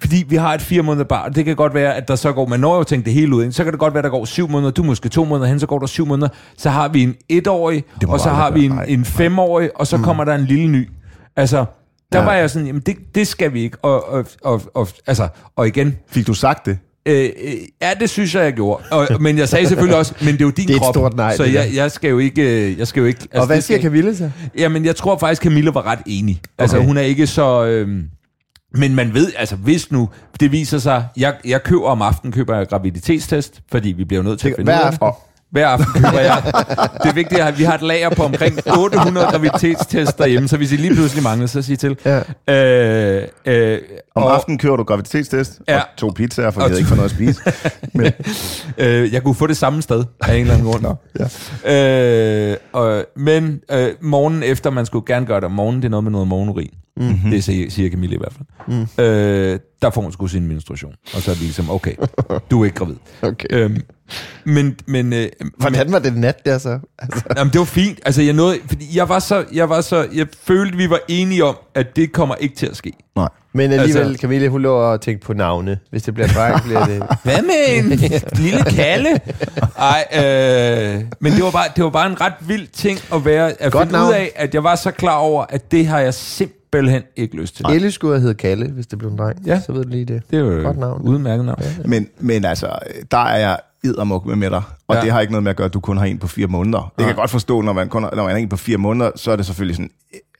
fordi 0.00 0.24
vi 0.28 0.36
har 0.36 0.54
et 0.54 0.62
fire 0.62 0.82
måneder 0.82 1.04
barn. 1.04 1.32
Det 1.34 1.44
kan 1.44 1.56
godt 1.56 1.74
være, 1.74 1.94
at 1.94 2.08
der 2.08 2.16
så 2.16 2.32
går, 2.32 2.46
man 2.46 2.60
når 2.60 2.76
jo 2.76 2.84
tænkt 2.84 3.06
det 3.06 3.12
hele 3.14 3.36
ud, 3.36 3.42
ikke? 3.42 3.52
så 3.52 3.64
kan 3.64 3.72
det 3.72 3.80
godt 3.80 3.94
være, 3.94 3.98
at 4.00 4.04
der 4.04 4.10
går 4.10 4.24
syv 4.24 4.48
måneder, 4.48 4.70
du 4.72 4.82
måske 4.82 5.08
to 5.08 5.24
måneder 5.24 5.48
hen, 5.48 5.60
så 5.60 5.66
går 5.66 5.78
der 5.78 5.86
syv 5.86 6.06
måneder, 6.06 6.28
så 6.56 6.70
har 6.70 6.88
vi 6.88 7.02
en 7.02 7.14
etårig, 7.28 7.84
og 8.08 8.20
så 8.20 8.28
har 8.28 8.50
vi 8.50 8.64
en. 8.64 8.70
Nej, 8.72 8.84
en 8.88 9.04
femårig, 9.04 9.70
og 9.74 9.86
så 9.86 9.96
mm. 9.96 10.02
kommer 10.02 10.24
der 10.24 10.34
en 10.34 10.44
lille 10.44 10.68
ny. 10.68 10.88
Altså, 11.36 11.64
der 12.12 12.18
Ja. 12.18 12.24
var 12.24 12.34
jeg 12.34 12.50
sådan, 12.50 12.66
jamen 12.66 12.82
det, 12.86 12.96
det 13.14 13.26
skal 13.26 13.52
vi 13.52 13.62
ikke. 13.62 13.76
Og, 13.82 14.08
og, 14.08 14.26
og, 14.44 14.62
og, 14.74 14.88
altså, 15.06 15.28
og 15.56 15.66
igen, 15.68 15.96
Fik 16.10 16.26
du 16.26 16.34
sagt 16.34 16.66
det? 16.66 16.78
Øh, 17.06 17.30
øh, 17.44 17.52
ja, 17.82 17.90
det 18.00 18.10
synes 18.10 18.34
jeg, 18.34 18.44
jeg 18.44 18.52
gjorde. 18.52 18.84
Og, 18.90 19.08
men 19.22 19.38
jeg 19.38 19.48
sagde 19.48 19.66
selvfølgelig 19.68 19.98
også, 19.98 20.14
men 20.20 20.28
det 20.34 20.40
er 20.40 20.44
jo 20.44 20.50
din 20.50 20.68
Det 20.68 20.76
er 20.76 20.80
krop. 20.80 20.94
stort 20.94 21.16
nej, 21.16 21.36
så 21.36 21.44
jeg, 21.44 21.70
jeg 21.74 21.90
skal 21.92 22.10
jo 22.10 22.18
ikke... 22.18 22.70
øh, 22.70 22.78
Jeg 22.78 22.86
skal 22.86 23.00
jo 23.00 23.06
ikke 23.06 23.20
altså, 23.22 23.40
Og 23.40 23.46
hvad 23.46 23.60
siger 23.60 23.78
skal, 23.78 23.82
Camille 23.90 24.16
så? 24.16 24.30
Jamen, 24.58 24.84
jeg 24.84 24.96
tror 24.96 25.18
faktisk, 25.18 25.42
Camilla 25.42 25.70
var 25.70 25.86
ret 25.86 25.98
enig. 26.06 26.40
Altså, 26.58 26.76
Okay. 26.76 26.86
hun 26.86 26.96
er 26.96 27.02
ikke 27.02 27.26
så... 27.26 27.64
Øh, 27.64 27.88
men 28.74 28.94
man 28.94 29.14
ved, 29.14 29.32
altså 29.38 29.56
hvis 29.56 29.90
nu, 29.92 30.08
det 30.40 30.52
viser 30.52 30.78
sig, 30.78 31.04
jeg, 31.16 31.34
jeg 31.44 31.62
køber 31.62 31.86
om 31.86 32.02
aftenen, 32.02 32.32
køber 32.32 32.56
jeg 32.56 32.68
graviditetstest, 32.68 33.60
fordi 33.70 33.88
vi 33.88 34.04
bliver 34.04 34.22
nødt 34.22 34.40
til 34.40 34.48
at 34.48 34.54
finde 34.56 34.72
ud 34.72 34.76
af 34.76 34.90
det. 34.92 35.00
Hver 35.50 35.66
aften 35.66 35.86
køber 35.94 36.20
jeg. 36.20 36.42
Det 37.02 37.10
er 37.10 37.14
vigtigt, 37.14 37.40
at 37.40 37.58
vi 37.58 37.64
har 37.64 37.74
et 37.74 37.82
lager 37.82 38.10
på 38.10 38.22
omkring 38.22 38.58
800 38.78 39.26
graviditetstests 39.26 40.14
derhjemme, 40.14 40.48
så 40.48 40.56
hvis 40.56 40.72
I 40.72 40.76
lige 40.76 40.94
pludselig 40.94 41.22
mangler, 41.22 41.46
så 41.46 41.62
sig 41.62 41.78
til. 41.78 41.96
Ja. 42.04 42.18
Øh, 43.18 43.28
øh, 43.46 43.78
Om 44.14 44.22
og- 44.22 44.34
aftenen 44.34 44.58
kører 44.58 44.76
du 44.76 44.82
graviditetstest, 44.82 45.60
Ja. 45.68 45.76
og 45.78 45.82
to 45.96 46.08
pizzaer, 46.16 46.50
for 46.50 46.60
vi 46.60 46.64
Og 46.64 46.68
havde 46.70 46.80
ikke 46.80 46.88
fået 46.88 46.98
noget 46.98 47.10
at 47.10 47.16
spise. 47.16 47.40
Men, 47.98 48.12
Øh, 48.78 49.12
jeg 49.12 49.22
kunne 49.22 49.34
få 49.34 49.46
det 49.46 49.56
samme 49.56 49.82
sted 49.82 50.04
af 50.20 50.34
en 50.34 50.40
eller 50.40 50.54
anden 50.54 50.66
grund. 50.72 50.84
ja. 51.66 52.50
øh, 52.50 52.56
og, 52.72 53.04
men 53.16 53.60
øh, 53.72 53.88
morgenen 54.00 54.42
efter, 54.42 54.70
man 54.70 54.86
skulle 54.86 55.06
gerne 55.06 55.26
gøre 55.26 55.36
det 55.36 55.44
om 55.44 55.52
morgenen, 55.52 55.82
det 55.82 55.88
er 55.88 55.90
noget 55.90 56.04
med 56.04 56.12
noget 56.12 56.28
morgenurin. 56.28 56.70
Mm-hmm. 57.00 57.30
Det 57.30 57.44
siger, 57.44 57.70
siger 57.70 57.90
Camille 57.90 58.14
i 58.14 58.18
hvert 58.18 58.32
fald. 58.32 58.78
Mm. 58.98 59.04
Øh, 59.04 59.58
der 59.82 59.90
får 59.90 60.02
hun 60.02 60.12
sgu 60.12 60.26
sin 60.26 60.46
menstruation. 60.48 60.94
Og 61.14 61.22
så 61.22 61.30
er 61.30 61.34
det 61.34 61.42
ligesom, 61.42 61.70
okay, 61.70 61.94
du 62.50 62.60
er 62.60 62.64
ikke 62.64 62.76
gravid. 62.76 62.96
Okay. 63.22 63.46
Øhm, 63.50 63.80
men, 64.44 64.76
men, 64.86 65.12
øh, 65.12 65.26
Hvordan 65.58 65.92
var 65.92 65.98
det 65.98 66.16
nat 66.16 66.44
der 66.46 66.58
så? 66.58 66.78
Altså, 66.98 67.22
Jamen, 67.36 67.52
det 67.52 67.58
var 67.58 67.64
fint. 67.64 67.98
Altså, 68.06 68.22
jeg 68.22 68.32
nåede, 68.32 68.58
fordi 68.68 68.86
jeg 68.96 69.08
var 69.08 69.18
så, 69.18 69.44
jeg 69.52 69.68
var 69.68 69.80
så, 69.80 70.08
jeg 70.14 70.26
følte, 70.44 70.76
vi 70.76 70.90
var 70.90 71.00
enige 71.08 71.44
om, 71.44 71.56
at 71.74 71.96
det 71.96 72.12
kommer 72.12 72.34
ikke 72.34 72.54
til 72.56 72.66
at 72.66 72.76
ske. 72.76 72.92
Nej. 73.16 73.28
men 73.54 73.72
alligevel, 73.72 74.02
Altså- 74.06 74.20
Camille, 74.20 74.48
hun 74.48 74.62
lå 74.62 74.74
og 74.74 75.00
tænkte 75.00 75.26
på 75.26 75.32
navne. 75.32 75.78
Hvis 75.90 76.02
det 76.02 76.14
bliver 76.14 76.28
en 76.28 76.34
dreng, 76.34 76.62
bliver 76.64 76.86
det... 76.86 77.02
Hvad 77.24 77.42
med 77.42 77.78
en 77.78 77.88
lille 78.44 78.64
kalle? 78.64 79.08
Ej, 79.78 80.04
øh, 80.14 81.04
men 81.20 81.32
det 81.32 81.42
var, 81.44 81.50
bare, 81.50 81.66
det 81.76 81.84
var 81.84 81.90
bare 81.90 82.06
en 82.10 82.20
ret 82.20 82.32
vild 82.40 82.66
ting 82.66 82.98
at 83.14 83.24
være, 83.24 83.62
at 83.62 83.72
Godt 83.72 83.82
finde 83.82 83.92
navn. 83.92 84.08
ud 84.08 84.14
af, 84.14 84.32
at 84.36 84.54
jeg 84.54 84.64
var 84.64 84.74
så 84.74 84.90
klar 84.90 85.16
over, 85.16 85.44
at 85.48 85.72
det 85.72 85.86
har 85.86 86.00
jeg 86.00 86.14
simpelthen 86.14 86.59
ikke 87.16 87.36
lyst 87.36 87.56
til. 87.56 87.66
Elle 87.70 87.90
skulle 87.90 88.14
have 88.14 88.20
heddet 88.20 88.36
Kalle, 88.36 88.70
hvis 88.70 88.86
det 88.86 88.98
blev 88.98 89.10
en 89.10 89.18
dreng. 89.18 89.46
Ja. 89.46 89.60
Så 89.60 89.72
ved 89.72 89.84
du 89.84 89.88
lige 89.88 90.04
det. 90.04 90.22
Det 90.30 90.36
er 90.38 90.40
jo 90.42 90.62
Godt 90.62 90.78
navn. 90.78 91.00
et 91.06 91.08
udmærket 91.08 91.44
navn. 91.44 91.58
Men, 91.84 92.08
men 92.18 92.44
altså, 92.44 92.68
der 93.10 93.18
er 93.18 93.38
jeg 93.38 93.58
eddermuk 93.84 94.26
med, 94.26 94.36
med 94.36 94.50
dig. 94.50 94.62
Og 94.88 94.94
Ja. 94.94 94.98
ja. 94.98 95.04
det 95.04 95.12
har 95.12 95.20
ikke 95.20 95.32
noget 95.32 95.42
med 95.44 95.50
at 95.50 95.56
gøre, 95.56 95.64
at 95.64 95.74
du 95.74 95.80
kun 95.80 95.96
har 95.98 96.04
en 96.04 96.18
på 96.18 96.26
fire 96.28 96.46
måneder. 96.46 96.78
Det 96.78 96.92
kan 96.98 97.06
jeg 97.06 97.16
godt 97.16 97.30
forstå, 97.30 97.60
når 97.60 97.72
man, 97.72 97.88
kun 97.88 98.02
har, 98.02 98.10
når 98.16 98.24
man 98.24 98.32
er 98.32 98.36
en 98.36 98.48
på 98.48 98.56
fire 98.56 98.76
måneder, 98.78 99.10
så 99.16 99.30
er 99.30 99.36
det 99.36 99.46
selvfølgelig 99.46 99.76
sådan, 99.76 99.90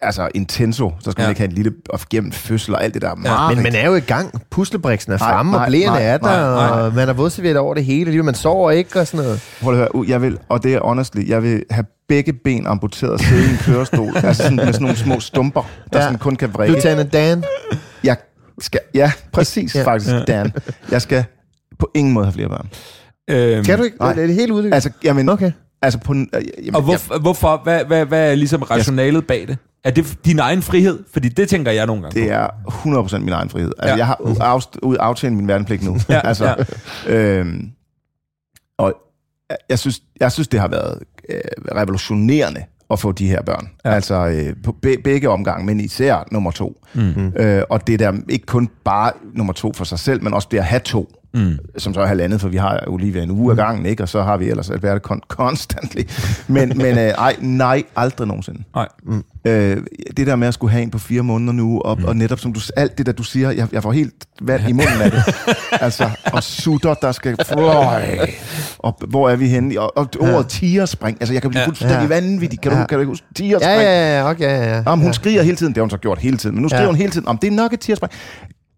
altså 0.02 0.28
intenso. 0.34 0.92
Så 1.00 1.10
skal 1.10 1.22
ja. 1.22 1.24
Ja. 1.24 1.28
man 1.28 1.30
ikke 1.30 1.40
have 1.40 1.48
en 1.48 1.54
lille, 1.54 1.72
og 1.90 2.00
gennem 2.10 2.32
fødsel 2.32 2.74
og 2.74 2.84
alt 2.84 2.94
det 2.94 3.02
der. 3.02 3.08
Ja. 3.24 3.48
Men 3.54 3.62
man 3.62 3.74
er 3.74 3.86
jo 3.86 3.94
i 3.94 4.00
gang. 4.00 4.42
Puslebriksen 4.50 5.12
er 5.12 5.18
Nej, 5.18 5.32
fremme, 5.32 5.58
og 5.58 5.66
blæerne 5.66 5.98
er 5.98 6.18
der, 6.18 6.26
nej, 6.26 6.68
nej. 6.68 6.80
og 6.80 6.94
man 6.94 7.06
har 7.06 7.12
vådserviet 7.14 7.56
over 7.56 7.74
det 7.74 7.84
hele. 7.84 8.10
Lige, 8.10 8.22
man 8.22 8.34
sover 8.34 8.70
ikke 8.70 9.00
og 9.00 9.06
sådan 9.06 9.24
noget. 9.24 9.40
Prøv 9.62 9.72
at 9.72 9.78
høre, 9.78 10.04
jeg 10.08 10.22
vil, 10.22 10.38
og 10.48 10.62
det 10.62 10.74
er 10.74 10.80
honestly, 10.80 11.28
jeg 11.28 11.42
vil 11.42 11.62
have 11.70 11.84
begge 12.10 12.32
ben 12.32 12.66
amputeret 12.66 13.12
og 13.12 13.20
sidde 13.20 13.42
i 13.46 13.50
en 13.50 13.56
kørestol, 13.56 14.12
altså 14.24 14.42
sådan, 14.42 14.56
med 14.56 14.66
sådan 14.66 14.80
nogle 14.82 14.96
små 14.96 15.20
stumper, 15.20 15.62
der 15.62 15.68
Ja. 15.92 15.98
ja. 15.98 16.04
sådan 16.04 16.18
kun 16.18 16.36
kan 16.36 16.54
vrikke. 16.54 16.72
Lieutenant 16.72 17.12
Dan. 17.12 17.44
Jeg 18.04 18.16
skal, 18.60 18.80
ja, 18.94 19.12
præcis 19.32 19.74
Ja. 19.74 19.80
ja. 19.80 19.86
faktisk, 19.86 20.10
Dan. 20.26 20.52
Jeg 20.90 21.02
skal 21.02 21.24
på 21.78 21.90
ingen 21.94 22.14
måde 22.14 22.26
have 22.26 22.32
flere 22.32 22.48
børn. 22.48 22.68
Øhm, 23.30 23.64
Kan 23.64 23.78
du 23.78 23.84
ikke? 23.84 23.96
Nej. 24.00 24.10
Er 24.10 24.14
det 24.14 24.34
helt 24.34 24.50
udviklet? 24.52 24.74
Altså, 24.74 24.90
jamen, 25.04 25.28
Okay. 25.28 25.52
altså 25.82 25.98
på, 26.00 26.12
øh, 26.14 26.26
jamen, 26.58 26.74
Og 26.74 26.82
hvor, 26.82 27.18
hvorfor? 27.18 27.60
Hvad, 27.64 27.84
hvad, 27.84 28.06
hvad 28.06 28.30
er 28.30 28.34
ligesom 28.34 28.62
rationalet 28.62 29.26
bag 29.26 29.44
det? 29.48 29.58
Er 29.84 29.90
det 29.90 30.18
din 30.24 30.38
egen 30.38 30.62
frihed? 30.62 30.98
Fordi 31.12 31.28
det 31.28 31.48
tænker 31.48 31.72
jeg 31.72 31.86
nogle 31.86 32.02
gange 32.02 32.20
Det 32.20 32.28
på. 32.28 32.34
er 32.34 33.06
100% 33.18 33.18
min 33.18 33.32
egen 33.32 33.50
frihed. 33.50 33.72
Altså, 33.78 33.86
Ja. 33.88 33.92
ja. 33.92 33.96
Jeg 33.96 34.06
har 34.06 34.20
ud 34.82 34.96
aftjent 35.00 35.36
min 35.36 35.48
værnepligt 35.48 35.82
nu. 35.84 35.96
Ja, 36.08 36.20
altså, 36.28 36.64
Øhm, 37.06 37.70
og 38.78 38.94
jeg 39.68 39.78
synes, 39.78 40.02
jeg 40.20 40.32
synes, 40.32 40.48
det 40.48 40.60
har 40.60 40.68
været 40.68 41.02
øh, 41.28 41.40
revolutionerende 41.74 42.64
at 42.90 42.98
få 42.98 43.12
de 43.12 43.26
her 43.28 43.42
børn. 43.42 43.68
Ja. 43.84 43.90
Altså 43.90 44.14
øh, 44.26 44.54
på 44.64 44.72
be- 44.72 44.96
begge 45.04 45.28
omgange, 45.28 45.66
men 45.66 45.80
især 45.80 46.28
nummer 46.32 46.50
to. 46.50 46.84
Mm. 46.94 47.32
Øh, 47.36 47.62
og 47.70 47.86
det 47.86 47.98
der 47.98 48.12
ikke 48.28 48.46
kun 48.46 48.68
bare 48.84 49.12
nummer 49.34 49.52
to 49.52 49.72
for 49.72 49.84
sig 49.84 49.98
selv, 49.98 50.22
men 50.22 50.34
også 50.34 50.48
det 50.50 50.58
at 50.58 50.64
have 50.64 50.80
to. 50.80 51.12
Mm. 51.34 51.58
som 51.78 51.94
så 51.94 52.00
er 52.00 52.06
halvandet, 52.06 52.40
for 52.40 52.48
vi 52.48 52.56
har 52.56 52.84
Olivia 52.86 53.22
en 53.22 53.30
uge 53.30 53.52
ad 53.52 53.56
gangen, 53.56 53.86
ikke? 53.86 54.02
og 54.02 54.08
så 54.08 54.22
har 54.22 54.36
vi 54.36 54.48
ellers 54.50 54.70
con- 55.10 55.26
constantly. 55.28 56.00
Men, 56.48 56.72
men 56.76 56.98
øh, 56.98 57.04
ej, 57.04 57.36
nej, 57.40 57.82
aldrig 57.96 58.26
nogensinde. 58.28 58.62
Nej. 58.74 58.88
Øh, 59.44 59.76
det 60.16 60.26
der 60.26 60.36
med 60.36 60.48
at 60.48 60.54
skulle 60.54 60.70
have 60.72 60.82
en 60.82 60.90
på 60.90 60.98
fire 60.98 61.22
måneder 61.22 61.52
nu, 61.52 61.80
og, 61.80 61.98
mm. 61.98 62.04
og 62.04 62.16
netop 62.16 62.38
som 62.40 62.52
du, 62.52 62.60
alt 62.76 62.98
det 62.98 63.06
der, 63.06 63.12
du 63.12 63.22
siger, 63.22 63.50
jeg, 63.50 63.68
jeg 63.72 63.82
får 63.82 63.92
helt 63.92 64.14
vand 64.42 64.68
i 64.68 64.72
munden 64.72 65.00
af 65.02 65.10
det. 65.10 65.22
altså, 65.86 66.10
og 66.32 66.42
sutter, 66.42 66.94
der 66.94 67.12
skal... 67.12 67.36
Fløj, 67.46 68.04
og 68.78 68.98
hvor 69.08 69.28
er 69.30 69.36
vi 69.36 69.48
henne? 69.48 69.80
Og, 69.80 69.92
og 69.98 70.08
ordet 70.20 70.46
tigerspring, 70.48 71.16
altså 71.20 71.32
jeg 71.32 71.42
kan 71.42 71.50
blive 71.50 71.60
Ja. 71.60 71.66
fuldstændig 71.66 71.96
Ja. 72.00 72.06
vanvittig. 72.06 72.60
Kan 72.60 72.72
du, 72.72 72.78
Ja. 72.78 72.86
kan 72.86 72.98
du 72.98 73.04
huske 73.04 73.26
Ja, 73.30 73.34
tigerspring? 73.42 73.80
ja, 73.82 74.18
ja, 74.18 74.30
okay, 74.30 74.44
ja, 74.44 74.64
ja. 74.64 74.74
Jamen, 74.86 74.98
hun 74.98 75.06
ja. 75.06 75.12
skriger 75.12 75.42
hele 75.42 75.56
tiden, 75.56 75.72
det 75.72 75.76
har 75.76 75.82
hun 75.82 75.90
så 75.90 75.96
gjort 75.96 76.18
hele 76.18 76.36
tiden, 76.36 76.54
men 76.56 76.62
nu 76.62 76.68
skriger 76.68 76.82
Ja. 76.82 76.88
hun 76.88 76.96
hele 76.96 77.10
tiden, 77.12 77.28
om 77.28 77.38
det 77.38 77.48
er 77.48 77.52
nok 77.56 77.72
et 77.72 77.80
tigerspring. 77.80 78.12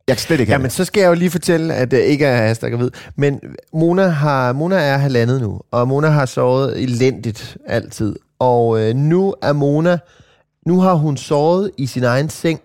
Jeg 0.09 0.16
kan 0.16 0.22
slet 0.22 0.40
ikke 0.40 0.53
Jamen, 0.53 0.64
det. 0.64 0.72
så 0.72 0.84
skal 0.84 1.00
jeg 1.00 1.09
jo 1.09 1.14
lige 1.14 1.30
fortælle, 1.30 1.74
at 1.74 1.90
det 1.90 1.98
ikke 2.00 2.24
er 2.26 2.50
Asta 2.50 2.68
gravid. 2.68 2.90
Men 3.16 3.40
Mona, 3.72 4.07
har, 4.07 4.53
Mona 4.53 4.76
er 4.76 4.96
halvandet 4.96 5.40
nu, 5.40 5.61
og 5.70 5.88
Mona 5.88 6.09
har 6.09 6.26
sovet 6.26 6.82
elendigt 6.82 7.57
altid. 7.66 8.16
Og 8.38 8.80
øh, 8.80 8.94
nu 8.94 9.34
er 9.42 9.53
Mona, 9.53 9.98
nu 10.66 10.80
har 10.80 10.94
hun 10.94 11.16
sovet 11.16 11.70
i 11.78 11.86
sin 11.86 12.05
egen 12.05 12.28
seng, 12.28 12.61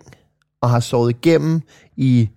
og 0.62 0.70
har 0.70 0.80
sovet 0.80 1.10
igennem 1.10 1.60
i 1.96 2.28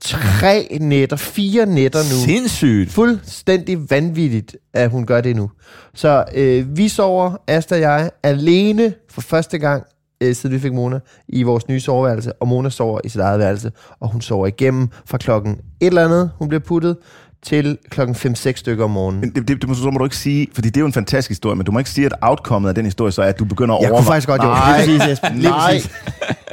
tre 0.00 0.78
nætter, 0.80 1.16
fire 1.16 1.66
nætter 1.66 1.98
nu. 1.98 2.24
Sindssygt. 2.24 2.90
Fuldstændig 2.92 3.90
vanvittigt, 3.90 4.56
at 4.74 4.90
hun 4.90 5.06
gør 5.06 5.20
det 5.20 5.36
nu. 5.36 5.50
Så 5.94 6.24
øh, 6.34 6.76
vi 6.76 6.88
sover, 6.88 7.36
Asta 7.46 7.74
og 7.74 7.80
jeg, 7.80 8.10
alene 8.22 8.94
for 9.10 9.20
første 9.20 9.58
gang, 9.58 9.84
øh, 10.20 10.34
siden 10.34 10.54
vi 10.54 10.60
fik 10.60 10.72
Mona, 10.72 10.98
i 11.28 11.42
vores 11.42 11.68
nye 11.68 11.80
soveværelse. 11.80 12.32
Og 12.32 12.48
Mona 12.48 12.70
sover 12.70 13.00
i 13.04 13.08
sit 13.08 13.20
eget 13.20 13.38
værelse, 13.38 13.72
og 14.00 14.12
hun 14.12 14.20
sover 14.20 14.46
igennem 14.46 14.88
fra 15.06 15.18
klokken 15.18 15.52
et 15.52 15.86
eller 15.86 16.04
andet, 16.04 16.30
hun 16.38 16.48
bliver 16.48 16.60
puttet, 16.60 16.96
til 17.42 17.78
klokken 17.90 18.16
5-6 18.16 18.52
stykker 18.54 18.84
om 18.84 18.90
morgenen. 18.90 19.20
Men 19.20 19.34
det, 19.34 19.48
det, 19.48 19.60
det 19.60 19.68
må, 19.68 19.74
så 19.74 19.90
må 19.90 19.98
du 19.98 20.04
ikke 20.04 20.16
sige, 20.16 20.48
fordi 20.54 20.68
det 20.68 20.76
er 20.76 20.80
jo 20.80 20.86
en 20.86 20.92
fantastisk 20.92 21.28
historie, 21.28 21.56
men 21.56 21.66
du 21.66 21.72
må 21.72 21.78
ikke 21.78 21.90
sige, 21.90 22.06
at 22.06 22.12
outcomet 22.20 22.68
af 22.68 22.74
den 22.74 22.84
historie 22.84 23.12
så 23.12 23.22
er, 23.22 23.26
at 23.26 23.38
du 23.38 23.44
begynder 23.44 23.74
at 23.74 23.82
Jeg 23.82 23.90
kunne 23.90 24.04
faktisk 24.04 24.28
godt, 24.28 24.42
jo. 24.42 24.48
Nej, 24.48 24.84
Lige 24.86 24.98
præcis, 24.98 25.12
Esben. 25.12 25.38
Lige 25.38 25.50
nej. 25.50 25.72
præcis. 25.72 25.90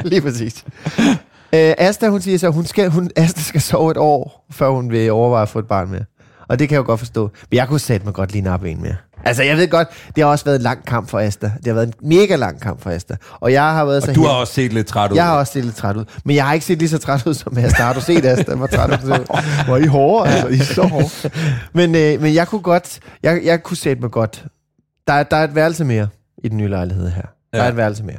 Lige 0.04 0.22
præcis. 0.22 0.66
Øh, 1.54 1.74
Asta, 1.78 2.08
hun 2.08 2.22
siger 2.22 2.38
så, 2.38 2.50
hun 2.50 2.66
skal, 2.66 2.90
hun, 2.90 3.10
Asta 3.16 3.42
skal 3.42 3.62
sove 3.62 3.92
et 3.92 3.98
år, 3.98 4.46
før 4.52 4.70
hun 4.70 4.92
vil 4.92 5.12
overveje 5.12 5.42
at 5.42 5.50
få 5.50 5.60
et 5.60 5.68
barn 5.68 5.90
mere. 5.90 6.04
Og 6.48 6.60
det 6.60 6.70
kan 6.70 6.76
jeg 6.76 6.80
jo 6.82 6.86
godt 6.86 7.00
forstå. 7.00 7.32
Men 7.52 7.58
jeg 7.58 7.68
kunne 7.68 7.80
sætte 7.80 8.06
mig 8.06 8.14
godt 8.14 8.32
lige 8.32 8.42
nappe 8.42 8.70
en 8.70 8.82
mere. 8.82 8.96
Altså, 9.28 9.44
jeg 9.44 9.58
ved 9.58 9.68
godt, 9.70 9.88
det 10.16 10.24
har 10.24 10.32
også 10.32 10.46
været 10.46 10.56
en 10.56 10.62
lang 10.62 10.86
kamp 10.86 11.10
for 11.10 11.20
Asta. 11.20 11.52
Det 11.58 11.68
har 11.68 11.74
været 11.74 11.88
en 11.88 11.94
mega 12.10 12.36
lang 12.36 12.62
kamp 12.62 12.82
for 12.82 12.90
Asta. 12.90 13.16
Og 13.40 13.52
jeg 13.52 13.64
har 13.64 13.86
været 13.86 14.04
så 14.04 14.10
Og 14.12 14.16
du 14.16 14.22
har 14.22 14.28
heldig- 14.28 14.40
også 14.42 14.54
set 14.54 14.74
lidt 14.74 14.88
træt 14.88 15.12
ud. 15.12 15.16
Jeg 15.16 15.26
har 15.26 15.38
også 15.38 15.54
set 15.54 15.66
lidt 15.66 15.76
træt 15.76 15.96
ud. 15.98 16.06
Men 16.26 16.36
jeg 16.36 16.46
har 16.46 16.54
ikke 16.54 16.66
set 16.66 16.80
lige 16.80 16.90
så 16.90 16.98
træt 16.98 17.26
ud 17.28 17.34
som 17.34 17.58
Asta. 17.58 17.84
Har 17.84 17.94
du 17.94 18.02
set 18.02 18.26
Asta? 18.26 18.56
Hvor 18.56 18.68
træt 18.68 18.90
ud? 19.04 19.26
Hvor 19.66 19.76
er 19.78 19.78
I 19.84 19.86
hårde, 19.86 20.30
altså. 20.30 20.48
I 20.48 20.58
er 20.60 20.64
så 20.64 20.82
hårde. 20.82 21.10
men, 21.74 21.96
øh, 21.96 22.22
men 22.22 22.34
jeg 22.34 22.48
kunne 22.48 22.62
godt, 22.62 23.00
jeg, 23.24 23.42
jeg 23.44 23.64
kunne 23.64 23.78
sætte 23.78 24.02
mig 24.02 24.12
godt. 24.12 24.46
Der, 25.08 25.14
er- 25.14 25.24
der 25.24 25.38
er 25.38 25.44
et 25.44 25.56
værelse 25.56 25.86
mere 25.86 26.08
i 26.44 26.48
den 26.50 26.58
nye 26.58 26.68
lejlighed 26.68 27.10
her. 27.10 27.22
Der 27.54 27.60
Ja. 27.60 27.64
er 27.66 27.70
et 27.70 27.78
værelse 27.78 28.04
mere. 28.04 28.18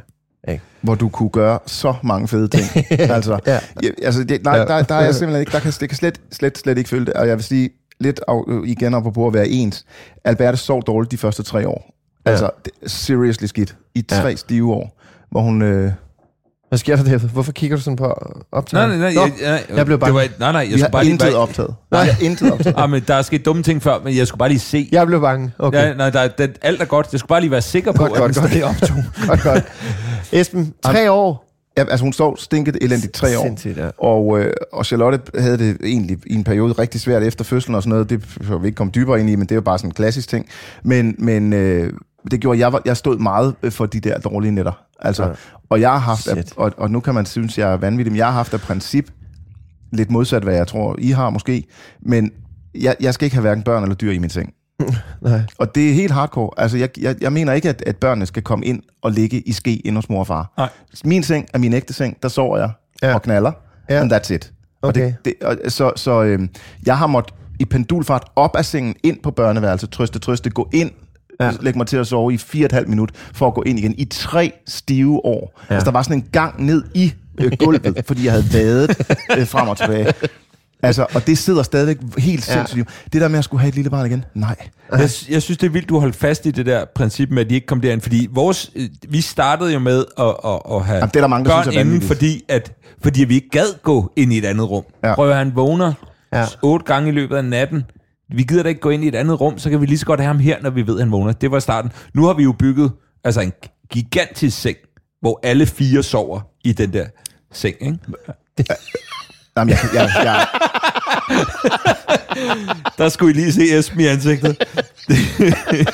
Ikke? 0.48 0.62
Hvor 0.80 0.94
du 0.94 1.08
kunne 1.08 1.28
gøre 1.30 1.58
så 1.66 1.94
mange 2.02 2.28
fede 2.28 2.48
ting. 2.48 2.64
altså, 3.16 3.38
Ja. 3.46 3.58
ja, 3.82 3.88
altså 4.02 4.24
det, 4.24 4.44
nej, 4.44 4.56
Ja. 4.56 4.64
der, 4.64 4.82
der 4.82 4.94
er 4.94 5.04
jeg 5.04 5.14
simpelthen 5.14 5.40
ikke, 5.40 5.52
der 5.52 5.58
kan, 5.60 5.72
det 5.80 5.88
kan 5.88 5.96
slet, 5.98 6.20
slet, 6.32 6.58
slet 6.58 6.78
ikke 6.78 6.90
følge 6.90 7.06
det. 7.06 7.14
Og 7.14 7.28
jeg 7.28 7.36
vil 7.36 7.44
sige, 7.44 7.70
lidt 8.00 8.20
af, 8.28 8.40
igen 8.64 8.94
op 8.94 9.12
på 9.14 9.26
at 9.26 9.34
være 9.34 9.48
ens. 9.48 9.84
Alberte 10.24 10.56
sov 10.58 10.82
dårligt 10.86 11.12
de 11.12 11.16
første 11.16 11.42
tre 11.42 11.68
år. 11.68 11.94
Ja. 12.26 12.30
Altså, 12.30 12.50
det, 12.64 12.72
seriously 12.92 13.44
skidt. 13.46 13.76
I 13.94 14.02
tre 14.02 14.28
Ja. 14.28 14.36
stive 14.36 14.72
år, 14.74 14.98
hvor 15.30 15.40
hun... 15.40 15.62
Øh, 15.62 15.92
Hvad 16.68 16.78
sker 16.78 16.96
der, 16.96 17.04
David? 17.04 17.28
Hvorfor 17.28 17.52
kigger 17.52 17.76
du 17.76 17.82
sådan 17.82 17.96
på 17.96 18.04
Nej, 18.06 18.42
optaget? 18.52 18.88
nej, 18.88 18.98
nej. 18.98 19.14
Nå, 19.14 19.20
Jeg, 19.20 19.32
jeg, 19.42 19.76
jeg 19.76 19.86
blev 19.86 19.98
bange. 19.98 20.20
Det 20.20 20.30
var, 20.30 20.38
nej, 20.38 20.52
nej, 20.52 20.60
jeg 20.70 20.76
vi 20.76 20.80
har 20.80 20.88
bare 20.88 21.04
lige... 21.04 21.12
intet 21.12 21.26
være- 21.28 21.36
optaget. 21.36 21.74
Nej. 21.90 22.04
Har 22.04 22.22
intet 22.24 22.52
optaget. 22.52 22.74
Ah, 22.82 22.90
men 22.90 23.04
der 23.08 23.14
er 23.14 23.22
sket 23.22 23.44
dumme 23.44 23.62
ting 23.62 23.82
før, 23.82 23.98
men 24.04 24.16
jeg 24.16 24.26
skulle 24.26 24.38
bare 24.38 24.48
lige 24.48 24.58
se. 24.58 24.88
Jeg 24.92 25.06
blev 25.06 25.20
bange. 25.20 25.52
Okay, 25.58 25.78
Ja, 25.88 25.94
nej, 25.94 26.10
der, 26.10 26.20
er- 26.20 26.28
det, 26.28 26.58
alt 26.62 26.80
er 26.82 26.84
godt. 26.84 27.08
Jeg 27.12 27.20
skulle 27.20 27.28
bare 27.28 27.40
lige 27.40 27.50
være 27.50 27.62
sikker 27.62 27.92
på, 27.92 27.98
Godt, 28.02 28.12
at 28.12 28.18
godt, 28.18 28.34
godt. 28.36 28.48
stadig 28.50 28.64
optog. 28.64 28.96
godt, 29.26 29.42
godt. 29.42 29.64
Esben, 30.32 30.74
tre 30.84 31.10
år. 31.10 31.47
Ja, 31.78 31.84
altså 31.90 32.04
hun 32.04 32.12
sov 32.12 32.36
stinket 32.36 32.76
elendigt 32.80 33.12
tre 33.12 33.38
år. 33.38 33.42
Ja. 33.78 33.90
Og, 33.98 34.40
øh, 34.40 34.52
og 34.72 34.86
Charlotte 34.86 35.20
havde 35.40 35.58
det 35.58 35.76
egentlig 35.84 36.18
i 36.26 36.34
en 36.34 36.44
periode 36.44 36.72
rigtig 36.72 37.00
svært 37.00 37.22
efter 37.22 37.44
fødslen 37.44 37.74
og 37.74 37.82
sådan 37.82 37.90
noget. 37.90 38.10
Det 38.10 38.22
får 38.42 38.58
vi 38.58 38.66
ikke 38.66 38.76
komme 38.76 38.90
dybere 38.94 39.20
ind 39.20 39.30
i, 39.30 39.34
men 39.36 39.42
det 39.42 39.50
er 39.50 39.54
jo 39.56 39.60
bare 39.60 39.78
sådan 39.78 39.90
en 39.90 39.94
klassisk 39.94 40.28
ting. 40.28 40.46
Men, 40.82 41.14
men 41.18 41.52
øh, 41.52 41.92
det 42.30 42.40
gjorde, 42.40 42.58
jeg, 42.58 42.72
var- 42.72 42.82
jeg 42.84 42.96
stod 42.96 43.18
meget 43.18 43.54
øh, 43.62 43.72
for 43.72 43.86
de 43.86 44.00
der 44.00 44.18
dårlige 44.18 44.52
nætter. 44.52 44.72
Altså, 45.00 45.22
Ja. 45.24 45.30
Og 45.70 45.80
jeg 45.80 45.90
har 45.90 45.98
haft, 45.98 46.28
af, 46.28 46.34
Shit. 46.36 46.52
og, 46.56 46.72
og 46.76 46.90
nu 46.90 47.00
kan 47.00 47.14
man 47.14 47.26
synes, 47.26 47.58
jeg 47.58 47.72
er 47.72 47.76
vanvittig, 47.76 48.12
men 48.12 48.16
jeg 48.18 48.26
har 48.26 48.32
haft 48.32 48.54
af 48.54 48.60
princip, 48.60 49.10
lidt 49.92 50.10
modsat 50.10 50.42
hvad 50.42 50.54
jeg 50.54 50.66
tror, 50.66 50.96
I 50.98 51.10
har 51.10 51.30
måske, 51.30 51.64
men 52.02 52.30
jeg, 52.74 52.96
jeg 53.00 53.14
skal 53.14 53.24
ikke 53.26 53.36
have 53.36 53.40
hverken 53.40 53.62
børn 53.62 53.82
eller 53.82 53.96
dyr 53.96 54.10
i 54.12 54.18
min 54.18 54.30
seng. 54.30 54.52
Nej. 55.22 55.40
Og 55.58 55.74
det 55.74 55.90
er 55.90 55.94
helt 55.94 56.12
hardcore. 56.12 56.50
Altså, 56.56 56.76
jeg, 56.78 56.88
jeg, 57.00 57.16
jeg 57.20 57.32
mener 57.32 57.52
ikke, 57.52 57.68
at, 57.68 57.82
at 57.86 57.96
børnene 57.96 58.26
skal 58.26 58.42
komme 58.42 58.64
ind 58.64 58.82
og 59.02 59.12
ligge 59.12 59.40
i 59.40 59.52
ske 59.52 59.76
ind 59.76 59.96
hos 59.96 60.08
mor 60.08 60.18
og 60.20 60.26
far. 60.26 60.52
Nej. 60.58 60.68
Min 61.04 61.22
seng 61.22 61.46
er 61.54 61.58
min 61.58 61.72
ægte 61.72 61.92
seng, 61.94 62.16
der 62.22 62.28
sover 62.28 62.58
jeg 62.58 62.70
Ja. 63.02 63.14
og 63.14 63.22
knaller, 63.22 63.52
Ja. 63.90 64.00
and 64.00 64.12
that's 64.12 64.34
it. 64.34 64.52
Og 64.82 64.88
Okay. 64.88 65.00
det, 65.04 65.14
det, 65.24 65.34
og, 65.42 65.56
så 65.68 65.92
så 65.96 66.22
øh, 66.22 66.48
jeg 66.86 66.98
har 66.98 67.06
måttet 67.06 67.34
i 67.60 67.64
pendulfart 67.64 68.24
op 68.36 68.56
af 68.56 68.64
sengen, 68.64 68.94
ind 69.02 69.18
på 69.22 69.30
børneværelset, 69.30 69.90
trøste, 69.90 70.18
trøste, 70.18 70.50
gå 70.50 70.68
ind, 70.72 70.90
Ja. 71.40 71.52
lægge 71.60 71.78
mig 71.78 71.86
til 71.86 71.96
at 71.96 72.06
sove 72.06 72.34
i 72.34 72.38
fire 72.38 72.62
og 72.64 72.66
et 72.66 72.72
halvt 72.72 72.88
minut, 72.88 73.10
for 73.34 73.46
at 73.46 73.54
gå 73.54 73.62
ind 73.62 73.78
igen 73.78 73.94
i 73.98 74.04
tre 74.04 74.52
stive 74.66 75.24
år. 75.24 75.60
Ja. 75.70 75.74
Altså, 75.74 75.84
der 75.84 75.90
var 75.92 76.02
sådan 76.02 76.16
en 76.16 76.28
gang 76.32 76.64
ned 76.64 76.84
i 76.94 77.12
øh, 77.40 77.52
gulvet, 77.58 78.02
fordi 78.06 78.24
jeg 78.24 78.32
havde 78.32 78.44
vadet 78.52 78.90
øh, 79.38 79.46
frem 79.46 79.68
og 79.68 79.76
tilbage. 79.76 80.12
Altså, 80.82 81.06
og 81.14 81.26
det 81.26 81.38
sidder 81.38 81.62
stadigvæk 81.62 81.96
helt 82.18 82.48
Ja. 82.48 82.52
sindssygt. 82.52 82.88
Det 83.12 83.20
der 83.20 83.28
med 83.28 83.38
at 83.38 83.44
skulle 83.44 83.60
have 83.60 83.68
et 83.68 83.74
lille 83.74 83.90
barn 83.90 84.06
igen, 84.06 84.24
nej. 84.34 84.56
Jeg, 84.92 85.00
jeg 85.00 85.42
synes, 85.42 85.58
det 85.58 85.62
er 85.62 85.68
vildt, 85.70 85.88
du 85.88 85.98
holdt 85.98 86.16
fast 86.16 86.46
i 86.46 86.50
det 86.50 86.66
der 86.66 86.84
princip 86.94 87.30
med, 87.30 87.44
at 87.44 87.50
de 87.50 87.54
ikke 87.54 87.66
kom 87.66 87.80
derind, 87.80 88.00
fordi 88.00 88.28
vores, 88.30 88.70
øh, 88.76 88.88
vi 89.08 89.20
startede 89.20 89.72
jo 89.72 89.78
med 89.78 90.04
at, 90.18 90.24
at, 90.44 90.60
at 90.70 90.84
have 90.84 90.96
Jamen, 90.96 91.08
det 91.08 91.16
er 91.16 91.20
der 91.20 91.26
mange, 91.28 91.44
der 91.44 91.50
børn 91.50 91.62
synes 91.64 91.76
er 91.76 91.80
inden, 91.80 92.02
fordi, 92.02 92.42
at, 92.48 92.72
fordi 93.02 93.24
vi 93.24 93.34
ikke 93.34 93.50
gad 93.50 93.82
gå 93.82 94.12
ind 94.16 94.32
i 94.32 94.38
et 94.38 94.44
andet 94.44 94.70
rum. 94.70 94.84
Ja. 95.04 95.14
Prøv 95.14 95.30
at 95.30 95.36
han 95.36 95.52
vågner 95.56 95.92
ja. 96.32 96.44
otte 96.62 96.86
gange 96.86 97.08
i 97.08 97.12
løbet 97.12 97.36
af 97.36 97.44
natten. 97.44 97.84
Vi 98.34 98.42
gider 98.42 98.62
da 98.62 98.68
ikke 98.68 98.80
gå 98.80 98.90
ind 98.90 99.04
i 99.04 99.08
et 99.08 99.14
andet 99.14 99.40
rum, 99.40 99.58
så 99.58 99.70
kan 99.70 99.80
vi 99.80 99.86
lige 99.86 99.98
så 99.98 100.06
godt 100.06 100.20
have 100.20 100.26
ham 100.26 100.38
her, 100.38 100.56
når 100.62 100.70
vi 100.70 100.86
ved, 100.86 100.94
at 100.94 101.00
han 101.00 101.12
vågner. 101.12 101.32
Det 101.32 101.50
var 101.50 101.58
starten. 101.58 101.92
Nu 102.14 102.24
har 102.24 102.32
vi 102.34 102.42
jo 102.42 102.52
bygget 102.52 102.92
altså 103.24 103.40
en 103.40 103.52
gigantisk 103.90 104.60
seng, 104.60 104.76
hvor 105.20 105.40
alle 105.42 105.66
fire 105.66 106.02
sover 106.02 106.40
i 106.64 106.72
den 106.72 106.92
der 106.92 107.06
seng. 107.52 107.76
Ikke? 107.80 107.98
Jamen, 109.58 109.70
jeg, 109.70 109.78
jeg, 109.94 110.10
jeg, 110.24 110.46
Der 112.98 113.08
skulle 113.08 113.30
I 113.30 113.34
lige 113.34 113.52
se 113.52 113.78
Esben 113.78 114.00
i 114.00 114.06
ansigtet. 114.06 114.64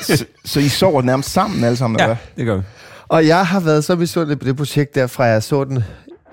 så, 0.01 0.25
så 0.45 0.59
I 0.59 0.67
sover 0.69 1.01
nærmest 1.01 1.29
sammen 1.31 1.63
alle 1.63 1.77
sammen, 1.77 1.95
eller 1.99 2.07
Ja, 2.09 2.15
hvad? 2.15 2.37
det 2.37 2.45
gør 2.45 2.55
vi. 2.57 2.61
Og 3.07 3.27
jeg 3.27 3.45
har 3.47 3.59
været 3.59 3.83
så 3.83 3.95
misundelig 3.95 4.39
på 4.39 4.45
det 4.45 4.55
projekt 4.57 4.95
der, 4.95 5.07
fra 5.07 5.23
jeg 5.23 5.43
så 5.43 5.63
den 5.63 5.83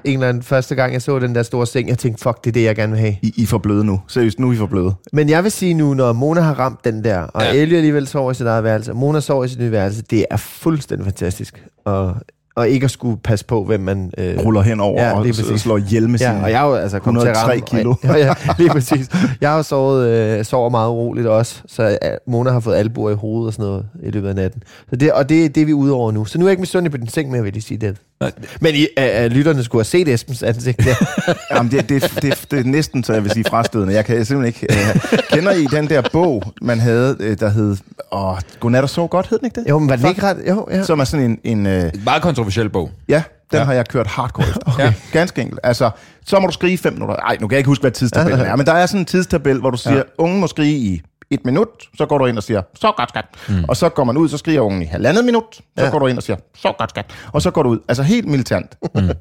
en 0.05 0.13
eller 0.15 0.29
anden 0.29 0.43
første 0.43 0.75
gang, 0.75 0.93
jeg 0.93 1.03
så 1.03 1.19
den 1.19 1.35
der 1.35 1.43
store 1.43 1.67
seng. 1.67 1.89
Jeg 1.89 1.99
tænkte, 1.99 2.23
fuck, 2.23 2.45
det 2.45 2.51
er 2.51 2.53
det, 2.53 2.63
jeg 2.65 2.77
gerne 2.77 2.93
vil 2.93 3.01
have. 3.01 3.17
I, 3.23 3.33
I 3.37 3.43
er 3.43 3.47
for 3.47 3.59
bløde 3.59 3.85
nu. 3.85 4.01
Seriøst, 4.09 4.39
nu 4.39 4.49
er 4.49 4.53
I 4.53 4.57
for 4.57 4.67
bløde. 4.67 4.95
Men 5.13 5.29
jeg 5.29 5.43
vil 5.45 5.53
sige 5.53 5.75
nu, 5.75 5.95
når 5.95 6.13
Mona 6.13 6.41
har 6.41 6.55
ramt 6.55 6.85
den 6.85 7.05
der, 7.05 7.19
og 7.19 7.43
Ja. 7.43 7.49
ja. 7.55 7.61
Ellie 7.63 7.77
alligevel 7.77 8.07
sover 8.09 8.31
i 8.31 8.35
sit 8.35 8.47
eget 8.47 8.65
værelse, 8.65 8.91
og 8.91 8.97
Mona 8.97 9.21
sover 9.21 9.45
i 9.45 9.49
sit 9.49 9.59
nye 9.59 9.71
værelse, 9.73 10.03
det 10.11 10.27
er 10.31 10.37
fuldstændig 10.37 11.05
fantastisk. 11.07 11.63
Og, 11.85 12.15
og 12.55 12.69
ikke 12.69 12.85
at 12.85 12.91
skulle 12.91 13.17
passe 13.17 13.45
på, 13.45 13.65
hvem 13.65 13.81
man... 13.81 14.13
Øh, 14.19 14.39
Ruller 14.45 14.61
henover 14.61 15.03
Ja, 15.03 15.13
og 15.19 15.25
præcis. 15.27 15.61
slår 15.61 15.79
ihjel 15.79 16.09
med 16.09 16.19
Ja, 16.19 16.43
og 16.43 16.51
jeg 16.51 16.59
har 16.59 16.69
jo 16.69 16.75
altså 16.75 16.99
kommet 16.99 17.21
til 17.23 17.29
at 17.29 17.37
103 17.37 17.53
ramme... 17.53 17.67
kilo. 17.67 17.95
Ja, 18.05 18.27
ja, 18.27 18.35
lige 18.59 18.71
præcis. 18.71 19.09
Jeg 19.41 19.51
har 19.51 19.63
sovet, 19.63 20.09
øh, 20.09 20.45
sover 20.45 20.69
meget 20.71 20.91
roligt 20.91 21.27
også, 21.27 21.63
så 21.67 21.99
Mona 22.27 22.51
har 22.51 22.61
fået 22.61 22.77
albuer 22.77 23.11
i 23.11 23.15
hovedet 23.15 23.47
og 23.47 23.53
sådan 23.53 23.67
noget 23.67 23.87
i 24.03 24.11
løbet 24.11 24.29
af 24.29 24.35
natten. 24.35 24.63
Så 24.91 24.97
det, 24.97 25.13
og 25.13 25.29
det, 25.29 25.55
det 25.55 25.61
er 25.61 25.65
vi 25.67 25.73
ude 25.73 25.93
over 25.93 26.13
nu. 26.13 26.25
Så 26.25 26.39
nu 26.39 26.45
er 26.45 26.49
jeg 26.49 26.53
ikke 26.53 26.61
misundelig 26.61 26.91
på 26.91 26.97
din 26.97 27.09
seng 27.09 27.31
mere, 27.31 27.41
vil 27.41 27.47
jeg 27.49 27.53
lige 27.55 27.63
sige 27.63 27.79
det. 27.79 27.97
Nej. 28.23 28.33
Men 28.61 28.75
I, 28.75 28.87
øh, 28.99 29.31
lytterne 29.31 29.65
skulle 29.65 29.81
have 29.81 29.85
set 29.85 30.09
Esbens 30.09 30.43
ansigt 30.43 30.79
der. 30.85 30.95
Jamen, 31.57 31.73
det, 31.73 31.89
det, 31.89 32.03
det, 32.23 32.47
det 32.51 32.59
er 32.59 32.65
næsten, 32.65 33.05
så 33.05 33.13
jeg 33.13 33.25
vil 33.25 33.31
sige, 33.31 33.45
frastødende. 33.45 33.95
Jeg 33.95 34.05
kan 34.05 34.25
simpelthen 34.25 34.65
ikke... 34.69 34.81
Øh, 35.15 35.19
kender 35.31 35.53
I 35.53 35.65
den 35.65 35.89
der 35.89 36.03
bog, 36.13 36.43
man 36.63 36.81
havde, 36.81 37.17
øh, 37.21 37.39
der 37.41 37.49
hed... 37.51 37.77
Åh, 38.13 38.39
Godnat 38.61 38.83
og 38.83 38.91
sov 38.91 39.09
godt, 39.09 39.27
hed 39.29 39.39
den 39.39 39.47
ikke 39.47 39.61
det? 39.61 39.69
jo, 39.69 39.79
men 39.79 39.89
var 39.89 39.97
det 39.97 40.09
ikke 40.09 40.23
ret? 40.23 40.37
Jo, 40.49 40.67
ja. 40.71 40.83
Som 40.83 41.01
er 41.01 41.05
sådan 41.05 41.27
en... 41.31 41.39
en 41.45 41.67
øh, 41.67 41.91
meget 42.05 42.23
kontroversiel 42.23 42.69
bog. 42.69 42.91
ja, 43.09 43.15
den 43.15 43.23
Ja. 43.53 43.59
ja. 43.59 43.65
har 43.65 43.73
jeg 43.73 43.89
kørt 43.89 44.07
hardcore 44.07 44.47
efter. 44.49 44.61
Okay. 44.75 44.85
Ja. 44.85 44.95
Ganske 45.13 45.41
enkelt. 45.43 45.61
Altså, 45.63 45.91
så 46.27 46.41
må 46.41 46.47
du 46.47 46.53
skrige 46.53 46.79
fem 46.79 46.93
minutter. 46.93 47.17
Ej, 47.17 47.37
nu 47.41 47.49
kan 47.49 47.53
jeg 47.55 47.59
ikke 47.59 47.69
huske, 47.69 47.83
hvad 47.83 47.91
tidstabellen 47.91 48.47
er, 48.47 48.57
men 48.57 48.67
der 48.67 48.73
er 48.73 48.87
sådan 48.87 49.01
en 49.01 49.05
tidstabel, 49.05 49.59
hvor 49.61 49.71
du 49.71 49.77
siger, 49.77 49.97
ja. 49.97 50.03
ungen 50.19 50.41
må 50.41 50.47
skrige 50.47 50.73
i 50.77 51.03
et 51.35 51.45
minut, 51.45 51.69
så 51.99 52.07
går 52.07 52.19
du 52.19 52.27
ind 52.27 52.37
og 52.37 52.43
siger, 52.43 52.63
så 52.75 52.93
godt 52.97 53.09
skat. 53.09 53.25
Mm. 53.49 53.65
Og 53.69 53.77
så 53.77 53.89
går 53.89 54.05
man 54.05 54.17
ud, 54.17 54.29
så 54.29 54.39
skriger 54.39 54.61
ungen 54.61 54.83
i 54.83 54.85
halvandet 54.85 55.25
minut, 55.25 55.45
så 55.55 55.85
Ja. 55.85 55.91
går 55.91 55.99
du 55.99 56.07
ind 56.07 56.17
og 56.17 56.23
siger, 56.23 56.37
så 56.57 56.73
godt 56.79 56.91
skat. 56.91 57.07
Og 57.33 57.43
så 57.43 57.51
går 57.51 57.63
du 57.63 57.69
ud. 57.69 57.79
Altså 57.89 58.03
helt 58.03 58.29
militant. 58.29 58.77
Mm. 58.95 59.01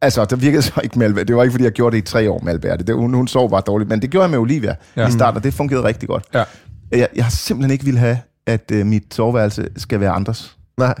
Altså, 0.00 0.24
det 0.24 0.42
virkede 0.42 0.62
så 0.62 0.80
ikke 0.84 0.98
med 0.98 1.06
Albert. 1.06 1.28
Det 1.28 1.36
var 1.36 1.42
ikke, 1.42 1.52
fordi 1.52 1.64
jeg 1.64 1.72
gjorde 1.72 1.96
det 1.96 2.02
i 2.02 2.06
tre 2.06 2.30
år 2.30 2.40
med 2.42 2.52
Albert. 2.52 2.86
Det, 2.86 2.94
hun, 2.94 3.14
hun 3.14 3.28
sov 3.28 3.50
bare 3.50 3.60
dårligt, 3.66 3.90
men 3.90 4.02
det 4.02 4.10
gjorde 4.10 4.22
jeg 4.22 4.30
med 4.30 4.38
Olivia 4.38 4.74
Ja. 4.96 5.00
ja. 5.02 5.08
i 5.08 5.10
starten, 5.10 5.36
og 5.36 5.44
det 5.44 5.54
fungerede 5.54 5.84
rigtig 5.84 6.08
godt. 6.08 6.24
Ja. 6.34 6.44
Jeg, 6.92 7.08
jeg 7.16 7.24
har 7.24 7.30
simpelthen 7.30 7.70
ikke 7.70 7.84
ville 7.84 8.00
have, 8.00 8.18
at 8.46 8.70
øh, 8.72 8.86
mit 8.86 9.14
soveværelse 9.14 9.68
skal 9.76 10.00
være 10.00 10.10
andres. 10.10 10.56
Nej. 10.78 10.94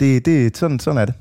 Det, 0.00 0.26
det, 0.26 0.56
sådan, 0.56 0.78
sådan 0.80 1.00
er 1.00 1.04
det. 1.04 1.14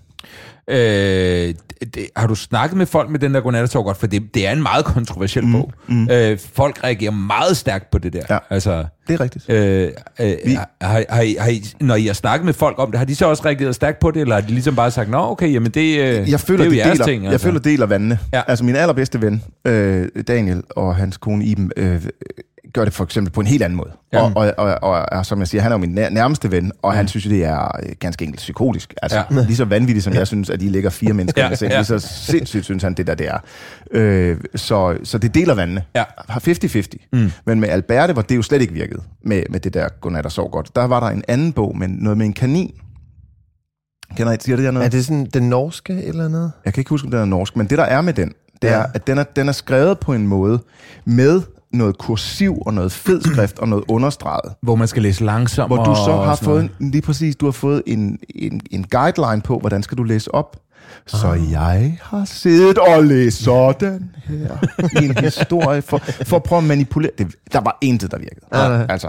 Øh, 0.67 1.53
det, 1.93 2.07
har 2.15 2.27
du 2.27 2.35
snakket 2.35 2.77
med 2.77 2.85
folk 2.85 3.09
med 3.09 3.19
den 3.19 3.33
der 3.33 3.39
godnat 3.41 3.71
så 3.71 3.81
godt? 3.83 3.97
For 3.97 4.07
det, 4.07 4.23
det 4.33 4.47
er 4.47 4.51
en 4.51 4.61
meget 4.63 4.85
kontroversiel 4.85 5.51
bog. 5.51 5.71
Mm. 5.87 6.09
Øh, 6.11 6.39
folk 6.53 6.83
reagerer 6.83 7.11
meget 7.11 7.57
stærkt 7.57 7.91
på 7.91 7.97
det 7.97 8.13
der. 8.13 8.21
Ja. 8.29 8.37
Altså, 8.49 8.85
Det 9.07 9.13
er 9.13 9.21
rigtigt. 9.21 9.49
øh, 9.49 9.91
øh, 10.19 10.35
har, 10.81 11.03
har, 11.09 11.21
I, 11.21 11.35
har 11.39 11.49
I, 11.49 11.63
når 11.81 11.95
I 11.95 12.05
har 12.05 12.13
snakket 12.13 12.45
med 12.45 12.53
folk 12.53 12.79
om 12.79 12.91
det, 12.91 12.97
har 12.97 13.05
de 13.05 13.15
så 13.15 13.25
også 13.29 13.45
reageret 13.45 13.75
stærkt 13.75 13.99
på 13.99 14.11
det, 14.11 14.21
eller 14.21 14.35
har 14.35 14.41
de 14.41 14.47
ligesom 14.51 14.75
bare 14.75 14.91
sagt, 14.91 15.09
nå 15.09 15.17
okay, 15.17 15.53
jamen 15.53 15.71
det, 15.71 15.99
øh, 15.99 16.31
jeg 16.31 16.39
føler, 16.39 16.63
det 16.63 16.73
er 16.73 16.85
jo 16.85 16.89
det 16.91 16.93
deler, 16.99 17.05
ting? 17.05 17.23
Jeg 17.23 17.41
føler, 17.41 17.59
deler 17.59 17.85
vandene. 17.85 18.19
Ja. 18.33 18.41
Altså 18.47 18.65
min 18.65 18.75
allerbedste 18.75 19.21
ven, 19.21 19.43
øh, 19.65 20.07
Daniel 20.27 20.63
og 20.69 20.95
hans 20.95 21.17
kone 21.17 21.45
Iben, 21.45 21.71
øh, 21.77 22.01
gør 22.75 22.85
det 22.85 22.93
for 22.93 23.03
eksempel 23.03 23.33
på 23.33 23.41
en 23.41 23.47
helt 23.47 23.63
anden 23.63 23.77
måde. 23.77 23.91
Ja. 24.13 24.21
Og, 24.21 24.31
og, 24.35 24.53
og, 24.57 24.77
og, 24.83 25.05
og 25.11 25.25
som 25.25 25.39
jeg 25.39 25.47
siger, 25.47 25.61
han 25.61 25.71
er 25.71 25.75
jo 25.75 25.79
min 25.79 25.97
nær- 25.97 26.09
nærmeste 26.09 26.51
ven, 26.51 26.71
og 26.81 26.93
han 26.93 27.07
synes 27.07 27.25
jo, 27.25 27.29
det 27.29 27.43
er 27.45 27.71
øh, 27.83 27.89
ganske 27.99 28.25
enkelt 28.25 28.37
psykotisk. 28.39 28.93
Altså 29.01 29.23
Ja. 29.31 29.41
lige 29.41 29.55
så 29.55 29.65
vanvittigt, 29.65 30.03
som 30.03 30.13
jeg 30.13 30.27
synes, 30.27 30.49
at 30.49 30.59
de 30.59 30.69
ligger 30.69 30.89
fire 30.89 31.13
mennesker 31.19 31.43
Ja, 31.45 31.51
i 31.51 31.55
seng. 31.55 31.71
ja. 31.71 31.77
Lige 31.77 31.85
så 31.85 31.99
sindssygt 31.99 32.63
synes 32.65 32.83
han, 32.83 32.93
det 32.93 33.07
der 33.07 33.15
det 33.15 33.27
er. 33.27 33.37
Øh, 33.91 34.37
så, 34.55 34.97
så 35.03 35.17
det 35.17 35.35
deler 35.35 35.53
vandene. 35.55 35.83
Ja. 35.95 36.03
Har 36.29 36.39
50-50. 36.47 37.07
Mm. 37.13 37.31
Men 37.45 37.59
med 37.59 37.69
Alberte, 37.69 38.13
hvor 38.13 38.21
det 38.21 38.35
jo 38.35 38.41
slet 38.41 38.61
ikke 38.61 38.73
virkede 38.73 39.01
med, 39.23 39.43
med 39.49 39.59
det 39.59 39.73
der 39.73 39.87
Godnat 40.01 40.25
og 40.25 40.31
Sov 40.31 40.51
Godt, 40.51 40.75
der 40.75 40.83
var 40.85 40.99
der 40.99 41.07
en 41.07 41.23
anden 41.27 41.53
bog, 41.53 41.77
med 41.77 41.87
noget 41.87 42.17
med 42.17 42.25
en 42.25 42.33
kanin. 42.33 42.71
Kender 44.17 44.33
I, 44.33 44.37
siger 44.39 44.55
det 44.55 44.65
der 44.65 44.71
noget? 44.71 44.85
Er 44.85 44.89
det 44.89 45.05
sådan 45.05 45.25
den 45.33 45.49
norske 45.49 46.03
eller 46.03 46.27
noget? 46.27 46.51
Jeg 46.65 46.73
kan 46.73 46.81
ikke 46.81 46.89
huske, 46.89 47.05
om 47.05 47.11
den 47.11 47.19
er 47.19 47.25
norsk, 47.25 47.55
men 47.57 47.67
det, 47.67 47.77
der 47.77 47.83
er 47.83 48.01
med 48.01 48.13
den, 48.13 48.31
det 48.61 48.67
Ja. 48.67 48.73
er, 48.73 48.85
at 48.93 49.07
den 49.07 49.17
er, 49.17 49.23
den 49.23 49.47
er 49.47 49.51
skrevet 49.51 49.99
på 49.99 50.13
en 50.13 50.27
måde 50.27 50.59
med 51.05 51.41
noget 51.73 51.97
kursiv 51.97 52.57
og 52.65 52.73
noget 52.73 52.91
fed 52.91 53.21
skrift 53.21 53.59
og 53.59 53.67
noget 53.67 53.83
understreget. 53.87 54.53
Hvor 54.61 54.75
man 54.75 54.87
skal 54.87 55.01
læse 55.01 55.23
langsomt. 55.25 55.69
Hvor 55.69 55.83
du 55.83 55.95
så 55.95 56.15
har 56.25 56.35
fået, 56.35 56.69
en, 56.79 56.91
lige 56.91 57.01
præcis, 57.01 57.35
du 57.35 57.45
har 57.45 57.51
fået 57.51 57.83
en, 57.87 58.19
en, 58.35 58.61
en 58.71 58.83
guideline 58.91 59.41
på, 59.41 59.59
hvordan 59.59 59.83
skal 59.83 59.97
du 59.97 60.03
læse 60.03 60.35
op. 60.35 60.57
Så 61.07 61.27
Ah. 61.27 61.51
jeg 61.51 61.97
har 62.01 62.25
siddet 62.25 62.77
og 62.77 63.03
læst 63.03 63.43
sådan 63.43 64.09
her 64.25 64.57
i 65.01 65.05
en 65.05 65.17
historie, 65.25 65.81
for, 65.81 65.97
for 66.25 66.35
at 66.35 66.43
prøve 66.43 66.57
at 66.57 66.63
manipulere. 66.63 67.11
Det, 67.17 67.27
der 67.53 67.61
var 67.61 67.77
intet, 67.81 68.11
der 68.11 68.17
virkede. 68.17 68.45
Nej. 68.51 68.85
Altså. 68.89 69.07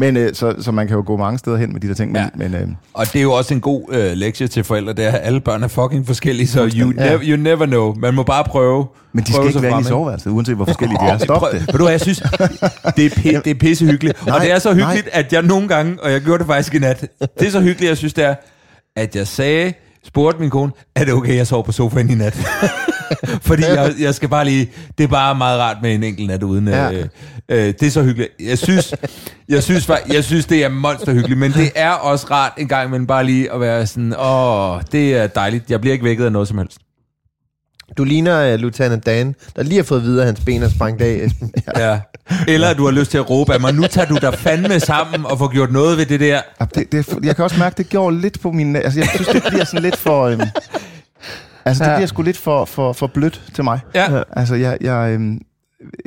Men 0.00 0.16
øh, 0.16 0.34
så, 0.34 0.54
så 0.60 0.72
man 0.72 0.86
kan 0.86 0.96
jo 0.96 1.02
gå 1.06 1.16
mange 1.16 1.38
steder 1.38 1.56
hen 1.56 1.72
med 1.72 1.80
de 1.80 1.88
der 1.88 1.94
ting. 1.94 2.12
Men, 2.12 2.22
Ja. 2.22 2.28
men, 2.34 2.54
øh, 2.54 2.68
Og 2.94 3.06
det 3.12 3.16
er 3.18 3.22
jo 3.22 3.32
også 3.32 3.54
en 3.54 3.60
god 3.60 3.82
øh, 3.92 4.12
lektie 4.12 4.48
til 4.48 4.64
forældre, 4.64 4.92
det 4.92 5.04
er, 5.06 5.10
at 5.12 5.20
alle 5.22 5.40
børn 5.40 5.62
er 5.62 5.68
fucking 5.68 6.06
forskellige, 6.06 6.46
så 6.48 6.60
you, 6.60 6.92
Ja. 6.96 7.04
never, 7.04 7.18
you 7.22 7.36
never 7.36 7.66
know. 7.66 7.94
Man 7.94 8.14
må 8.14 8.22
bare 8.22 8.44
prøve. 8.44 8.86
men 9.12 9.24
de 9.24 9.32
prøve 9.32 9.42
skal 9.42 9.46
ikke 9.48 9.52
sig 9.52 9.62
være 9.62 9.80
i 9.80 9.84
soveværelset, 9.84 10.30
uanset 10.30 10.56
hvor 10.56 10.64
forskellige 10.64 10.98
de 11.02 11.06
er. 11.10 11.18
Stop 11.18 11.38
Prøv- 11.38 11.52
det. 11.52 11.60
Ved 11.60 11.66
du 11.78 11.78
hvad, 11.84 11.90
jeg 11.92 12.00
synes, 12.00 12.18
det 12.96 13.06
er, 13.06 13.10
pi- 13.10 13.40
det 13.44 13.46
er 13.46 13.54
pisse 13.60 13.84
hyggeligt. 13.86 14.18
og 14.20 14.26
Nej, 14.26 14.38
det 14.38 14.52
er 14.52 14.58
så 14.58 14.74
hyggeligt, 14.74 15.06
nej. 15.06 15.20
at 15.20 15.32
jeg 15.32 15.42
nogle 15.42 15.68
gange, 15.68 15.96
og 16.02 16.12
jeg 16.12 16.20
gjorde 16.20 16.38
det 16.38 16.46
faktisk 16.46 16.74
i 16.74 16.78
nat, 16.78 17.00
det 17.40 17.46
er 17.46 17.50
så 17.50 17.60
hyggeligt, 17.60 17.88
jeg 17.88 17.96
synes, 17.96 18.14
det 18.14 18.24
er, 18.24 18.34
at 18.96 19.16
jeg 19.16 19.26
sagde, 19.26 19.72
spurgte 20.08 20.40
min 20.40 20.50
kone, 20.50 20.72
er 20.96 21.04
det 21.04 21.14
okay, 21.14 21.36
jeg 21.36 21.46
sover 21.46 21.62
på 21.62 21.72
sofaen 21.72 22.10
i 22.10 22.14
nat? 22.14 22.34
Fordi 23.48 23.62
jeg, 23.62 23.94
jeg 24.00 24.14
skal 24.14 24.28
bare 24.28 24.44
lige, 24.44 24.70
det 24.98 25.04
er 25.04 25.08
bare 25.08 25.34
meget 25.34 25.60
rart 25.60 25.76
med 25.82 25.94
en 25.94 26.02
enkelt 26.02 26.28
nat 26.28 26.42
uden. 26.42 26.68
Ja. 26.68 26.92
Øh, 26.92 27.06
øh, 27.48 27.58
det 27.58 27.82
er 27.82 27.90
så 27.90 28.02
hyggeligt. 28.02 28.30
Jeg 28.40 28.58
synes, 28.58 28.94
jeg 29.48 29.62
synes, 29.62 29.90
jeg 30.12 30.24
synes 30.24 30.46
det 30.46 30.64
er 30.64 30.68
monster 30.68 31.12
hyggeligt, 31.12 31.38
men 31.38 31.52
det 31.52 31.72
er 31.74 31.90
også 31.90 32.26
rart 32.30 32.52
en 32.58 32.68
gang, 32.68 32.90
men 32.90 33.06
bare 33.06 33.24
lige 33.24 33.52
at 33.52 33.60
være 33.60 33.86
sådan, 33.86 34.14
åh, 34.18 34.80
det 34.92 35.16
er 35.16 35.26
dejligt. 35.26 35.70
Jeg 35.70 35.80
bliver 35.80 35.92
ikke 35.92 36.04
vækket 36.04 36.24
af 36.24 36.32
noget 36.32 36.48
som 36.48 36.58
helst. 36.58 36.78
Du 37.96 38.04
ligner 38.04 38.54
uh, 38.54 38.60
Lieutenant 38.60 39.06
Dan, 39.06 39.34
der 39.56 39.62
lige 39.62 39.76
har 39.76 39.82
fået 39.82 40.02
videre, 40.02 40.20
at 40.20 40.26
hans 40.26 40.40
ben 40.40 40.62
er 40.62 40.68
sprængt 40.68 41.02
af, 41.02 41.08
Esben. 41.24 41.52
Ja. 41.76 42.00
Eller 42.48 42.68
at 42.68 42.76
du 42.76 42.84
har 42.84 42.90
lyst 42.92 43.10
til 43.10 43.18
at 43.18 43.30
råbe 43.30 43.54
af 43.54 43.60
mig, 43.60 43.74
nu 43.74 43.82
tager 43.86 44.06
du 44.08 44.18
dig 44.22 44.34
fandme 44.34 44.80
sammen 44.80 45.26
og 45.26 45.38
får 45.38 45.48
gjort 45.52 45.72
noget 45.72 45.98
ved 45.98 46.06
det 46.06 46.20
der. 46.20 46.40
Ja, 46.60 46.64
det, 46.74 46.92
det, 46.92 47.18
jeg 47.22 47.36
kan 47.36 47.44
også 47.44 47.58
mærke, 47.58 47.74
det 47.76 47.88
gjorde 47.88 48.20
lidt 48.20 48.40
på 48.40 48.52
min... 48.52 48.76
Altså, 48.76 49.00
jeg 49.00 49.08
synes, 49.14 49.28
det 49.28 49.42
bliver 49.48 49.64
sådan 49.64 49.82
lidt 49.82 49.96
for... 49.96 50.24
Øhm, 50.24 50.40
altså, 51.64 51.84
det 51.84 51.90
Ja. 51.90 51.96
bliver 51.96 52.06
sgu 52.06 52.22
lidt 52.22 52.36
for, 52.36 52.64
for, 52.64 52.92
for 52.92 53.06
blødt 53.06 53.42
til 53.54 53.64
mig. 53.64 53.80
Ja. 53.94 54.22
Altså, 54.32 54.54
jeg... 54.54 54.78
jeg, 54.80 55.10
øhm, 55.12 55.40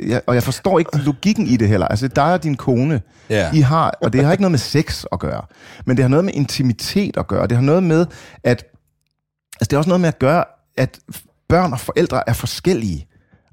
jeg 0.06 0.20
og 0.26 0.34
jeg 0.34 0.42
forstår 0.42 0.78
ikke 0.78 0.98
logikken 0.98 1.46
i 1.46 1.56
det 1.56 1.68
heller. 1.68 1.88
Altså, 1.88 2.08
dig 2.08 2.32
og 2.32 2.42
din 2.42 2.56
kone, 2.56 3.00
Ja. 3.30 3.50
I 3.54 3.60
har... 3.60 3.94
Og 4.02 4.12
det 4.12 4.24
har 4.24 4.32
ikke 4.32 4.42
noget 4.42 4.50
med 4.50 4.58
sex 4.58 5.04
at 5.12 5.18
gøre. 5.18 5.42
Men 5.86 5.96
det 5.96 6.02
har 6.02 6.08
noget 6.08 6.24
med 6.24 6.32
intimitet 6.34 7.16
at 7.16 7.26
gøre. 7.26 7.46
Det 7.46 7.56
har 7.56 7.64
noget 7.64 7.82
med, 7.82 8.06
at... 8.44 8.64
Altså, 9.60 9.66
det 9.70 9.72
har 9.72 9.78
også 9.78 9.88
noget 9.88 10.00
med 10.00 10.08
at 10.08 10.18
gøre, 10.18 10.44
at 10.76 10.98
børn 11.52 11.72
og 11.72 11.80
forældre 11.80 12.28
er 12.28 12.32
forskellige. 12.32 13.06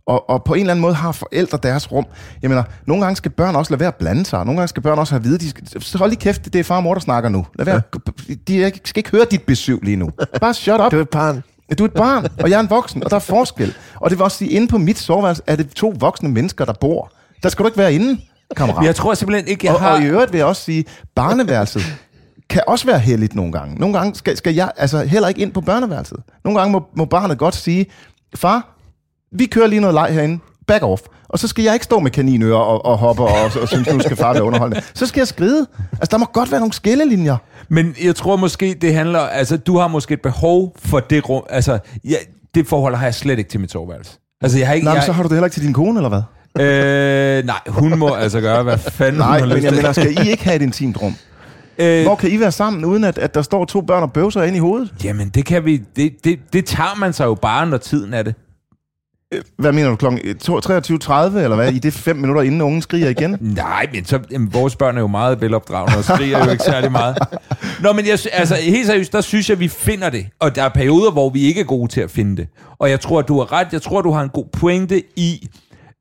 Og, 0.07 0.29
og 0.29 0.43
på 0.43 0.53
en 0.53 0.59
eller 0.59 0.71
anden 0.73 0.81
måde 0.81 0.93
har 0.93 1.11
forældre 1.11 1.59
deres 1.63 1.91
rum. 1.91 2.05
Jeg 2.41 2.49
mener, 2.49 2.63
nogle 2.87 3.03
gange 3.03 3.15
skal 3.15 3.31
børn 3.31 3.55
også 3.55 3.71
lade 3.71 3.79
være 3.79 3.87
at 3.87 3.95
blande 3.95 4.25
sig. 4.25 4.45
Nogle 4.45 4.57
gange 4.59 4.67
skal 4.67 4.83
børn 4.83 4.99
også 4.99 5.13
have 5.13 5.19
at 5.19 5.23
vide, 5.23 5.37
de 5.37 5.49
skal, 5.49 5.97
hold 5.99 6.09
lige 6.09 6.19
kæft, 6.19 6.45
det 6.45 6.55
er 6.55 6.63
far 6.63 6.75
og 6.77 6.83
mor, 6.83 6.93
der 6.93 7.01
snakker 7.01 7.29
nu. 7.29 7.45
Lad 7.55 7.65
være, 7.65 7.81
de 8.47 8.63
er- 8.63 8.69
skal 8.85 8.99
ikke 8.99 9.09
høre 9.11 9.25
dit 9.31 9.43
besøg 9.43 9.79
lige 9.83 9.95
nu. 9.97 10.09
Bare 10.41 10.53
shut 10.53 10.81
up. 10.81 10.91
Du 10.91 10.97
er 10.97 11.01
et 11.01 11.09
barn. 11.09 11.43
Du 11.77 11.83
er 11.83 11.87
et 11.87 11.93
barn, 11.93 12.27
og 12.43 12.49
jeg 12.49 12.55
er 12.55 12.59
en 12.59 12.69
voksen, 12.69 13.03
og 13.03 13.09
der 13.09 13.15
er 13.15 13.19
forskel. 13.19 13.73
Og 13.95 14.09
det 14.09 14.17
vil 14.17 14.23
også 14.23 14.37
sige, 14.37 14.51
inde 14.51 14.67
på 14.67 14.77
mit 14.77 14.97
soveværelse 14.99 15.41
er 15.47 15.55
det 15.55 15.69
to 15.69 15.93
voksne 15.99 16.29
mennesker, 16.29 16.65
der 16.65 16.73
bor. 16.81 17.11
Der 17.43 17.49
skal 17.49 17.63
du 17.63 17.67
ikke 17.67 17.77
være 17.77 17.93
inde, 17.93 18.21
kammerat. 18.55 18.85
Jeg 18.85 18.95
tror 18.95 19.13
simpelthen 19.13 19.47
ikke, 19.47 19.65
jeg 19.67 19.73
og, 19.75 19.81
har... 19.81 19.91
og 19.91 20.01
i 20.01 20.05
øvrigt 20.05 20.31
vil 20.31 20.37
jeg 20.37 20.47
også 20.47 20.61
sige, 20.61 20.85
barneværelset 21.15 21.81
kan 22.49 22.61
også 22.67 22.85
være 22.85 22.99
heldigt 22.99 23.35
nogle 23.35 23.51
gange. 23.51 23.75
Nogle 23.75 23.97
gange 23.97 24.15
skal, 24.15 24.37
skal 24.37 24.55
jeg 24.55 24.71
altså 24.77 25.03
heller 25.03 25.27
ikke 25.27 25.41
ind 25.41 25.51
på 25.51 25.61
børneværelset. 25.61 26.17
Nogle 26.43 26.59
gange 26.59 26.71
må, 26.71 26.83
må 26.95 27.05
barnet 27.05 27.37
godt 27.37 27.55
sige, 27.55 27.85
far, 28.35 28.77
vi 29.31 29.45
kører 29.45 29.67
lige 29.67 29.79
noget 29.79 29.93
leg 29.93 30.09
herinde, 30.13 30.39
back 30.67 30.83
off. 30.83 31.01
Og 31.29 31.39
så 31.39 31.47
skal 31.47 31.63
jeg 31.63 31.73
ikke 31.73 31.83
stå 31.83 31.99
med 31.99 32.11
kaninører 32.11 32.57
og, 32.57 32.85
og 32.85 32.97
hoppe 32.97 33.23
og, 33.23 33.29
og, 33.29 33.61
og 33.61 33.67
synes, 33.67 33.93
nu 33.93 33.99
skal 33.99 34.17
far 34.17 34.33
være 34.33 34.43
underholdende. 34.43 34.83
Så 34.93 35.05
skal 35.05 35.19
jeg 35.19 35.27
skride. 35.27 35.67
Altså, 35.91 36.07
der 36.11 36.17
må 36.17 36.25
godt 36.25 36.51
være 36.51 36.59
nogle 36.59 36.73
skillelinjer. 36.73 37.37
Men 37.69 37.95
jeg 38.03 38.15
tror 38.15 38.35
måske, 38.35 38.75
det 38.81 38.93
handler... 38.93 39.19
Altså, 39.19 39.57
du 39.57 39.77
har 39.77 39.87
måske 39.87 40.13
et 40.13 40.21
behov 40.21 40.75
for 40.79 40.99
det 40.99 41.29
rum... 41.29 41.43
Altså, 41.49 41.79
ja, 42.03 42.15
det 42.55 42.67
forhold 42.67 42.95
har 42.95 43.05
jeg 43.05 43.15
slet 43.15 43.39
ikke 43.39 43.49
til 43.49 43.59
mit 43.59 43.71
soveværelse. 43.71 44.17
Altså, 44.41 44.57
jeg 44.57 44.67
har 44.67 44.73
ikke... 44.73 44.85
Nej, 44.85 44.93
men 44.93 44.95
jeg, 44.97 45.05
så 45.05 45.11
har 45.11 45.23
du 45.23 45.29
det 45.29 45.35
heller 45.35 45.45
ikke 45.45 45.53
til 45.53 45.63
din 45.63 45.73
kone, 45.73 45.99
eller 45.99 46.09
hvad? 46.09 46.21
øh, 46.59 47.45
nej, 47.45 47.59
hun 47.67 47.99
må 47.99 48.13
altså 48.13 48.41
gøre, 48.41 48.63
hvad 48.63 48.77
fanden 48.77 49.19
Nej, 49.19 49.39
hun 49.39 49.49
har 49.49 49.55
men 49.55 49.63
jeg 49.63 49.73
mener, 49.73 49.91
skal 49.91 50.25
I 50.25 50.29
ikke 50.29 50.43
have 50.43 50.55
et 50.55 50.61
intimt 50.61 51.01
rum? 51.01 51.15
Øh, 51.81 52.03
Hvor 52.03 52.15
kan 52.15 52.31
I 52.31 52.39
være 52.39 52.51
sammen, 52.51 52.85
uden 52.85 53.03
at, 53.03 53.17
at 53.17 53.35
der 53.35 53.41
står 53.41 53.65
to 53.65 53.81
børn 53.81 54.03
og 54.03 54.13
bøvser 54.13 54.43
ind 54.43 54.55
i 54.55 54.59
hovedet? 54.59 54.93
Jamen, 55.03 55.29
det 55.29 55.45
kan 55.45 55.65
vi... 55.65 55.81
Det, 55.95 56.23
det, 56.23 56.39
det 56.53 56.65
tager 56.65 56.95
man 56.99 57.13
sig 57.13 57.25
jo 57.25 57.35
bare, 57.35 57.67
når 57.67 57.77
tiden 57.77 58.13
er 58.13 58.23
det. 58.23 58.35
Hvad 59.57 59.71
mener 59.71 59.89
du, 59.89 59.95
klokken 59.95 60.19
23.30, 60.19 61.37
eller 61.37 61.55
hvad? 61.55 61.73
I 61.73 61.79
det 61.79 61.93
fem 61.93 62.15
minutter, 62.15 62.41
inden 62.41 62.61
ungen 62.61 62.81
skriger 62.81 63.09
igen? 63.09 63.37
Nej, 63.55 63.87
men 63.93 64.05
så, 64.05 64.19
jamen, 64.31 64.53
vores 64.53 64.75
børn 64.75 64.97
er 64.97 65.01
jo 65.01 65.07
meget 65.07 65.41
velopdragende 65.41 65.97
og 65.97 66.03
skriger 66.03 66.45
jo 66.45 66.51
ikke 66.51 66.63
særlig 66.63 66.91
meget. 66.91 67.17
Nå, 67.83 67.93
men 67.93 68.05
jeg, 68.05 68.19
altså, 68.31 68.55
helt 68.55 68.87
seriøst, 68.87 69.13
der 69.13 69.21
synes 69.21 69.49
jeg, 69.49 69.59
vi 69.59 69.67
finder 69.67 70.09
det. 70.09 70.27
Og 70.39 70.55
der 70.55 70.63
er 70.63 70.69
perioder, 70.69 71.11
hvor 71.11 71.29
vi 71.29 71.41
ikke 71.41 71.59
er 71.61 71.65
gode 71.65 71.91
til 71.91 72.01
at 72.01 72.11
finde 72.11 72.37
det. 72.37 72.47
Og 72.79 72.89
jeg 72.89 72.99
tror, 72.99 73.21
du 73.21 73.37
har 73.37 73.51
ret. 73.51 73.67
Jeg 73.71 73.81
tror, 73.81 74.01
du 74.01 74.11
har 74.11 74.21
en 74.21 74.29
god 74.29 74.45
pointe 74.45 75.03
i, 75.15 75.47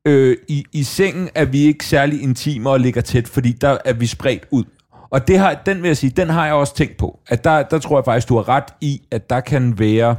øh, 0.07 0.37
i, 0.47 0.63
i 0.73 0.83
sengen, 0.83 1.29
at 1.35 1.53
vi 1.53 1.59
ikke 1.59 1.85
særlig 1.85 2.21
intime 2.21 2.69
og 2.69 2.79
ligger 2.79 3.01
tæt, 3.01 3.27
fordi 3.27 3.51
der 3.51 3.77
er 3.85 3.93
vi 3.93 4.07
spredt 4.07 4.43
ud. 4.51 4.63
Og 5.11 5.27
det 5.27 5.39
har, 5.39 5.61
den 5.65 5.81
vil 5.81 5.87
jeg 5.89 5.97
sige, 5.97 6.09
den 6.09 6.29
har 6.29 6.45
jeg 6.45 6.53
også 6.53 6.75
tænkt 6.75 6.97
på. 6.97 7.19
At 7.27 7.43
der, 7.43 7.63
der 7.63 7.79
tror 7.79 7.97
jeg 7.97 8.05
faktisk, 8.05 8.29
du 8.29 8.35
har 8.35 8.49
ret 8.49 8.73
i, 8.81 9.01
at 9.11 9.29
der 9.29 9.39
kan 9.39 9.79
være 9.79 10.15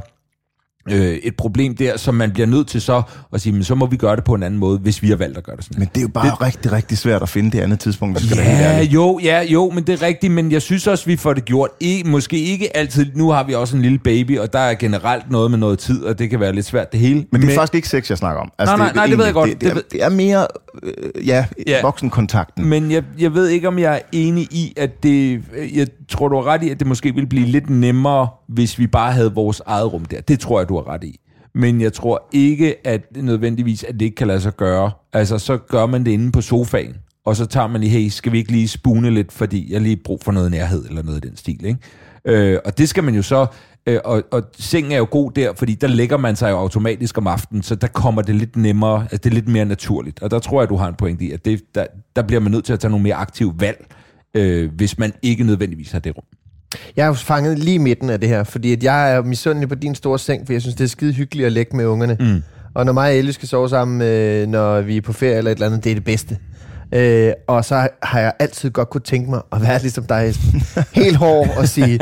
øh, 0.89 1.15
et 1.23 1.35
problem 1.35 1.75
der, 1.75 1.97
som 1.97 2.15
man 2.15 2.31
bliver 2.31 2.47
nødt 2.47 2.67
til 2.67 2.81
så 2.81 3.01
at 3.33 3.41
sige, 3.41 3.53
men 3.53 3.63
så 3.63 3.75
må 3.75 3.85
vi 3.85 3.97
gøre 3.97 4.15
det 4.15 4.23
på 4.23 4.33
en 4.33 4.43
anden 4.43 4.59
måde, 4.59 4.79
hvis 4.79 5.01
vi 5.01 5.09
har 5.09 5.15
valgt 5.15 5.37
at 5.37 5.43
gøre 5.43 5.55
det 5.55 5.63
sådan. 5.65 5.79
Men 5.79 5.89
det 5.95 5.97
er 5.97 6.01
jo 6.01 6.07
bare 6.07 6.25
det... 6.25 6.41
rigtig, 6.41 6.71
rigtig 6.71 6.97
svært 6.97 7.21
at 7.21 7.29
finde 7.29 7.51
det 7.51 7.59
andet 7.59 7.79
tidspunkt, 7.79 8.21
skal 8.21 8.37
Ja, 8.37 8.81
jo, 8.81 9.19
ja, 9.23 9.41
jo, 9.41 9.71
men 9.75 9.83
det 9.83 10.01
er 10.01 10.05
rigtigt, 10.05 10.33
men 10.33 10.51
jeg 10.51 10.61
synes 10.61 10.87
også, 10.87 11.05
vi 11.05 11.15
får 11.15 11.33
det 11.33 11.45
gjort. 11.45 11.69
I, 11.79 12.03
måske 12.05 12.37
ikke 12.39 12.77
altid, 12.77 13.05
nu 13.15 13.29
har 13.29 13.43
vi 13.43 13.53
også 13.53 13.75
en 13.75 13.81
lille 13.81 13.99
baby, 13.99 14.39
og 14.39 14.53
der 14.53 14.59
er 14.59 14.73
generelt 14.75 15.31
noget 15.31 15.51
med 15.51 15.59
noget 15.59 15.79
tid, 15.79 16.03
og 16.03 16.19
det 16.19 16.29
kan 16.29 16.39
være 16.39 16.53
lidt 16.53 16.65
svært 16.65 16.91
det 16.91 16.99
hele. 16.99 17.25
Men 17.31 17.41
det 17.41 17.49
er 17.51 17.55
faktisk 17.55 17.75
ikke 17.75 17.89
sex, 17.89 18.09
jeg 18.09 18.17
snakker 18.17 18.41
om. 18.41 18.51
Nej, 18.59 18.77
nej, 18.77 18.91
nej, 18.95 19.07
det 19.07 19.17
ved 19.17 19.25
jeg 19.25 19.33
godt. 19.33 19.49
Det, 19.49 19.61
det, 19.61 19.69
er, 19.69 19.73
Det 19.73 19.91
det 19.91 20.03
er 20.03 20.09
mere, 20.09 20.47
øh, 20.83 21.27
ja, 21.27 21.45
Ja. 21.67 21.71
ja, 21.71 21.81
voksenkontakten. 21.81 22.65
Men 22.65 22.91
jeg, 22.91 23.03
jeg 23.19 23.33
ved 23.33 23.47
ikke, 23.47 23.67
om 23.67 23.79
jeg 23.79 23.95
er 23.95 23.99
enig 24.11 24.43
i, 24.43 24.73
at 24.77 25.03
det... 25.03 25.41
Jeg 25.73 25.87
tror, 26.09 26.27
du 26.27 26.35
har 26.35 26.43
ret 26.43 26.63
i, 26.63 26.69
at 26.69 26.79
det 26.79 26.87
måske 26.87 27.13
ville 27.13 27.27
blive 27.27 27.45
lidt 27.45 27.69
nemmere, 27.69 28.27
hvis 28.47 28.79
vi 28.79 28.87
bare 28.87 29.11
havde 29.11 29.33
vores 29.33 29.61
eget 29.65 29.93
rum 29.93 30.05
der. 30.05 30.21
Det 30.21 30.39
tror 30.39 30.59
jeg, 30.59 30.69
du 30.71 30.77
har 30.77 30.93
ret 30.93 31.03
i. 31.03 31.19
Men 31.53 31.81
jeg 31.81 31.93
tror 31.93 32.27
ikke, 32.31 32.87
at 32.87 33.17
nødvendigvis, 33.17 33.83
at 33.83 33.93
det 33.93 34.01
ikke 34.01 34.15
kan 34.15 34.27
lade 34.27 34.41
sig 34.41 34.55
gøre. 34.57 34.91
Altså, 35.13 35.37
så 35.37 35.57
gør 35.57 35.85
man 35.85 36.05
det 36.05 36.11
inde 36.11 36.31
på 36.31 36.41
sofaen, 36.41 36.95
og 37.25 37.35
så 37.35 37.45
tager 37.45 37.67
man 37.67 37.81
lige, 37.81 37.91
hey, 37.91 38.09
skal 38.09 38.31
vi 38.31 38.37
ikke 38.37 38.51
lige 38.51 38.67
spune 38.67 39.09
lidt, 39.09 39.31
fordi 39.31 39.71
jeg 39.71 39.79
har 39.79 39.83
lige 39.83 39.97
brug 39.97 40.21
for 40.23 40.31
noget 40.31 40.51
nærhed, 40.51 40.85
eller 40.85 41.03
noget 41.03 41.25
i 41.25 41.27
den 41.27 41.37
stil, 41.37 41.65
ikke? 41.65 41.79
Øh, 42.25 42.59
og 42.65 42.77
det 42.77 42.89
skal 42.89 43.03
man 43.03 43.15
jo 43.15 43.21
så... 43.21 43.45
Øh, 43.87 43.99
og, 44.05 44.23
og 44.31 44.43
sengen 44.59 44.91
er 44.91 44.97
jo 44.97 45.07
god 45.11 45.31
der, 45.31 45.53
fordi 45.53 45.73
der 45.73 45.87
lægger 45.87 46.17
man 46.17 46.35
sig 46.35 46.51
jo 46.51 46.57
automatisk 46.57 47.17
om 47.17 47.27
aftenen, 47.27 47.63
så 47.63 47.75
der 47.75 47.87
kommer 47.87 48.21
det 48.21 48.35
lidt 48.35 48.55
nemmere, 48.55 49.01
altså 49.01 49.17
det 49.17 49.25
er 49.25 49.33
lidt 49.33 49.47
mere 49.47 49.65
naturligt. 49.65 50.21
Og 50.23 50.31
der 50.31 50.39
tror 50.39 50.61
jeg, 50.61 50.69
du 50.69 50.75
har 50.75 50.87
en 50.87 50.95
point 50.95 51.21
i, 51.21 51.31
at 51.31 51.45
det, 51.45 51.61
der, 51.75 51.85
der 52.15 52.21
bliver 52.21 52.39
man 52.39 52.51
nødt 52.51 52.65
til 52.65 52.73
at 52.73 52.79
tage 52.79 52.91
nogle 52.91 53.03
mere 53.03 53.15
aktive 53.15 53.53
valg, 53.59 53.85
øh, 54.33 54.71
hvis 54.73 54.97
man 54.97 55.13
ikke 55.21 55.43
nødvendigvis 55.43 55.91
har 55.91 55.99
det 55.99 56.17
rum. 56.17 56.23
Jeg 56.95 57.03
er 57.03 57.07
jo 57.07 57.13
fanget 57.13 57.59
lige 57.59 57.75
i 57.75 57.77
midten 57.77 58.09
af 58.09 58.19
det 58.19 58.29
her, 58.29 58.43
fordi 58.43 58.73
at 58.73 58.83
jeg 58.83 59.13
er 59.13 59.21
misundelig 59.21 59.69
på 59.69 59.75
din 59.75 59.95
store 59.95 60.19
seng, 60.19 60.45
for 60.45 60.53
jeg 60.53 60.61
synes, 60.61 60.75
det 60.75 60.83
er 60.83 60.87
skide 60.87 61.13
hyggeligt 61.13 61.45
at 61.45 61.51
lægge 61.51 61.75
med 61.77 61.85
ungerne. 61.85 62.17
Mm. 62.19 62.43
Og 62.73 62.85
når 62.85 62.93
mig 62.93 63.09
og 63.11 63.17
Elle 63.17 63.33
skal 63.33 63.47
sove 63.47 63.69
sammen, 63.69 64.01
øh, 64.01 64.47
når 64.47 64.81
vi 64.81 64.97
er 64.97 65.01
på 65.01 65.13
ferie 65.13 65.37
eller 65.37 65.51
et 65.51 65.55
eller 65.55 65.65
andet, 65.67 65.83
det 65.83 65.89
er 65.89 65.95
det 65.95 66.03
bedste. 66.03 66.37
Øh, 66.93 67.33
og 67.47 67.65
så 67.65 67.87
har 68.03 68.19
jeg 68.19 68.33
altid 68.39 68.69
godt 68.69 68.89
kunne 68.89 69.01
tænke 69.01 69.29
mig 69.29 69.41
at 69.51 69.61
være 69.61 69.79
ligesom 69.85 70.05
dig. 70.05 70.33
Helt 70.91 71.15
hård 71.15 71.47
og 71.57 71.67
sige, 71.67 71.99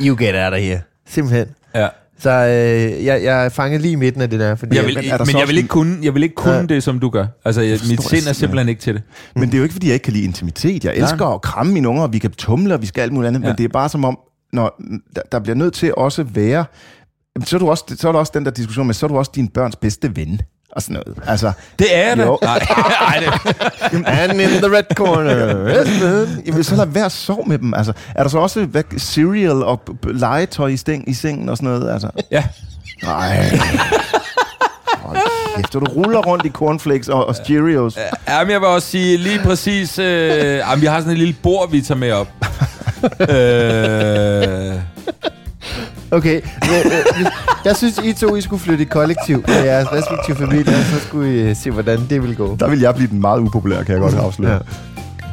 you 0.00 0.16
get 0.18 0.34
out 0.44 0.52
of 0.52 0.60
here. 0.60 0.80
Simpelthen. 1.06 1.46
Ja. 1.74 1.88
Så 2.24 2.30
øh, 2.30 3.04
jeg, 3.04 3.22
jeg 3.24 3.44
er 3.44 3.48
fanget 3.48 3.80
lige 3.80 3.92
i 3.92 3.96
midten 3.96 4.22
af 4.22 4.30
det 4.30 4.40
der. 4.40 4.54
Fordi 4.54 4.76
Jeg 4.76 4.84
vil, 4.86 4.94
men 4.94 5.04
er 5.10 5.16
der 5.16 5.24
men 5.24 5.38
jeg 5.38 5.48
vil 5.48 5.56
ikke 5.56 5.68
kunne, 5.68 5.98
jeg 6.02 6.14
vil 6.14 6.22
ikke 6.22 6.34
kunne 6.34 6.54
Ja. 6.54 6.62
det, 6.62 6.82
som 6.82 6.98
du 7.00 7.08
gør. 7.10 7.26
Altså, 7.44 7.60
jeg, 7.60 7.78
mit 7.88 8.02
sind 8.02 8.26
er 8.28 8.32
simpelthen 8.32 8.68
ikke 8.68 8.80
til 8.80 8.94
det. 8.94 9.02
Men 9.36 9.42
det 9.48 9.54
er 9.54 9.58
jo 9.58 9.62
ikke, 9.62 9.72
fordi 9.72 9.86
jeg 9.86 9.94
ikke 9.94 10.04
kan 10.04 10.12
lide 10.12 10.24
intimitet. 10.24 10.84
Jeg 10.84 10.96
elsker 10.96 11.26
at 11.26 11.42
kramme 11.42 11.72
mine 11.72 11.88
unger, 11.88 12.02
og 12.02 12.12
vi 12.12 12.18
kan 12.18 12.30
tumle, 12.30 12.74
og 12.74 12.80
vi 12.82 12.86
skal 12.86 13.02
alt 13.02 13.12
muligt 13.12 13.28
andet. 13.28 13.40
Ja. 13.40 13.46
Ja. 13.46 13.52
Men 13.52 13.58
det 13.58 13.64
er 13.64 13.68
bare 13.68 13.88
som 13.88 14.04
om, 14.04 14.18
når 14.52 14.80
der, 15.16 15.22
der 15.32 15.38
bliver 15.38 15.56
nødt 15.56 15.74
til 15.74 15.94
også 15.96 16.22
være... 16.22 16.64
Jamen, 17.36 17.46
Så 17.46 17.56
er, 17.56 17.60
du 17.60 17.68
også, 17.70 17.84
så 17.98 18.08
er 18.08 18.12
der 18.12 18.18
også 18.18 18.32
den 18.34 18.44
der 18.44 18.50
diskussion 18.50 18.86
med, 18.86 18.94
så 18.94 19.06
er 19.06 19.08
du 19.08 19.16
også 19.18 19.30
din 19.34 19.48
børns 19.48 19.76
bedste 19.76 20.16
ven. 20.16 20.40
Og 20.76 20.82
sådan 20.82 21.02
noget. 21.06 21.18
Altså, 21.26 21.52
Det 21.78 21.86
er 21.96 22.14
det. 22.14 22.22
Jo. 22.24 22.38
Nej, 22.42 22.66
nej, 23.00 23.24
det, 23.90 24.04
And 24.06 24.40
in 24.40 24.48
the 24.48 24.76
red 24.76 24.94
corner. 24.94 25.66
Esben. 25.82 26.42
jamen, 26.46 26.64
så 26.64 26.76
lad 26.76 26.86
være 26.86 27.04
at 27.04 27.12
sove 27.12 27.44
med 27.46 27.58
dem. 27.58 27.74
Altså, 27.74 27.92
er 28.14 28.22
der 28.22 28.30
så 28.30 28.38
også 28.38 28.64
hvad, 28.64 28.82
cereal 28.98 29.62
og 29.62 29.80
legetøj 30.04 30.68
i, 30.68 30.76
steng, 30.76 31.08
i 31.08 31.14
sengen 31.14 31.48
og 31.48 31.56
sådan 31.56 31.68
noget? 31.68 31.92
Altså, 31.92 32.08
ja. 32.30 32.44
nej. 33.02 33.58
Hold 35.02 35.18
kæft, 35.56 35.72
du 35.72 35.78
ruller 35.78 36.18
rundt 36.18 36.44
i 36.46 36.48
cornflakes 36.50 37.08
og, 37.08 37.26
og 37.26 37.34
Cheerios. 37.44 37.96
Ja, 38.28 38.44
men 38.44 38.50
jeg 38.50 38.60
vil 38.60 38.68
også 38.68 38.88
sige 38.88 39.16
lige 39.16 39.38
præcis... 39.38 39.98
Øh, 39.98 40.56
jamen, 40.58 40.80
vi 40.80 40.86
har 40.86 40.98
sådan 40.98 41.12
et 41.12 41.18
lille 41.18 41.36
bord, 41.42 41.70
vi 41.70 41.80
tager 41.80 41.98
med 41.98 42.12
op. 42.12 42.28
øh, 43.30 44.74
Okay, 46.14 46.40
men, 46.60 46.92
øh, 46.92 47.26
jeg 47.64 47.76
synes, 47.76 47.98
I 48.04 48.12
to 48.12 48.36
I 48.36 48.40
skulle 48.40 48.62
flytte 48.62 48.82
i 48.82 48.86
kollektiv 48.86 49.44
med 49.46 49.64
jeres 49.64 49.92
respektive 49.92 50.36
familier, 50.36 50.72
så 50.82 51.00
skulle 51.06 51.34
I 51.34 51.38
øh, 51.40 51.56
se, 51.56 51.70
hvordan 51.70 52.06
det 52.10 52.22
ville 52.22 52.36
gå. 52.36 52.56
Der 52.60 52.68
vil 52.68 52.80
jeg 52.80 52.94
blive 52.94 53.08
den 53.08 53.20
meget 53.20 53.40
upopulær, 53.40 53.82
kan 53.82 53.92
jeg 53.92 54.00
godt 54.00 54.14
afsløre. 54.14 54.52
Ja. 54.52 54.58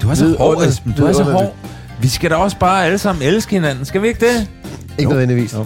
du 0.02 0.10
er 0.10 0.14
så 0.14 0.36
hård. 0.38 0.64
Esben. 0.64 0.94
Du 0.98 1.06
er 1.06 1.14
så 1.14 1.24
hård. 1.24 1.56
Vi 2.02 2.08
skal 2.08 2.30
da 2.30 2.36
også 2.36 2.58
bare 2.58 2.86
alle 2.86 2.98
sammen 2.98 3.24
elske 3.24 3.52
hinanden. 3.52 3.86
Skal 3.86 4.02
vi 4.02 4.08
ikke 4.08 4.26
det? 4.26 4.48
Ikke 4.98 5.10
nødvendigvis. 5.10 5.54
Jo, 5.54 5.60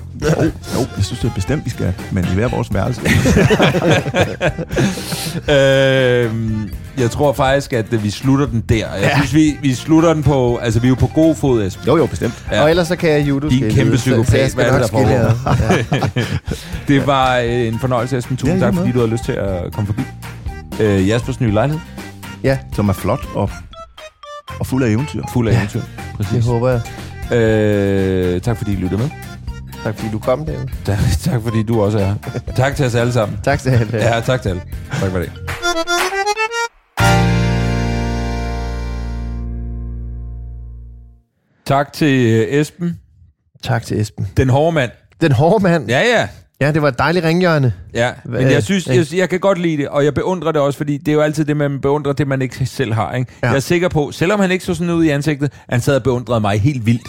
jo, 0.44 0.86
jeg 0.98 1.06
synes 1.06 1.20
det 1.20 1.30
er 1.30 1.34
bestemt, 1.36 1.66
vi 1.66 1.70
skal, 1.70 1.94
men 2.12 2.24
i 2.32 2.34
hver 2.34 2.48
vores 2.48 2.74
værelse. 2.74 3.02
Øh, 5.50 6.32
jeg 6.98 7.12
tror 7.12 7.34
faktisk, 7.34 7.74
at 7.74 8.04
vi 8.04 8.10
slutter 8.10 8.46
den 8.46 8.62
der. 8.70 8.88
Jeg 8.96 9.12
synes, 9.16 9.34
vi, 9.34 9.58
vi 9.62 9.74
slutter 9.74 10.14
den 10.14 10.24
på... 10.24 10.58
Altså, 10.58 10.80
vi 10.80 10.88
er 10.88 10.90
jo 10.90 10.96
på 10.96 11.08
god 11.08 11.36
fod, 11.36 11.64
Esben. 11.64 11.88
Jo, 11.88 11.98
jo, 11.98 12.06
bestemt. 12.06 12.46
Ja. 12.52 12.62
Og 12.62 12.70
ellers 12.70 12.88
så 12.88 12.96
kan 12.96 13.10
jeg 13.12 13.28
judo 13.28 13.50
Din 13.50 13.72
kæmpe 13.72 13.96
psykopat. 13.96 14.54
Hvad 14.54 14.66
er 14.66 14.80
det, 14.80 14.92
der 14.92 15.34
Ja. 15.92 16.12
Det 16.88 17.08
var 17.08 17.38
øh, 17.38 17.68
en 17.68 17.80
fornøjelse, 17.80 18.18
Esben. 18.18 18.38
Tusind 18.38 18.60
Ja, 18.60 18.66
tak, 18.66 18.76
fordi 18.76 18.92
du 18.92 18.98
havde 19.00 19.12
lyst 19.12 19.24
til 19.26 19.32
at 19.32 19.74
komme 19.74 19.86
forbi. 19.88 20.02
Øh, 20.80 21.08
Jaspers 21.08 21.40
nye 21.40 21.52
lejlighed. 21.52 21.82
ja, 22.44 22.58
Som 22.76 22.90
er 22.90 22.94
flot 22.94 23.28
og, 23.36 23.50
og 24.60 24.68
fuld 24.68 24.84
af 24.84 24.90
eventyr. 24.90 25.22
Fuld 25.34 25.48
af 25.48 25.56
eventyr. 25.58 25.80
det 25.80 25.90
Præcis. 26.18 26.46
håber 26.46 26.70
jeg. 26.70 26.82
Øh, 27.32 28.42
tak 28.42 28.58
fordi 28.58 28.72
I 28.74 28.76
lyttede 28.76 29.02
med. 29.02 29.10
Tak 29.84 29.96
fordi 29.96 30.12
du 30.12 30.20
kom, 30.20 30.46
David. 30.46 30.68
Tak, 30.86 30.98
tak 31.22 31.42
fordi 31.42 31.64
du 31.64 31.82
også 31.82 32.00
er 32.00 32.06
her. 32.06 32.16
tak 32.56 32.76
til 32.76 32.86
os 32.86 32.96
alle 32.96 33.14
sammen. 33.14 33.40
Tak 33.44 33.60
til 33.60 33.70
alle. 33.70 33.98
Ja, 33.98 34.22
tak 34.22 34.42
til 34.42 34.50
alle. 34.50 34.62
Tak 35.02 35.12
for 35.12 35.20
det. 35.20 35.32
Tak 41.66 41.94
til 41.94 42.26
øh, 42.34 42.60
Esben, 42.62 43.00
Tak 43.64 43.84
til 43.84 44.02
Esben. 44.02 44.28
den 44.38 44.50
hårde 44.50 44.72
mand. 44.72 44.92
Den 45.22 45.32
hårde 45.32 45.64
mand. 45.64 45.88
Ja, 45.90 46.00
ja. 46.00 46.28
Ja, 46.62 46.72
det 46.72 46.82
var 46.82 46.88
et 46.88 46.99
dejligt 46.99 47.26
ringhjørne. 47.26 47.74
Ja, 47.93 48.12
men 48.26 48.41
jeg 48.41 48.64
synes, 48.64 48.88
jeg, 48.88 49.06
jeg 49.14 49.30
kan 49.30 49.39
godt 49.39 49.58
lide 49.58 49.78
det, 49.78 49.89
og 49.89 50.06
jeg 50.06 50.14
beundrer 50.14 50.51
det 50.51 50.62
også, 50.62 50.78
fordi 50.78 50.97
det 50.97 51.08
er 51.08 51.14
jo 51.14 51.22
altid 51.22 51.45
det, 51.45 51.58
man 51.58 51.80
beundrer, 51.80 52.14
det 52.14 52.28
man 52.28 52.41
ikke 52.41 52.66
selv 52.66 52.93
har. 52.93 53.14
Ikke? 53.14 53.32
Ja. 53.43 53.47
Jeg 53.47 53.56
er 53.56 53.60
sikker 53.60 53.89
på, 53.89 54.12
selvom 54.12 54.39
han 54.39 54.51
ikke 54.51 54.66
så 54.66 54.74
sådan 54.74 54.93
ud 54.93 55.03
i 55.03 55.10
ansigtet, 55.10 55.53
han 55.70 55.82
sad 55.82 55.95
og 55.95 56.03
beundrede 56.03 56.39
mig 56.39 56.62
helt 56.62 56.86
vildt. 56.86 57.08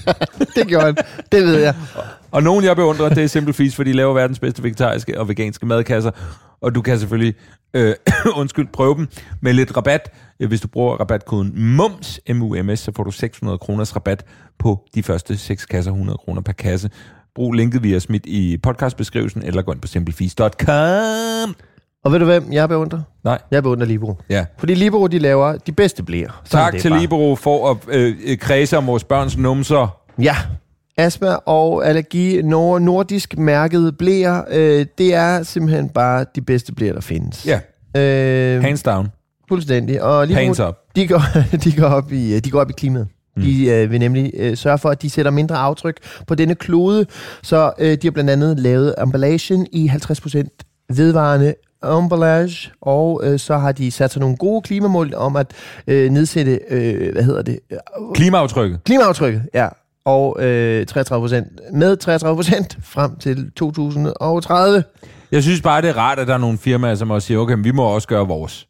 Det 0.56 0.66
gjorde 0.66 0.84
han. 0.84 0.96
Det 1.32 1.44
ved 1.44 1.58
jeg. 1.58 1.74
Og 2.30 2.42
nogen, 2.42 2.64
jeg 2.64 2.76
beundrer, 2.76 3.08
det 3.08 3.24
er 3.24 3.26
Simple 3.26 3.54
Feast, 3.54 3.76
for 3.76 3.84
de 3.84 3.92
laver 3.92 4.14
verdens 4.14 4.38
bedste 4.38 4.62
vegetariske 4.62 5.20
og 5.20 5.28
veganske 5.28 5.66
madkasser. 5.66 6.10
Og 6.60 6.74
du 6.74 6.82
kan 6.82 6.98
selvfølgelig, 6.98 7.34
øh, 7.74 7.94
undskyld, 8.40 8.66
prøve 8.72 8.94
dem 8.94 9.08
med 9.40 9.52
lidt 9.52 9.76
rabat. 9.76 10.12
Hvis 10.48 10.60
du 10.60 10.68
bruger 10.68 10.96
rabatkoden 10.96 11.52
MUMS, 11.76 12.20
M-U-M-S, 12.28 12.80
så 12.80 12.92
får 12.96 13.04
du 13.04 13.10
600 13.10 13.58
kroners 13.58 13.96
rabat 13.96 14.24
på 14.58 14.84
de 14.94 15.02
første 15.02 15.36
6 15.36 15.66
kasser, 15.66 15.90
100 15.90 16.18
kroner 16.24 16.40
per 16.42 16.52
kasse. 16.52 16.90
Brug 17.38 17.52
linket, 17.52 17.82
vi 17.82 17.92
har 17.92 17.98
smidt 17.98 18.26
i 18.26 18.56
podcastbeskrivelsen, 18.62 19.42
eller 19.44 19.62
gå 19.62 19.72
ind 19.72 19.80
på 19.80 19.88
simplefeast.com. 19.88 21.54
Og 22.04 22.12
ved 22.12 22.18
du 22.18 22.24
hvem 22.24 22.52
jeg 22.52 22.68
beundrer? 22.68 23.00
Nej, 23.24 23.38
Jeg 23.50 23.62
beundrer 23.62 23.86
Libero. 23.86 24.14
ja. 24.30 24.44
Fordi 24.58 24.74
Libero, 24.74 25.06
de 25.06 25.18
laver 25.18 25.56
de 25.56 25.72
bedste 25.72 26.02
blæer. 26.02 26.42
Sådan 26.44 26.64
Tak 26.72 26.80
til 26.80 26.88
bare. 26.90 27.00
Libero 27.00 27.36
for 27.36 27.70
at 27.70 27.76
øh, 27.88 28.16
øh, 28.26 28.38
kredse 28.38 28.76
om 28.76 28.86
vores 28.86 29.04
børns 29.04 29.36
numser. 29.36 29.96
Ja. 30.22 30.36
Astma 30.96 31.28
og 31.46 31.86
allergi, 31.88 32.42
nord- 32.42 32.80
nordisk 32.82 33.38
mærket 33.38 33.98
blæer, 33.98 34.42
øh, 34.50 34.86
det 34.98 35.14
er 35.14 35.42
simpelthen 35.42 35.88
bare 35.88 36.24
de 36.34 36.40
bedste 36.42 36.74
blæer, 36.74 36.92
der 36.92 37.00
findes. 37.00 37.46
Ja, 37.46 37.60
Øh, 37.96 38.62
hands 38.62 38.82
down. 38.82 39.08
fuldstændig. 39.48 40.02
Og 40.02 40.26
Libero, 40.26 40.44
Hands 40.44 40.60
up. 40.60 40.74
de 40.96 41.06
går, 41.08 41.22
de 41.64 41.72
går, 41.76 41.86
op, 41.86 42.12
i, 42.12 42.34
øh, 42.34 42.40
de 42.44 42.50
går 42.50 42.60
op 42.60 42.70
i 42.70 42.72
klimaet. 42.72 43.08
Mm. 43.38 43.44
De 43.44 43.66
øh, 43.66 43.90
vil 43.90 43.98
nemlig 43.98 44.30
øh, 44.36 44.56
sørge 44.56 44.78
for, 44.78 44.88
at 44.88 45.02
de 45.02 45.10
sætter 45.10 45.30
mindre 45.30 45.56
aftryk 45.56 45.96
på 46.26 46.34
denne 46.34 46.54
klode. 46.54 47.06
Så 47.42 47.72
øh, 47.78 47.92
de 47.92 48.06
har 48.06 48.10
blandt 48.10 48.30
andet 48.30 48.58
lavet 48.58 48.94
emballagen 49.02 49.66
i 49.72 49.88
50% 49.88 50.48
vedvarende 50.94 51.54
emballage, 51.84 52.70
og 52.80 53.20
øh, 53.24 53.38
så 53.38 53.56
har 53.56 53.72
de 53.72 53.90
sat 53.90 54.12
sig 54.12 54.20
nogle 54.20 54.36
gode 54.36 54.62
klimamål 54.62 55.14
om 55.14 55.36
at 55.36 55.52
øh, 55.86 56.10
nedsætte, 56.10 56.60
øh, 56.70 57.12
hvad 57.12 57.22
hedder 57.22 57.42
det, 57.42 57.58
Klimaaftrykket. 58.14 58.84
klimaaftrykket, 58.84 59.42
ja, 59.54 59.68
og 60.04 60.36
øh, 60.42 60.86
33% 60.90 60.96
med 61.72 61.96
33% 62.04 62.80
frem 62.82 63.16
til 63.16 63.50
2030. 63.56 64.84
Jeg 65.32 65.42
synes 65.42 65.60
bare, 65.60 65.82
det 65.82 65.90
er 65.90 65.96
rart, 65.96 66.18
at 66.18 66.28
der 66.28 66.34
er 66.34 66.38
nogle 66.38 66.58
firmaer, 66.58 66.94
som 66.94 67.10
også 67.10 67.26
siger, 67.26 67.38
okay, 67.38 67.56
vi 67.62 67.70
må 67.70 67.82
også 67.82 68.08
gøre 68.08 68.26
vores. 68.26 68.67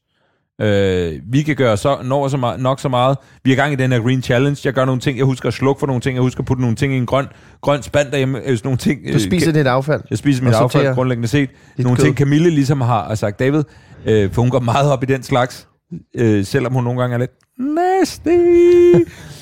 Øh, 0.60 1.20
vi 1.32 1.42
kan 1.42 1.56
gøre 1.56 1.76
så, 1.76 1.98
når 2.04 2.28
så 2.28 2.36
meget, 2.36 2.60
nok 2.60 2.80
så 2.80 2.88
meget. 2.88 3.16
Vi 3.44 3.50
er 3.50 3.54
i 3.54 3.56
gang 3.56 3.72
i 3.72 3.76
den 3.76 3.92
her 3.92 4.00
Green 4.00 4.22
Challenge. 4.22 4.60
Jeg 4.64 4.72
gør 4.72 4.84
nogle 4.84 5.00
ting. 5.00 5.18
Jeg 5.18 5.24
husker 5.24 5.48
at 5.48 5.54
slukke 5.54 5.80
for 5.80 5.86
nogle 5.86 6.00
ting. 6.00 6.14
Jeg 6.14 6.22
husker 6.22 6.40
at 6.40 6.46
putte 6.46 6.60
nogle 6.60 6.76
ting 6.76 6.94
i 6.94 6.96
en 6.96 7.06
grøn, 7.06 7.26
grøn 7.60 7.82
spand 7.82 8.10
derhjemme. 8.10 8.40
Øh, 8.46 8.58
nogle 8.64 8.78
ting. 8.78 9.12
Du 9.12 9.18
spiser 9.18 9.52
dit 9.52 9.66
affald. 9.66 10.02
Jeg 10.10 10.18
spiser 10.18 10.44
mit 10.44 10.54
affald, 10.54 10.94
grundlæggende 10.94 11.28
set. 11.28 11.50
Nogle 11.78 11.96
kød. 11.96 12.04
ting, 12.04 12.16
Camille 12.16 12.50
ligesom 12.50 12.80
har, 12.80 13.04
har 13.08 13.14
sagt, 13.14 13.38
David, 13.38 13.62
øh, 14.06 14.32
for 14.32 14.42
hun 14.42 14.50
går 14.50 14.60
meget 14.60 14.92
op 14.92 15.02
i 15.02 15.06
den 15.06 15.22
slags, 15.22 15.68
øh, 16.14 16.44
selvom 16.44 16.72
hun 16.72 16.84
nogle 16.84 17.00
gange 17.00 17.14
er 17.14 17.18
lidt 17.18 17.32
nasty. 17.58 18.28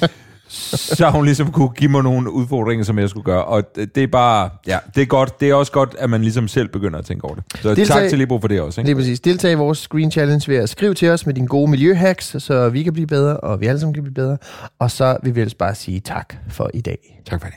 så 0.48 1.04
har 1.04 1.10
hun 1.12 1.24
ligesom 1.24 1.52
kunne 1.52 1.68
give 1.68 1.90
mig 1.90 2.02
nogle 2.02 2.30
udfordringer, 2.30 2.84
som 2.84 2.98
jeg 2.98 3.10
skulle 3.10 3.24
gøre. 3.24 3.44
Og 3.44 3.76
det 3.76 3.94
det 3.94 4.02
er 4.02 4.06
bare, 4.06 4.50
ja, 4.66 4.78
det 4.94 5.02
er 5.02 5.06
godt. 5.06 5.40
Det 5.40 5.50
er 5.50 5.54
også 5.54 5.72
godt, 5.72 5.94
at 5.98 6.10
man 6.10 6.22
ligesom 6.22 6.48
selv 6.48 6.68
begynder 6.68 6.98
at 6.98 7.04
tænke 7.04 7.24
over 7.24 7.34
det. 7.34 7.44
Så 7.62 7.74
Deltag- 7.74 7.86
tak 7.86 8.08
til 8.08 8.18
Libro 8.18 8.38
for 8.40 8.48
det 8.48 8.60
også. 8.60 8.80
Ikke? 8.80 8.88
Lige 8.88 8.96
præcis. 8.96 9.20
Deltag 9.20 9.52
i 9.52 9.54
vores 9.54 9.88
Green 9.88 10.10
Challenge 10.10 10.44
ved 10.52 10.56
at 10.56 10.68
skrive 10.68 10.94
til 10.94 11.08
os 11.10 11.26
med 11.26 11.34
dine 11.34 11.46
gode 11.46 11.70
miljøhacks, 11.70 12.42
så 12.42 12.68
vi 12.68 12.82
kan 12.82 12.92
blive 12.92 13.06
bedre, 13.06 13.36
og 13.36 13.60
vi 13.60 13.66
alle 13.66 13.80
sammen 13.80 13.94
kan 13.94 14.02
blive 14.02 14.14
bedre. 14.14 14.38
Og 14.78 14.90
så 14.90 15.16
vil 15.22 15.34
vi 15.34 15.40
ellers 15.40 15.54
bare 15.54 15.74
sige 15.74 16.00
tak 16.00 16.34
for 16.48 16.70
i 16.74 16.80
dag. 16.80 17.22
Tak 17.26 17.40
for 17.40 17.48
det. 17.48 17.56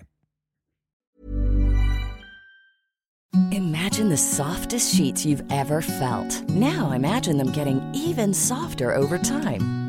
Imagine 3.51 4.09
the 4.09 4.17
softest 4.17 4.95
sheets 4.95 5.25
you've 5.25 5.43
ever 5.61 5.81
felt. 5.81 6.49
Now 6.49 6.93
imagine 6.93 7.37
them 7.37 7.51
getting 7.53 7.81
even 8.09 8.33
softer 8.33 8.97
over 8.97 9.17
time. 9.17 9.88